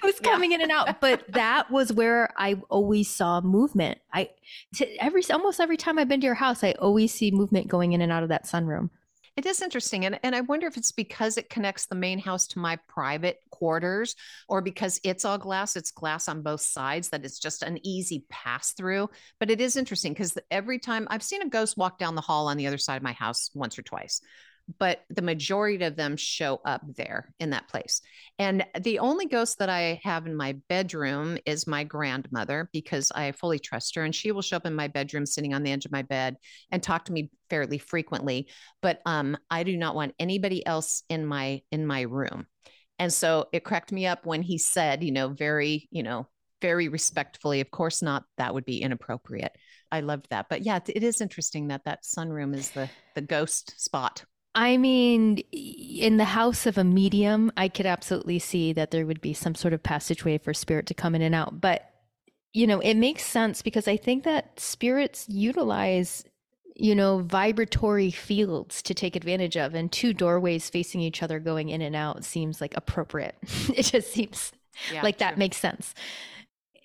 who's 0.02 0.19
coming 0.19 0.52
yeah. 0.52 0.56
in 0.56 0.61
and 0.64 0.72
out? 0.72 0.99
But 0.99 1.32
that 1.32 1.72
was 1.72 1.94
where 1.94 2.34
I 2.38 2.61
always 2.69 3.10
saw 3.10 3.40
movement. 3.40 3.99
I, 4.14 4.32
to 4.76 4.88
every, 4.98 5.23
almost 5.32 5.61
every 5.61 5.77
time 5.77 5.98
I've 5.98 6.10
been 6.10 6.19
to 6.19 6.26
your 6.26 6.36
house, 6.36 6.61
I 6.61 6.73
always 6.73 7.14
see 7.14 7.32
movement 7.32 7.69
going 7.69 7.94
in 7.94 8.02
and 8.02 8.11
out 8.11 8.23
of 8.23 8.30
that 8.30 8.45
sunroom. 8.45 8.90
It 9.38 9.45
is 9.45 9.61
interesting. 9.61 10.06
And, 10.06 10.19
and 10.22 10.36
I 10.36 10.41
wonder 10.41 10.68
if 10.68 10.76
it's 10.76 10.91
because 10.91 11.38
it 11.38 11.49
connects 11.49 11.86
the 11.86 11.95
main 11.95 12.19
house 12.19 12.45
to 12.48 12.60
my 12.60 12.76
private 12.88 13.41
quarters 13.56 14.15
or 14.48 14.61
because 14.61 14.99
it's 15.03 15.26
all 15.26 15.38
glass, 15.38 15.76
it's 15.76 15.91
glass 15.91 16.27
on 16.27 16.41
both 16.41 16.61
sides, 16.61 17.10
that 17.10 17.26
it's 17.26 17.40
just 17.40 17.64
an 17.64 17.80
easy 17.86 18.26
pass 18.30 18.73
through. 18.73 19.10
But 19.40 19.49
it 19.49 19.61
is 19.61 19.77
interesting 19.77 20.14
because 20.14 20.38
every 20.52 20.80
time 20.80 21.07
I've 21.10 21.23
seen 21.23 21.41
a 21.41 21.49
ghost 21.49 21.77
walk 21.77 21.99
down 21.99 22.15
the 22.15 22.22
hall 22.22 22.48
on 22.48 22.57
the 22.57 22.68
other 22.68 22.77
side 22.77 22.98
of 22.98 23.03
my 23.03 23.14
house 23.14 23.49
once 23.53 23.77
or 23.77 23.84
twice 23.84 24.22
but 24.80 25.03
the 25.10 25.22
majority 25.22 25.84
of 25.84 25.95
them 25.95 26.18
show 26.18 26.60
up 26.65 26.82
there 26.95 27.34
in 27.40 27.52
that 27.52 27.68
place. 27.68 28.02
And 28.40 28.65
the 28.80 28.99
only 28.99 29.27
ghost 29.27 29.60
that 29.60 29.69
I 29.69 29.99
have 30.03 30.26
in 30.26 30.36
my 30.36 30.57
bedroom 30.69 31.38
is 31.45 31.68
my 31.68 31.84
grandmother 31.84 32.69
because 32.73 33.11
I 33.14 33.32
fully 33.32 33.60
trust 33.60 33.95
her 33.95 34.03
and 34.03 34.14
she 34.14 34.32
will 34.32 34.41
show 34.41 34.57
up 34.57 34.65
in 34.65 34.76
my 34.76 34.88
bedroom 34.88 35.26
sitting 35.26 35.53
on 35.53 35.64
the 35.64 35.72
edge 35.72 35.86
of 35.86 35.91
my 35.91 36.02
bed 36.02 36.38
and 36.72 36.82
talk 36.82 37.06
to 37.06 37.14
me 37.14 37.30
fairly 37.49 37.77
frequently, 37.77 38.48
but 38.82 39.02
um 39.06 39.38
I 39.49 39.64
do 39.64 39.77
not 39.77 39.95
want 39.95 40.15
anybody 40.19 40.65
else 40.65 41.03
in 41.10 41.26
my 41.26 41.61
in 41.72 41.86
my 41.86 42.02
room. 42.02 42.48
And 42.99 43.11
so 43.11 43.47
it 43.51 43.63
cracked 43.63 43.91
me 43.91 44.05
up 44.05 44.26
when 44.26 44.41
he 44.41 44.57
said, 44.57 45.03
you 45.03 45.11
know, 45.11 45.30
very, 45.30 45.88
you 45.91 46.03
know, 46.03 46.27
very 46.61 46.88
respectfully, 46.88 47.61
of 47.61 47.72
course 47.72 48.01
not 48.01 48.23
that 48.38 48.53
would 48.53 48.65
be 48.65 48.81
inappropriate. 48.81 49.55
I 49.91 49.99
loved 49.99 50.27
that. 50.30 50.47
But 50.49 50.63
yeah, 50.63 50.80
it 50.88 51.03
is 51.03 51.22
interesting 51.22 51.67
that 51.67 51.85
that 51.85 52.03
sunroom 52.03 52.55
is 52.55 52.72
the 52.72 52.89
the 53.13 53.22
ghost 53.22 53.80
spot. 53.81 54.23
I 54.55 54.77
mean, 54.77 55.39
in 55.51 56.15
the 56.15 56.23
house 56.23 56.65
of 56.65 56.77
a 56.77 56.84
medium, 56.85 57.51
I 57.57 57.67
could 57.67 57.85
absolutely 57.85 58.39
see 58.39 58.72
that 58.73 58.89
there 58.89 59.05
would 59.05 59.19
be 59.19 59.34
some 59.34 59.53
sort 59.53 59.73
of 59.73 59.84
passageway 59.84 60.38
for 60.38 60.53
spirit 60.53 60.85
to 60.88 60.93
come 60.93 61.13
in 61.13 61.22
and 61.22 61.35
out. 61.35 61.59
But, 61.59 61.89
you 62.53 62.65
know, 62.65 62.80
it 62.80 62.93
makes 62.93 63.23
sense 63.26 63.61
because 63.61 63.85
I 63.85 63.97
think 63.97 64.23
that 64.23 64.57
spirits 64.57 65.26
utilize, 65.27 66.23
you 66.76 66.93
know, 66.93 67.19
vibratory 67.19 68.11
fields 68.11 68.81
to 68.84 68.93
take 68.93 69.15
advantage 69.15 69.56
of, 69.56 69.73
and 69.73 69.91
two 69.91 70.14
doorways 70.14 70.69
facing 70.69 71.02
each 71.02 71.23
other 71.23 71.39
going 71.39 71.69
in 71.69 71.81
and 71.81 71.95
out 71.95 72.26
seems 72.26 72.60
like 72.60 72.76
appropriate. 72.76 73.35
it 73.76 73.84
just 73.84 74.11
seems 74.11 74.52
yeah, 74.91 75.02
like 75.02 75.19
that 75.19 75.38
makes 75.38 75.57
sense. 75.57 75.93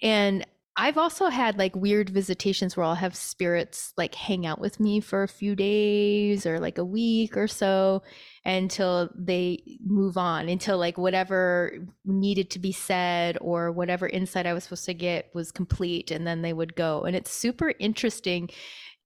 And 0.01 0.47
I've 0.77 0.97
also 0.97 1.29
had 1.29 1.59
like 1.59 1.75
weird 1.75 2.09
visitations 2.09 2.77
where 2.77 2.87
I'll 2.87 2.95
have 2.95 3.17
spirits 3.17 3.93
like 3.99 4.15
hang 4.15 4.47
out 4.47 4.61
with 4.61 4.79
me 4.79 5.01
for 5.01 5.23
a 5.23 5.29
few 5.29 5.57
days 5.57 6.47
or 6.47 6.61
like 6.61 6.79
a 6.79 6.85
week 6.85 7.37
or 7.37 7.49
so 7.49 8.03
until 8.45 9.11
they 9.15 9.63
move 9.85 10.17
on, 10.17 10.49
until 10.49 10.79
like 10.79 10.97
whatever 10.97 11.73
needed 12.05 12.51
to 12.53 12.59
be 12.59 12.73
said 12.73 13.37
or 13.41 13.73
whatever 13.73 14.09
insight 14.09 14.47
I 14.47 14.55
was 14.55 14.65
supposed 14.65 14.87
to 14.87 14.95
get 14.95 15.35
was 15.35 15.51
complete. 15.53 16.11
And 16.11 16.27
then 16.27 16.43
they 16.43 16.53
would 16.53 16.77
go. 16.77 17.03
And 17.03 17.17
it's 17.17 17.33
super 17.33 17.75
interesting 17.79 18.49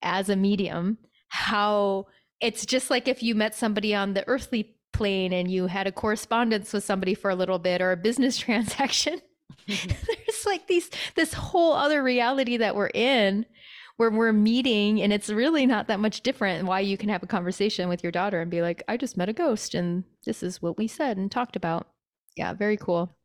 as 0.04 0.28
a 0.28 0.36
medium 0.36 0.98
how 1.28 2.06
it's 2.40 2.64
just 2.64 2.90
like 2.90 3.08
if 3.08 3.22
you 3.22 3.34
met 3.34 3.54
somebody 3.54 3.94
on 3.94 4.14
the 4.14 4.26
earthly 4.28 4.76
plane 4.94 5.32
and 5.32 5.50
you 5.50 5.66
had 5.66 5.86
a 5.86 5.92
correspondence 5.92 6.72
with 6.72 6.84
somebody 6.84 7.14
for 7.14 7.30
a 7.30 7.34
little 7.34 7.58
bit 7.58 7.82
or 7.82 7.92
a 7.92 7.96
business 7.96 8.38
transaction. 8.38 9.20
Mm-hmm. 9.68 9.88
There's 10.06 10.46
like 10.46 10.66
these 10.66 10.88
this 11.16 11.34
whole 11.34 11.74
other 11.74 12.02
reality 12.02 12.56
that 12.56 12.76
we're 12.76 12.90
in 12.94 13.44
where 13.96 14.10
we're 14.10 14.32
meeting 14.32 15.02
and 15.02 15.12
it's 15.12 15.28
really 15.28 15.66
not 15.66 15.88
that 15.88 16.00
much 16.00 16.22
different 16.22 16.66
why 16.66 16.80
you 16.80 16.96
can 16.96 17.08
have 17.08 17.22
a 17.22 17.28
conversation 17.28 17.88
with 17.88 18.02
your 18.02 18.10
daughter 18.10 18.40
and 18.40 18.50
be 18.50 18.60
like 18.60 18.82
i 18.88 18.96
just 18.96 19.16
met 19.16 19.28
a 19.28 19.32
ghost 19.32 19.72
and 19.72 20.02
this 20.26 20.42
is 20.42 20.60
what 20.60 20.76
we 20.76 20.88
said 20.88 21.16
and 21.16 21.30
talked 21.30 21.56
about. 21.56 21.88
Yeah 22.36 22.52
very 22.54 22.76
cool. 22.76 23.16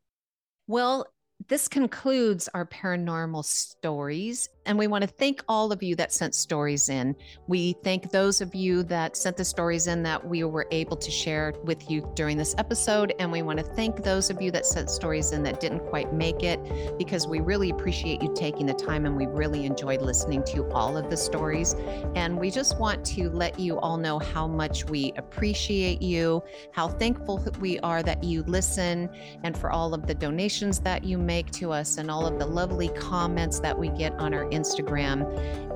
Well 0.66 1.06
this 1.48 1.68
concludes 1.68 2.48
our 2.54 2.66
paranormal 2.66 3.44
stories. 3.44 4.48
And 4.66 4.78
we 4.78 4.86
want 4.86 5.02
to 5.02 5.08
thank 5.08 5.42
all 5.48 5.72
of 5.72 5.82
you 5.82 5.96
that 5.96 6.12
sent 6.12 6.34
stories 6.34 6.88
in. 6.88 7.16
We 7.46 7.74
thank 7.82 8.10
those 8.10 8.40
of 8.40 8.54
you 8.54 8.82
that 8.84 9.16
sent 9.16 9.36
the 9.36 9.44
stories 9.44 9.86
in 9.86 10.02
that 10.02 10.26
we 10.26 10.44
were 10.44 10.66
able 10.70 10.96
to 10.98 11.10
share 11.10 11.54
with 11.64 11.90
you 11.90 12.10
during 12.14 12.36
this 12.36 12.54
episode. 12.58 13.14
And 13.18 13.32
we 13.32 13.42
want 13.42 13.58
to 13.58 13.64
thank 13.64 14.02
those 14.02 14.30
of 14.30 14.40
you 14.42 14.50
that 14.50 14.66
sent 14.66 14.90
stories 14.90 15.32
in 15.32 15.42
that 15.44 15.60
didn't 15.60 15.80
quite 15.88 16.12
make 16.12 16.42
it 16.42 16.60
because 16.98 17.26
we 17.26 17.40
really 17.40 17.70
appreciate 17.70 18.22
you 18.22 18.32
taking 18.34 18.66
the 18.66 18.74
time 18.74 19.06
and 19.06 19.16
we 19.16 19.26
really 19.26 19.64
enjoyed 19.64 20.02
listening 20.02 20.44
to 20.44 20.68
all 20.72 20.96
of 20.96 21.08
the 21.08 21.16
stories. 21.16 21.74
And 22.14 22.38
we 22.38 22.50
just 22.50 22.78
want 22.78 23.04
to 23.06 23.30
let 23.30 23.58
you 23.58 23.78
all 23.78 23.96
know 23.96 24.18
how 24.18 24.46
much 24.46 24.84
we 24.84 25.12
appreciate 25.16 26.02
you, 26.02 26.42
how 26.72 26.88
thankful 26.88 27.44
we 27.60 27.78
are 27.80 28.02
that 28.02 28.22
you 28.22 28.42
listen, 28.42 29.08
and 29.42 29.56
for 29.56 29.70
all 29.70 29.94
of 29.94 30.06
the 30.06 30.14
donations 30.14 30.80
that 30.80 31.04
you 31.04 31.16
make 31.16 31.50
to 31.52 31.72
us 31.72 31.96
and 31.96 32.10
all 32.10 32.26
of 32.26 32.38
the 32.38 32.46
lovely 32.46 32.88
comments 32.90 33.60
that 33.60 33.78
we 33.78 33.88
get 33.90 34.12
on 34.14 34.34
our 34.34 34.49
Instagram. 34.50 35.26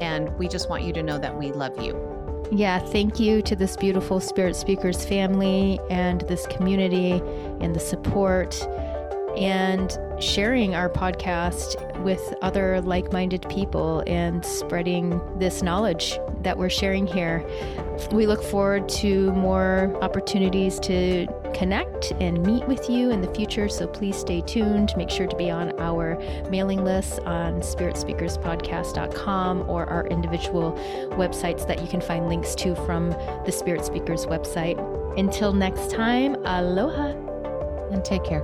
And 0.00 0.36
we 0.38 0.48
just 0.48 0.68
want 0.68 0.82
you 0.82 0.92
to 0.92 1.02
know 1.02 1.18
that 1.18 1.36
we 1.36 1.52
love 1.52 1.80
you. 1.82 1.98
Yeah, 2.50 2.78
thank 2.78 3.18
you 3.18 3.42
to 3.42 3.56
this 3.56 3.76
beautiful 3.76 4.20
Spirit 4.20 4.54
Speakers 4.54 5.04
family 5.04 5.80
and 5.90 6.20
this 6.22 6.46
community 6.46 7.22
and 7.60 7.74
the 7.74 7.80
support 7.80 8.62
and 9.36 9.98
sharing 10.20 10.74
our 10.74 10.88
podcast 10.88 11.74
with 12.02 12.34
other 12.42 12.80
like 12.82 13.12
minded 13.12 13.48
people 13.48 14.04
and 14.06 14.44
spreading 14.44 15.20
this 15.38 15.62
knowledge 15.62 16.18
that 16.42 16.58
we're 16.58 16.70
sharing 16.70 17.06
here. 17.06 17.44
We 18.12 18.26
look 18.26 18.42
forward 18.42 18.88
to 18.90 19.32
more 19.32 19.96
opportunities 20.02 20.78
to 20.80 21.26
connect 21.54 22.12
and 22.20 22.44
meet 22.44 22.66
with 22.66 22.90
you 22.90 23.10
in 23.10 23.20
the 23.20 23.32
future. 23.34 23.68
So 23.68 23.86
please 23.86 24.16
stay 24.16 24.40
tuned. 24.40 24.92
Make 24.96 25.10
sure 25.10 25.26
to 25.26 25.36
be 25.36 25.50
on 25.50 25.78
our 25.80 26.18
mailing 26.50 26.84
list 26.84 27.20
on 27.20 27.60
spiritspeakerspodcast.com 27.60 29.70
or 29.70 29.86
our 29.86 30.06
individual 30.08 30.72
websites 31.12 31.66
that 31.66 31.80
you 31.80 31.88
can 31.88 32.00
find 32.00 32.28
links 32.28 32.54
to 32.56 32.74
from 32.74 33.10
the 33.46 33.52
Spirit 33.52 33.84
Speakers 33.84 34.26
website. 34.26 34.78
Until 35.18 35.52
next 35.52 35.90
time, 35.90 36.34
aloha 36.44 37.12
and 37.92 38.04
take 38.04 38.24
care. 38.24 38.42